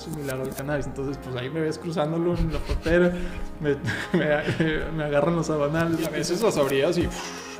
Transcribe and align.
similar 0.00 0.40
al 0.40 0.54
cannabis. 0.54 0.86
Entonces, 0.86 1.18
pues 1.22 1.36
ahí 1.36 1.50
me 1.50 1.60
ves 1.60 1.78
cruzándolo 1.78 2.36
en 2.36 2.52
la 2.52 2.58
frontera, 2.60 3.12
me, 3.60 3.70
me, 4.18 4.92
me 4.96 5.04
agarran 5.04 5.36
los 5.36 5.46
sabanales. 5.46 6.00
Y 6.00 6.04
a 6.06 6.10
veces 6.10 6.40
las 6.42 6.56
abrías 6.56 6.96
y 6.98 7.02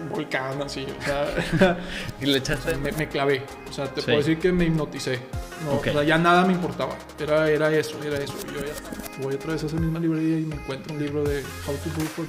un 0.01 0.09
volcán 0.09 0.61
así, 0.63 0.87
o 0.99 1.05
sea, 1.05 1.77
Y 2.21 2.27
le 2.27 2.39
echaste. 2.39 2.75
me, 2.77 2.91
me 2.93 3.09
clavé. 3.09 3.43
O 3.69 3.73
sea, 3.73 3.87
te 3.87 4.01
Sí. 4.01 4.07
puedo 4.07 4.19
decir 4.19 4.39
que 4.39 4.51
me 4.53 4.65
hipnoticé. 4.65 5.19
No. 5.67 5.77
O 5.79 5.83
sea, 5.85 6.03
ya 6.03 6.17
nada 6.17 6.45
me 6.47 6.55
importaba. 6.55 6.95
Era, 7.19 7.51
era 7.51 7.71
eso, 7.71 8.03
era 8.03 8.17
eso. 8.19 8.33
Y 8.51 8.55
yo 8.55 8.61
ya 8.65 9.23
voy 9.23 9.35
otra 9.35 9.53
vez 9.53 9.63
a 9.63 9.67
esa 9.67 9.77
misma 9.77 9.99
librería 10.01 10.39
y 10.39 10.47
me 10.47 10.55
encuentro 10.57 10.95
un 10.95 11.03
libro 11.03 11.23
de 11.23 11.43
How 11.67 11.75
to 11.75 12.03
It 12.03 12.09
for. 12.09 12.25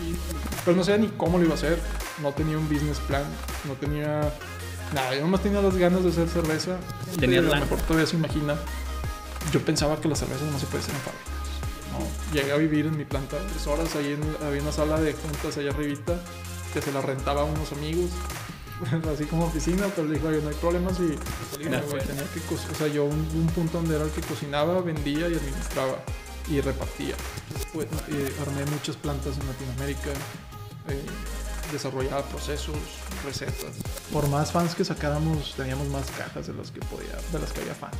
Y- 0.00 0.14
Pero 0.64 0.76
no 0.76 0.82
sabía 0.82 1.02
ni 1.02 1.08
cómo 1.08 1.36
lo 1.36 1.44
iba 1.44 1.52
a 1.52 1.56
hacer. 1.56 1.78
No 2.22 2.32
tenía 2.32 2.56
un 2.56 2.66
business 2.70 2.98
plan. 3.00 3.22
No 3.66 3.74
tenía 3.74 4.20
nada. 4.94 5.14
Yo 5.14 5.20
nomás 5.20 5.42
tenía 5.42 5.60
las 5.60 5.76
ganas 5.76 6.02
de 6.04 6.08
hacer 6.08 6.26
cerveza. 6.28 6.78
Tenías 7.20 7.40
a 7.44 7.48
lo 7.48 7.54
la- 7.54 7.60
mejor 7.60 7.78
todavía 7.82 8.06
se 8.06 8.16
imagina. 8.16 8.54
Yo 9.52 9.64
pensaba 9.64 10.00
que 10.00 10.08
la 10.08 10.16
cerveza 10.16 10.44
no 10.50 10.58
se 10.58 10.66
puede 10.66 10.82
hacer 10.82 10.94
en 10.94 11.00
fábricas. 11.00 11.34
No, 11.92 12.34
llegué 12.34 12.52
a 12.52 12.56
vivir 12.56 12.86
en 12.86 12.96
mi 12.96 13.04
planta 13.04 13.36
tres 13.52 13.66
horas. 13.66 13.94
Ahí 13.96 14.12
en- 14.12 14.46
había 14.46 14.62
una 14.62 14.72
sala 14.72 14.98
de 15.00 15.12
juntas 15.12 15.56
allá 15.56 15.70
arribita 15.70 16.20
que 16.72 16.82
se 16.82 16.92
la 16.92 17.00
rentaba 17.00 17.42
a 17.42 17.44
unos 17.44 17.70
amigos. 17.72 18.10
Así 19.14 19.24
como 19.26 19.44
oficina, 19.46 19.86
pero 19.94 20.08
le 20.08 20.14
dijo, 20.14 20.26
"Oye, 20.28 20.40
no 20.42 20.48
hay 20.48 20.54
problema 20.56 20.92
si 20.92 21.02
No, 21.02 21.08
güey, 21.70 21.80
güey. 21.90 22.02
tenía 22.06 22.24
que 22.24 22.40
o 22.54 22.74
sea, 22.76 22.88
yo 22.88 23.04
un, 23.04 23.14
un 23.34 23.46
punto 23.54 23.78
donde 23.78 23.94
era 23.94 24.04
el 24.04 24.10
que 24.10 24.20
cocinaba, 24.22 24.80
vendía 24.80 25.28
y 25.28 25.34
administraba 25.34 25.96
y 26.48 26.60
repartía. 26.60 27.14
Después 27.54 27.86
eh, 28.08 28.34
armé 28.42 28.64
muchas 28.66 28.96
plantas 28.96 29.38
en 29.38 29.46
Latinoamérica, 29.46 30.10
eh, 30.88 31.00
desarrollaba 31.70 32.22
procesos, 32.24 32.74
recetas. 33.24 33.76
Por 34.12 34.28
más 34.28 34.50
fans 34.50 34.74
que 34.74 34.84
sacáramos, 34.84 35.54
teníamos 35.56 35.86
más 35.88 36.10
cajas 36.10 36.48
de 36.48 36.54
las 36.54 36.72
que 36.72 36.80
podía, 36.80 37.16
de 37.32 37.38
las 37.38 37.52
que 37.52 37.60
había 37.60 37.74
fans. 37.74 37.96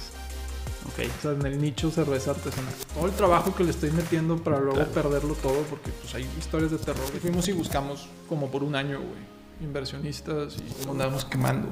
Ok. 0.86 1.06
O 1.18 1.22
sea, 1.22 1.30
en 1.32 1.46
el 1.46 1.60
nicho 1.60 1.90
cerveza 1.90 2.32
artesanal. 2.32 2.72
Todo 2.94 3.06
el 3.06 3.12
trabajo 3.12 3.54
que 3.54 3.64
le 3.64 3.70
estoy 3.70 3.90
metiendo 3.90 4.36
para 4.36 4.58
luego 4.58 4.74
Claro. 4.76 4.90
perderlo 4.92 5.34
todo, 5.34 5.62
porque 5.70 5.90
pues 5.90 6.14
hay 6.14 6.28
historias 6.38 6.70
de 6.70 6.78
terror. 6.78 7.04
Y 7.14 7.18
fuimos 7.18 7.48
y 7.48 7.52
buscamos 7.52 8.08
como 8.28 8.50
por 8.50 8.62
un 8.62 8.74
año, 8.76 8.98
güey, 8.98 9.20
inversionistas 9.62 10.56
y 10.58 10.88
andábamos 10.88 11.24
quemando 11.24 11.68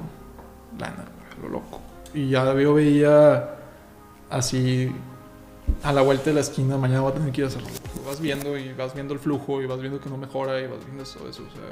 lana, 0.79 1.05
güey, 1.37 1.41
lo 1.43 1.59
loco. 1.59 1.79
Y 2.13 2.29
ya 2.29 2.53
yo 2.59 2.73
veía 2.73 3.55
así 4.29 4.91
a 5.83 5.93
la 5.93 6.01
vuelta 6.01 6.25
de 6.25 6.33
la 6.33 6.41
esquina, 6.41 6.77
mañana 6.77 7.01
voy 7.01 7.11
a 7.11 7.15
tener 7.15 7.31
que 7.31 7.41
ir 7.41 7.45
a 7.45 7.47
hacerlo. 7.47 7.67
Vas 8.05 8.19
viendo 8.19 8.57
y 8.57 8.73
vas 8.73 8.93
viendo 8.93 9.13
el 9.13 9.19
flujo 9.19 9.61
y 9.61 9.65
vas 9.65 9.79
viendo 9.79 9.99
que 9.99 10.09
no 10.09 10.17
mejora 10.17 10.59
y 10.59 10.67
vas 10.67 10.83
viendo 10.85 11.03
todo 11.03 11.29
eso, 11.29 11.43
o 11.43 11.51
sea. 11.55 11.71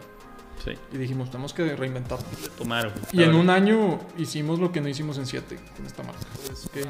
Sí. 0.64 0.80
Y 0.94 0.98
dijimos, 0.98 1.32
tenemos 1.32 1.54
que 1.54 1.76
reinventarnos. 1.76 2.30
Tomaron. 2.58 2.94
Y 3.12 3.24
en 3.24 3.34
un 3.34 3.50
año 3.50 4.00
hicimos 4.18 4.60
lo 4.60 4.72
que 4.72 4.80
no 4.80 4.88
hicimos 4.90 5.18
en 5.18 5.26
siete 5.26 5.58
con 5.76 5.86
esta 5.88 6.04
marca. 6.04 6.22
Es 6.52 6.70
que 6.72 6.86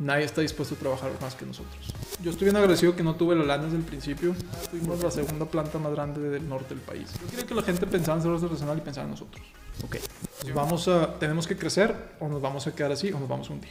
nadie 0.00 0.24
está 0.24 0.40
dispuesto 0.40 0.74
a 0.74 0.78
trabajar 0.78 1.12
más 1.20 1.34
que 1.36 1.46
nosotros. 1.46 1.94
Yo 2.22 2.30
estoy 2.32 2.46
bien 2.46 2.56
agradecido 2.56 2.96
que 2.96 3.02
no 3.04 3.14
tuve 3.14 3.36
la 3.36 3.44
lana 3.44 3.64
desde 3.64 3.76
el 3.76 3.84
principio. 3.84 4.34
Tuvimos 4.70 5.00
la 5.02 5.10
segunda 5.12 5.44
planta 5.46 5.78
más 5.78 5.92
grande 5.92 6.20
del 6.28 6.48
norte 6.48 6.70
del 6.74 6.80
país. 6.82 7.12
Yo 7.20 7.28
quería 7.30 7.46
que 7.46 7.54
la 7.54 7.62
gente 7.62 7.86
pensara 7.86 8.16
en 8.16 8.22
cerveza 8.22 8.46
artesanal 8.46 8.78
y 8.78 8.80
pensara 8.80 9.04
en 9.04 9.12
nosotros. 9.12 9.42
Ok. 9.84 9.96
Nos 10.46 10.54
vamos 10.54 10.88
a, 10.88 11.14
tenemos 11.18 11.46
que 11.46 11.56
crecer 11.56 11.94
o 12.18 12.28
nos 12.28 12.42
vamos 12.42 12.66
a 12.66 12.74
quedar 12.74 12.90
así 12.92 13.12
o 13.12 13.20
nos 13.20 13.28
vamos 13.28 13.48
a 13.48 13.52
hundir. 13.52 13.70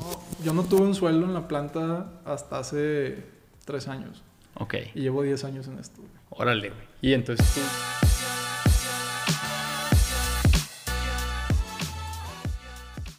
No, 0.00 0.22
yo 0.44 0.52
no 0.54 0.62
tuve 0.64 0.82
un 0.82 0.94
sueldo 0.94 1.26
en 1.26 1.34
la 1.34 1.46
planta 1.46 2.06
hasta 2.24 2.58
hace 2.58 3.22
tres 3.64 3.86
años 3.88 4.22
Ok. 4.54 4.74
y 4.94 5.00
llevo 5.02 5.22
10 5.22 5.44
años 5.44 5.66
en 5.68 5.78
esto. 5.78 6.00
Órale, 6.30 6.70
güey. 6.70 6.82
Y 7.02 7.12
entonces 7.12 7.46
tú. 7.54 7.60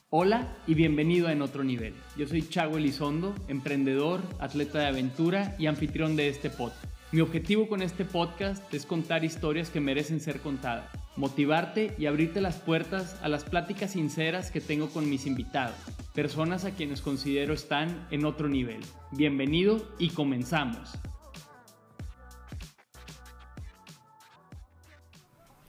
Hola 0.09 0.55
y 0.65 0.73
bienvenido 0.73 1.27
a 1.27 1.33
En 1.33 1.41
Otro 1.41 1.65
Nivel. 1.65 1.93
Yo 2.15 2.25
soy 2.25 2.41
Chago 2.47 2.77
Elizondo, 2.77 3.35
emprendedor, 3.49 4.21
atleta 4.39 4.79
de 4.79 4.85
aventura 4.85 5.53
y 5.59 5.65
anfitrión 5.65 6.15
de 6.15 6.29
este 6.29 6.49
podcast. 6.49 6.85
Mi 7.11 7.19
objetivo 7.19 7.67
con 7.67 7.81
este 7.81 8.05
podcast 8.05 8.73
es 8.73 8.85
contar 8.85 9.25
historias 9.25 9.69
que 9.69 9.81
merecen 9.81 10.21
ser 10.21 10.39
contadas, 10.39 10.89
motivarte 11.17 11.93
y 11.97 12.05
abrirte 12.05 12.39
las 12.39 12.55
puertas 12.55 13.19
a 13.21 13.27
las 13.27 13.43
pláticas 13.43 13.91
sinceras 13.91 14.49
que 14.49 14.61
tengo 14.61 14.87
con 14.91 15.09
mis 15.09 15.27
invitados, 15.27 15.75
personas 16.15 16.63
a 16.63 16.71
quienes 16.71 17.01
considero 17.01 17.53
están 17.53 18.07
en 18.09 18.23
otro 18.23 18.47
nivel. 18.47 18.79
Bienvenido 19.11 19.85
y 19.99 20.11
comenzamos. 20.11 20.89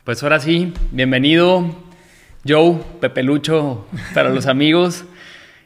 Pues 0.05 0.23
ahora 0.23 0.39
sí, 0.39 0.73
bienvenido 0.93 1.88
Joe, 2.49 2.79
Pepe 3.01 3.23
Lucho, 3.23 3.87
para 4.15 4.31
los 4.31 4.47
amigos. 4.47 5.05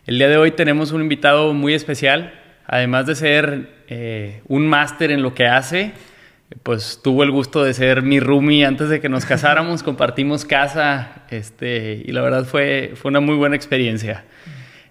El 0.05 0.19
día 0.19 0.29
de 0.29 0.37
hoy 0.37 0.51
tenemos 0.51 0.91
un 0.91 1.01
invitado 1.01 1.55
muy 1.55 1.75
especial. 1.75 2.35
Además 2.67 3.07
de 3.07 3.15
ser 3.15 3.69
eh, 3.87 4.43
un 4.49 4.67
máster 4.67 5.13
en 5.13 5.23
lo 5.23 5.33
que 5.33 5.47
hace, 5.47 5.93
pues 6.65 7.01
tuvo 7.03 7.23
el 7.23 7.31
gusto 7.31 7.63
de 7.63 7.73
ser 7.73 8.03
mi 8.03 8.19
roomie 8.19 8.65
antes 8.65 8.89
de 8.89 9.01
que 9.01 9.09
nos 9.09 9.25
casáramos. 9.25 9.83
Compartimos 9.85 10.45
casa 10.45 11.23
este, 11.31 12.03
y 12.05 12.11
la 12.11 12.23
verdad 12.23 12.47
fue, 12.47 12.95
fue 12.97 13.11
una 13.11 13.21
muy 13.21 13.37
buena 13.37 13.55
experiencia. 13.55 14.25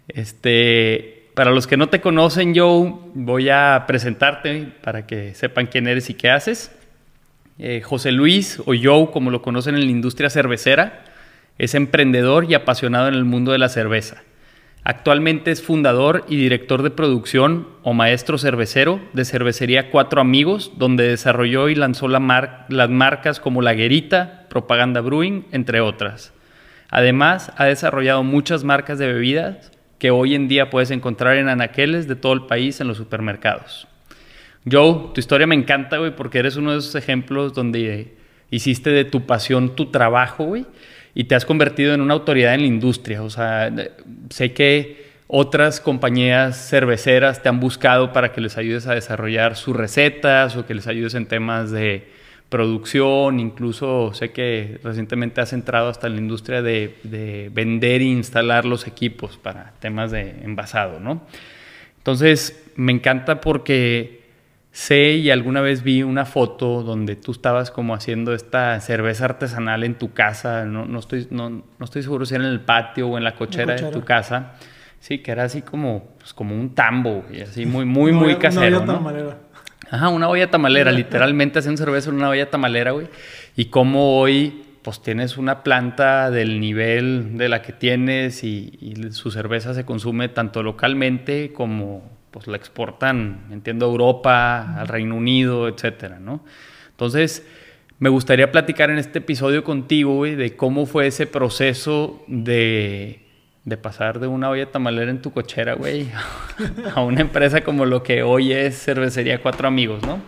Este, 0.08 1.30
para 1.34 1.52
los 1.52 1.68
que 1.68 1.76
no 1.76 1.90
te 1.90 2.00
conocen, 2.00 2.56
Joe, 2.56 2.94
voy 3.16 3.50
a 3.50 3.84
presentarte 3.86 4.70
para 4.82 5.06
que 5.06 5.34
sepan 5.36 5.68
quién 5.68 5.88
eres 5.88 6.10
y 6.10 6.14
qué 6.14 6.30
haces. 6.30 6.72
Eh, 7.60 7.82
José 7.82 8.14
Luis, 8.14 8.60
o 8.66 8.74
Joe, 8.82 9.12
como 9.12 9.30
lo 9.30 9.42
conocen 9.42 9.76
en 9.76 9.82
la 9.82 9.92
industria 9.92 10.30
cervecera, 10.30 11.11
es 11.58 11.76
emprendedor 11.76 12.46
y 12.50 12.54
apasionado 12.54 13.08
en 13.08 13.14
el 13.14 13.26
mundo 13.26 13.52
de 13.52 13.58
la 13.58 13.70
cerveza. 13.70 14.24
Actualmente 14.84 15.52
es 15.52 15.62
fundador 15.62 16.26
y 16.28 16.38
director 16.38 16.82
de 16.82 16.90
producción 16.90 17.68
o 17.84 17.94
maestro 17.94 18.40
cervecero 18.40 19.00
de 19.14 19.26
Cervecería 19.26 19.92
Cuatro 19.92 20.22
Amigos, 20.22 20.72
donde 20.78 21.08
desarrolló 21.08 21.70
y 21.70 21.76
lanzó 21.76 22.08
la 22.08 22.66
las 22.68 22.90
marcas 22.90 23.40
como 23.40 23.62
Laguerita, 23.62 24.48
Propaganda 24.50 25.02
Brewing, 25.02 25.46
entre 25.52 25.82
otras. 25.82 26.34
Además, 26.90 27.52
ha 27.58 27.66
desarrollado 27.66 28.24
muchas 28.24 28.64
marcas 28.64 28.98
de 28.98 29.08
bebidas 29.08 29.72
que 30.00 30.10
hoy 30.10 30.34
en 30.34 30.48
día 30.48 30.72
puedes 30.72 30.90
encontrar 30.90 31.38
en 31.38 31.48
anaqueles 31.48 32.08
de 32.08 32.16
todo 32.16 32.34
el 32.34 32.48
país 32.48 32.82
en 32.82 32.88
los 32.88 32.98
supermercados. 32.98 33.88
Joe, 34.70 35.12
tu 35.14 35.20
historia 35.20 35.46
me 35.46 35.54
encanta, 35.54 35.98
güey, 35.98 36.16
porque 36.16 36.40
eres 36.40 36.56
uno 36.56 36.72
de 36.72 36.80
esos 36.80 36.96
ejemplos 36.96 37.54
donde 37.54 38.16
hiciste 38.50 38.90
de 38.90 39.06
tu 39.06 39.28
pasión 39.28 39.76
tu 39.76 39.92
trabajo, 39.92 40.46
güey, 40.46 40.66
y 41.14 41.26
te 41.26 41.36
has 41.36 41.46
convertido 41.46 41.94
en 41.94 42.02
una 42.02 42.14
autoridad 42.14 42.54
en 42.54 42.62
la 42.62 42.68
industria. 42.68 43.22
O 43.24 43.30
sea, 43.30 43.72
sé 44.30 44.54
que 44.54 45.12
otras 45.28 45.80
compañías 45.80 46.70
cerveceras 46.70 47.42
te 47.42 47.50
han 47.50 47.60
buscado 47.60 48.12
para 48.14 48.32
que 48.34 48.42
les 48.42 48.58
ayudes 48.58 48.88
a 48.88 48.94
desarrollar 48.94 49.56
sus 49.56 49.76
recetas 49.76 50.56
o 50.56 50.66
que 50.66 50.74
les 50.74 50.88
ayudes 50.88 51.16
en 51.16 51.26
temas 51.26 51.72
de 51.72 52.06
producción, 52.50 53.40
incluso 53.40 54.14
sé 54.14 54.32
que 54.32 54.78
recientemente 54.84 55.40
has 55.40 55.54
entrado 55.54 55.88
hasta 55.88 56.08
en 56.08 56.16
la 56.16 56.20
industria 56.20 56.62
de, 56.62 56.98
de 57.04 57.50
vender 57.54 58.02
e 58.02 58.06
instalar 58.06 58.66
los 58.66 58.88
equipos 58.88 59.38
para 59.38 59.72
temas 59.80 60.12
de 60.12 60.32
envasado, 60.44 61.00
¿no? 61.00 61.22
Entonces, 62.00 62.66
me 62.76 62.92
encanta 62.92 63.40
porque 63.40 64.21
sé 64.72 65.14
y 65.14 65.30
alguna 65.30 65.62
vez 65.62 65.84
vi 65.84 66.02
una 66.04 66.26
foto 66.26 66.82
donde 66.84 67.16
tú 67.16 67.32
estabas 67.32 67.72
como 67.72 67.94
haciendo 67.94 68.34
esta 68.34 68.80
cerveza 68.80 69.26
artesanal 69.26 69.84
en 69.84 69.96
tu 69.96 70.14
casa, 70.14 70.66
no, 70.66 70.86
no 70.86 71.00
estoy, 71.00 71.28
no, 71.30 71.50
no 71.50 71.64
estoy 71.86 72.04
seguro 72.04 72.26
si 72.26 72.36
era 72.36 72.46
en 72.46 72.52
el 72.52 72.62
patio 72.62 73.10
o 73.10 73.18
en 73.18 73.24
la 73.24 73.36
cochera, 73.36 73.74
de 73.74 73.82
cochera. 73.82 73.92
tu 73.92 74.06
casa. 74.06 74.54
Sí, 75.00 75.20
que 75.20 75.32
era 75.32 75.44
así 75.44 75.62
como, 75.64 76.10
pues, 76.20 76.34
como 76.34 76.54
un 76.56 76.76
tambo, 76.76 77.26
y 77.34 77.42
así 77.42 77.66
muy, 77.66 77.86
muy, 77.86 78.12
muy 78.12 78.36
casero, 78.36 78.68
Una 78.68 78.78
olla 78.78 78.86
¿no? 78.86 78.94
tamalera. 78.94 79.38
Ajá, 79.90 80.10
una 80.10 80.30
olla 80.30 80.50
tamalera, 80.50 80.92
literalmente 80.92 81.60
hacen 81.60 81.76
cerveza 81.78 82.12
en 82.12 82.18
una 82.18 82.30
olla 82.30 82.50
tamalera, 82.50 82.92
güey. 82.92 83.08
Y 83.58 83.66
como 83.66 84.20
hoy, 84.20 84.64
pues 84.84 85.02
tienes 85.02 85.38
una 85.38 85.64
planta 85.64 86.30
del 86.32 86.60
nivel 86.62 87.38
de 87.38 87.50
la 87.50 87.62
que 87.62 87.74
tienes 87.74 88.44
y, 88.44 88.78
y 88.80 89.12
su 89.12 89.32
cerveza 89.32 89.74
se 89.74 89.84
consume 89.86 90.30
tanto 90.30 90.64
localmente 90.64 91.52
como 91.52 92.04
pues 92.32 92.48
la 92.48 92.58
exportan, 92.58 93.48
entiendo, 93.52 93.86
a 93.86 93.90
Europa, 93.90 94.80
al 94.80 94.88
Reino 94.88 95.16
Unido, 95.16 95.68
etcétera, 95.68 96.20
¿no? 96.20 96.44
Entonces, 96.92 97.46
me 98.00 98.10
gustaría 98.10 98.52
platicar 98.52 98.90
en 98.90 98.98
este 98.98 99.20
episodio 99.20 99.64
contigo, 99.64 100.16
güey, 100.16 100.36
de 100.36 100.56
cómo 100.56 100.86
fue 100.86 101.08
ese 101.08 101.28
proceso 101.28 102.24
de, 102.28 103.28
de 103.66 103.78
pasar 103.78 104.20
de 104.20 104.28
una 104.28 104.50
olla 104.50 104.72
tamalera 104.72 105.12
en 105.12 105.22
tu 105.22 105.32
cochera, 105.32 105.74
güey, 105.76 106.10
a 106.96 107.02
una 107.02 107.22
empresa 107.22 107.62
como 107.62 107.86
lo 107.86 108.02
que 108.02 108.24
hoy 108.24 108.54
es 108.54 108.82
Cervecería 108.84 109.42
Cuatro 109.42 109.68
Amigos, 109.68 110.02
¿no? 110.04 110.20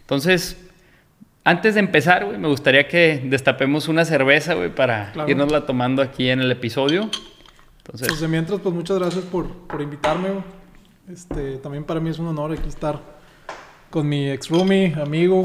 Entonces, 0.00 0.64
antes 1.44 1.74
de 1.74 1.80
empezar, 1.80 2.24
güey, 2.26 2.36
me 2.38 2.48
gustaría 2.48 2.88
que 2.88 3.22
destapemos 3.24 3.88
una 3.88 4.04
cerveza, 4.04 4.54
güey, 4.54 4.74
para 4.74 5.12
Claro. 5.12 5.30
irnosla 5.30 5.64
tomando 5.66 6.02
aquí 6.02 6.28
en 6.28 6.40
el 6.40 6.50
episodio. 6.52 7.08
Pues 7.84 8.02
Entonces, 8.02 8.20
de 8.20 8.28
mientras, 8.28 8.60
pues 8.60 8.74
muchas 8.74 8.98
gracias 8.98 9.24
por, 9.24 9.50
por 9.66 9.80
invitarme. 9.80 10.28
güey. 10.28 10.57
Este, 11.12 11.56
también 11.58 11.84
para 11.84 12.00
mí 12.00 12.10
es 12.10 12.18
un 12.18 12.26
honor 12.26 12.52
aquí 12.52 12.68
estar 12.68 13.00
con 13.90 14.08
mi 14.08 14.30
ex 14.30 14.48
roomie, 14.50 14.94
amigo, 15.02 15.44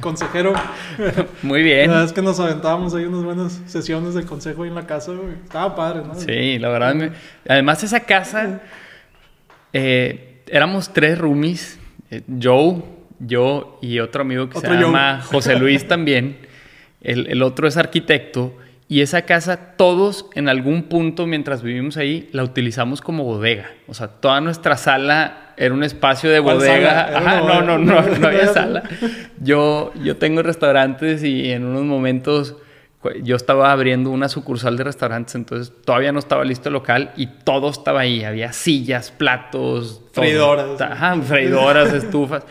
consejero. 0.00 0.52
muy 1.42 1.60
La 1.60 1.64
bien. 1.64 1.88
verdad 1.88 2.04
es 2.04 2.12
que 2.12 2.20
nos 2.22 2.38
aventábamos 2.40 2.94
ahí 2.94 3.04
unas 3.04 3.24
buenas 3.24 3.60
sesiones 3.66 4.14
de 4.14 4.24
consejo 4.24 4.62
ahí 4.64 4.68
en 4.68 4.74
la 4.74 4.86
casa, 4.86 5.12
güey. 5.12 5.34
Estaba 5.42 5.74
padre, 5.74 6.02
¿no? 6.06 6.14
Sí, 6.14 6.58
la 6.58 6.68
verdad, 6.68 6.94
me- 6.94 7.12
además 7.48 7.82
esa 7.84 8.00
casa 8.00 8.60
eh, 9.72 10.42
éramos 10.48 10.92
tres 10.92 11.18
roomies, 11.18 11.78
eh, 12.10 12.22
Joe, 12.42 12.82
yo 13.20 13.78
y 13.80 13.98
otro 14.00 14.22
amigo 14.22 14.50
que 14.50 14.60
se 14.60 14.68
llama 14.68 15.22
José 15.22 15.56
Luis 15.56 15.88
también. 15.88 16.36
El, 17.00 17.26
el, 17.28 17.42
otro 17.42 17.66
es 17.66 17.76
arquitecto. 17.76 18.54
Y 18.86 19.00
esa 19.00 19.22
casa, 19.22 19.76
todos 19.76 20.26
en 20.34 20.48
algún 20.48 20.84
punto 20.84 21.26
mientras 21.26 21.62
vivimos 21.62 21.96
ahí, 21.96 22.28
la 22.32 22.44
utilizamos 22.44 23.00
como 23.00 23.24
bodega. 23.24 23.70
O 23.88 23.94
sea, 23.94 24.08
toda 24.08 24.40
nuestra 24.42 24.76
sala 24.76 25.54
era 25.56 25.72
un 25.72 25.82
espacio 25.82 26.30
de 26.30 26.38
bodega. 26.38 27.16
Ajá, 27.16 27.40
no, 27.40 27.62
no, 27.62 27.78
no, 27.78 28.02
no, 28.02 28.26
había 28.26 28.48
sala. 28.48 28.82
Yo, 29.40 29.92
yo 30.02 30.16
tengo 30.18 30.42
restaurantes 30.42 31.22
y 31.22 31.50
en 31.50 31.64
unos 31.64 31.84
momentos 31.84 32.56
yo 33.22 33.36
estaba 33.36 33.72
abriendo 33.72 34.10
una 34.10 34.28
sucursal 34.28 34.76
de 34.76 34.84
restaurantes, 34.84 35.34
entonces 35.34 35.72
todavía 35.84 36.12
no 36.12 36.18
estaba 36.18 36.44
listo 36.44 36.70
el 36.70 36.74
local 36.74 37.12
y 37.16 37.26
todo 37.26 37.70
estaba 37.70 38.00
ahí. 38.00 38.24
Había 38.24 38.52
sillas, 38.52 39.10
platos, 39.10 40.02
freidoras. 40.12 40.80
Ajá, 40.80 41.16
freidoras, 41.22 41.92
estufas. 41.94 42.44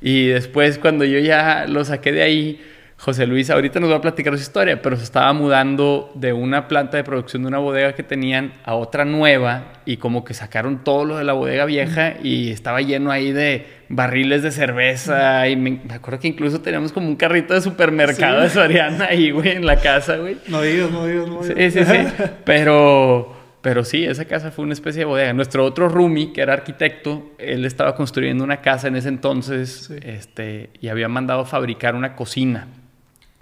Y 0.00 0.28
después 0.28 0.78
cuando 0.78 1.04
yo 1.04 1.18
ya 1.18 1.66
lo 1.68 1.84
saqué 1.84 2.12
de 2.12 2.22
ahí, 2.22 2.60
José 3.00 3.26
Luis 3.26 3.48
ahorita 3.48 3.80
nos 3.80 3.90
va 3.90 3.96
a 3.96 4.00
platicar 4.02 4.34
su 4.36 4.42
historia, 4.42 4.82
pero 4.82 4.94
se 4.94 5.04
estaba 5.04 5.32
mudando 5.32 6.12
de 6.14 6.34
una 6.34 6.68
planta 6.68 6.98
de 6.98 7.04
producción 7.04 7.42
de 7.42 7.48
una 7.48 7.56
bodega 7.56 7.94
que 7.94 8.02
tenían 8.02 8.52
a 8.62 8.74
otra 8.74 9.06
nueva 9.06 9.72
y 9.86 9.96
como 9.96 10.22
que 10.22 10.34
sacaron 10.34 10.84
todo 10.84 11.06
lo 11.06 11.16
de 11.16 11.24
la 11.24 11.32
bodega 11.32 11.64
vieja 11.64 12.16
y 12.22 12.50
estaba 12.50 12.82
lleno 12.82 13.10
ahí 13.10 13.32
de 13.32 13.66
barriles 13.88 14.42
de 14.42 14.50
cerveza 14.50 15.48
y 15.48 15.56
me, 15.56 15.80
acuerdo 15.88 16.20
que 16.20 16.28
incluso 16.28 16.60
teníamos 16.60 16.92
como 16.92 17.08
un 17.08 17.16
carrito 17.16 17.54
de 17.54 17.62
supermercado 17.62 18.42
de 18.42 18.50
Soriana 18.50 19.06
ahí, 19.06 19.30
güey, 19.30 19.52
en 19.52 19.64
la 19.64 19.76
casa, 19.76 20.16
güey. 20.16 20.36
No 20.48 20.60
digas, 20.60 20.90
no 20.90 21.06
digas, 21.06 21.26
no 21.26 21.42
digas. 21.42 21.72
Sí, 21.72 21.78
sí, 21.78 21.84
sí. 21.86 22.24
Pero... 22.44 23.40
Pero 23.62 23.84
sí, 23.84 24.06
esa 24.06 24.24
casa 24.24 24.50
fue 24.50 24.64
una 24.64 24.72
especie 24.72 25.00
de 25.00 25.04
bodega. 25.04 25.34
Nuestro 25.34 25.66
otro 25.66 25.90
roomie, 25.90 26.32
que 26.32 26.40
era 26.40 26.54
arquitecto, 26.54 27.32
él 27.36 27.66
estaba 27.66 27.94
construyendo 27.94 28.42
una 28.42 28.62
casa 28.62 28.88
en 28.88 28.96
ese 28.96 29.10
entonces 29.10 29.90
este, 30.02 30.70
y 30.80 30.88
había 30.88 31.08
mandado 31.08 31.44
fabricar 31.44 31.94
una 31.94 32.16
cocina 32.16 32.68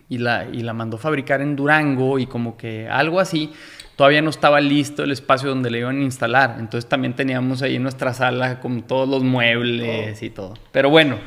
y 0.08 0.18
la, 0.18 0.46
y 0.50 0.62
la 0.62 0.72
mandó 0.72 0.98
fabricar 0.98 1.40
en 1.40 1.56
Durango 1.56 2.18
y 2.18 2.26
como 2.26 2.56
que 2.56 2.88
algo 2.88 3.20
así. 3.20 3.52
Todavía 3.96 4.22
no 4.22 4.30
estaba 4.30 4.60
listo 4.60 5.02
el 5.02 5.10
espacio 5.10 5.48
donde 5.48 5.70
le 5.70 5.80
iban 5.80 5.98
a 5.98 6.02
instalar. 6.04 6.56
Entonces 6.60 6.88
también 6.88 7.14
teníamos 7.14 7.62
ahí 7.62 7.78
nuestra 7.80 8.14
sala 8.14 8.60
con 8.60 8.82
todos 8.82 9.08
los 9.08 9.24
muebles 9.24 10.22
y 10.22 10.30
todo. 10.30 10.54
Pero 10.70 10.88
bueno, 10.88 11.18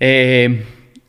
eh, 0.00 0.64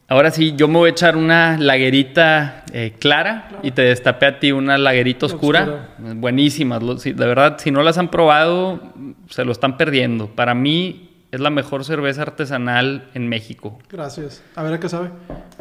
ahora 0.07 0.29
sí, 0.29 0.53
yo 0.55 0.67
me 0.67 0.77
voy 0.77 0.89
a 0.89 0.91
echar 0.91 1.17
una 1.17 1.57
laguerita 1.57 2.63
eh, 2.71 2.93
clara 2.99 3.49
y 3.63 3.71
te 3.71 3.81
destapé 3.81 4.27
a 4.27 4.39
ti 4.39 4.51
una 4.51 4.77
laguerita 4.77 5.25
oscura. 5.25 5.95
Buenísimas. 5.97 6.81
De 7.03 7.13
verdad, 7.13 7.57
si 7.57 7.71
no 7.71 7.81
las 7.81 7.97
han 7.97 8.09
probado, 8.09 8.93
se 9.29 9.43
lo 9.45 9.51
están 9.51 9.77
perdiendo. 9.77 10.27
Para 10.27 10.53
mí, 10.53 11.12
es 11.33 11.39
la 11.39 11.49
mejor 11.49 11.83
cerveza 11.83 12.21
artesanal 12.21 13.09
en 13.15 13.27
México. 13.27 13.79
Gracias. 13.89 14.43
A 14.53 14.61
ver 14.61 14.75
a 14.75 14.79
qué 14.79 14.87
sabe. 14.87 15.09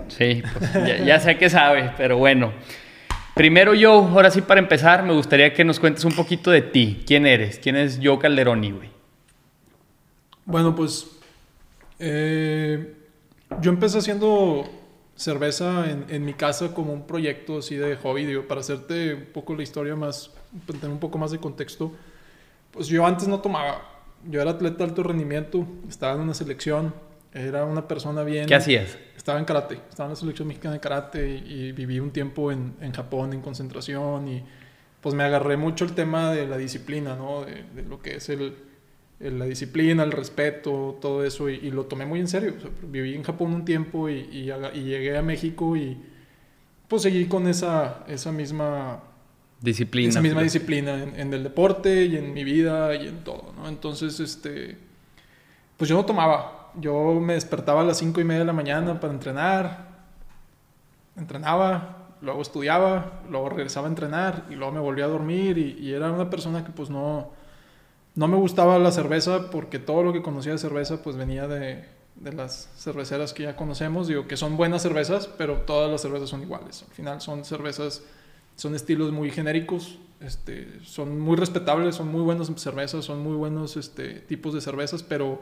Sí, 0.08 0.42
pues, 0.58 1.06
ya, 1.06 1.18
sé 1.18 1.38
qué 1.38 1.48
sabe, 1.48 1.94
pero 1.96 2.18
bueno. 2.18 2.52
Primero 3.34 3.72
yo, 3.72 3.92
ahora 3.92 4.30
sí 4.30 4.42
para 4.42 4.60
empezar, 4.60 5.02
me 5.02 5.14
gustaría 5.14 5.54
que 5.54 5.64
nos 5.64 5.80
cuentes 5.80 6.04
un 6.04 6.12
poquito 6.12 6.50
de 6.50 6.60
ti. 6.60 7.02
¿Quién 7.06 7.26
eres? 7.26 7.58
¿Quién 7.58 7.76
es 7.76 7.98
Joe 8.02 8.18
Calderoni, 8.18 8.70
güey? 8.70 8.90
Bueno, 10.44 10.74
pues 10.74 11.06
eh, 11.98 12.94
yo 13.62 13.70
empecé 13.70 13.96
haciendo 13.96 14.68
cerveza 15.16 15.90
en, 15.90 16.04
en, 16.10 16.22
mi 16.22 16.34
casa 16.34 16.74
como 16.74 16.92
un 16.92 17.06
proyecto 17.06 17.60
así 17.60 17.76
de 17.76 17.96
hobby, 17.96 18.26
digo, 18.26 18.46
para 18.46 18.60
hacerte 18.60 19.14
un 19.14 19.24
poco 19.32 19.54
la 19.56 19.62
historia 19.62 19.96
más, 19.96 20.32
tener 20.66 20.90
un 20.90 21.00
poco 21.00 21.16
más 21.16 21.30
de 21.30 21.38
contexto. 21.38 21.92
Pues 22.72 22.88
yo 22.88 23.06
antes 23.06 23.26
no 23.26 23.40
tomaba, 23.40 23.91
yo 24.28 24.40
era 24.40 24.52
atleta 24.52 24.78
de 24.78 24.84
alto 24.84 25.02
rendimiento, 25.02 25.66
estaba 25.88 26.14
en 26.14 26.20
una 26.20 26.34
selección, 26.34 26.94
era 27.32 27.64
una 27.64 27.88
persona 27.88 28.22
bien... 28.22 28.46
¿Qué 28.46 28.54
hacías? 28.54 28.98
Estaba 29.16 29.38
en 29.38 29.44
karate, 29.44 29.78
estaba 29.88 30.08
en 30.08 30.12
la 30.12 30.16
selección 30.16 30.48
mexicana 30.48 30.74
de 30.74 30.80
karate 30.80 31.28
y, 31.28 31.72
viví 31.72 32.00
un 32.00 32.10
tiempo 32.10 32.52
en, 32.52 32.74
en, 32.80 32.92
Japón 32.92 33.32
en 33.32 33.40
concentración 33.40 34.28
y 34.28 34.42
pues 35.00 35.14
me 35.14 35.24
agarré 35.24 35.56
mucho 35.56 35.84
el 35.84 35.92
tema 35.92 36.32
de 36.32 36.46
la 36.46 36.56
disciplina, 36.56 37.16
¿no? 37.16 37.44
De, 37.44 37.82
lo 37.88 38.00
que 38.00 38.16
es 38.16 38.28
el, 38.28 38.54
la 39.20 39.44
disciplina, 39.44 40.02
el 40.02 40.12
respeto, 40.12 40.98
todo 41.00 41.24
eso 41.24 41.48
y, 41.48 41.70
lo 41.70 41.86
tomé 41.86 42.06
muy 42.06 42.20
en 42.20 42.28
serio. 42.28 42.54
viví 42.82 43.14
en 43.14 43.22
Japón 43.22 43.54
un 43.54 43.64
tiempo 43.64 44.08
y, 44.08 44.28
y, 44.32 44.82
llegué 44.82 45.16
a 45.16 45.22
México 45.22 45.76
y 45.76 45.98
pues 46.88 47.02
seguí 47.02 47.26
con 47.26 47.46
esa, 47.46 48.04
esa 48.08 48.32
misma 48.32 49.02
disciplina. 49.62 50.10
Esa 50.10 50.20
misma 50.20 50.42
disciplina 50.42 51.02
en, 51.02 51.32
el 51.32 51.42
deporte 51.42 52.04
y 52.04 52.16
en 52.16 52.34
mi 52.34 52.44
vida 52.44 52.94
y 52.94 53.06
en 53.06 53.24
todo, 53.24 53.52
¿no? 53.56 53.68
Entonces, 53.68 54.18
este, 54.20 54.76
pues 55.76 55.88
yo 55.88 55.96
no 55.96 56.04
tomaba. 56.04 56.70
Yo 56.74 57.14
me 57.20 57.34
despertaba 57.34 57.82
a 57.82 57.84
las 57.84 57.98
cinco 57.98 58.20
y 58.20 58.24
media 58.24 58.40
de 58.40 58.46
la 58.46 58.52
mañana 58.52 58.98
para 58.98 59.12
entrenar. 59.12 59.92
Entrenaba, 61.16 62.08
luego 62.22 62.42
estudiaba, 62.42 63.22
luego 63.30 63.50
regresaba 63.50 63.86
a 63.86 63.90
entrenar 63.90 64.46
y 64.50 64.54
luego 64.54 64.72
me 64.72 64.80
volvía 64.80 65.04
a 65.04 65.08
dormir 65.08 65.58
y, 65.58 65.92
era 65.92 66.10
una 66.10 66.30
persona 66.30 66.64
que 66.64 66.72
pues 66.72 66.88
no, 66.88 67.30
no 68.14 68.28
me 68.28 68.36
gustaba 68.36 68.78
la 68.78 68.90
cerveza 68.90 69.50
porque 69.50 69.78
todo 69.78 70.02
lo 70.02 70.12
que 70.12 70.22
conocía 70.22 70.52
de 70.52 70.58
cerveza 70.58 71.02
pues 71.02 71.16
venía 71.16 71.46
de, 71.46 71.84
de 72.16 72.32
las 72.32 72.70
cerveceras 72.76 73.34
que 73.34 73.42
ya 73.42 73.56
conocemos. 73.56 74.08
Digo 74.08 74.26
que 74.26 74.38
son 74.38 74.56
buenas 74.56 74.82
cervezas, 74.82 75.26
pero 75.26 75.58
todas 75.58 75.90
las 75.90 76.00
cervezas 76.00 76.30
son 76.30 76.42
iguales. 76.42 76.84
Al 76.88 76.94
final 76.94 77.20
son 77.20 77.44
cervezas 77.44 78.02
son 78.56 78.74
estilos 78.74 79.12
muy 79.12 79.30
genéricos, 79.30 79.98
este, 80.20 80.80
son 80.84 81.18
muy 81.20 81.36
respetables, 81.36 81.96
son 81.96 82.08
muy 82.08 82.22
buenas 82.22 82.50
cervezas, 82.56 83.04
son 83.04 83.22
muy 83.22 83.34
buenos 83.34 83.76
este, 83.76 84.20
tipos 84.20 84.54
de 84.54 84.60
cervezas, 84.60 85.02
pero 85.02 85.40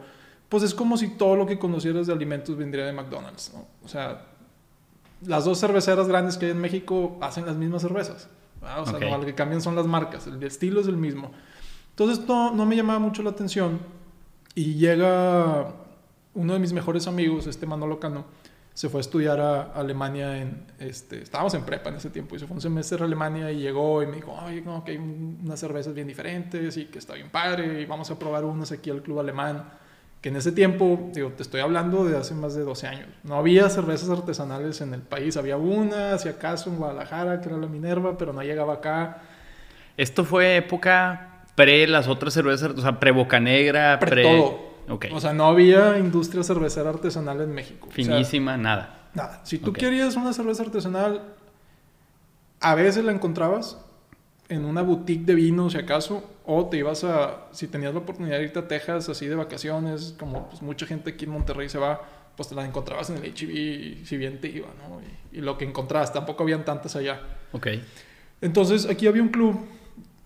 pues 0.49 0.63
es 0.63 0.73
como 0.73 0.97
si 0.97 1.09
todo 1.09 1.35
lo 1.35 1.45
que 1.45 1.59
conocieras 1.59 2.07
de 2.07 2.13
alimentos 2.13 2.57
vendría 2.57 2.85
de 2.85 2.93
McDonald's, 2.93 3.51
¿no? 3.53 3.67
O 3.83 3.87
sea, 3.87 4.25
las 5.25 5.45
dos 5.45 5.59
cerveceras 5.59 6.07
grandes 6.07 6.37
que 6.37 6.45
hay 6.45 6.51
en 6.51 6.59
México 6.59 7.17
hacen 7.21 7.45
las 7.45 7.55
mismas 7.55 7.83
cervezas, 7.83 8.27
o 8.61 8.85
sea, 8.85 9.17
lo 9.17 9.25
que 9.25 9.35
cambian 9.35 9.61
son 9.61 9.75
las 9.75 9.85
marcas, 9.85 10.27
el 10.27 10.41
estilo 10.43 10.81
es 10.81 10.87
el 10.87 10.97
mismo. 10.97 11.31
Entonces 11.91 12.25
no, 12.27 12.51
no 12.53 12.65
me 12.65 12.75
llamaba 12.75 12.99
mucho 12.99 13.21
la 13.23 13.31
atención 13.31 13.79
y 14.55 14.75
llega 14.75 15.73
uno 16.33 16.53
de 16.53 16.59
mis 16.59 16.73
mejores 16.73 17.07
amigos, 17.07 17.47
este 17.47 17.65
Manolo 17.65 17.99
Cano, 17.99 18.25
se 18.73 18.89
fue 18.89 18.99
a 18.99 19.01
estudiar 19.01 19.39
a, 19.39 19.61
Alemania 19.73 20.37
en, 20.37 20.65
este, 20.79 21.21
estábamos 21.21 21.53
en 21.53 21.63
prepa 21.63 21.89
en 21.89 21.97
ese 21.97 22.09
tiempo 22.09 22.35
y 22.35 22.39
se 22.39 22.47
fue 22.47 22.55
un 22.55 22.61
semestre 22.61 23.01
a 23.01 23.05
Alemania 23.05 23.51
y 23.51 23.59
llegó 23.59 24.01
y 24.01 24.07
me 24.07 24.15
dijo, 24.15 24.31
oye, 24.45 24.61
no, 24.61 24.83
que 24.83 24.91
hay 24.91 24.97
unas 24.97 25.59
cervezas 25.59 25.93
bien 25.93 26.07
diferentes 26.07 26.77
y 26.77 26.85
que 26.85 26.99
está 26.99 27.13
bien 27.13 27.29
padre 27.29 27.81
y 27.81 27.85
vamos 27.85 28.09
a 28.11 28.17
probar 28.17 28.45
unas 28.45 28.71
aquí 28.71 28.89
al 28.89 29.01
club 29.01 29.19
alemán. 29.19 29.69
Que 30.21 30.29
en 30.29 30.35
ese 30.35 30.51
tiempo, 30.51 31.09
digo, 31.13 31.31
te 31.31 31.41
estoy 31.41 31.61
hablando 31.61 32.05
de 32.05 32.15
hace 32.15 32.35
más 32.35 32.53
de 32.53 32.61
12 32.61 32.87
años, 32.87 33.07
no 33.23 33.35
había 33.35 33.67
cervezas 33.69 34.09
artesanales 34.09 34.79
en 34.81 34.93
el 34.93 35.01
país, 35.01 35.35
había 35.35 35.57
una, 35.57 36.17
si 36.19 36.29
acaso 36.29 36.69
en 36.69 36.77
Guadalajara, 36.77 37.41
que 37.41 37.49
era 37.49 37.57
la 37.57 37.65
Minerva, 37.65 38.17
pero 38.19 38.31
no 38.31 38.43
llegaba 38.43 38.75
acá. 38.75 39.23
Esto 39.97 40.23
fue 40.23 40.57
época 40.57 41.43
pre 41.55 41.87
las 41.87 42.07
otras 42.07 42.35
cervezas, 42.35 42.71
o 42.77 42.81
sea, 42.81 42.99
pre 42.99 43.09
Boca 43.09 43.39
Negra, 43.39 43.97
pre... 43.99 44.11
pre... 44.11 44.23
todo 44.23 44.70
o 44.87 45.19
sea, 45.19 45.33
no 45.33 45.45
había 45.45 45.97
industria 45.97 46.43
cervecera 46.43 46.89
artesanal 46.89 47.41
en 47.41 47.53
México. 47.53 47.87
Finísima, 47.91 48.57
nada. 48.57 49.09
Nada. 49.13 49.41
Si 49.43 49.57
tú 49.57 49.73
querías 49.73 50.15
una 50.15 50.33
cerveza 50.33 50.63
artesanal, 50.63 51.35
a 52.59 52.75
veces 52.75 53.03
la 53.03 53.11
encontrabas 53.11 53.77
en 54.49 54.65
una 54.65 54.81
boutique 54.81 55.25
de 55.25 55.35
vino, 55.35 55.69
si 55.69 55.77
acaso, 55.77 56.29
o 56.45 56.67
te 56.67 56.77
ibas 56.77 57.03
a, 57.03 57.47
si 57.51 57.67
tenías 57.67 57.93
la 57.93 57.99
oportunidad 57.99 58.37
de 58.37 58.43
irte 58.43 58.59
a 58.59 58.67
Texas 58.67 59.07
así 59.09 59.27
de 59.27 59.35
vacaciones, 59.35 60.15
como 60.19 60.49
pues, 60.49 60.61
mucha 60.61 60.85
gente 60.85 61.11
aquí 61.11 61.25
en 61.25 61.31
Monterrey 61.31 61.69
se 61.69 61.77
va, 61.77 62.01
pues 62.35 62.49
te 62.49 62.55
la 62.55 62.65
encontrabas 62.65 63.09
en 63.09 63.17
el 63.17 63.33
HB, 63.33 64.05
si 64.05 64.17
bien 64.17 64.41
te 64.41 64.47
iba, 64.49 64.67
¿no? 64.77 65.01
Y, 65.31 65.37
y, 65.37 65.41
lo 65.41 65.57
que 65.57 65.65
encontrabas, 65.65 66.11
tampoco 66.11 66.43
habían 66.43 66.65
tantas 66.65 66.95
allá. 66.95 67.21
Ok. 67.53 67.67
Entonces, 68.41 68.87
aquí 68.89 69.07
había 69.07 69.21
un 69.21 69.29
club 69.29 69.59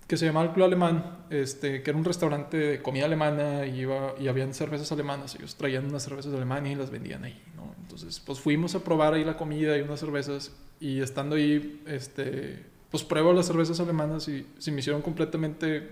que 0.07 0.17
se 0.17 0.25
llamaba 0.25 0.45
el 0.47 0.51
Club 0.53 0.65
Alemán, 0.65 1.25
este, 1.29 1.81
que 1.81 1.89
era 1.89 1.97
un 1.97 2.05
restaurante 2.05 2.57
de 2.57 2.81
comida 2.81 3.05
alemana 3.05 3.65
y, 3.65 3.81
iba, 3.81 4.13
y 4.19 4.27
habían 4.27 4.53
cervezas 4.53 4.91
alemanas. 4.91 5.35
Ellos 5.35 5.55
traían 5.55 5.85
unas 5.85 6.03
cervezas 6.03 6.31
de 6.31 6.37
Alemania 6.37 6.73
y 6.73 6.75
las 6.75 6.91
vendían 6.91 7.23
ahí, 7.23 7.41
¿no? 7.55 7.73
Entonces, 7.81 8.19
pues 8.19 8.39
fuimos 8.39 8.75
a 8.75 8.83
probar 8.83 9.15
ahí 9.15 9.23
la 9.23 9.35
comida 9.35 9.77
y 9.77 9.81
unas 9.81 9.99
cervezas 9.99 10.51
y 10.79 10.99
estando 10.99 11.35
ahí, 11.35 11.81
este, 11.87 12.63
pues 12.91 13.03
pruebo 13.03 13.33
las 13.33 13.47
cervezas 13.47 13.79
alemanas 13.79 14.27
y 14.27 14.45
se 14.59 14.71
me 14.71 14.79
hicieron 14.79 15.01
completamente 15.01 15.89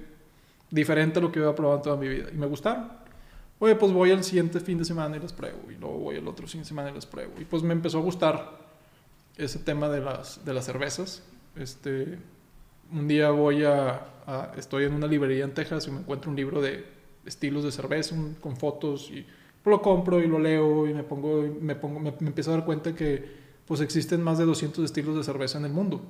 diferente 0.70 1.20
a 1.20 1.22
lo 1.22 1.32
que 1.32 1.39
había 1.39 1.55
probado 1.55 1.82
toda 1.82 1.96
mi 1.98 2.08
vida. 2.08 2.29
Y 2.32 2.38
me 2.38 2.46
gustaron. 2.46 2.91
Oye, 3.60 3.75
pues 3.75 3.91
voy 3.91 4.12
al 4.12 4.24
siguiente 4.24 4.60
fin 4.60 4.77
de 4.77 4.86
semana 4.86 5.17
y 5.17 5.20
las 5.20 5.34
pruebo. 5.34 5.72
Y 5.72 5.75
luego 5.75 5.98
voy 5.98 6.17
al 6.17 6.27
otro 6.27 6.48
fin 6.48 6.62
de 6.62 6.65
semana 6.65 6.91
y 6.91 6.93
las 6.93 7.05
pruebo. 7.05 7.34
Y 7.39 7.46
pues 7.46 7.63
me 7.63 7.74
empezó 7.74 8.00
a 8.00 8.01
gustar 8.01 8.60
ese 9.38 9.60
tema 9.60 9.89
de 9.89 10.01
las, 10.01 10.43
de 10.43 10.53
las 10.53 10.65
cervezas. 10.65 11.24
Este, 11.55 12.20
un 12.94 13.08
día 13.08 13.30
voy 13.32 13.64
a, 13.64 14.08
estoy 14.58 14.86
en 14.86 14.94
una 14.94 15.08
librería 15.08 15.44
en 15.44 15.54
Texas 15.54 15.88
y 15.88 15.92
me 15.92 16.00
encuentro 16.00 16.30
un 16.30 16.38
libro 16.38 16.62
de 16.62 16.86
estilos 17.26 17.64
de 17.64 17.72
cerveza 17.72 18.16
con 18.40 18.56
fotos 18.56 19.10
y 19.12 19.26
lo 19.66 19.82
compro 19.82 20.22
y 20.22 20.28
lo 20.28 20.40
leo 20.40 20.88
y 20.88 20.94
me 20.94 21.04
pongo, 21.04 21.44
me, 21.62 21.76
pongo 21.76 22.00
me, 22.00 22.10
empiezo 22.10 22.52
a 22.52 22.58
dar 22.58 22.66
cuenta 22.66 22.94
que 22.94 23.44
pues 23.66 23.82
existen 23.82 24.22
más 24.22 24.38
de 24.38 24.46
200 24.46 24.84
estilos 24.84 25.16
de 25.16 25.24
cerveza 25.24 25.58
en 25.58 25.66
el 25.66 25.72
mundo 25.72 26.02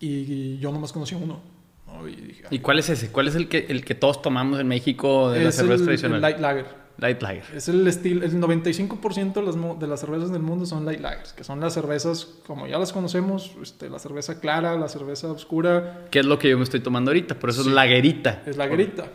y, 0.00 0.58
yo 0.58 0.72
nomás 0.72 0.92
conocí 0.92 1.14
uno. 1.14 1.40
¿no? 1.86 2.08
Y, 2.08 2.16
dije, 2.16 2.44
¿Y 2.50 2.58
cuál 2.58 2.78
es 2.78 2.90
ese? 2.90 3.10
¿Cuál 3.10 3.28
es 3.28 3.34
el 3.34 3.48
que, 3.48 3.66
el 3.68 3.84
que 3.84 3.94
todos 3.94 4.20
tomamos 4.20 4.60
en 4.60 4.68
México 4.68 5.30
de 5.30 5.44
la 5.44 5.52
cerveza 5.52 5.80
el, 5.80 5.84
tradicional? 5.84 6.16
el 6.16 6.22
light 6.22 6.38
lager. 6.38 6.83
Light 6.98 7.22
Lager. 7.22 7.44
Es 7.54 7.68
el 7.68 7.86
estilo, 7.86 8.24
el 8.24 8.40
95% 8.40 9.32
de 9.34 9.42
las, 9.42 9.80
de 9.80 9.86
las 9.86 10.00
cervezas 10.00 10.30
del 10.30 10.42
mundo 10.42 10.64
son 10.66 10.84
light 10.84 11.00
lagers, 11.00 11.32
que 11.32 11.44
son 11.44 11.60
las 11.60 11.74
cervezas 11.74 12.28
como 12.46 12.66
ya 12.66 12.78
las 12.78 12.92
conocemos, 12.92 13.52
este, 13.60 13.90
la 13.90 13.98
cerveza 13.98 14.40
clara, 14.40 14.76
la 14.76 14.88
cerveza 14.88 15.30
oscura, 15.30 16.06
¿Qué 16.10 16.20
es 16.20 16.26
lo 16.26 16.38
que 16.38 16.50
yo 16.50 16.56
me 16.56 16.64
estoy 16.64 16.80
tomando 16.80 17.10
ahorita? 17.10 17.38
Por 17.38 17.50
eso 17.50 17.62
es 17.62 17.66
lagerita. 17.66 18.42
es 18.46 18.56
lagerita. 18.56 19.06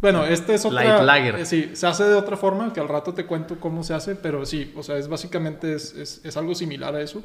Bueno, 0.00 0.24
este 0.24 0.54
es 0.54 0.64
otra... 0.64 0.84
Light 0.84 1.04
lager. 1.04 1.34
eh, 1.36 1.46
sí, 1.46 1.70
se 1.72 1.86
hace 1.86 2.04
de 2.04 2.14
otra 2.14 2.36
forma, 2.36 2.72
que 2.72 2.80
al 2.80 2.88
rato 2.88 3.14
te 3.14 3.26
cuento 3.26 3.58
cómo 3.58 3.82
se 3.82 3.94
hace, 3.94 4.14
pero 4.14 4.44
sí, 4.46 4.72
o 4.76 4.82
sea, 4.82 4.96
es 4.96 5.08
básicamente 5.08 5.74
es, 5.74 5.94
es, 5.94 6.20
es 6.24 6.36
algo 6.36 6.54
similar 6.54 6.94
a 6.94 7.00
eso. 7.00 7.22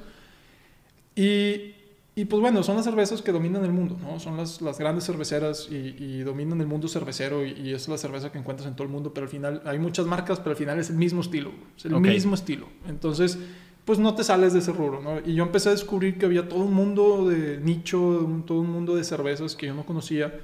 Y, 1.15 1.75
y, 2.15 2.25
pues 2.25 2.41
bueno, 2.41 2.62
son 2.62 2.75
las 2.75 2.86
cervezas 2.86 3.22
que 3.22 3.32
dominan 3.32 3.65
el 3.65 3.72
mundo, 3.72 3.98
¿no? 4.01 4.20
Son 4.20 4.38
las, 4.38 4.62
las 4.62 4.77
grandes 4.77 5.05
cerveceras 5.05 5.67
y, 5.72 5.96
y 5.98 6.20
dominan 6.22 6.62
el 6.62 6.67
mundo 6.67 6.88
cervecero 6.88 7.46
y, 7.46 7.53
y 7.53 7.74
es 7.74 7.88
la 7.88 7.98
cerveza 7.98 8.32
que 8.32 8.38
encuentras 8.38 8.67
en 8.67 8.75
todo 8.75 8.84
el 8.84 8.93
mundo, 8.93 9.13
pero 9.13 9.25
al 9.25 9.29
final 9.29 9.62
hay 9.65 9.79
muchas 9.79 10.05
marcas, 10.05 10.39
pero 10.39 10.51
al 10.51 10.58
final 10.58 10.79
es 10.79 10.89
el 10.89 10.98
mismo 10.98 11.22
estilo, 11.22 11.51
es 11.75 11.86
el 11.86 12.00
mismo 12.00 12.36
estilo. 12.36 12.67
Entonces, 12.88 13.39
pues 13.86 14.00
no 14.00 14.15
te 14.15 14.24
sales 14.24 14.53
de 14.53 14.60
ese 14.60 14.72
rubro, 14.72 15.01
¿no? 15.01 15.20
Y 15.25 15.36
yo 15.36 15.43
empecé 15.43 15.70
a 15.70 15.72
descubrir 15.72 16.17
que 16.17 16.25
había 16.25 16.48
todo 16.48 16.60
un 16.60 16.74
mundo 16.74 17.27
de 17.27 17.58
nicho, 17.58 18.27
todo 18.46 18.62
un 18.62 18.70
mundo 18.70 18.96
de 18.96 19.03
cervezas 19.03 19.55
que 19.55 19.65
yo 19.67 19.74
no 19.74 19.86
conocía. 19.86 20.39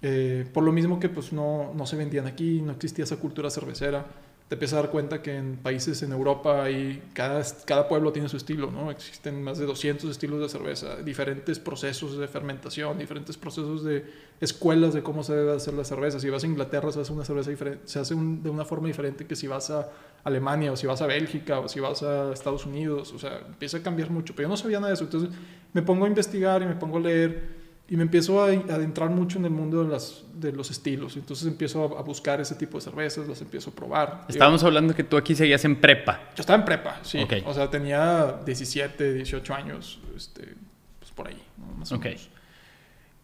Eh, 0.00 0.46
por 0.52 0.62
lo 0.62 0.72
mismo 0.72 1.00
que 1.00 1.08
pues 1.08 1.32
no, 1.32 1.72
no 1.74 1.86
se 1.86 1.96
vendían 1.96 2.26
aquí, 2.26 2.60
no 2.62 2.72
existía 2.72 3.04
esa 3.04 3.16
cultura 3.16 3.50
cervecera. 3.50 4.06
Te 4.48 4.54
empiezas 4.54 4.78
a 4.78 4.82
dar 4.82 4.90
cuenta 4.90 5.20
que 5.20 5.36
en 5.36 5.56
países 5.56 6.02
en 6.02 6.10
Europa 6.10 6.64
hay, 6.64 7.02
cada, 7.12 7.42
cada 7.66 7.86
pueblo 7.86 8.12
tiene 8.12 8.30
su 8.30 8.38
estilo, 8.38 8.70
¿no? 8.70 8.90
Existen 8.90 9.42
más 9.42 9.58
de 9.58 9.66
200 9.66 10.10
estilos 10.10 10.40
de 10.40 10.48
cerveza, 10.48 10.96
diferentes 10.96 11.58
procesos 11.58 12.16
de 12.16 12.26
fermentación, 12.28 12.98
diferentes 12.98 13.36
procesos 13.36 13.84
de 13.84 14.06
escuelas 14.40 14.94
de 14.94 15.02
cómo 15.02 15.22
se 15.22 15.34
debe 15.34 15.52
hacer 15.52 15.74
la 15.74 15.84
cerveza. 15.84 16.18
Si 16.18 16.30
vas 16.30 16.44
a 16.44 16.46
Inglaterra 16.46 16.90
se 16.90 17.00
hace 17.00 17.12
una 17.12 17.26
cerveza 17.26 17.50
diferente, 17.50 17.82
se 17.86 17.98
hace 17.98 18.14
de 18.14 18.48
una 18.48 18.64
forma 18.64 18.88
diferente 18.88 19.26
que 19.26 19.36
si 19.36 19.46
vas 19.46 19.68
a 19.68 19.90
Alemania 20.24 20.72
o 20.72 20.76
si 20.76 20.86
vas 20.86 21.02
a 21.02 21.06
Bélgica 21.06 21.60
o 21.60 21.68
si 21.68 21.80
vas 21.80 22.02
a 22.02 22.32
Estados 22.32 22.64
Unidos. 22.64 23.12
O 23.12 23.18
sea, 23.18 23.40
empieza 23.46 23.76
a 23.76 23.82
cambiar 23.82 24.10
mucho. 24.10 24.34
Pero 24.34 24.46
yo 24.46 24.50
no 24.50 24.56
sabía 24.56 24.78
nada 24.78 24.88
de 24.88 24.94
eso. 24.94 25.04
Entonces 25.04 25.28
me 25.74 25.82
pongo 25.82 26.06
a 26.06 26.08
investigar 26.08 26.62
y 26.62 26.64
me 26.64 26.74
pongo 26.74 26.96
a 26.96 27.00
leer 27.00 27.57
y 27.90 27.96
me 27.96 28.02
empiezo 28.02 28.42
a 28.42 28.48
adentrar 28.48 29.08
mucho 29.10 29.38
en 29.38 29.46
el 29.46 29.50
mundo 29.50 29.82
de, 29.82 29.88
las, 29.90 30.22
de 30.34 30.52
los 30.52 30.70
estilos. 30.70 31.16
Entonces 31.16 31.46
empiezo 31.48 31.96
a, 31.96 32.00
a 32.00 32.02
buscar 32.02 32.40
ese 32.40 32.54
tipo 32.54 32.76
de 32.78 32.82
cervezas, 32.82 33.26
las 33.26 33.40
empiezo 33.40 33.70
a 33.70 33.74
probar. 33.74 34.26
Estábamos 34.28 34.62
hablando 34.62 34.94
que 34.94 35.04
tú 35.04 35.16
aquí 35.16 35.34
seguías 35.34 35.64
en 35.64 35.76
prepa. 35.76 36.20
Yo 36.36 36.40
estaba 36.42 36.58
en 36.58 36.64
prepa, 36.66 37.00
sí. 37.02 37.18
Ok. 37.18 37.34
O 37.46 37.54
sea, 37.54 37.70
tenía 37.70 38.40
17, 38.44 39.14
18 39.14 39.54
años, 39.54 40.00
este, 40.14 40.54
pues 40.98 41.10
por 41.12 41.28
ahí, 41.28 41.42
¿no? 41.56 41.78
más 41.78 41.90
o 41.92 41.96
Ok. 41.96 42.04
menos. 42.04 42.28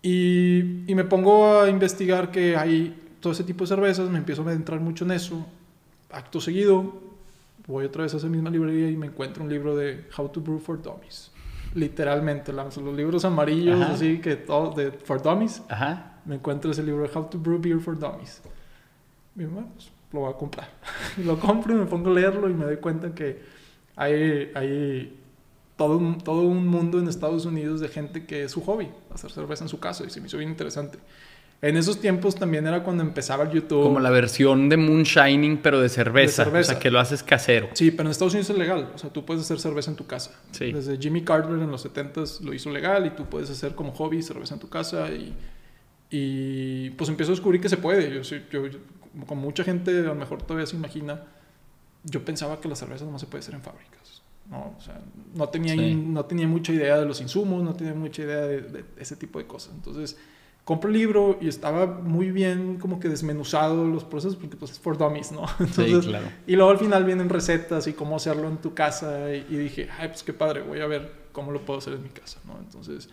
Y, 0.03 0.91
y 0.91 0.95
me 0.95 1.05
pongo 1.05 1.61
a 1.61 1.69
investigar 1.71 2.31
que 2.31 2.57
hay 2.57 2.95
todo 3.21 3.33
ese 3.33 3.45
tipo 3.45 3.65
de 3.65 3.69
cervezas, 3.69 4.09
me 4.11 4.19
empiezo 4.19 4.43
a 4.43 4.47
adentrar 4.47 4.81
mucho 4.81 5.05
en 5.05 5.13
eso. 5.13 5.47
Acto 6.11 6.41
seguido, 6.41 7.01
voy 7.67 7.85
otra 7.87 8.03
vez 8.03 8.15
a 8.15 8.19
esa 8.19 8.27
misma 8.29 8.51
librería 8.51 8.91
y 8.91 8.97
me 8.97 9.07
encuentro 9.07 9.43
un 9.43 9.49
libro 9.51 9.75
de 9.77 10.05
How 10.17 10.29
to 10.29 10.41
Brew 10.41 10.59
for 10.59 10.81
Dummies. 10.83 11.31
Literalmente, 11.75 12.53
los 12.53 12.77
libros 12.79 13.25
amarillos, 13.25 13.81
Ajá. 13.81 13.95
así 13.95 14.19
que 14.21 14.37
todo 14.37 14.73
de 14.75 14.93
For 14.93 15.21
Dummies 15.21 15.63
Ajá. 15.69 16.19
me 16.25 16.37
encuentro 16.37 16.71
ese 16.71 16.83
libro 16.83 17.09
How 17.13 17.25
to 17.25 17.39
Brew 17.39 17.59
Beer 17.61 17.81
for 17.81 17.99
Dummies. 17.99 18.41
Y 19.37 19.45
bueno, 19.45 19.69
pues 19.75 19.91
lo 20.13 20.21
voy 20.21 20.31
a 20.33 20.37
comprar. 20.37 20.69
Y 21.19 21.23
lo 21.25 21.39
compro 21.39 21.75
y 21.75 21.79
me 21.79 21.87
pongo 21.87 22.11
a 22.11 22.15
leerlo 22.15 22.49
y 22.49 22.55
me 22.55 22.65
doy 22.65 22.77
cuenta 22.77 23.13
que 23.15 23.43
hay, 23.97 24.53
hay 24.55 25.21
todo, 25.77 25.99
un, 25.99 26.19
todo 26.19 26.43
un 26.43 26.67
mundo 26.67 26.99
en 27.01 27.09
Estados 27.09 27.45
Unidos 27.45 27.81
de 27.81 27.89
gente 27.89 28.25
que 28.25 28.45
es 28.45 28.53
su 28.53 28.63
hobby, 28.63 28.89
hacer 29.13 29.33
cerveza 29.33 29.65
en 29.65 29.69
su 29.69 29.81
casa 29.81 30.05
y 30.05 30.11
se 30.11 30.21
me 30.21 30.29
hizo 30.29 30.39
bien 30.39 30.51
interesante. 30.51 30.99
En 31.63 31.77
esos 31.79 31.99
tiempos 32.01 32.35
también 32.35 32.67
era 32.67 32.83
cuando 32.83 33.03
empezaba 33.03 33.45
el 33.45 33.51
YouTube. 33.51 33.85
Como 33.85 33.99
la 34.01 34.11
versión 34.11 34.69
de 34.69 34.77
Moonshining, 34.77 35.59
pero 35.63 35.81
de 35.81 35.89
cerveza. 35.89 36.43
De 36.45 36.51
cerveza. 36.51 36.73
O 36.73 36.75
sea, 36.75 36.79
que 36.83 36.91
lo 36.91 37.01
haces 37.01 37.23
casero. 37.23 37.69
Sí, 37.73 37.91
pero 37.91 38.09
en 38.09 38.11
Estados 38.11 38.35
Unidos 38.35 38.51
es 38.51 38.59
legal. 38.59 38.91
O 38.95 38.99
sea, 38.99 39.09
tú 39.11 39.25
puedes 39.25 39.43
hacer 39.45 39.59
cerveza 39.59 39.91
en 39.91 39.97
tu 39.97 40.07
casa. 40.07 40.33
Sí. 40.51 40.73
Desde 40.73 40.99
Jimmy 40.99 41.23
Carter 41.25 41.53
en 41.55 41.71
los 41.71 41.87
70s 41.87 42.41
lo 42.43 42.53
hizo 42.53 42.71
legal 42.71 43.07
y 43.07 43.11
tú 43.11 43.25
puedes 43.25 43.49
hacer 43.49 43.75
como 43.75 43.93
hobby 43.93 44.23
cerveza 44.23 44.55
en 44.55 44.61
tu 44.61 44.69
casa. 44.69 45.09
Y, 45.09 45.35
y 46.11 46.91
pues 46.91 47.09
empiezo 47.09 47.33
a 47.33 47.35
descubrir 47.35 47.61
que 47.61 47.69
se 47.69 47.77
puede. 47.79 48.15
Yo, 48.15 48.21
yo, 48.51 48.67
yo- 48.67 48.79
como 49.27 49.41
mucha 49.43 49.65
gente 49.65 49.93
a 50.01 50.03
lo 50.03 50.15
mejor 50.17 50.43
todavía 50.43 50.67
se 50.67 50.77
imagina, 50.77 51.23
yo 52.03 52.25
pensaba 52.25 52.61
que 52.61 52.69
la 52.69 52.77
cerveza 52.77 53.05
no 53.07 53.19
se 53.19 53.27
puede 53.27 53.41
hacer 53.43 53.55
en 53.55 53.63
fábricas. 53.63 54.23
No, 54.51 54.75
o 54.77 54.81
sea, 54.83 55.01
no 55.35 55.49
tenía, 55.49 55.73
Sí. 55.73 55.95
no 55.95 56.25
tenía 56.27 56.47
mucha 56.47 56.73
idea 56.73 56.99
de 56.99 57.07
los 57.07 57.21
insumos, 57.23 57.63
no 57.63 57.73
tenía 57.75 57.95
mucha 57.95 58.23
idea 58.23 58.41
de, 58.43 58.61
de 58.61 58.85
ese 58.99 59.17
tipo 59.17 59.39
de 59.39 59.47
cosas. 59.47 59.73
Entonces, 59.75 60.19
compro 60.65 60.89
el 60.91 60.97
libro 60.97 61.37
y 61.43 61.49
estaba 61.49 61.87
muy 61.87 62.31
bien 62.31 62.79
como 62.79 62.99
que 62.99 63.09
desmenuzado 63.09 63.85
los 63.87 64.03
procesos 64.05 64.37
porque 64.37 64.57
pues 64.57 64.71
es 64.73 64.79
for 64.81 64.97
dummies, 64.97 65.31
¿no? 65.33 65.43
Entonces, 65.61 66.07
claro. 66.07 66.27
y 66.47 66.57
luego 66.57 66.71
al 66.71 66.79
final 66.79 67.05
vienen 67.05 67.29
recetas 67.29 67.87
y 67.87 67.93
cómo 67.93 68.17
hacerlo 68.17 68.49
en 68.49 68.57
tu 68.59 68.73
casa 68.75 69.35
y, 69.35 69.47
y 69.51 69.57
dije, 69.57 69.89
ay, 69.99 70.09
pues 70.09 70.23
qué 70.23 70.33
padre, 70.33 70.63
voy 70.63 70.81
a 70.81 70.87
ver 70.87 71.13
cómo 71.33 71.53
lo 71.53 71.61
puedo 71.61 71.79
hacer 71.81 71.93
en 71.95 72.03
mi 72.03 72.09
casa, 72.09 72.41
¿no? 72.47 72.57
Entonces, 72.59 73.11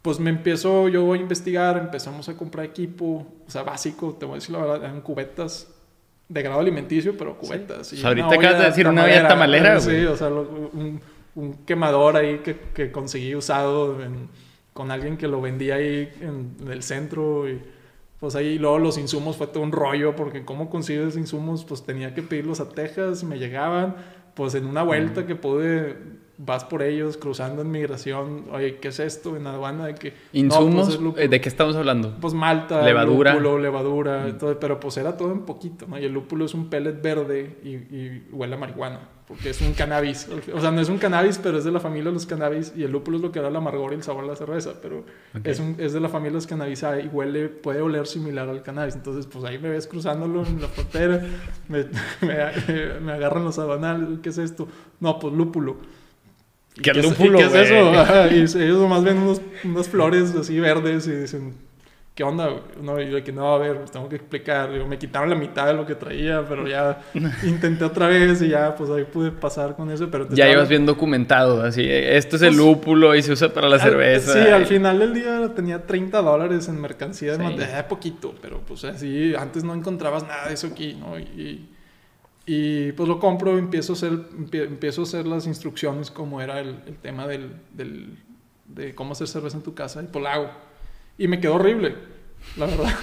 pues 0.00 0.18
me 0.18 0.30
empiezo 0.30 0.88
yo 0.88 1.12
a 1.12 1.16
investigar, 1.16 1.76
empezamos 1.76 2.28
a 2.28 2.36
comprar 2.36 2.64
equipo, 2.66 3.26
o 3.46 3.50
sea, 3.50 3.62
básico, 3.62 4.16
te 4.18 4.24
voy 4.24 4.32
a 4.32 4.36
decir 4.36 4.52
la 4.54 4.62
verdad, 4.62 4.84
eran 4.84 5.00
cubetas 5.02 5.68
de 6.28 6.42
grado 6.42 6.60
alimenticio, 6.60 7.14
pero 7.18 7.36
cubetas. 7.36 7.92
y 7.92 7.96
O 7.96 7.98
sea, 7.98 8.08
ahorita 8.08 8.34
acabas 8.34 8.58
de 8.60 8.64
decir 8.64 8.88
una 8.88 9.04
olla 9.04 9.28
tamalera, 9.28 9.78
Sí, 9.78 9.90
güey. 9.90 10.06
o 10.06 10.16
sea, 10.16 10.30
lo- 10.30 10.70
un, 10.72 11.00
un 11.34 11.52
quemador 11.66 12.16
ahí 12.16 12.38
que, 12.38 12.58
que 12.74 12.90
conseguí 12.90 13.34
usado 13.34 14.02
en- 14.02 14.28
con 14.72 14.90
alguien 14.90 15.16
que 15.16 15.28
lo 15.28 15.40
vendía 15.40 15.76
ahí 15.76 16.10
en, 16.20 16.56
en 16.60 16.68
el 16.72 16.82
centro 16.82 17.48
y 17.48 17.60
pues 18.20 18.36
ahí 18.36 18.58
luego 18.58 18.78
los 18.78 18.98
insumos 18.98 19.36
fue 19.36 19.48
todo 19.48 19.62
un 19.62 19.72
rollo 19.72 20.14
porque 20.16 20.44
cómo 20.44 20.70
consigues 20.70 21.16
insumos 21.16 21.64
pues 21.64 21.82
tenía 21.84 22.14
que 22.14 22.22
pedirlos 22.22 22.60
a 22.60 22.68
Texas 22.68 23.24
me 23.24 23.38
llegaban 23.38 23.96
pues 24.34 24.54
en 24.54 24.64
una 24.66 24.82
vuelta 24.82 25.26
que 25.26 25.34
pude 25.34 25.96
vas 26.38 26.64
por 26.64 26.82
ellos 26.82 27.16
cruzando 27.18 27.62
en 27.62 27.70
migración 27.70 28.46
oye 28.52 28.76
qué 28.78 28.88
es 28.88 28.98
esto 29.00 29.36
en 29.36 29.46
aduana 29.46 29.86
de 29.86 29.94
que 29.96 30.08
no, 30.10 30.14
pues, 30.30 30.34
Insumos, 30.44 30.88
es 30.88 31.00
lúpulo. 31.00 31.22
eh, 31.22 31.28
¿de 31.28 31.40
qué 31.40 31.48
estamos 31.48 31.76
hablando? 31.76 32.16
Pues 32.20 32.32
malta, 32.32 32.82
Levadura. 32.82 33.32
lúpulo, 33.34 33.58
levadura, 33.58 34.26
Mm. 34.28 34.38
todo, 34.38 34.58
pero 34.58 34.80
pues 34.80 34.96
era 34.96 35.16
todo 35.16 35.30
en 35.32 35.40
poquito, 35.42 35.86
¿no? 35.86 35.98
Y 35.98 36.04
el 36.04 36.12
lúpulo 36.12 36.44
es 36.46 36.54
un 36.54 36.70
pellet 36.70 37.00
verde 37.02 37.58
y, 37.62 37.68
y 37.74 38.26
huele 38.32 38.54
a 38.54 38.58
marihuana, 38.58 39.00
porque 39.28 39.50
es 39.50 39.60
un 39.60 39.72
cannabis. 39.72 40.28
O 40.52 40.60
sea, 40.60 40.70
no 40.70 40.80
es 40.80 40.88
un 40.88 40.98
cannabis, 40.98 41.38
pero 41.42 41.58
es 41.58 41.64
de 41.64 41.70
la 41.70 41.80
familia 41.80 42.06
de 42.10 42.12
los 42.14 42.26
cannabis 42.26 42.72
y 42.76 42.82
el 42.82 42.90
lúpulo 42.92 43.16
es 43.16 43.22
lo 43.22 43.32
que 43.32 43.40
da 43.40 43.48
el 43.48 43.56
amargor 43.56 43.92
y 43.92 43.96
el 43.96 44.02
sabor 44.02 44.24
a 44.24 44.26
la 44.26 44.36
cerveza, 44.36 44.74
pero 44.82 44.98
Ok. 45.34 45.44
es, 45.46 45.58
un- 45.60 45.76
es 45.78 45.92
de 45.92 46.00
la 46.00 46.08
familia 46.08 46.30
de 46.32 46.34
los 46.36 46.46
cannabisae 46.46 47.04
y 47.04 47.08
huele, 47.08 47.48
puede 47.48 47.80
oler 47.80 48.06
similar 48.06 48.48
al 48.48 48.62
cannabis. 48.62 48.94
Entonces, 48.94 49.26
pues 49.26 49.44
ahí 49.44 49.58
me 49.58 49.70
ves 49.70 49.86
cruzándolo 49.86 50.44
en 50.44 50.60
la 50.60 50.68
frontera, 50.68 51.24
me, 51.68 51.84
me- 52.20 53.00
me 53.00 53.12
agarran 53.12 53.44
los 53.44 53.58
aduanales, 53.58 54.18
¿qué 54.22 54.28
es 54.30 54.38
esto? 54.38 54.68
No, 55.00 55.18
pues 55.18 55.32
lúpulo. 55.34 55.76
¿Y 56.76 56.80
¿Qué 56.82 56.90
es- 56.90 57.02
lúpulo, 57.04 57.38
¿Qué 57.38 57.44
es 57.44 57.54
eso? 57.54 57.90
Ajá, 57.92 58.28
y 58.28 58.40
ellos 58.40 58.78
nomás 58.80 59.04
ven 59.04 59.18
unos, 59.18 59.40
unas 59.64 59.88
flores 59.88 60.34
así 60.34 60.58
verdes 60.58 61.06
y 61.06 61.12
dicen, 61.12 61.54
¿qué 62.14 62.24
onda? 62.24 62.50
No, 62.80 63.00
y 63.00 63.08
yo 63.08 63.16
de 63.16 63.24
que 63.24 63.32
no, 63.32 63.54
a 63.54 63.58
ver, 63.58 63.78
pues 63.78 63.90
tengo 63.90 64.08
que 64.08 64.16
explicar. 64.16 64.70
Digo, 64.72 64.86
me 64.86 64.98
quitaron 64.98 65.30
la 65.30 65.34
mitad 65.36 65.66
de 65.66 65.74
lo 65.74 65.86
que 65.86 65.94
traía, 65.94 66.44
pero 66.48 66.66
ya 66.68 67.00
intenté 67.44 67.84
otra 67.84 68.06
vez 68.08 68.42
y 68.42 68.48
ya, 68.48 68.74
pues 68.76 68.90
ahí 68.90 69.04
pude 69.04 69.30
pasar 69.30 69.74
con 69.76 69.90
eso. 69.90 70.10
Pero 70.10 70.26
te 70.26 70.36
Ya 70.36 70.50
ibas 70.50 70.68
bien 70.68 70.84
documentado, 70.84 71.62
así. 71.62 71.80
eh, 71.82 72.16
Esto 72.16 72.36
es 72.36 72.42
el 72.42 72.48
Pues- 72.50 72.58
lúpulo 72.58 73.14
y 73.14 73.22
se 73.22 73.32
usa 73.32 73.52
para 73.52 73.68
la 73.68 73.76
Al- 73.76 73.80
cerveza. 73.82 74.32
Sí, 74.32 74.50
al 74.50 74.66
final 74.66 74.98
del 74.98 75.14
día 75.14 75.52
tenía 75.54 75.86
30 75.86 76.20
dólares 76.22 76.68
en 76.68 76.80
mercancía. 76.80 77.36
Sí. 77.36 77.56
de 77.56 77.64
eh, 77.64 77.84
poquito, 77.88 78.34
pero 78.42 78.60
pues 78.60 78.84
así, 78.84 79.34
antes 79.34 79.64
no 79.64 79.74
encontrabas 79.74 80.22
nada 80.26 80.48
de 80.48 80.54
eso 80.54 80.66
aquí, 80.66 80.94
¿no? 80.94 81.18
Y, 81.18 81.68
y, 82.44 82.92
pues 82.92 83.08
lo 83.08 83.18
compro, 83.20 83.56
empiezo 83.56 83.92
a 83.92 83.96
hacer, 83.96 84.12
empie- 84.12 84.66
empiezo 84.66 85.02
a 85.02 85.04
hacer 85.04 85.26
las 85.26 85.46
instrucciones 85.46 86.10
como 86.10 86.40
era 86.40 86.58
el, 86.60 86.76
el 86.86 86.96
tema 87.00 87.26
del, 87.26 87.52
del- 87.72 88.18
de 88.66 88.94
cómo 88.94 89.12
hacer 89.12 89.28
cerveza 89.28 89.56
en 89.56 89.62
tu 89.62 89.74
casa 89.74 90.02
y 90.02 90.06
pues 90.06 90.22
la 90.22 90.32
hago. 90.34 90.50
Y 91.18 91.28
me 91.28 91.40
quedó 91.40 91.54
horrible, 91.56 91.94
la 92.56 92.66
verdad. 92.66 92.94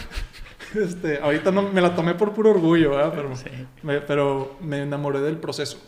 Este, 0.75 1.17
ahorita 1.17 1.51
no, 1.51 1.63
me 1.63 1.81
la 1.81 1.95
tomé 1.95 2.13
por 2.13 2.31
puro 2.31 2.51
orgullo, 2.51 2.91
¿verdad? 2.91 3.11
Pero, 3.15 3.35
Sí. 3.35 3.45
me, 3.81 4.01
pero 4.01 4.55
me 4.61 4.83
enamoré 4.83 5.19
del 5.19 5.37
proceso. 5.37 5.79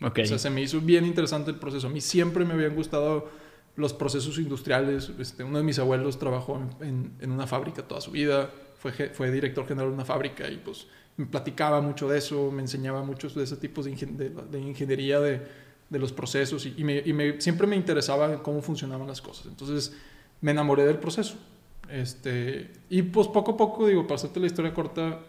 Ok. 0.00 0.20
O 0.22 0.26
sea, 0.26 0.38
se 0.38 0.48
me 0.48 0.60
hizo 0.62 0.80
bien 0.80 1.04
interesante 1.04 1.50
el 1.50 1.56
proceso. 1.56 1.88
A 1.88 1.90
mí 1.90 2.00
siempre 2.00 2.44
me 2.44 2.52
habían 2.54 2.76
gustado 2.76 3.28
los 3.74 3.92
procesos 3.92 4.38
industriales. 4.38 5.10
Este, 5.18 5.42
uno 5.42 5.58
de 5.58 5.64
mis 5.64 5.80
abuelos 5.80 6.20
trabajó 6.20 6.56
en, 6.80 6.86
en- 6.88 7.12
en 7.18 7.32
una 7.32 7.48
fábrica 7.48 7.82
toda 7.82 8.00
su 8.00 8.12
vida, 8.12 8.48
fue, 8.78 8.92
fue 8.92 9.32
director 9.32 9.66
general 9.66 9.88
de 9.88 9.94
una 9.94 10.04
fábrica 10.04 10.48
y 10.48 10.56
pues 10.58 10.86
me 11.16 11.26
platicaba 11.26 11.80
mucho 11.80 12.08
de 12.08 12.18
eso, 12.18 12.52
me 12.52 12.62
enseñaba 12.62 13.02
muchos 13.02 13.34
de 13.34 13.42
ese 13.42 13.56
tipo 13.56 13.82
de, 13.82 13.90
ingen- 13.92 14.14
de, 14.14 14.30
de 14.30 14.60
ingeniería 14.60 15.18
de, 15.18 15.42
de 15.90 15.98
los 15.98 16.12
procesos 16.12 16.64
y, 16.64 16.74
y 16.76 16.84
me, 16.84 17.02
y 17.04 17.12
me- 17.12 17.40
siempre 17.40 17.66
me 17.66 17.74
interesaba 17.74 18.40
cómo 18.40 18.62
funcionaban 18.62 19.08
las 19.08 19.20
cosas. 19.20 19.46
Entonces 19.46 19.96
me 20.40 20.52
enamoré 20.52 20.86
del 20.86 20.98
proceso. 20.98 21.34
Este, 21.90 22.70
y 22.90 23.02
pues 23.02 23.28
poco 23.28 23.52
a 23.52 23.56
poco, 23.56 23.86
digo, 23.86 24.02
para 24.06 24.16
hacerte 24.16 24.40
la 24.40 24.46
historia 24.46 24.74
corta, 24.74 25.20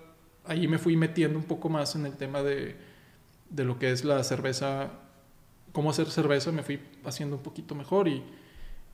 ahí 0.46 0.68
me 0.68 0.78
fui 0.78 0.98
metiendo 0.98 1.38
un 1.40 1.46
poco 1.46 1.70
más 1.70 1.96
en 1.96 2.06
el 2.06 2.14
tema 2.18 2.44
de, 2.44 2.76
de 3.50 3.64
lo 3.64 3.80
que 3.80 3.92
es 3.92 4.04
la 4.04 4.24
cerveza, 4.24 4.90
cómo 5.72 5.90
hacer 5.92 6.08
cerveza, 6.08 6.52
me 6.52 6.64
fui 6.64 6.80
haciendo 7.06 7.38
un 7.38 7.44
poquito 7.44 7.76
mejor 7.76 8.08
y, 8.08 8.24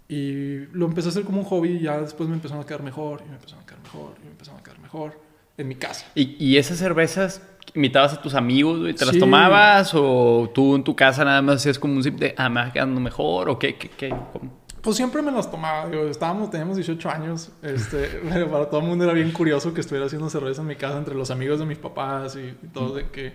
Y 0.07 0.67
lo 0.71 0.85
empecé 0.85 1.07
a 1.07 1.11
hacer 1.11 1.23
como 1.23 1.39
un 1.39 1.45
hobby 1.45 1.69
y 1.77 1.79
ya 1.79 1.99
después 1.99 2.29
me 2.29 2.35
empezaron 2.35 2.61
a 2.63 2.67
quedar 2.67 2.83
mejor 2.83 3.23
y 3.25 3.29
me 3.29 3.35
empezaron 3.37 3.63
a 3.63 3.65
quedar 3.65 3.81
mejor 3.81 4.13
y 4.21 4.25
me 4.25 4.31
empezaron 4.31 4.59
a 4.59 4.63
quedar 4.63 4.77
mejor 4.79 5.19
en 5.57 5.67
mi 5.67 5.73
casa. 5.75 6.05
¿Y, 6.13 6.35
y 6.37 6.57
esas 6.57 6.77
cervezas 6.77 7.41
invitabas 7.73 8.13
a 8.13 8.21
tus 8.21 8.35
amigos 8.35 8.87
y 8.87 8.93
te 8.93 9.03
las 9.03 9.15
Sí. 9.15 9.19
tomabas? 9.19 9.93
¿O 9.95 10.51
tú 10.53 10.75
en 10.75 10.83
tu 10.83 10.95
casa 10.95 11.25
nada 11.25 11.41
más 11.41 11.55
hacías 11.55 11.79
como 11.79 11.95
un 11.95 12.03
sip 12.03 12.19
de, 12.19 12.35
ah, 12.37 12.49
me 12.49 12.61
va 12.61 12.71
quedando 12.71 13.01
mejor? 13.01 13.49
¿O 13.49 13.57
qué? 13.57 13.77
qué, 13.77 13.89
qué? 13.89 14.09
¿Cómo? 14.31 14.51
Pues 14.85 14.95
siempre 14.95 15.21
me 15.21 15.31
las 15.31 15.51
tomaba, 15.51 15.89
digo, 15.89 16.03
estábamos, 16.07 16.49
teníamos 16.51 16.77
18 16.77 17.09
años, 17.09 17.51
este, 17.61 18.21
pero 18.31 18.49
para 18.49 18.69
todo 18.69 18.79
el 18.81 18.85
mundo 18.87 19.03
era 19.03 19.13
bien 19.13 19.31
curioso 19.31 19.73
que 19.73 19.81
estuviera 19.81 20.05
haciendo 20.05 20.29
cerveza 20.29 20.61
en 20.61 20.67
mi 20.67 20.75
casa 20.77 20.97
entre 20.97 21.15
los 21.15 21.29
amigos 21.31 21.59
de 21.59 21.65
mis 21.65 21.77
papás 21.79 22.35
y, 22.37 22.41
y 22.63 22.67
todo, 22.71 22.95
de 22.95 23.09
que 23.09 23.33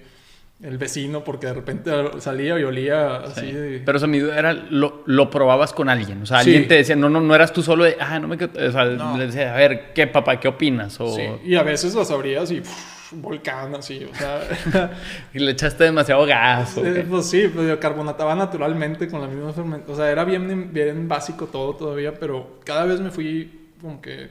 el 0.63 0.79
vecino, 0.79 1.25
porque 1.25 1.47
de 1.49 1.55
repente 1.55 1.91
salía 2.21 2.59
y 2.61 2.63
olía 2.65 3.17
así 3.17 3.41
Sí. 3.41 3.53
de... 3.53 3.79
Pero 3.85 3.97
o 3.97 3.99
sea, 3.99 4.07
mi 4.09 4.19
duda 4.21 4.39
era, 4.39 4.53
lo, 4.53 5.03
lo 5.07 5.29
probabas 5.31 5.73
con 5.73 5.89
alguien. 5.89 6.23
O 6.23 6.27
sea, 6.27 6.43
Sí. 6.43 6.51
alguien 6.51 6.69
te 6.69 6.75
decía, 6.75 6.95
no, 6.97 7.09
no, 7.09 7.21
no 7.21 7.35
eras 7.35 7.53
tú 7.53 7.63
solo 7.63 7.85
de, 7.85 7.97
ah, 7.99 8.19
no 8.21 8.29
me. 8.29 8.37
O 8.37 8.71
sea, 8.73 8.85
No. 8.85 9.17
le 9.19 9.27
decía, 9.27 9.55
a 9.55 9.57
ver, 9.57 9.93
¿qué 9.95 10.07
papá, 10.07 10.39
qué 10.39 10.49
opinas? 10.49 11.01
O 11.01 11.17
Sí, 11.17 11.23
y 11.45 11.55
a 11.57 11.63
veces 11.63 11.95
las 11.95 12.11
abrías 12.11 12.51
y 12.53 12.63
volcán 13.13 13.75
así, 13.75 14.05
o 14.05 14.15
sea... 14.15 14.91
y 15.35 15.39
le 15.39 15.53
echaste 15.53 15.85
demasiado 15.85 16.25
gas. 16.27 16.77
¿o 16.79 16.85
Eh, 16.87 17.05
pues 17.09 17.27
sí, 17.27 17.49
pues 17.53 17.77
carbonataba 17.79 18.35
naturalmente 18.35 19.09
con 19.09 19.21
la 19.21 19.27
misma 19.27 19.53
fermentación. 19.53 19.95
O 19.95 19.97
sea, 19.97 20.11
era 20.11 20.25
bien, 20.25 20.73
bien 20.73 21.09
básico 21.09 21.47
todo 21.47 21.75
todavía, 21.75 22.15
pero 22.15 22.61
cada 22.65 22.85
vez 22.85 23.01
me 23.01 23.11
fui 23.11 23.71
como 23.81 24.01
que 24.01 24.29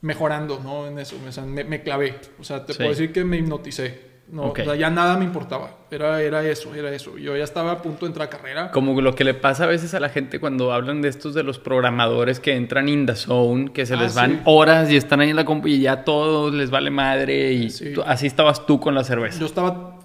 mejorando, 0.00 0.60
¿no? 0.62 0.86
En 0.86 0.98
eso, 0.98 1.16
o 1.26 1.32
sea, 1.32 1.44
me, 1.44 1.64
me 1.64 1.82
clavé. 1.82 2.18
O 2.40 2.44
sea, 2.44 2.64
te 2.66 2.72
Sí. 2.72 2.78
puedo 2.78 2.90
decir 2.90 3.12
que 3.12 3.24
me 3.24 3.36
hipnoticé. 3.38 4.11
No, 4.32 4.44
o 4.50 4.54
sea, 4.56 4.74
ya 4.74 4.88
nada 4.88 5.18
me 5.18 5.26
importaba. 5.26 5.70
Era, 5.90 6.22
era 6.22 6.42
eso, 6.48 6.74
era 6.74 6.90
eso. 6.92 7.18
Yo 7.18 7.36
ya 7.36 7.44
estaba 7.44 7.72
a 7.72 7.82
punto 7.82 8.06
de 8.06 8.06
entrar 8.06 8.28
a 8.28 8.30
carrera. 8.30 8.70
Como 8.70 8.98
lo 9.02 9.14
que 9.14 9.24
le 9.24 9.34
pasa 9.34 9.64
a 9.64 9.66
veces 9.66 9.92
a 9.92 10.00
la 10.00 10.08
gente 10.08 10.40
cuando 10.40 10.72
hablan 10.72 11.02
de 11.02 11.08
estos 11.08 11.34
de 11.34 11.42
los 11.42 11.58
programadores 11.58 12.40
que 12.40 12.56
entran 12.56 12.88
in 12.88 13.04
the 13.04 13.14
zone, 13.14 13.72
que 13.72 13.84
se 13.84 13.92
Ah, 13.92 13.98
les 14.02 14.14
van 14.14 14.30
sí. 14.36 14.40
horas 14.46 14.90
y 14.90 14.96
están 14.96 15.20
ahí 15.20 15.28
en 15.30 15.36
la 15.36 15.44
compu 15.44 15.68
y 15.68 15.80
ya 15.82 16.02
todo 16.04 16.50
les 16.50 16.70
vale 16.70 16.90
madre. 16.90 17.52
Y 17.52 17.68
Sí. 17.68 17.92
así 18.06 18.26
estabas 18.26 18.64
tú 18.64 18.80
con 18.80 18.94
la 18.94 19.04
cerveza. 19.04 19.38
Yo 19.38 19.44
estaba 19.44 19.98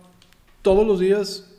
todos 0.61 0.85
los 0.85 0.99
días, 0.99 1.49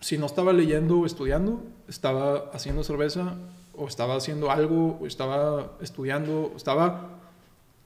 si 0.00 0.18
no 0.18 0.26
estaba 0.26 0.52
leyendo 0.52 0.98
o 0.98 1.06
estudiando, 1.06 1.62
estaba 1.88 2.50
haciendo 2.52 2.82
cerveza, 2.82 3.34
o 3.72 3.86
estaba 3.86 4.16
haciendo 4.16 4.50
algo, 4.50 4.98
o 5.00 5.06
estaba 5.06 5.74
estudiando, 5.80 6.50
o 6.52 6.56
estaba... 6.56 7.15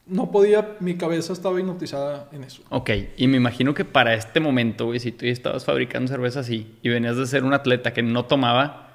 No 0.07 0.31
podía, 0.33 0.77
mi 0.81 0.97
cabeza 0.97 1.33
estaba 1.33 1.61
hipnotizada 1.61 2.29
en 2.33 2.43
eso. 2.45 2.63
Ok, 2.71 2.91
y 3.17 3.29
me 3.29 3.37
imagino 3.37 3.75
que 3.75 3.85
para 3.85 4.15
este 4.15 4.41
momento, 4.41 4.87
güey, 4.87 4.99
si 4.99 5.13
tú 5.13 5.25
ya 5.27 5.33
estabas 5.33 5.65
fabricando 5.65 6.11
cerveza 6.11 6.41
así 6.41 6.75
y 6.83 6.89
venías 6.89 7.17
de 7.17 7.27
ser 7.27 7.45
un 7.45 7.53
atleta 7.55 7.93
que 7.93 8.03
no 8.03 8.25
tomaba, 8.25 8.89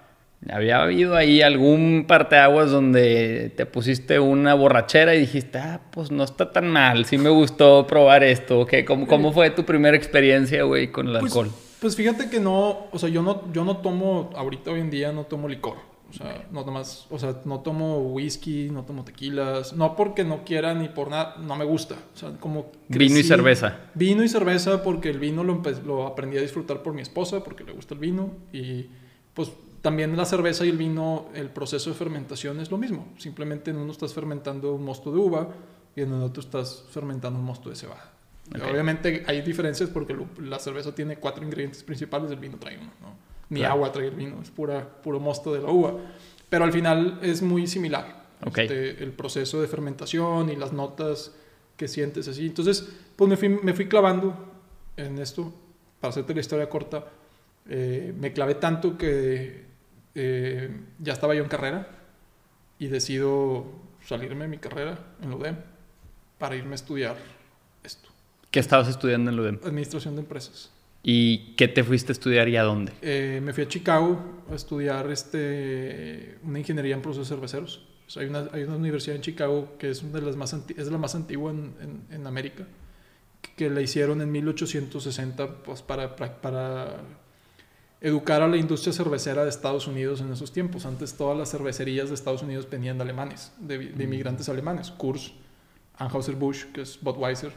había 0.50 0.84
habido 0.84 1.16
ahí 1.16 1.42
algún 1.42 2.04
parteaguas 2.08 2.70
donde 2.70 3.52
te 3.56 3.66
pusiste 3.66 4.20
una 4.20 4.54
borrachera 4.56 5.16
y 5.16 5.22
dijiste, 5.22 5.58
ah, 5.58 5.80
pues 5.92 6.12
no 6.12 6.24
está 6.24 6.52
tan 6.52 6.70
mal, 6.70 7.06
sí 7.06 7.18
me 7.18 7.30
gustó 7.30 7.88
probar 7.88 8.24
esto, 8.24 8.60
¿ok? 8.60 8.74
¿Cómo, 8.86 9.08
cómo 9.08 9.32
fue 9.32 9.50
tu 9.52 9.64
primera 9.64 9.96
experiencia, 9.96 10.64
güey, 10.64 10.92
con 10.92 11.08
el 11.08 11.14
Pues, 11.20 11.32
alcohol? 11.32 11.52
pues 11.80 11.96
fíjate 11.96 12.30
que 12.30 12.40
no, 12.42 12.88
o 12.92 13.00
sea, 13.00 13.08
yo 13.10 13.22
no, 13.22 13.52
yo 13.54 13.64
no 13.64 13.78
tomo, 13.78 14.32
ahorita 14.36 14.72
hoy 14.72 14.82
en 14.82 14.90
día 14.92 15.12
no 15.14 15.24
tomo 15.24 15.48
licor. 15.48 15.78
O 16.10 16.14
sea, 16.14 16.48
no 16.52 16.64
nomás, 16.64 17.08
o 17.10 17.20
sea, 17.20 17.42
no 17.46 17.60
tomo 17.62 18.00
whisky, 18.00 18.70
no 18.70 18.84
tomo 18.84 19.04
tequilas, 19.04 19.74
no 19.74 19.96
porque 19.96 20.24
no 20.24 20.44
quiera 20.46 20.74
ni 20.74 20.88
por 20.88 21.10
nada, 21.10 21.36
no 21.38 21.56
me 21.56 21.66
gusta. 21.66 21.96
O 22.14 22.18
sea, 22.18 22.32
como 22.38 22.72
Vino 22.88 23.18
y 23.18 23.24
cerveza. 23.24 23.80
Vino 23.96 24.24
y 24.24 24.30
cerveza 24.30 24.84
porque 24.84 25.10
el 25.10 25.20
vino 25.20 25.44
lo, 25.44 26.08
aprendí 26.08 26.38
a 26.38 26.42
disfrutar 26.42 26.84
por 26.84 26.94
mi 26.94 27.02
esposa, 27.02 27.44
porque 27.44 27.64
le 27.64 27.74
gusta 27.74 27.96
el 27.96 28.00
vino. 28.00 28.32
Y 28.54 28.88
pues 29.34 29.52
también 29.82 30.16
la 30.16 30.26
cerveza 30.26 30.66
y 30.66 30.70
el 30.70 30.78
vino, 30.78 31.28
el 31.34 31.50
proceso 31.50 31.90
de 31.90 31.96
fermentación 31.96 32.60
es 32.60 32.72
lo 32.72 32.78
mismo. 32.78 33.14
Simplemente 33.18 33.72
en 33.72 33.78
uno 33.78 33.92
estás 33.92 34.14
fermentando 34.14 34.74
un 34.74 34.84
mosto 34.84 35.12
de 35.12 35.20
uva 35.20 35.50
y 35.96 36.02
en 36.02 36.14
el 36.14 36.22
otro 36.22 36.42
estás 36.42 36.86
fermentando 36.90 37.40
un 37.40 37.46
mosto 37.46 37.70
de 37.70 37.76
cebada. 37.76 38.12
Ok. 38.50 38.62
Obviamente 38.72 39.24
hay 39.28 39.42
diferencias 39.42 39.90
porque 39.90 40.16
la 40.40 40.60
cerveza 40.60 40.94
tiene 40.94 41.18
cuatro 41.18 41.44
ingredientes 41.44 41.84
principales, 41.84 42.32
el 42.32 42.38
vino 42.38 42.58
trae 42.58 42.78
uno, 42.78 42.92
¿no? 43.02 43.35
Ni 43.50 43.60
Claro. 43.60 43.74
agua 43.76 43.92
trae 43.92 44.08
el 44.08 44.16
vino, 44.16 44.42
es 44.42 44.50
pura, 44.50 44.88
puro 45.02 45.20
mosto 45.20 45.54
de 45.54 45.62
la 45.62 45.70
uva. 45.70 45.94
Pero 46.50 46.64
al 46.66 46.72
final 46.74 47.20
es 47.22 47.42
muy 47.42 47.68
similar. 47.68 48.26
Este, 48.46 49.04
el 49.04 49.12
proceso 49.12 49.62
de 49.62 49.68
fermentación 49.68 50.50
y 50.50 50.56
las 50.56 50.74
notas 50.74 51.34
que 51.78 51.88
sientes 51.88 52.28
así. 52.28 52.46
Entonces, 52.48 52.88
pues 53.16 53.30
me 53.30 53.38
fui, 53.38 53.50
me 53.50 53.74
fui 53.74 53.88
clavando 53.88 54.36
en 54.98 55.18
esto. 55.20 55.54
Para 56.00 56.10
hacerte 56.12 56.34
la 56.34 56.42
historia 56.42 56.70
corta, 56.70 57.06
eh, 57.68 58.14
me 58.20 58.32
clavé 58.34 58.56
tanto 58.56 58.98
que 58.98 59.66
eh, 60.14 60.70
ya 61.00 61.14
estaba 61.14 61.34
yo 61.34 61.42
en 61.44 61.50
carrera 61.50 61.88
y 62.78 62.88
decido 62.88 63.66
salirme 64.06 64.44
de 64.44 64.48
mi 64.50 64.58
carrera 64.58 65.00
en 65.22 65.34
UDEM 65.34 65.56
para 66.38 66.56
irme 66.56 66.74
a 66.74 66.76
estudiar 66.76 67.16
esto, 67.84 68.10
¿Qué 68.52 68.60
estabas 68.60 68.88
estudiando 68.88 69.32
en 69.32 69.40
UDEM? 69.40 69.60
administración 69.64 70.16
de 70.16 70.22
empresas. 70.22 70.72
¿Y 71.08 71.54
qué 71.56 71.68
te 71.68 71.84
fuiste 71.84 72.12
a 72.12 72.14
estudiar 72.14 72.50
y 72.50 72.58
a 72.58 72.64
dónde? 72.64 72.92
Eh, 73.04 73.40
me 73.44 73.54
fui 73.54 73.64
a 73.64 73.68
Chicago 73.68 74.20
a 74.52 74.56
estudiar 74.56 75.12
este, 75.12 76.40
una 76.44 76.58
ingeniería 76.58 76.96
en 76.96 77.02
procesos 77.04 77.28
cerveceros. 77.30 77.86
O 78.08 78.10
sea, 78.10 78.24
hay, 78.24 78.30
una, 78.30 78.50
hay 78.52 78.64
una 78.64 78.76
universidad 78.76 79.16
en 79.16 79.22
Chicago 79.22 79.74
que 79.78 79.92
es, 79.92 80.02
una 80.02 80.20
de 80.20 80.26
las 80.26 80.36
más 80.36 80.54
anti- 80.56 80.74
es 80.76 80.88
la 80.92 80.98
más 80.98 81.14
antigua 81.14 81.52
en, 81.52 81.76
en- 81.80 82.08
en 82.16 82.26
América, 82.26 82.66
que, 83.42 83.52
que 83.56 83.70
la 83.70 83.82
hicieron 83.82 84.20
en 84.22 84.32
1860 84.32 85.64
pues, 85.64 85.84
para, 85.84 86.16
para, 86.16 86.42
para 86.42 86.96
educar 88.02 88.42
a 88.42 88.48
la 88.48 88.58
industria 88.58 88.92
cervecera 88.92 89.44
de 89.44 89.50
Estados 89.50 89.86
Unidos 89.88 90.22
en 90.22 90.32
esos 90.34 90.52
tiempos. 90.52 90.88
Antes 90.88 91.14
todas 91.16 91.38
las 91.38 91.52
cervecerías 91.52 92.10
de 92.10 92.16
Estados 92.16 92.42
Unidos 92.42 92.68
venían 92.70 92.98
de 92.98 93.04
alemanes, 93.04 93.52
de, 93.60 93.78
de 93.78 94.04
inmigrantes 94.04 94.50
alemanes. 94.50 94.90
Kurz, 94.90 95.34
Anheuser-Busch, 96.00 96.72
que 96.74 96.82
es 96.82 97.00
Budweiser, 97.02 97.52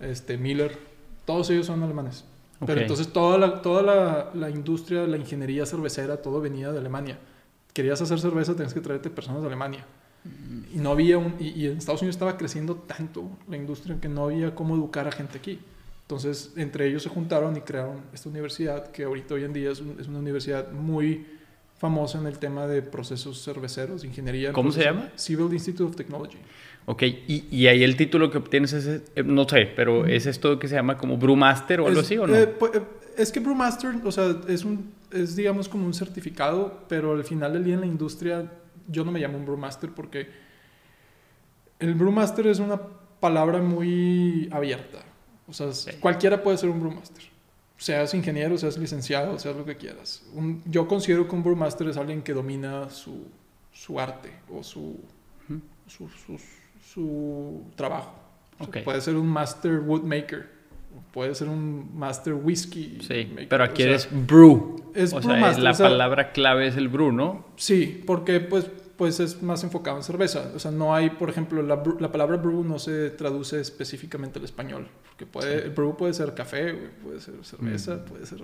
este, 0.00 0.36
Miller, 0.36 0.76
todos 1.24 1.48
ellos 1.50 1.66
son 1.66 1.80
alemanes. 1.84 2.24
Pero 2.66 2.80
entonces 2.82 3.12
toda, 3.12 3.38
la, 3.38 3.62
toda 3.62 3.82
la, 3.82 4.30
la 4.34 4.50
industria, 4.50 5.06
la 5.06 5.16
ingeniería 5.16 5.66
cervecera, 5.66 6.16
todo 6.18 6.40
venía 6.40 6.70
de 6.72 6.78
Alemania. 6.78 7.18
Querías 7.72 8.00
hacer 8.02 8.20
cerveza, 8.20 8.54
tenías 8.54 8.74
que 8.74 8.80
traerte 8.80 9.10
personas 9.10 9.40
de 9.42 9.48
Alemania. 9.48 9.84
Y 10.72 10.78
no 10.78 10.90
había 10.92 11.18
un, 11.18 11.34
y, 11.40 11.48
y 11.48 11.66
en 11.66 11.78
Estados 11.78 12.00
Unidos 12.02 12.14
estaba 12.14 12.36
creciendo 12.36 12.76
tanto 12.76 13.28
la 13.48 13.56
industria 13.56 13.98
que 14.00 14.08
no 14.08 14.24
había 14.26 14.54
cómo 14.54 14.74
educar 14.76 15.08
a 15.08 15.12
gente 15.12 15.38
aquí. 15.38 15.58
Entonces, 16.02 16.52
entre 16.56 16.86
ellos 16.86 17.02
se 17.02 17.08
juntaron 17.08 17.56
y 17.56 17.60
crearon 17.62 18.02
esta 18.12 18.28
universidad 18.28 18.90
que 18.92 19.04
ahorita 19.04 19.34
hoy 19.34 19.44
en 19.44 19.52
día 19.52 19.70
es, 19.72 19.80
un- 19.80 19.96
es 19.98 20.06
una 20.08 20.18
universidad 20.18 20.70
muy 20.70 21.26
famosa 21.78 22.18
en 22.18 22.26
el 22.26 22.38
tema 22.38 22.66
de 22.68 22.82
procesos 22.82 23.42
cerveceros, 23.42 24.04
ingeniería. 24.04 24.48
en 24.48 24.54
¿Cómo 24.54 24.70
se 24.70 24.84
llama? 24.84 25.10
Civil 25.16 25.52
Institute 25.52 25.82
of 25.82 25.96
Technology. 25.96 26.38
Ok, 26.84 27.02
y, 27.02 27.44
y 27.50 27.66
ahí 27.68 27.84
el 27.84 27.96
título 27.96 28.30
que 28.30 28.38
obtienes 28.38 28.72
es, 28.72 29.02
eh, 29.14 29.22
no 29.22 29.48
sé, 29.48 29.66
pero 29.76 30.04
¿es 30.06 30.26
esto 30.26 30.58
que 30.58 30.66
se 30.68 30.74
llama 30.74 30.98
como 30.98 31.16
Brewmaster 31.16 31.80
o 31.80 31.86
algo 31.86 32.00
Es- 32.00 32.06
así 32.06 32.18
o 32.18 32.26
no? 32.26 32.34
eh, 32.36 32.42
eh, 32.74 32.82
es 33.16 33.30
que 33.30 33.40
Brewmaster, 33.40 33.94
o 34.04 34.10
sea, 34.10 34.34
es 34.48 34.64
un, 34.64 34.92
es 35.12 35.36
digamos 35.36 35.68
como 35.68 35.86
un 35.86 35.94
certificado, 35.94 36.80
pero 36.88 37.12
al 37.12 37.24
final 37.24 37.52
del 37.52 37.64
día 37.64 37.74
en 37.74 37.80
la 37.80 37.86
industria 37.86 38.50
yo 38.88 39.04
no 39.04 39.12
me 39.12 39.20
llamo 39.20 39.38
un 39.38 39.44
Brewmaster 39.46 39.90
porque 39.90 40.26
el 41.78 41.94
Brewmaster 41.94 42.46
es 42.46 42.58
una 42.58 42.80
palabra 43.20 43.60
muy 43.60 44.48
abierta. 44.50 44.98
O 45.46 45.52
sea, 45.52 45.72
Sí. 45.72 45.90
cualquiera 46.00 46.42
puede 46.42 46.56
ser 46.58 46.68
un 46.68 46.80
Brewmaster. 46.80 47.22
Seas 47.76 48.14
ingeniero, 48.14 48.56
seas 48.58 48.78
licenciado, 48.78 49.38
seas 49.38 49.56
lo 49.56 49.64
que 49.64 49.76
quieras. 49.76 50.22
Un- 50.34 50.62
yo 50.66 50.86
considero 50.86 51.28
que 51.28 51.34
un 51.34 51.42
Brewmaster 51.42 51.88
es 51.88 51.96
alguien 51.96 52.22
que 52.22 52.32
domina 52.32 52.88
su, 52.90 53.26
su 53.72 53.98
arte 53.98 54.30
o 54.52 54.62
su, 54.62 54.98
su, 55.88 56.08
su, 56.08 56.38
su 56.92 57.62
trabajo. 57.76 58.12
O 58.58 58.64
sea, 58.64 58.68
Ok. 58.68 58.84
Puede 58.84 59.00
ser 59.00 59.16
un 59.16 59.26
Master 59.26 59.80
Woodmaker, 59.80 60.46
puede 61.12 61.34
ser 61.34 61.48
un 61.48 61.90
Master 61.98 62.34
Whisky. 62.34 62.98
Sí, 63.00 63.26
maker, 63.30 63.48
pero 63.48 63.64
aquí 63.64 63.82
sea, 63.82 63.90
eres 63.90 64.08
brew. 64.10 64.76
es 64.94 65.12
o 65.12 65.20
sea, 65.22 65.36
la 65.58 65.70
o 65.70 65.74
sea- 65.74 65.88
palabra 65.88 66.32
clave 66.32 66.68
es 66.68 66.76
el 66.76 66.88
brew, 66.88 67.12
¿no? 67.12 67.46
Sí, 67.56 68.02
porque 68.06 68.40
pues, 68.40 68.66
pues 68.96 69.18
es 69.20 69.42
más 69.42 69.64
enfocado 69.64 69.96
en 69.96 70.02
cerveza. 70.04 70.52
O 70.54 70.58
sea, 70.58 70.70
no 70.70 70.94
hay, 70.94 71.10
por 71.10 71.28
ejemplo, 71.30 71.60
la, 71.62 71.82
la 71.98 72.12
palabra 72.12 72.36
brew 72.36 72.62
no 72.62 72.78
se 72.78 73.10
traduce 73.10 73.60
específicamente 73.60 74.38
al 74.38 74.44
español. 74.44 74.86
Porque 75.08 75.26
puede, 75.26 75.64
el 75.64 75.70
brew 75.70 75.96
puede 75.96 76.14
ser 76.14 76.34
café, 76.34 76.72
puede 77.02 77.20
ser 77.20 77.34
cerveza, 77.42 78.04
puede 78.04 78.26
ser 78.26 78.42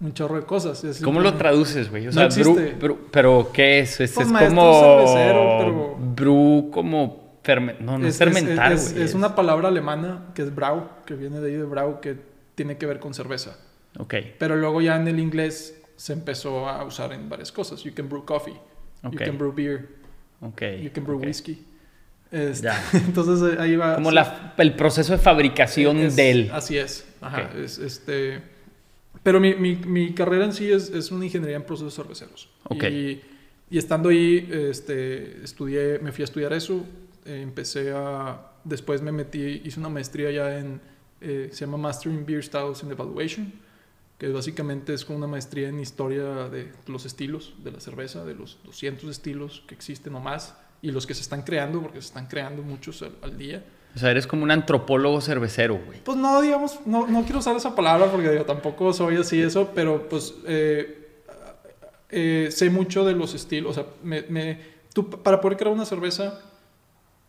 un 0.00 0.12
chorro 0.12 0.36
de 0.36 0.42
cosas. 0.42 0.84
Es 0.84 1.00
Mm. 1.00 1.04
¿Cómo 1.04 1.20
lo 1.20 1.32
traduces, 1.34 1.88
güey? 1.88 2.02
O 2.08 2.10
No 2.10 2.12
sea, 2.12 2.28
brew, 2.28 2.58
existe. 2.58 2.76
brew- 2.86 2.98
pero 3.10 3.48
¿qué 3.54 3.78
es? 3.78 3.98
Es, 4.00 4.12
Pues 4.12 4.26
como 4.26 4.80
cervecero, 4.80 5.56
pero- 5.58 5.96
brew 6.14 6.70
como 6.70 7.25
ferme- 7.46 7.78
no, 7.78 7.98
no 7.98 8.06
es, 8.06 8.18
fermentar, 8.18 8.72
es, 8.72 8.92
güey. 8.92 9.04
es 9.04 9.14
una 9.14 9.34
palabra 9.34 9.68
alemana 9.68 10.26
que 10.34 10.42
es 10.42 10.54
brau, 10.54 10.88
que 11.06 11.14
viene 11.14 11.40
de 11.40 11.50
ahí 11.50 11.56
de 11.56 11.64
brau, 11.64 12.00
que 12.00 12.16
tiene 12.54 12.76
que 12.76 12.86
ver 12.86 12.98
con 12.98 13.14
cerveza. 13.14 13.56
Ok, 13.98 14.14
Pero 14.38 14.56
luego 14.56 14.80
ya 14.82 14.96
en 14.96 15.08
el 15.08 15.18
inglés 15.18 15.80
se 15.96 16.12
empezó 16.12 16.68
a 16.68 16.84
usar 16.84 17.12
en 17.12 17.28
varias 17.28 17.50
cosas. 17.52 17.82
You 17.84 17.94
can 17.94 18.08
brew 18.08 18.24
coffee, 18.24 18.56
ok, 19.02 19.12
you 19.12 19.18
can 19.18 19.38
brew 19.38 19.52
beer, 19.52 19.88
ok. 20.40 20.62
you 20.82 20.90
can 20.92 21.04
brew 21.04 21.16
ok. 21.18 21.24
whisky. 21.24 21.64
Este, 22.30 22.64
Ya. 22.66 22.82
entonces 22.92 23.54
eh, 23.54 23.60
ahí 23.60 23.76
va. 23.76 23.94
Como 23.94 24.10
la, 24.10 24.52
el 24.58 24.74
proceso 24.74 25.12
de 25.12 25.18
fabricación 25.18 25.96
es- 25.98 26.16
del... 26.16 26.50
Así 26.52 26.76
es. 26.76 27.06
Ajá, 27.20 27.48
Ok. 27.50 27.54
es, 27.60 27.78
este, 27.78 28.42
pero 29.22 29.40
mi, 29.40 29.54
mi, 29.54 29.76
mi 29.76 30.12
carrera 30.14 30.44
en 30.44 30.52
sí 30.52 30.70
es, 30.70 30.90
es 30.90 31.10
una 31.10 31.24
ingeniería 31.24 31.56
en 31.56 31.62
procesos 31.64 31.94
cerveceros. 31.94 32.48
Ok. 32.64 32.84
Y 32.84 33.22
Y 33.70 33.78
estando 33.78 34.10
ahí, 34.10 34.48
este, 34.70 35.42
estudié, 35.42 35.98
me 36.00 36.12
fui 36.12 36.22
a 36.22 36.26
estudiar 36.26 36.52
eso, 36.52 36.84
eh, 37.26 37.40
empecé 37.42 37.92
a, 37.92 38.40
después 38.64 39.02
me 39.02 39.12
metí, 39.12 39.60
hice 39.64 39.78
una 39.80 39.88
maestría 39.88 40.30
ya 40.30 40.58
en, 40.58 40.80
eh, 41.20 41.48
se 41.52 41.64
llama 41.66 41.76
Master 41.78 42.12
in 42.12 42.24
Beer 42.26 42.42
Styles 42.44 42.82
and 42.82 42.92
Evaluation, 42.92 43.52
que 44.18 44.28
básicamente 44.28 44.94
es 44.94 45.04
como 45.04 45.18
una 45.18 45.26
maestría 45.26 45.68
en 45.68 45.78
historia 45.80 46.24
de 46.48 46.72
los 46.86 47.04
estilos 47.04 47.54
de 47.62 47.72
la 47.72 47.80
cerveza, 47.80 48.24
de 48.24 48.34
los 48.34 48.58
200 48.64 49.10
estilos 49.10 49.62
que 49.66 49.74
existen 49.74 50.14
o 50.14 50.20
más, 50.20 50.56
y 50.82 50.90
los 50.90 51.06
que 51.06 51.14
se 51.14 51.22
están 51.22 51.42
creando, 51.42 51.80
porque 51.82 52.00
se 52.00 52.08
están 52.08 52.26
creando 52.26 52.62
muchos 52.62 53.02
al, 53.02 53.12
al 53.22 53.36
día. 53.36 53.64
O 53.94 53.98
sea, 53.98 54.10
eres 54.10 54.26
como 54.26 54.42
un 54.42 54.50
antropólogo 54.50 55.20
cervecero, 55.22 55.80
güey. 55.84 56.00
Pues 56.04 56.18
no, 56.18 56.40
digamos, 56.42 56.80
no, 56.86 57.06
no 57.06 57.22
quiero 57.24 57.38
usar 57.38 57.56
esa 57.56 57.74
palabra 57.74 58.10
porque 58.12 58.30
digo, 58.30 58.44
tampoco 58.44 58.92
soy 58.92 59.16
así 59.16 59.40
eso, 59.40 59.70
pero 59.74 60.06
pues 60.08 60.34
eh, 60.46 61.08
eh, 62.10 62.48
sé 62.50 62.70
mucho 62.70 63.04
de 63.04 63.14
los 63.14 63.34
estilos. 63.34 63.70
O 63.72 63.74
sea, 63.82 63.90
me, 64.02 64.22
me- 64.28 64.58
tú, 64.92 65.08
para 65.10 65.40
poder 65.40 65.56
crear 65.58 65.74
una 65.74 65.84
cerveza, 65.86 66.40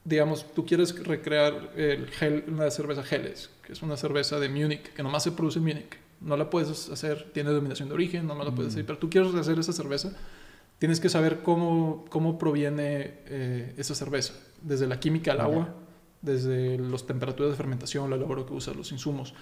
digamos, 0.07 0.45
tú 0.53 0.65
quieres 0.65 0.97
recrear 1.03 1.71
el 1.75 2.07
gel, 2.07 2.45
una 2.47 2.71
cerveza 2.71 3.03
Helles, 3.03 3.49
que 3.61 3.73
es 3.73 3.81
una 3.81 3.97
cerveza 3.97 4.39
de 4.39 4.47
Múnich, 4.47 4.93
que 4.93 5.03
nomás 5.03 5.23
se 5.23 5.33
produce 5.33 5.59
en 5.59 5.65
Múnich. 5.65 5.97
No 6.21 6.37
la 6.37 6.49
puedes 6.49 6.89
hacer, 6.89 7.29
tiene 7.33 7.49
denominación 7.49 7.89
de 7.89 7.93
origen, 7.93 8.25
no 8.25 8.41
la 8.41 8.51
puedes 8.51 8.71
hacer, 8.71 8.85
pero 8.85 8.97
tú 8.97 9.09
quieres 9.09 9.35
hacer 9.35 9.59
esa 9.59 9.73
cerveza, 9.73 10.13
tienes 10.79 11.01
que 11.01 11.09
saber 11.09 11.39
cómo, 11.43 12.05
cómo 12.09 12.39
proviene 12.39 13.15
eh, 13.25 13.73
esa 13.77 13.95
cerveza, 13.95 14.33
desde 14.61 14.87
la 14.87 14.97
química 14.97 15.33
al 15.33 15.41
agua, 15.41 15.75
desde 16.21 16.77
las 16.77 17.05
temperaturas 17.05 17.51
de 17.51 17.57
fermentación, 17.57 18.09
la 18.09 18.15
labor 18.15 18.45
que 18.45 18.53
usa, 18.53 18.73
los 18.73 18.93
insumos. 18.93 19.33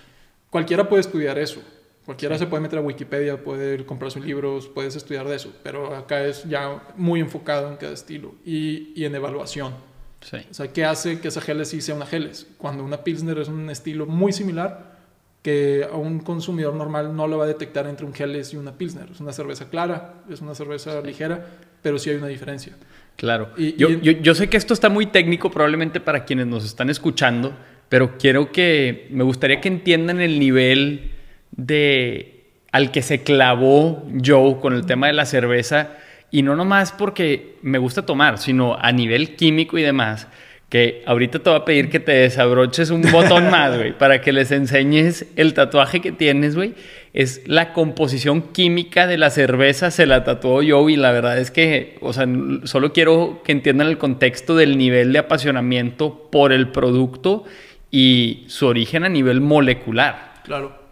Cualquiera 0.49 0.89
puede 0.89 1.01
estudiar 1.01 1.38
eso. 1.38 1.62
Cualquiera 2.06 2.38
se 2.39 2.47
puede 2.47 2.62
meter 2.62 2.80
a 2.80 2.82
Wikipedia, 2.82 3.43
puede 3.43 3.86
comprarse 3.86 4.19
libros, 4.19 4.67
puedes 4.67 4.95
estudiar 4.95 5.28
de 5.28 5.36
eso, 5.36 5.54
pero 5.63 5.95
acá 5.95 6.25
es 6.25 6.43
ya 6.43 6.93
muy 6.97 7.19
enfocado 7.19 7.69
en 7.69 7.78
cada 7.78 7.93
estilo 7.93 8.34
y, 8.43 8.93
y 8.99 9.06
en 9.06 9.15
evaluación. 9.15 9.95
Sí. 10.30 10.38
O 10.50 10.54
sea, 10.56 10.68
¿qué 10.74 10.84
hace 10.86 11.20
que 11.20 11.28
esa 11.28 11.40
Helles 11.46 11.68
sí 11.70 11.82
sea 11.82 11.94
una 11.94 12.08
Helles? 12.12 12.48
Cuando 12.58 12.84
una 12.84 13.04
Pilsner 13.04 13.38
es 13.38 13.48
un 13.48 13.70
estilo 13.70 14.08
muy 14.08 14.32
similar 14.34 14.96
que 15.44 15.86
a 15.90 15.96
un 15.96 16.18
consumidor 16.20 16.74
normal 16.74 17.16
no 17.16 17.28
lo 17.28 17.38
va 17.38 17.44
a 17.44 17.48
detectar 17.48 17.86
entre 17.86 18.08
un 18.08 18.14
Helles 18.18 18.52
y 18.54 18.58
una 18.58 18.72
Pilsner. 18.72 19.08
Es 19.12 19.20
una 19.20 19.32
cerveza 19.34 19.70
clara, 19.70 20.16
es 20.28 20.42
una 20.42 20.56
cerveza 20.56 21.00
ligera, 21.02 21.46
pero 21.84 22.00
sí 22.00 22.10
hay 22.10 22.16
una 22.16 22.26
diferencia. 22.28 22.74
Claro. 23.16 23.52
Y- 23.56 23.76
yo, 23.76 23.90
y- 23.90 24.02
yo- 24.02 24.12
yo 24.14 24.34
sé 24.34 24.50
que 24.50 24.58
esto 24.58 24.74
está 24.74 24.90
muy 24.90 25.06
técnico 25.06 25.52
probablemente 25.52 26.00
para 26.00 26.26
quienes 26.26 26.48
nos 26.48 26.66
están 26.66 26.90
escuchando, 26.90 27.54
pero 27.90 28.18
quiero 28.18 28.52
que, 28.52 29.08
me 29.12 29.24
gustaría 29.24 29.62
que 29.62 29.68
entiendan 29.68 30.20
el 30.22 30.40
nivel 30.40 31.12
de 31.52 32.32
al 32.72 32.92
que 32.92 33.02
se 33.04 33.22
clavó 33.24 34.06
Joe 34.26 34.60
con 34.60 34.74
el 34.74 34.86
tema 34.88 35.08
de 35.08 35.14
la 35.14 35.26
cerveza 35.26 35.96
y 36.36 36.41
no 36.41 36.58
nomás 36.58 36.91
porque 36.91 37.56
me 37.62 37.78
gusta 37.78 38.06
tomar, 38.06 38.39
sino 38.39 38.78
a 38.78 38.91
nivel 38.91 39.38
químico 39.38 39.78
y 39.78 39.84
demás. 39.84 40.28
Que 40.67 41.02
ahorita 41.06 41.39
te 41.39 41.50
voy 41.50 41.60
a 41.60 41.63
pedir 41.63 41.89
que 41.89 42.02
te 42.02 42.12
desabroches 42.12 42.89
un 42.89 43.04
botón 43.10 43.50
más, 43.52 43.78
güey, 43.78 43.98
para 43.98 44.19
que 44.19 44.34
les 44.34 44.52
enseñes 44.52 45.28
el 45.38 45.54
tatuaje 45.54 46.02
que 46.02 46.12
tienes, 46.12 46.58
güey. 46.58 46.74
Es 47.13 47.48
la 47.48 47.71
composición 47.71 48.41
química 48.52 49.08
de 49.08 49.17
la 49.17 49.30
cerveza, 49.30 49.91
se 49.91 50.06
la 50.06 50.26
tatuó 50.26 50.62
Joe 50.67 50.91
y 50.91 50.98
la 50.98 51.13
verdad 51.13 51.38
es 51.38 51.52
que, 51.52 51.95
o 52.02 52.12
sea, 52.12 52.28
solo 52.65 52.91
quiero 52.91 53.41
que 53.45 53.54
entiendan 53.54 53.88
el 53.88 53.98
contexto 53.98 54.58
del 54.58 54.78
nivel 54.78 55.13
de 55.13 55.19
apasionamiento 55.19 56.28
por 56.30 56.52
el 56.52 56.67
producto 56.67 57.45
y 57.91 58.43
su 58.48 58.67
origen 58.67 59.06
a 59.06 59.10
nivel 59.10 59.39
molecular. 59.39 60.34
Claro. 60.43 60.85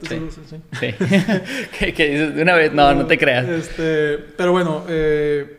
Te 0.00 0.06
Sí. 0.06 0.28
sí. 0.48 0.56
Sí. 0.80 0.94
que, 1.78 1.94
que 1.94 2.08
dices 2.10 2.34
de 2.34 2.42
una 2.42 2.54
vez, 2.54 2.72
no, 2.72 2.94
no 2.94 3.06
te 3.06 3.16
creas. 3.18 3.48
Este, 3.48 4.18
pero 4.36 4.52
bueno, 4.52 4.84
eh, 4.88 5.58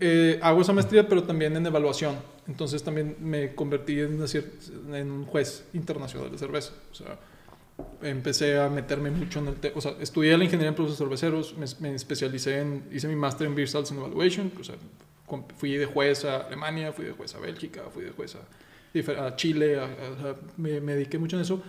eh, 0.00 0.38
hago 0.42 0.62
esa 0.62 0.72
maestría, 0.72 1.06
pero 1.08 1.22
también 1.24 1.56
en 1.56 1.66
evaluación. 1.66 2.16
Entonces 2.46 2.82
también 2.82 3.16
me 3.20 3.54
convertí 3.54 4.00
en, 4.00 4.18
cier- 4.22 4.44
en 4.92 5.10
un 5.10 5.24
juez 5.26 5.64
internacional 5.72 6.30
de 6.30 6.38
cerveza. 6.38 6.72
O 6.92 6.94
sea, 6.94 7.18
empecé 8.02 8.58
a 8.58 8.68
meterme 8.68 9.10
mucho 9.10 9.38
en 9.40 9.48
el 9.48 9.54
tema. 9.56 9.74
O 9.76 9.80
sea, 9.80 9.92
estudié 10.00 10.36
la 10.36 10.44
ingeniería 10.44 10.68
en 10.68 10.74
procesos 10.74 10.98
cerveceros, 10.98 11.54
me, 11.56 11.66
me 11.80 11.94
especialicé 11.94 12.60
en, 12.60 12.84
hice 12.92 13.08
mi 13.08 13.16
máster 13.16 13.46
en 13.46 13.54
Beer 13.54 13.68
Sales 13.68 13.90
and 13.92 14.00
Evaluation. 14.00 14.52
O 14.60 14.64
sea, 14.64 14.74
fui 15.56 15.76
de 15.76 15.86
juez 15.86 16.24
a 16.24 16.42
Alemania, 16.46 16.92
fui 16.92 17.04
de 17.06 17.12
juez 17.12 17.34
a 17.34 17.38
Bélgica, 17.40 17.82
fui 17.92 18.04
de 18.04 18.10
juez 18.10 18.36
a, 18.36 19.26
a 19.26 19.36
Chile, 19.36 19.78
a- 19.78 19.84
a- 19.84 20.36
me, 20.56 20.80
me 20.80 20.94
dediqué 20.94 21.18
mucho 21.18 21.36
en 21.36 21.42
eso. 21.42 21.62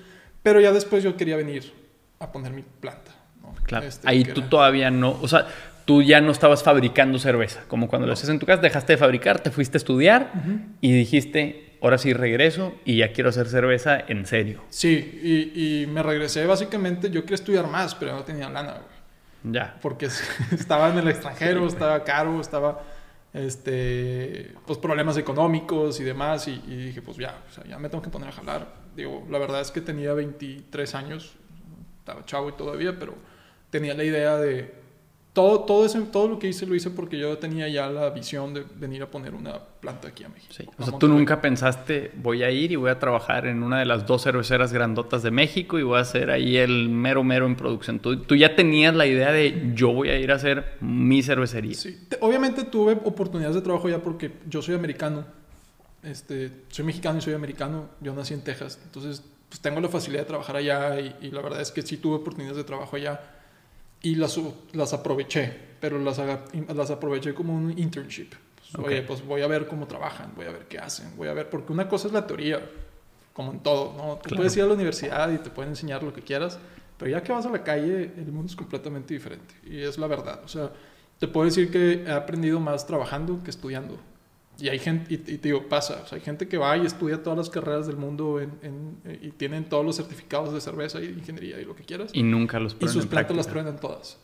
Pero 0.45 0.61
ya 0.61 0.71
después 0.71 1.03
yo 1.03 1.17
quería 1.17 1.35
venir 1.35 1.73
a 2.19 2.31
poner 2.31 2.53
mi 2.53 2.61
planta. 2.61 3.11
¿no? 3.41 3.53
Claro. 3.63 3.85
Este, 3.87 4.07
Ahí 4.07 4.23
tú 4.23 4.39
era- 4.41 4.49
todavía 4.49 4.91
no, 4.91 5.17
o 5.21 5.27
sea, 5.27 5.47
tú 5.85 6.01
ya 6.03 6.21
no 6.21 6.31
estabas 6.31 6.61
fabricando 6.63 7.17
cerveza, 7.19 7.63
como 7.67 7.87
cuando 7.87 8.05
lo 8.07 8.13
hacías 8.13 8.29
en 8.29 8.37
tu 8.39 8.45
casa, 8.45 8.61
dejaste 8.61 8.93
de 8.93 8.97
fabricar, 8.97 9.39
te 9.39 9.49
fuiste 9.51 9.77
a 9.77 9.79
estudiar 9.79 10.31
y 10.81 10.91
dijiste, 10.93 11.77
ahora 11.81 11.97
sí 11.97 12.13
regreso 12.13 12.73
y 12.85 12.97
ya 12.97 13.11
quiero 13.11 13.29
hacer 13.31 13.47
cerveza 13.47 13.99
en 14.07 14.25
serio. 14.27 14.61
Sí, 14.69 15.19
y, 15.55 15.81
y 15.83 15.87
me 15.87 16.01
regresé 16.03 16.45
básicamente, 16.45 17.09
yo 17.09 17.21
quería 17.23 17.35
estudiar 17.35 17.67
más, 17.67 17.95
pero 17.95 18.13
no 18.13 18.23
tenía 18.23 18.47
lana, 18.49 18.73
güey. 18.73 19.53
Ya. 19.53 19.75
Porque 19.81 20.07
estaba 20.51 20.89
en 20.89 20.97
el 20.99 21.07
extranjero, 21.07 21.67
estaba 21.67 22.03
caro, 22.03 22.39
estaba, 22.39 22.81
este, 23.33 24.53
pues 24.65 24.79
problemas 24.79 25.17
económicos 25.17 25.99
y 25.99 26.03
demás, 26.03 26.47
y, 26.47 26.61
y 26.67 26.75
dije, 26.87 27.01
pues 27.01 27.17
ya, 27.17 27.35
o 27.49 27.53
sea, 27.53 27.63
ya 27.65 27.77
me 27.77 27.89
tengo 27.89 28.01
que 28.03 28.09
poner 28.09 28.29
a 28.29 28.31
jalar. 28.31 28.84
Digo, 28.95 29.25
la 29.29 29.39
verdad 29.39 29.61
es 29.61 29.71
que 29.71 29.81
tenía 29.81 30.13
23 30.13 30.95
años, 30.95 31.33
estaba 31.99 32.25
chavo 32.25 32.49
y 32.49 32.53
todavía, 32.53 32.97
pero 32.99 33.15
tenía 33.69 33.93
la 33.93 34.03
idea 34.03 34.37
de... 34.37 34.85
Todo, 35.33 35.65
todo, 35.65 35.85
ese, 35.85 35.99
todo 36.03 36.29
lo 36.29 36.39
que 36.39 36.47
hice 36.47 36.65
lo 36.65 36.75
hice 36.75 36.89
porque 36.91 37.19
yo 37.19 37.37
tenía 37.37 37.67
ya 37.67 37.89
la 37.89 38.09
visión 38.11 38.53
de 38.53 38.63
venir 38.79 39.03
a 39.03 39.11
poner 39.11 39.33
una 39.35 39.59
planta 39.81 40.07
aquí 40.07 40.23
a 40.23 40.29
México. 40.29 40.53
Sí. 40.55 40.63
O 40.77 40.85
sea, 40.85 40.97
tú 40.97 41.09
nunca 41.09 41.41
pensaste, 41.41 42.13
voy 42.15 42.41
a 42.43 42.51
ir 42.51 42.71
y 42.71 42.77
voy 42.77 42.89
a 42.89 42.99
trabajar 42.99 43.45
en 43.45 43.61
una 43.61 43.79
de 43.79 43.85
las 43.85 44.05
dos 44.05 44.23
cerveceras 44.23 44.71
grandotas 44.71 45.23
de 45.23 45.31
México 45.31 45.77
y 45.77 45.83
voy 45.83 45.99
a 45.99 46.05
ser 46.05 46.29
ahí 46.31 46.55
el 46.55 46.87
mero 46.87 47.21
mero 47.25 47.47
en 47.47 47.57
producción. 47.57 47.99
Tú, 47.99 48.21
tú 48.21 48.35
ya 48.37 48.55
tenías 48.55 48.95
la 48.95 49.07
idea 49.07 49.33
de 49.33 49.73
yo 49.75 49.91
voy 49.91 50.07
a 50.07 50.17
ir 50.17 50.31
a 50.31 50.35
hacer 50.35 50.77
mi 50.79 51.21
cervecería. 51.21 51.73
Sí, 51.73 52.05
te- 52.07 52.17
obviamente 52.21 52.63
tuve 52.63 52.93
oportunidades 53.03 53.55
de 53.57 53.61
trabajo 53.61 53.89
ya 53.89 54.01
porque 54.01 54.31
yo 54.47 54.61
soy 54.61 54.75
americano. 54.75 55.25
Este, 56.05 56.51
soy 56.69 56.85
mexicano 56.85 57.17
y 57.19 57.21
soy 57.21 57.33
americano. 57.33 57.89
Yo 58.01 58.13
nací 58.13 58.33
en 58.33 58.41
Texas. 58.43 58.79
Entonces, 58.83 59.23
pues 59.49 59.59
tengo 59.61 59.79
la 59.81 59.89
facilidad 59.89 60.21
de 60.21 60.27
trabajar 60.27 60.55
allá 60.55 60.99
y, 60.99 61.15
y 61.21 61.31
la 61.31 61.41
verdad 61.41 61.61
es 61.61 61.71
que 61.71 61.81
sí 61.81 61.97
tuve 61.97 62.15
oportunidades 62.15 62.57
de 62.57 62.63
trabajo 62.63 62.95
allá 62.95 63.21
y 64.01 64.15
las, 64.15 64.39
las 64.73 64.93
aproveché, 64.93 65.51
pero 65.79 65.99
las, 65.99 66.19
las 66.75 66.91
aproveché 66.91 67.33
como 67.33 67.53
un 67.55 67.77
internship. 67.77 68.29
Pues, 68.29 68.75
Ok. 68.75 68.87
Oye, 68.87 69.01
pues 69.03 69.25
voy 69.25 69.41
a 69.41 69.47
ver 69.47 69.67
cómo 69.67 69.87
trabajan, 69.87 70.31
voy 70.35 70.45
a 70.47 70.51
ver 70.51 70.65
qué 70.67 70.77
hacen, 70.79 71.15
voy 71.15 71.27
a 71.27 71.33
ver, 71.33 71.49
porque 71.49 71.71
una 71.71 71.87
cosa 71.87 72.07
es 72.07 72.13
la 72.13 72.25
teoría, 72.27 72.59
como 73.33 73.51
en 73.51 73.59
todo, 73.59 73.93
¿no? 73.95 74.15
Tú 74.17 74.21
Claro. 74.29 74.37
puedes 74.37 74.55
ir 74.57 74.63
a 74.63 74.65
la 74.67 74.73
universidad 74.73 75.31
y 75.31 75.37
te 75.37 75.49
pueden 75.49 75.71
enseñar 75.71 76.03
lo 76.03 76.13
que 76.13 76.21
quieras, 76.21 76.59
pero 76.97 77.11
ya 77.11 77.21
que 77.23 77.31
vas 77.31 77.45
a 77.45 77.49
la 77.49 77.63
calle, 77.63 78.11
el 78.17 78.31
mundo 78.31 78.47
es 78.47 78.55
completamente 78.55 79.13
diferente. 79.13 79.53
Y 79.65 79.81
es 79.81 79.97
la 79.97 80.07
verdad. 80.07 80.41
O 80.43 80.47
sea, 80.47 80.71
te 81.19 81.27
puedo 81.27 81.45
decir 81.45 81.71
que 81.71 82.03
he 82.05 82.11
aprendido 82.11 82.59
más 82.59 82.85
trabajando 82.85 83.41
que 83.43 83.49
estudiando. 83.51 83.97
Y 84.59 84.69
hay 84.69 84.79
gente, 84.79 85.13
y, 85.13 85.15
y 85.15 85.37
te 85.37 85.49
digo, 85.49 85.67
pasa. 85.67 86.01
O 86.03 86.07
sea, 86.07 86.17
hay 86.17 86.23
gente 86.23 86.47
que 86.47 86.57
va 86.57 86.77
y 86.77 86.85
estudia 86.85 87.21
todas 87.21 87.37
las 87.37 87.49
carreras 87.49 87.87
del 87.87 87.97
mundo 87.97 88.39
en- 88.39 88.51
en- 88.61 88.97
eh, 89.05 89.19
y 89.23 89.31
tienen 89.31 89.65
todos 89.65 89.83
los 89.85 89.97
certificados 89.97 90.53
de 90.53 90.61
cerveza 90.61 90.99
y 91.01 91.07
de 91.07 91.13
ingeniería 91.13 91.59
y 91.59 91.65
lo 91.65 91.75
que 91.75 91.83
quieras. 91.83 92.11
Y, 92.13 92.19
Y 92.19 92.23
nunca 92.23 92.59
los 92.59 92.73
ponen 92.73 92.93
sus 92.93 93.03
en 93.03 93.09
plantas 93.09 93.35
las 93.35 93.47
truenan 93.47 93.79
todas. 93.79 94.17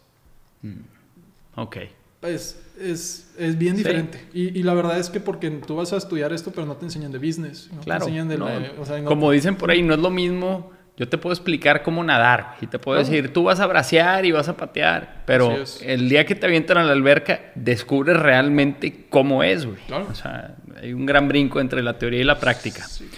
Ok. 1.56 1.78
Es, 2.22 2.62
es, 2.80 3.32
es 3.38 3.58
bien 3.58 3.76
Sí. 3.76 3.80
diferente. 3.84 4.24
Y, 4.34 4.58
y 4.60 4.64
la 4.64 4.74
verdad 4.76 5.00
es 5.00 5.10
que 5.10 5.20
porque 5.20 5.50
tú 5.50 5.76
vas 5.76 5.92
a 5.92 5.98
estudiar 5.98 6.32
esto, 6.34 6.52
pero 6.52 6.68
no 6.68 6.76
te 6.78 6.86
enseñan 6.86 7.12
de 7.12 7.18
business. 7.18 7.70
No 7.74 7.82
Claro. 7.82 8.06
te 8.06 8.12
enseñan 8.12 8.28
de 8.30 8.38
no. 8.38 8.46
la- 8.48 8.72
o 8.80 8.86
sea, 8.86 9.00
no 9.00 9.06
Como 9.10 9.30
te- 9.30 9.36
dicen 9.36 9.56
por 9.58 9.72
ahí, 9.72 9.82
no 9.82 9.94
es 9.96 10.00
lo 10.00 10.12
mismo. 10.12 10.72
Yo 11.02 11.10
te 11.10 11.18
puedo 11.18 11.34
explicar 11.34 11.82
cómo 11.82 12.04
nadar 12.04 12.58
y 12.62 12.68
te 12.68 12.78
puedo 12.78 13.00
decir, 13.00 13.34
tú 13.34 13.46
vas 13.46 13.60
a 13.60 13.66
bracear 13.66 14.24
y 14.24 14.32
vas 14.32 14.48
a 14.50 14.56
patear, 14.56 15.24
pero 15.26 15.58
el 15.82 16.08
día 16.08 16.28
que 16.28 16.36
te 16.36 16.46
avientan 16.46 16.78
a 16.78 16.84
la 16.84 16.92
alberca, 16.92 17.52
descubres 17.56 18.18
realmente 18.18 19.08
cómo 19.10 19.42
es, 19.42 19.66
güey. 19.66 19.80
Claro. 19.88 20.06
O 20.12 20.14
sea, 20.14 20.54
hay 20.80 20.94
un 20.94 21.08
gran 21.08 21.28
brinco 21.28 21.60
entre 21.60 21.82
la 21.82 21.98
teoría 21.98 22.20
y 22.20 22.24
la 22.24 22.40
práctica. 22.40 22.84
Sí. 22.84 23.10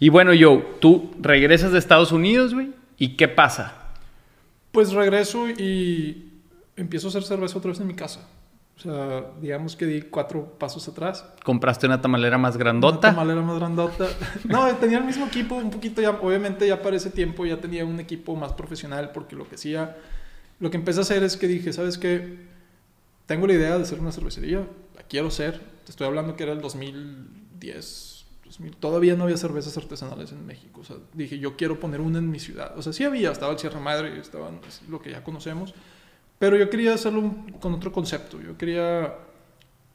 Y 0.00 0.08
bueno, 0.08 0.32
Joe, 0.36 0.60
tú 0.80 1.14
regresas 1.20 1.70
de 1.70 1.78
Estados 1.78 2.10
Unidos, 2.10 2.52
güey, 2.52 2.70
¿y 2.98 3.10
qué 3.10 3.28
pasa? 3.28 3.74
Pues 4.72 4.90
regreso 4.92 5.48
y 5.48 6.32
empiezo 6.74 7.06
a 7.06 7.10
hacer 7.10 7.22
cerveza 7.22 7.58
otra 7.58 7.70
vez 7.70 7.78
en 7.78 7.86
mi 7.86 7.94
casa. 7.94 8.28
O 8.80 8.82
sea, 8.82 9.26
digamos 9.42 9.76
que 9.76 9.84
di 9.84 10.00
cuatro 10.00 10.56
pasos 10.58 10.88
atrás. 10.88 11.26
¿Compraste 11.44 11.84
una 11.86 12.00
tamalera 12.00 12.38
más 12.38 12.54
Una 12.54 12.64
grandota? 12.64 13.10
tamalera 13.10 13.42
más 13.42 13.58
grandota. 13.58 14.08
No, 14.44 14.74
tenía 14.76 14.96
el 14.96 15.04
mismo 15.04 15.26
equipo, 15.26 15.56
un 15.56 15.70
poquito 15.70 16.00
ya, 16.00 16.10
obviamente 16.12 16.66
ya 16.66 16.80
para 16.80 16.96
ese 16.96 17.10
tiempo 17.10 17.44
ya 17.44 17.60
tenía 17.60 17.84
un 17.84 18.00
equipo 18.00 18.34
más 18.36 18.54
profesional 18.54 19.10
porque 19.12 19.36
lo 19.36 19.46
que 19.46 19.56
hacía, 19.56 19.98
lo 20.60 20.70
que 20.70 20.78
empecé 20.78 21.00
a 21.00 21.02
hacer 21.02 21.22
es 21.22 21.36
que 21.36 21.46
dije, 21.46 21.74
¿sabes 21.74 21.98
qué? 21.98 22.38
Tengo 23.26 23.46
la 23.46 23.52
idea 23.52 23.76
de 23.76 23.82
hacer 23.82 24.00
una 24.00 24.12
cervecería, 24.12 24.66
la 24.96 25.02
quiero 25.02 25.30
ser. 25.30 25.60
Te 25.84 25.90
estoy 25.90 26.06
hablando 26.06 26.34
que 26.34 26.44
era 26.44 26.52
el 26.52 26.62
2010, 26.62 28.24
2000, 28.46 28.76
todavía 28.76 29.14
no 29.14 29.24
había 29.24 29.36
cervezas 29.36 29.76
artesanales 29.76 30.32
en 30.32 30.46
México. 30.46 30.80
O 30.80 30.84
sea, 30.84 30.96
dije, 31.12 31.38
yo 31.38 31.54
quiero 31.56 31.78
poner 31.78 32.00
una 32.00 32.18
en 32.18 32.30
mi 32.30 32.40
ciudad. 32.40 32.72
O 32.78 32.82
sea, 32.82 32.94
sí 32.94 33.04
había, 33.04 33.30
estaba 33.30 33.52
el 33.52 33.58
Sierra 33.58 33.78
Madre, 33.78 34.18
estaba 34.18 34.50
lo 34.88 35.02
que 35.02 35.10
ya 35.10 35.22
conocemos. 35.22 35.74
Pero 36.40 36.56
yo 36.56 36.70
quería 36.70 36.94
hacerlo 36.94 37.34
con 37.60 37.74
otro 37.74 37.92
concepto. 37.92 38.40
Yo 38.40 38.56
quería 38.56 39.14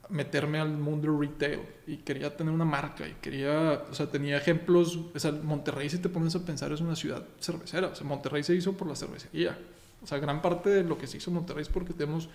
meterme 0.09 0.59
al 0.59 0.77
mundo 0.77 1.19
retail 1.19 1.61
y 1.87 1.97
quería 1.97 2.37
tener 2.37 2.53
una 2.53 2.65
marca 2.65 3.07
y 3.07 3.13
quería, 3.13 3.81
o 3.89 3.95
sea, 3.95 4.05
tenía 4.05 4.37
ejemplos, 4.37 4.99
o 5.15 5.19
sea, 5.19 5.31
Monterrey 5.31 5.89
si 5.89 5.97
te 5.97 6.07
pones 6.07 6.35
a 6.35 6.45
pensar 6.45 6.71
es 6.71 6.81
una 6.81 6.95
ciudad 6.95 7.25
cervecera, 7.39 7.87
o 7.87 7.95
sea, 7.95 8.05
Monterrey 8.05 8.43
se 8.43 8.53
hizo 8.53 8.73
por 8.73 8.87
la 8.87 8.95
cervecería, 8.95 9.57
o 10.03 10.05
sea, 10.05 10.19
gran 10.19 10.43
parte 10.43 10.69
de 10.69 10.83
lo 10.83 10.99
que 10.99 11.07
se 11.07 11.17
hizo 11.17 11.31
en 11.31 11.37
Monterrey 11.37 11.63
es 11.63 11.69
porque 11.69 11.93
tenemos, 11.93 12.29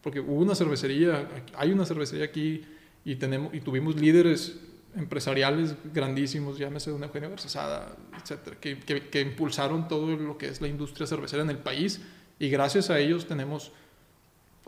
porque 0.00 0.20
hubo 0.20 0.40
una 0.40 0.54
cervecería, 0.54 1.28
hay 1.54 1.72
una 1.72 1.84
cervecería 1.84 2.24
aquí 2.24 2.64
y 3.04 3.16
tenemos 3.16 3.52
y 3.52 3.60
tuvimos 3.60 3.96
líderes 3.96 4.58
empresariales 4.96 5.76
grandísimos, 5.92 6.56
llámese 6.56 6.90
Don 6.90 7.02
Eugenio 7.02 7.28
Garzazada, 7.28 7.94
etcétera, 8.18 8.56
que, 8.58 8.80
que, 8.80 9.10
que 9.10 9.20
impulsaron 9.20 9.88
todo 9.88 10.16
lo 10.16 10.38
que 10.38 10.48
es 10.48 10.62
la 10.62 10.68
industria 10.68 11.06
cervecera 11.06 11.42
en 11.42 11.50
el 11.50 11.58
país 11.58 12.00
y 12.40 12.48
gracias 12.50 12.90
a 12.90 12.98
ellos 12.98 13.26
tenemos 13.26 13.70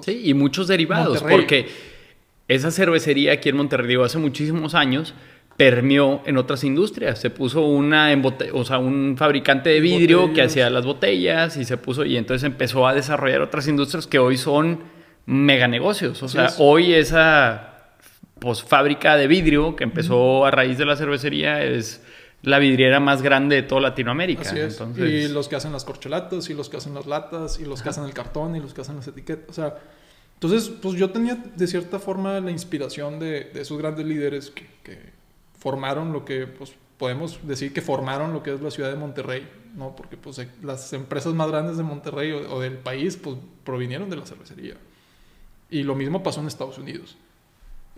Sí, 0.01 0.21
y 0.25 0.35
muchos 0.35 0.69
derivados, 0.69 1.21
Monterrey. 1.23 1.37
porque 1.37 1.69
esa 2.49 2.71
cervecería 2.71 3.33
aquí 3.33 3.49
en 3.49 3.57
Monterrey, 3.57 3.89
digo, 3.89 4.05
hace 4.05 4.19
muchísimos 4.19 4.75
años, 4.75 5.15
permeó 5.57 6.23
en 6.27 6.39
otras 6.39 6.65
industrias. 6.65 7.19
Se 7.19 7.29
puso 7.31 7.61
una 7.67 8.13
embote- 8.13 8.51
o 8.53 8.65
sea, 8.65 8.79
un 8.79 9.17
fabricante 9.19 9.69
de 9.71 9.81
vidrio 9.81 10.33
que 10.33 10.43
hacía 10.43 10.71
las 10.71 10.85
botellas 10.87 11.57
y 11.57 11.65
se 11.65 11.77
puso, 11.77 12.05
y 12.05 12.17
entonces 12.17 12.45
empezó 12.45 12.87
a 12.89 12.95
desarrollar 12.95 13.43
otras 13.43 13.69
industrias 13.69 14.07
que 14.07 14.19
hoy 14.19 14.37
son 14.39 14.81
mega 15.27 15.69
negocios. 15.69 16.23
O 16.23 16.29
sea, 16.29 16.51
hoy 16.59 16.95
esa 16.95 17.75
pues, 18.39 18.63
fábrica 18.63 19.17
de 19.17 19.27
vidrio 19.29 19.77
que 19.77 19.85
empezó 19.85 20.45
a 20.47 20.51
raíz 20.51 20.79
de 20.79 20.85
la 20.87 20.97
cervecería 20.97 21.63
es 21.63 22.03
la 22.43 22.59
vidriera 22.59 23.01
más 23.01 23.23
grande 23.23 23.57
de 23.57 23.63
toda 23.63 23.81
Latinoamérica. 23.81 24.43
Así 24.43 24.59
es. 24.59 24.75
Entonces, 24.81 25.31
Y 25.31 25.33
los 25.33 25.49
que 25.49 25.57
hacen 25.57 25.73
las 25.73 25.85
corcholatas, 25.85 26.51
y 26.51 26.55
los 26.55 26.69
que 26.69 26.77
hacen 26.77 26.95
las 26.95 27.07
latas, 27.07 27.59
y 27.61 27.65
los 27.65 27.83
que 27.83 27.89
hacen 27.89 28.05
el 28.05 28.13
cartón, 28.13 28.57
y 28.57 28.61
los 28.61 28.75
que 28.75 28.81
hacen 28.81 28.97
las 28.97 29.07
etiquetas. 29.07 29.49
O 29.49 29.53
sea, 29.53 29.79
entonces, 30.35 30.69
pues 30.69 30.97
yo 30.97 31.11
tenía 31.11 31.37
de 31.37 31.67
cierta 31.67 31.99
forma 31.99 32.41
la 32.41 32.51
inspiración 32.51 33.19
de, 33.19 33.45
de 33.45 33.61
esos 33.61 33.79
grandes 33.79 34.05
líderes 34.05 34.51
que, 34.51 34.67
que 34.83 34.99
formaron 35.59 36.13
lo 36.13 36.25
que, 36.25 36.47
pues, 36.47 36.73
podemos 36.99 37.39
decir 37.47 37.73
que 37.73 37.81
formaron 37.81 38.33
lo 38.33 38.43
que 38.43 38.55
es 38.55 38.61
la 38.61 38.71
ciudad 38.71 38.91
de 38.91 38.97
Monterrey, 38.97 39.49
¿no? 39.77 39.95
Porque, 39.95 40.17
pues, 40.17 40.39
eh, 40.39 40.49
las 40.63 40.93
empresas 40.93 41.35
más 41.35 41.49
grandes 41.49 41.77
de 41.77 41.85
Monterrey 41.85 42.33
o, 42.33 42.55
o 42.55 42.61
del 42.61 42.79
país, 42.79 43.17
pues, 43.17 43.37
provinieron 43.65 44.11
de 44.11 44.17
la 44.17 44.27
cervecería. 44.27 44.75
Y 45.71 45.85
lo 45.85 45.95
mismo 45.95 46.23
pasó 46.23 46.41
en 46.41 46.49
Estados 46.49 46.79
Unidos. 46.79 47.17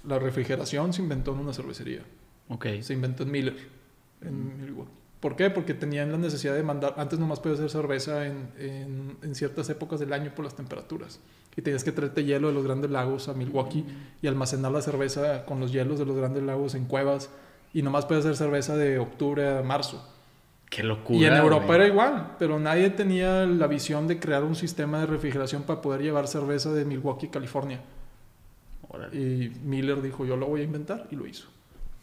La 0.07 0.19
refrigeración 0.19 0.93
se 0.93 1.01
inventó 1.01 1.33
en 1.33 1.39
una 1.39 1.55
cervecería 1.55 2.03
ok. 2.49 2.67
se 2.81 2.93
inventó 2.93 3.23
en 3.23 3.31
Miller, 3.31 3.57
en 4.23 4.61
Milwaukee. 4.61 4.91
¿Por 5.21 5.37
qué? 5.37 5.49
Porque 5.49 5.73
tenían 5.73 6.13
la 6.13 6.19
necesidad 6.19 6.55
de 6.55 6.63
mandar, 6.63 6.95
antes 6.99 7.19
nomás 7.19 7.41
podías 7.41 7.59
hacer 7.59 7.71
cerveza 7.71 8.27
en, 8.27 8.51
en, 8.59 9.17
en 9.23 9.35
ciertas 9.35 9.71
épocas 9.71 9.99
del 9.99 10.13
año 10.13 10.35
por 10.35 10.45
las 10.45 10.55
temperaturas. 10.55 11.19
Y 11.57 11.63
tenías 11.63 11.83
que 11.83 11.93
traerte 11.93 12.25
hielo 12.25 12.49
de 12.49 12.55
los 12.55 12.65
grandes 12.65 12.91
lagos 12.91 13.29
a 13.29 13.33
Milwaukee 13.33 13.87
y 14.21 14.27
almacenar 14.27 14.73
la 14.73 14.83
cerveza 14.83 15.47
con 15.47 15.61
los 15.61 15.73
hielos 15.73 15.99
de 15.99 16.05
los 16.05 16.15
grandes 16.15 16.43
lagos 16.43 16.75
en 16.75 16.85
cuevas. 16.85 17.31
Y 17.73 17.81
nomás 17.81 18.05
podías 18.05 18.27
hacer 18.27 18.37
cerveza 18.37 18.77
de 18.77 18.99
octubre 18.99 19.59
a 19.59 19.63
marzo. 19.63 20.07
Qué 20.69 20.83
locura. 20.83 21.19
y 21.19 21.25
en 21.25 21.35
Europa 21.35 21.67
güey. 21.67 21.77
era 21.77 21.87
igual, 21.87 22.37
pero 22.39 22.59
nadie 22.59 22.91
tenía 22.91 23.47
la 23.47 23.67
visión 23.67 24.07
de 24.07 24.19
crear 24.19 24.43
un 24.43 24.57
sistema 24.57 25.01
de 25.01 25.07
refrigeración 25.07 25.63
para 25.63 25.81
poder 25.81 26.03
llevar 26.03 26.27
cerveza 26.27 26.73
de 26.73 26.85
Milwaukee, 26.85 27.29
California. 27.29 27.81
Órale. 28.89 29.17
Y 29.17 29.51
Miller 29.65 30.03
dijo, 30.03 30.27
yo 30.27 30.37
lo 30.37 30.49
voy 30.49 30.61
a 30.61 30.65
inventar 30.65 31.07
y 31.11 31.17
lo 31.17 31.27
hizo. 31.27 31.54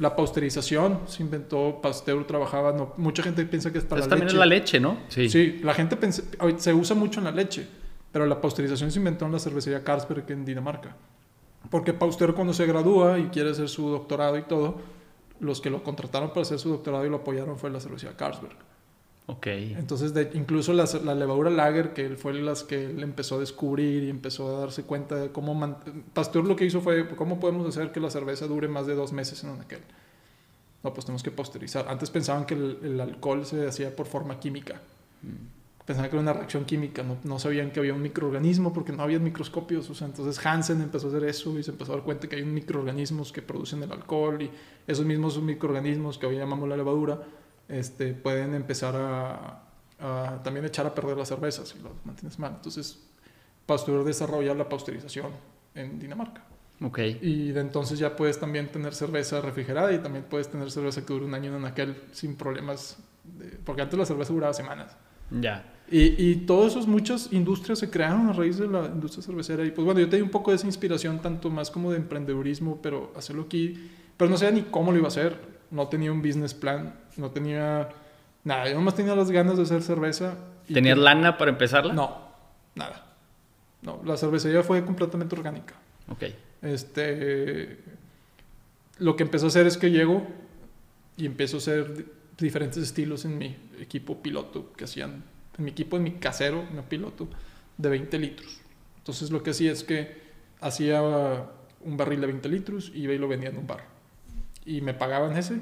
La 0.02 0.16
pasteurización 0.16 1.02
se 1.06 1.22
inventó, 1.22 1.80
Pasteur 1.80 2.26
trabajaba, 2.26 2.72
no, 2.72 2.94
mucha 2.98 3.22
gente 3.22 3.46
piensa 3.46 3.72
que 3.72 3.78
es 3.78 3.84
para 3.84 4.02
Eso 4.02 4.10
la 4.10 4.16
también 4.16 4.30
leche. 4.30 4.36
es 4.36 4.40
la 4.40 4.46
leche, 4.48 4.80
¿no? 4.80 4.98
Sí. 5.10 5.60
la 5.64 5.76
gente 5.76 5.96
se 6.58 6.74
usa 6.74 6.96
mucho 6.96 7.20
en 7.20 7.26
la 7.26 7.32
leche, 7.32 7.68
pero 8.12 8.26
la 8.26 8.42
pasteurización 8.42 8.90
se 8.92 8.98
inventó 8.98 9.28
en 9.28 9.32
la 9.32 9.38
cervecería 9.38 9.84
Carlsberg 9.84 10.26
en 10.32 10.44
Dinamarca. 10.44 10.96
Porque 11.70 11.94
Pasteur 11.94 12.34
cuando 12.34 12.52
se 12.52 12.66
gradúa 12.66 13.20
y 13.20 13.26
quiere 13.28 13.52
hacer 13.52 13.70
su 13.70 13.90
doctorado 13.90 14.40
y 14.40 14.42
todo, 14.42 14.82
los 15.40 15.62
que 15.62 15.70
lo 15.70 15.84
contrataron 15.84 16.30
para 16.30 16.42
hacer 16.42 16.58
su 16.58 16.70
doctorado 16.70 17.06
y 17.06 17.10
lo 17.12 17.18
apoyaron 17.18 17.60
fue 17.60 17.70
la 17.70 17.80
cervecería 17.80 18.18
Carlsberg. 18.18 18.56
Ok. 19.32 19.48
Entonces, 19.48 20.14
de- 20.14 20.30
incluso 20.34 20.74
la, 20.74 20.86
la 21.06 21.16
levadura 21.16 21.50
lager, 21.50 21.94
que 21.94 22.06
él 22.06 22.18
fue 22.18 22.34
las 22.34 22.64
que 22.64 22.86
él 22.88 23.02
empezó 23.02 23.36
a 23.36 23.40
descubrir 23.40 24.04
y 24.04 24.10
empezó 24.10 24.58
a 24.58 24.60
darse 24.60 24.84
cuenta 24.84 25.16
de 25.16 25.32
cómo... 25.32 25.54
man- 25.54 25.78
Pasteur 26.14 26.46
lo 26.46 26.56
que 26.58 26.66
hizo 26.66 26.82
fue, 26.82 27.08
¿cómo 27.16 27.40
podemos 27.40 27.66
hacer 27.66 27.94
que 27.94 28.02
la 28.02 28.10
cerveza 28.10 28.46
dure 28.48 28.68
más 28.68 28.88
de 28.88 28.96
dos 28.96 29.14
meses 29.14 29.42
en 29.46 29.52
un 29.52 29.62
aquel? 29.62 29.80
No, 30.84 30.94
pues 30.94 31.06
tenemos 31.06 31.24
que 31.24 31.32
pasteurizar. 31.32 31.86
Antes 31.88 32.10
pensaban 32.10 32.46
que 32.46 32.56
el, 32.56 32.78
el 32.84 33.00
alcohol 33.00 33.46
se 33.46 33.66
hacía 33.68 33.96
por 33.96 34.06
forma 34.08 34.38
química. 34.40 34.82
Pensaban 35.86 36.10
que 36.10 36.16
era 36.18 36.22
una 36.24 36.34
reacción 36.34 36.66
química. 36.66 37.02
No, 37.04 37.18
no 37.24 37.40
sabían 37.40 37.72
que 37.72 37.80
había 37.80 37.94
un 37.94 38.02
microorganismo 38.02 38.74
porque 38.74 38.92
no 38.92 39.04
había 39.04 39.20
microscopios. 39.20 39.90
O 39.90 39.96
sea, 39.96 40.08
entonces 40.08 40.44
Hansen 40.46 40.82
empezó 40.82 41.08
a 41.08 41.10
hacer 41.12 41.24
eso 41.24 41.58
y 41.58 41.64
se 41.64 41.72
empezó 41.72 41.94
a 41.94 41.96
dar 41.98 42.04
cuenta 42.04 42.28
que 42.28 42.36
hay 42.36 42.44
microorganismos 42.44 43.32
que 43.32 43.42
producen 43.42 43.82
el 43.84 43.92
alcohol 43.92 44.42
y 44.42 44.50
esos 44.88 45.06
mismos 45.06 45.42
microorganismos 45.42 46.18
que 46.18 46.26
hoy 46.26 46.36
llamamos 46.38 46.68
la 46.68 46.76
levadura 46.76 47.22
este, 47.72 48.14
pueden 48.14 48.54
empezar 48.54 48.96
a, 48.96 49.64
a 50.00 50.42
también 50.44 50.66
echar 50.66 50.86
a 50.86 50.94
perder 50.96 51.18
las 51.18 51.28
cervezas 51.30 51.70
si 51.70 51.80
las 51.80 51.92
mantienes 52.06 52.38
mal. 52.40 52.54
Entonces, 52.56 53.00
Pasteur 53.66 54.04
desarrolla 54.04 54.54
la 54.54 54.68
pasteurización 54.68 55.32
en 55.76 56.00
Dinamarca. 56.00 56.44
Ok. 56.84 57.00
Y 57.22 57.52
de 57.52 57.62
entonces 57.62 58.00
ya 58.00 58.16
puedes 58.16 58.40
también 58.40 58.72
tener 58.72 58.94
cerveza 58.96 59.40
refrigerada 59.40 59.94
y 59.94 60.00
también 60.00 60.26
puedes 60.28 60.50
tener 60.50 60.72
cerveza 60.72 61.06
que 61.06 61.14
dure 61.14 61.26
un 61.26 61.34
año 61.36 61.56
en 61.56 61.66
aquel 61.66 61.96
sin 62.12 62.36
problemas. 62.36 62.98
de- 63.24 63.58
porque 63.64 63.84
antes 63.84 63.98
la 64.00 64.06
cerveza 64.06 64.34
duraba 64.34 64.52
semanas. 64.54 64.96
Ya. 65.30 65.64
Y, 65.92 66.16
y 66.32 66.36
todas 66.48 66.72
esas 66.74 66.88
muchas 66.88 67.32
industrias 67.32 67.78
se 67.80 67.90
crearon 67.90 68.28
a 68.28 68.34
raíz 68.34 68.58
de 68.58 68.68
la 68.68 68.86
industria 68.88 69.22
cervecera. 69.24 69.64
Y 69.64 69.70
pues 69.72 69.86
bueno, 69.86 70.00
yo 70.00 70.10
tenía 70.10 70.24
un 70.24 70.32
poco 70.32 70.50
de 70.52 70.56
esa 70.58 70.66
inspiración, 70.66 71.22
tanto 71.22 71.50
más 71.52 71.70
como 71.70 71.92
de 71.92 71.98
emprendedurismo, 71.98 72.80
pero 72.82 73.14
hacerlo 73.16 73.44
aquí. 73.44 73.92
Pero 74.18 74.30
no 74.32 74.38
sabía 74.38 74.56
ni 74.56 74.62
cómo 74.64 74.92
lo 74.92 74.98
iba 74.98 75.08
a 75.08 75.10
hacer. 75.10 75.38
No 75.72 75.88
tenía 75.88 76.12
un 76.12 76.22
business 76.22 76.54
plan, 76.54 76.94
no 77.18 77.32
tenía 77.32 77.90
nada. 78.44 78.68
Yo 78.70 78.76
nomás 78.76 78.96
tenía 78.96 79.16
las 79.16 79.32
ganas 79.32 79.58
de 79.58 79.64
hacer 79.64 79.82
cerveza. 79.82 80.36
y 80.68 80.74
¿Tenías 80.76 80.96
que- 80.96 81.02
lana 81.02 81.38
para 81.38 81.52
empezarla? 81.52 81.94
No, 81.94 82.18
nada. 82.76 83.06
No, 83.82 84.00
la 84.06 84.16
cervecería 84.16 84.62
fue 84.64 84.86
completamente 84.86 85.36
orgánica. 85.36 85.74
Ok. 86.10 86.24
Este, 86.62 87.80
lo 89.00 89.16
que 89.16 89.24
empezó 89.24 89.46
a 89.46 89.50
hacer 89.50 89.66
es 89.68 89.78
que 89.78 89.90
llego 89.92 90.28
y 91.18 91.26
empiezo 91.26 91.58
a 91.58 91.60
hacer 91.60 91.96
di- 91.98 92.06
diferentes 92.38 92.78
estilos 92.84 93.26
en 93.26 93.38
mi 93.38 93.56
equipo 93.80 94.22
piloto 94.22 94.72
que 94.74 94.84
hacían, 94.86 95.24
en 95.58 95.66
mi 95.66 95.72
equipo, 95.72 95.98
en 95.98 96.04
mi 96.04 96.12
casero, 96.14 96.64
no 96.74 96.84
piloto, 96.84 97.28
de 97.78 97.90
20 97.90 98.20
litros. 98.20 98.60
Entonces 99.00 99.32
lo 99.32 99.42
que 99.42 99.50
hacía 99.52 99.72
es 99.72 99.84
que 99.84 100.22
hacía 100.60 101.02
un 101.02 101.98
barril 101.98 102.22
de 102.22 102.28
20 102.28 102.50
litros 102.50 102.92
y 102.94 103.02
iba 103.04 103.14
y 103.14 103.18
lo 103.18 103.28
vendía 103.28 103.50
en 103.50 103.58
un 103.58 103.68
bar. 103.68 103.84
Y 104.66 104.82
me 104.82 104.94
pagaban 104.94 105.36
ese 105.38 105.56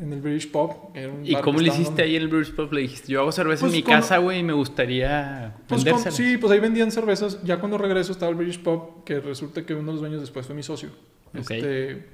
en 0.00 0.12
el 0.12 0.20
British 0.20 0.50
Pub. 0.50 0.92
que 0.92 1.00
era 1.00 1.12
un 1.12 1.26
¿Y 1.26 1.32
bar 1.32 1.42
cómo 1.42 1.58
le 1.60 1.68
hiciste 1.68 2.02
en- 2.02 2.08
ahí 2.08 2.16
en 2.16 2.22
el 2.22 2.28
Brewers 2.28 2.50
Pub? 2.50 2.72
Le 2.72 2.82
dijiste, 2.82 3.12
yo 3.12 3.20
hago 3.20 3.32
cerveza 3.32 3.62
Pues 3.62 3.72
en 3.72 3.76
mi 3.78 3.82
con- 3.82 3.94
casa, 3.94 4.18
güey, 4.18 4.38
y 4.38 4.42
me 4.42 4.52
gustaría 4.52 5.56
Pues 5.68 5.84
con- 5.84 6.12
sí, 6.12 6.36
pues 6.38 6.52
ahí 6.52 6.60
vendían 6.60 6.90
cervezas. 6.92 7.42
Ya 7.42 7.58
cuando 7.58 7.76
regreso 7.78 8.12
estaba 8.12 8.30
el 8.30 8.36
British 8.36 8.60
Pub, 8.62 9.04
que 9.04 9.18
resulta 9.20 9.66
que 9.66 9.74
uno 9.74 9.86
de 9.86 9.92
los 9.92 10.00
dueños 10.00 10.20
después 10.20 10.46
fue 10.46 10.54
mi 10.54 10.62
socio. 10.62 10.90
Ok. 11.38 11.50
Este, 11.50 12.04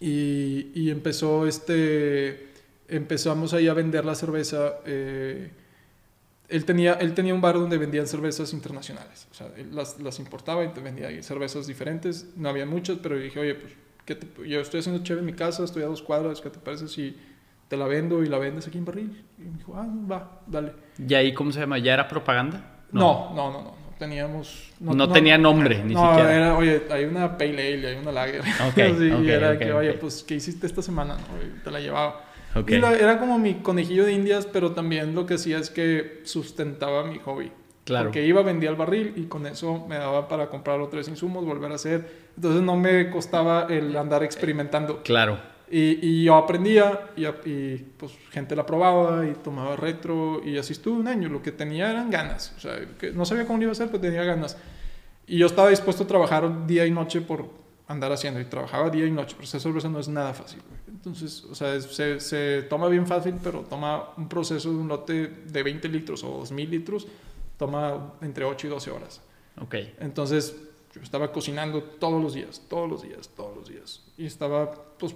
y, 0.00 0.70
y 0.74 0.90
empezó 0.90 1.46
este. 1.46 2.48
Empezamos 2.88 3.52
ahí 3.54 3.66
a 3.68 3.74
vender 3.74 4.04
la 4.04 4.14
cerveza. 4.14 4.74
eh, 4.84 5.50
él, 6.48 6.64
tenía, 6.64 6.92
él 6.94 7.12
tenía 7.14 7.34
un 7.34 7.40
bar 7.40 7.54
donde 7.56 7.76
vendían 7.78 8.06
cervezas 8.06 8.52
internacionales. 8.52 9.26
O 9.32 9.34
sea, 9.34 9.48
él 9.56 9.74
las, 9.74 9.98
las 10.00 10.20
importaba 10.20 10.62
y 10.64 10.68
vendía 10.80 11.08
ahí 11.08 11.20
cervezas 11.22 11.66
diferentes. 11.66 12.26
No 12.36 12.48
había 12.50 12.64
muchas, 12.66 12.98
pero 13.02 13.18
dije, 13.18 13.40
oye, 13.40 13.54
pues 13.56 13.72
¿qué 14.06 14.14
te- 14.14 14.48
yo 14.48 14.60
estoy 14.60 14.80
haciendo 14.80 15.02
chévere 15.02 15.20
en 15.20 15.26
mi 15.26 15.32
casa, 15.34 15.64
estoy 15.64 15.82
a 15.82 15.86
dos 15.86 16.00
cuadras. 16.00 16.40
¿Qué 16.40 16.48
te 16.48 16.58
parece 16.58 16.88
si 16.88 17.16
te 17.68 17.76
la 17.76 17.86
vendo 17.86 18.22
y 18.22 18.28
la 18.28 18.38
vendes 18.38 18.66
aquí 18.66 18.78
en 18.78 18.84
barril? 18.86 19.24
Y 19.38 19.42
me 19.42 19.58
dijo, 19.58 19.74
ah, 19.76 19.86
va, 20.10 20.40
dale. 20.46 20.72
¿Y 21.06 21.12
ahí 21.14 21.34
cómo 21.34 21.52
se 21.52 21.60
llama? 21.60 21.78
¿Ya 21.78 21.92
era 21.94 22.08
propaganda? 22.08 22.78
No, 22.92 23.34
no, 23.34 23.50
no, 23.50 23.62
no. 23.62 23.62
no 23.62 23.74
teníamos. 23.98 24.70
No 24.80 25.10
tenía 25.10 25.36
nombre, 25.38 25.82
ni 25.84 25.94
no, 25.94 26.08
siquiera. 26.08 26.34
Era, 26.34 26.56
oye, 26.56 26.82
hay 26.90 27.04
una 27.04 27.36
Pale 27.36 27.74
Ale, 27.74 27.86
hay 27.88 27.96
una 27.96 28.12
Lager. 28.12 28.40
Ok, 28.40 28.74
Sí, 28.98 29.10
ok, 29.12 29.22
y 29.24 29.30
era 29.30 29.50
ok, 29.52 29.58
que, 29.58 29.72
oye, 29.72 29.92
pues, 29.94 30.22
¿qué 30.22 30.34
hiciste 30.36 30.66
esta 30.66 30.82
semana? 30.82 31.14
No, 31.16 31.42
Y 31.42 31.62
te 31.62 31.70
la 31.70 31.80
llevaba. 31.80 32.22
Y 32.68 32.78
la- 32.78 32.94
era 32.94 33.18
como 33.18 33.38
mi 33.38 33.56
conejillo 33.56 34.04
de 34.04 34.12
indias, 34.12 34.46
pero 34.46 34.72
también 34.72 35.14
lo 35.14 35.26
que 35.26 35.34
hacía 35.34 35.58
es 35.58 35.68
que 35.70 36.20
sustentaba 36.24 37.04
mi 37.04 37.18
hobby. 37.18 37.50
Claro. 37.84 38.06
Porque 38.06 38.26
iba, 38.26 38.42
vendía 38.42 38.70
el 38.70 38.76
barril 38.76 39.12
y 39.16 39.24
con 39.26 39.46
eso 39.46 39.86
me 39.88 39.96
daba 39.96 40.26
para 40.28 40.48
comprar 40.48 40.80
otros 40.80 41.06
insumos, 41.08 41.44
volver 41.44 41.70
a 41.72 41.74
hacer. 41.76 42.25
Entonces 42.36 42.62
no 42.62 42.76
me 42.76 43.10
costaba 43.10 43.66
el 43.68 43.96
andar 43.96 44.22
experimentando. 44.22 45.02
Claro. 45.02 45.38
Y, 45.68 45.98
y 46.06 46.24
yo 46.24 46.36
aprendía 46.36 47.10
y, 47.16 47.26
y, 47.26 47.86
pues 47.96 48.12
gente 48.30 48.54
la 48.54 48.64
probaba 48.64 49.26
y 49.26 49.32
tomaba 49.32 49.74
retro 49.74 50.40
y 50.44 50.58
así 50.58 50.74
estuve 50.74 51.00
un 51.00 51.08
año. 51.08 51.28
Lo 51.28 51.42
que 51.42 51.50
tenía 51.50 51.90
eran 51.90 52.10
ganas. 52.10 52.54
O 52.56 52.60
sea, 52.60 52.78
que 52.98 53.10
no 53.10 53.24
sabía 53.24 53.46
cómo 53.46 53.58
lo 53.58 53.64
iba 53.64 53.70
a 53.70 53.72
hacer, 53.72 53.88
pero 53.88 54.00
tenía 54.00 54.22
ganas. 54.22 54.56
Y 55.26 55.38
yo 55.38 55.46
estaba 55.46 55.70
dispuesto 55.70 56.04
a 56.04 56.06
trabajar 56.06 56.66
día 56.66 56.86
y 56.86 56.90
noche 56.90 57.20
por 57.20 57.48
andar 57.88 58.12
haciendo. 58.12 58.38
Y 58.38 58.44
trabajaba 58.44 58.90
día 58.90 59.06
y 59.06 59.10
noche. 59.10 59.36
Hacer 59.42 59.60
cerveza 59.60 59.88
no 59.88 59.98
es 59.98 60.08
nada 60.08 60.34
fácil. 60.34 60.60
güey. 60.68 60.80
Entonces, 60.88 61.44
o 61.44 61.54
sea, 61.54 61.80
se, 61.80 62.20
se 62.20 62.62
toma 62.62 62.88
bien 62.88 63.06
fácil, 63.06 63.34
pero 63.42 63.60
toma 63.60 64.10
un 64.16 64.28
proceso 64.28 64.70
de 64.70 64.76
un 64.76 64.88
lote 64.88 65.28
de 65.28 65.62
20 65.62 65.88
litros 65.88 66.22
o 66.22 66.38
2000 66.38 66.70
litros, 66.70 67.06
toma 67.56 68.14
entre 68.22 68.44
8 68.44 68.66
y 68.66 68.70
12 68.70 68.90
horas. 68.90 69.20
Ok. 69.60 69.74
Entonces, 70.00 70.54
Yo 70.96 71.02
estaba 71.02 71.30
cocinando 71.30 71.82
todos 71.82 72.22
los 72.22 72.34
días, 72.34 72.60
todos 72.68 72.88
los 72.90 73.02
días, 73.02 73.28
todos 73.36 73.56
los 73.56 73.68
días. 73.68 74.02
Y 74.18 74.26
estaba, 74.26 74.72
pues, 74.98 75.14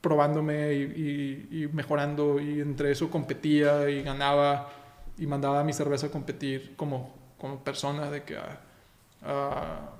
probándome 0.00 0.74
y, 0.74 1.48
y- 1.50 1.62
y 1.62 1.68
mejorando. 1.68 2.40
Y 2.40 2.60
entre 2.60 2.90
eso 2.92 3.08
competía 3.10 3.88
y 3.88 4.02
ganaba. 4.02 4.70
Y 5.18 5.26
mandaba 5.26 5.62
mi 5.64 5.72
cerveza 5.72 6.08
a 6.08 6.10
competir 6.10 6.74
como, 6.76 7.14
como 7.38 7.62
persona 7.62 8.10
de 8.10 8.22
que 8.24 8.36
a, 8.36 8.60
a- 9.24 9.90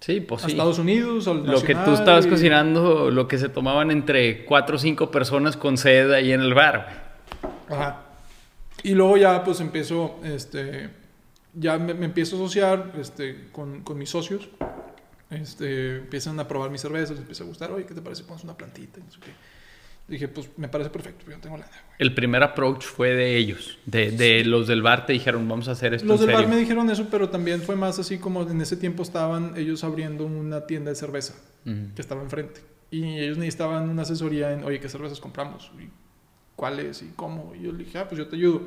Sí, 0.00 0.20
pues 0.20 0.42
a 0.44 0.46
sí. 0.46 0.52
Estados 0.52 0.78
Unidos, 0.78 1.26
al 1.26 1.44
Lo 1.46 1.60
que 1.62 1.74
tú 1.74 1.92
estabas 1.92 2.26
y- 2.26 2.28
cocinando, 2.30 3.10
lo 3.10 3.26
que 3.26 3.36
se 3.38 3.48
tomaban 3.48 3.90
entre 3.90 4.44
cuatro 4.44 4.76
o 4.76 4.78
cinco 4.78 5.10
personas 5.10 5.56
con 5.56 5.76
sed 5.76 6.12
ahí 6.12 6.30
en 6.32 6.40
el 6.40 6.54
bar. 6.54 7.16
Ajá. 7.68 8.02
Y 8.84 8.92
luego 8.94 9.16
ya 9.16 9.42
pues 9.42 9.60
empiezo, 9.60 10.16
este, 10.22 10.88
ya 11.54 11.78
me, 11.78 11.94
me 11.94 12.06
empiezo 12.06 12.36
a 12.36 12.40
asociar 12.40 12.92
este, 13.00 13.48
con, 13.52 13.82
con 13.82 13.98
mis 13.98 14.10
socios. 14.10 14.48
Este, 15.30 15.96
empiezan 15.98 16.40
a 16.40 16.48
probar 16.48 16.70
mis 16.70 16.80
cervezas, 16.80 17.10
les 17.10 17.20
empieza 17.20 17.44
a 17.44 17.46
gustar, 17.46 17.70
oye, 17.70 17.84
¿qué 17.84 17.94
te 17.94 18.00
parece? 18.00 18.24
Pones 18.24 18.44
una 18.44 18.56
plantita 18.56 18.98
no 18.98 19.10
sé 19.10 19.18
qué. 19.20 19.30
Dije, 20.08 20.26
pues 20.26 20.48
me 20.56 20.68
parece 20.68 20.88
perfecto, 20.88 21.30
yo 21.30 21.36
tengo 21.38 21.58
lana, 21.58 21.68
güey. 21.70 21.96
El 21.98 22.14
primer 22.14 22.42
approach 22.42 22.82
fue 22.84 23.10
de 23.10 23.36
ellos, 23.36 23.78
de, 23.84 24.10
de 24.10 24.42
los 24.46 24.66
del 24.66 24.80
bar 24.80 25.04
te 25.04 25.12
dijeron, 25.12 25.46
vamos 25.46 25.68
a 25.68 25.72
hacer 25.72 25.92
esto 25.92 26.06
Los 26.06 26.20
en 26.22 26.28
del 26.28 26.34
bar 26.34 26.44
serio. 26.44 26.54
me 26.56 26.60
dijeron 26.62 26.88
eso, 26.88 27.08
pero 27.10 27.28
también 27.28 27.60
fue 27.60 27.76
más 27.76 27.98
así 27.98 28.16
como 28.16 28.48
en 28.48 28.58
ese 28.62 28.78
tiempo 28.78 29.02
estaban 29.02 29.52
ellos 29.58 29.84
abriendo 29.84 30.24
una 30.24 30.66
tienda 30.66 30.88
de 30.90 30.96
cerveza 30.96 31.34
Ujú. 31.66 31.94
que 31.94 32.00
estaba 32.00 32.22
enfrente. 32.22 32.62
Y 32.90 33.18
ellos 33.18 33.36
necesitaban 33.36 33.90
una 33.90 34.00
asesoría 34.00 34.50
en, 34.54 34.64
oye, 34.64 34.80
¿qué 34.80 34.88
cervezas 34.88 35.20
compramos? 35.20 35.70
¿Y 35.78 35.90
¿Cuáles? 36.56 37.02
¿Y 37.02 37.10
cómo? 37.14 37.52
Y 37.54 37.64
yo 37.64 37.72
le 37.72 37.84
dije, 37.84 37.98
ah, 37.98 38.08
pues 38.08 38.18
yo 38.18 38.28
te 38.28 38.36
ayudo. 38.36 38.62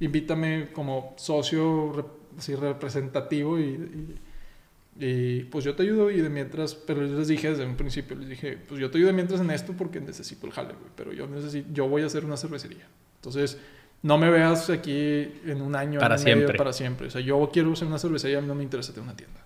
Invítame 0.00 0.70
como 0.72 1.14
socio 1.18 2.17
así 2.38 2.54
representativo 2.54 3.58
y, 3.58 3.62
y- 3.64 4.14
y, 5.00 5.44
pues 5.44 5.64
yo 5.64 5.76
te 5.76 5.84
ayudo 5.84 6.10
y 6.10 6.20
de 6.20 6.28
mientras, 6.28 6.74
pero 6.74 7.06
yo 7.06 7.16
les 7.18 7.28
dije 7.28 7.50
desde 7.50 7.64
un 7.64 7.76
principio, 7.76 8.16
les 8.16 8.28
dije, 8.28 8.58
pues 8.68 8.80
yo 8.80 8.90
te 8.90 8.98
ayudo 8.98 9.08
de 9.08 9.12
mientras 9.14 9.40
en 9.40 9.50
esto 9.50 9.72
porque 9.78 10.00
necesito 10.00 10.46
el 10.46 10.52
jale, 10.52 10.70
güey, 10.74 10.90
pero 10.96 11.12
yo 11.12 11.26
necesito, 11.28 11.68
yo 11.72 11.86
voy 11.88 12.02
a 12.02 12.06
hacer 12.06 12.24
una 12.24 12.36
cervecería. 12.36 12.86
Entonces, 13.16 13.58
no 14.02 14.18
me 14.18 14.28
veas 14.30 14.70
aquí 14.70 15.28
en 15.46 15.62
un 15.62 15.76
año, 15.76 16.00
Para 16.00 16.16
año 16.16 16.22
y 16.22 16.24
medio, 16.26 16.38
siempre. 16.38 16.58
para 16.58 16.72
siempre. 16.72 17.06
O 17.06 17.10
sea, 17.10 17.20
yo 17.20 17.48
quiero 17.52 17.72
hacer 17.72 17.86
una 17.86 17.98
cervecería, 17.98 18.38
a 18.38 18.40
mí 18.40 18.48
no 18.48 18.54
me 18.56 18.64
interesa 18.64 18.92
tener 18.92 19.04
una 19.08 19.16
tienda. 19.16 19.40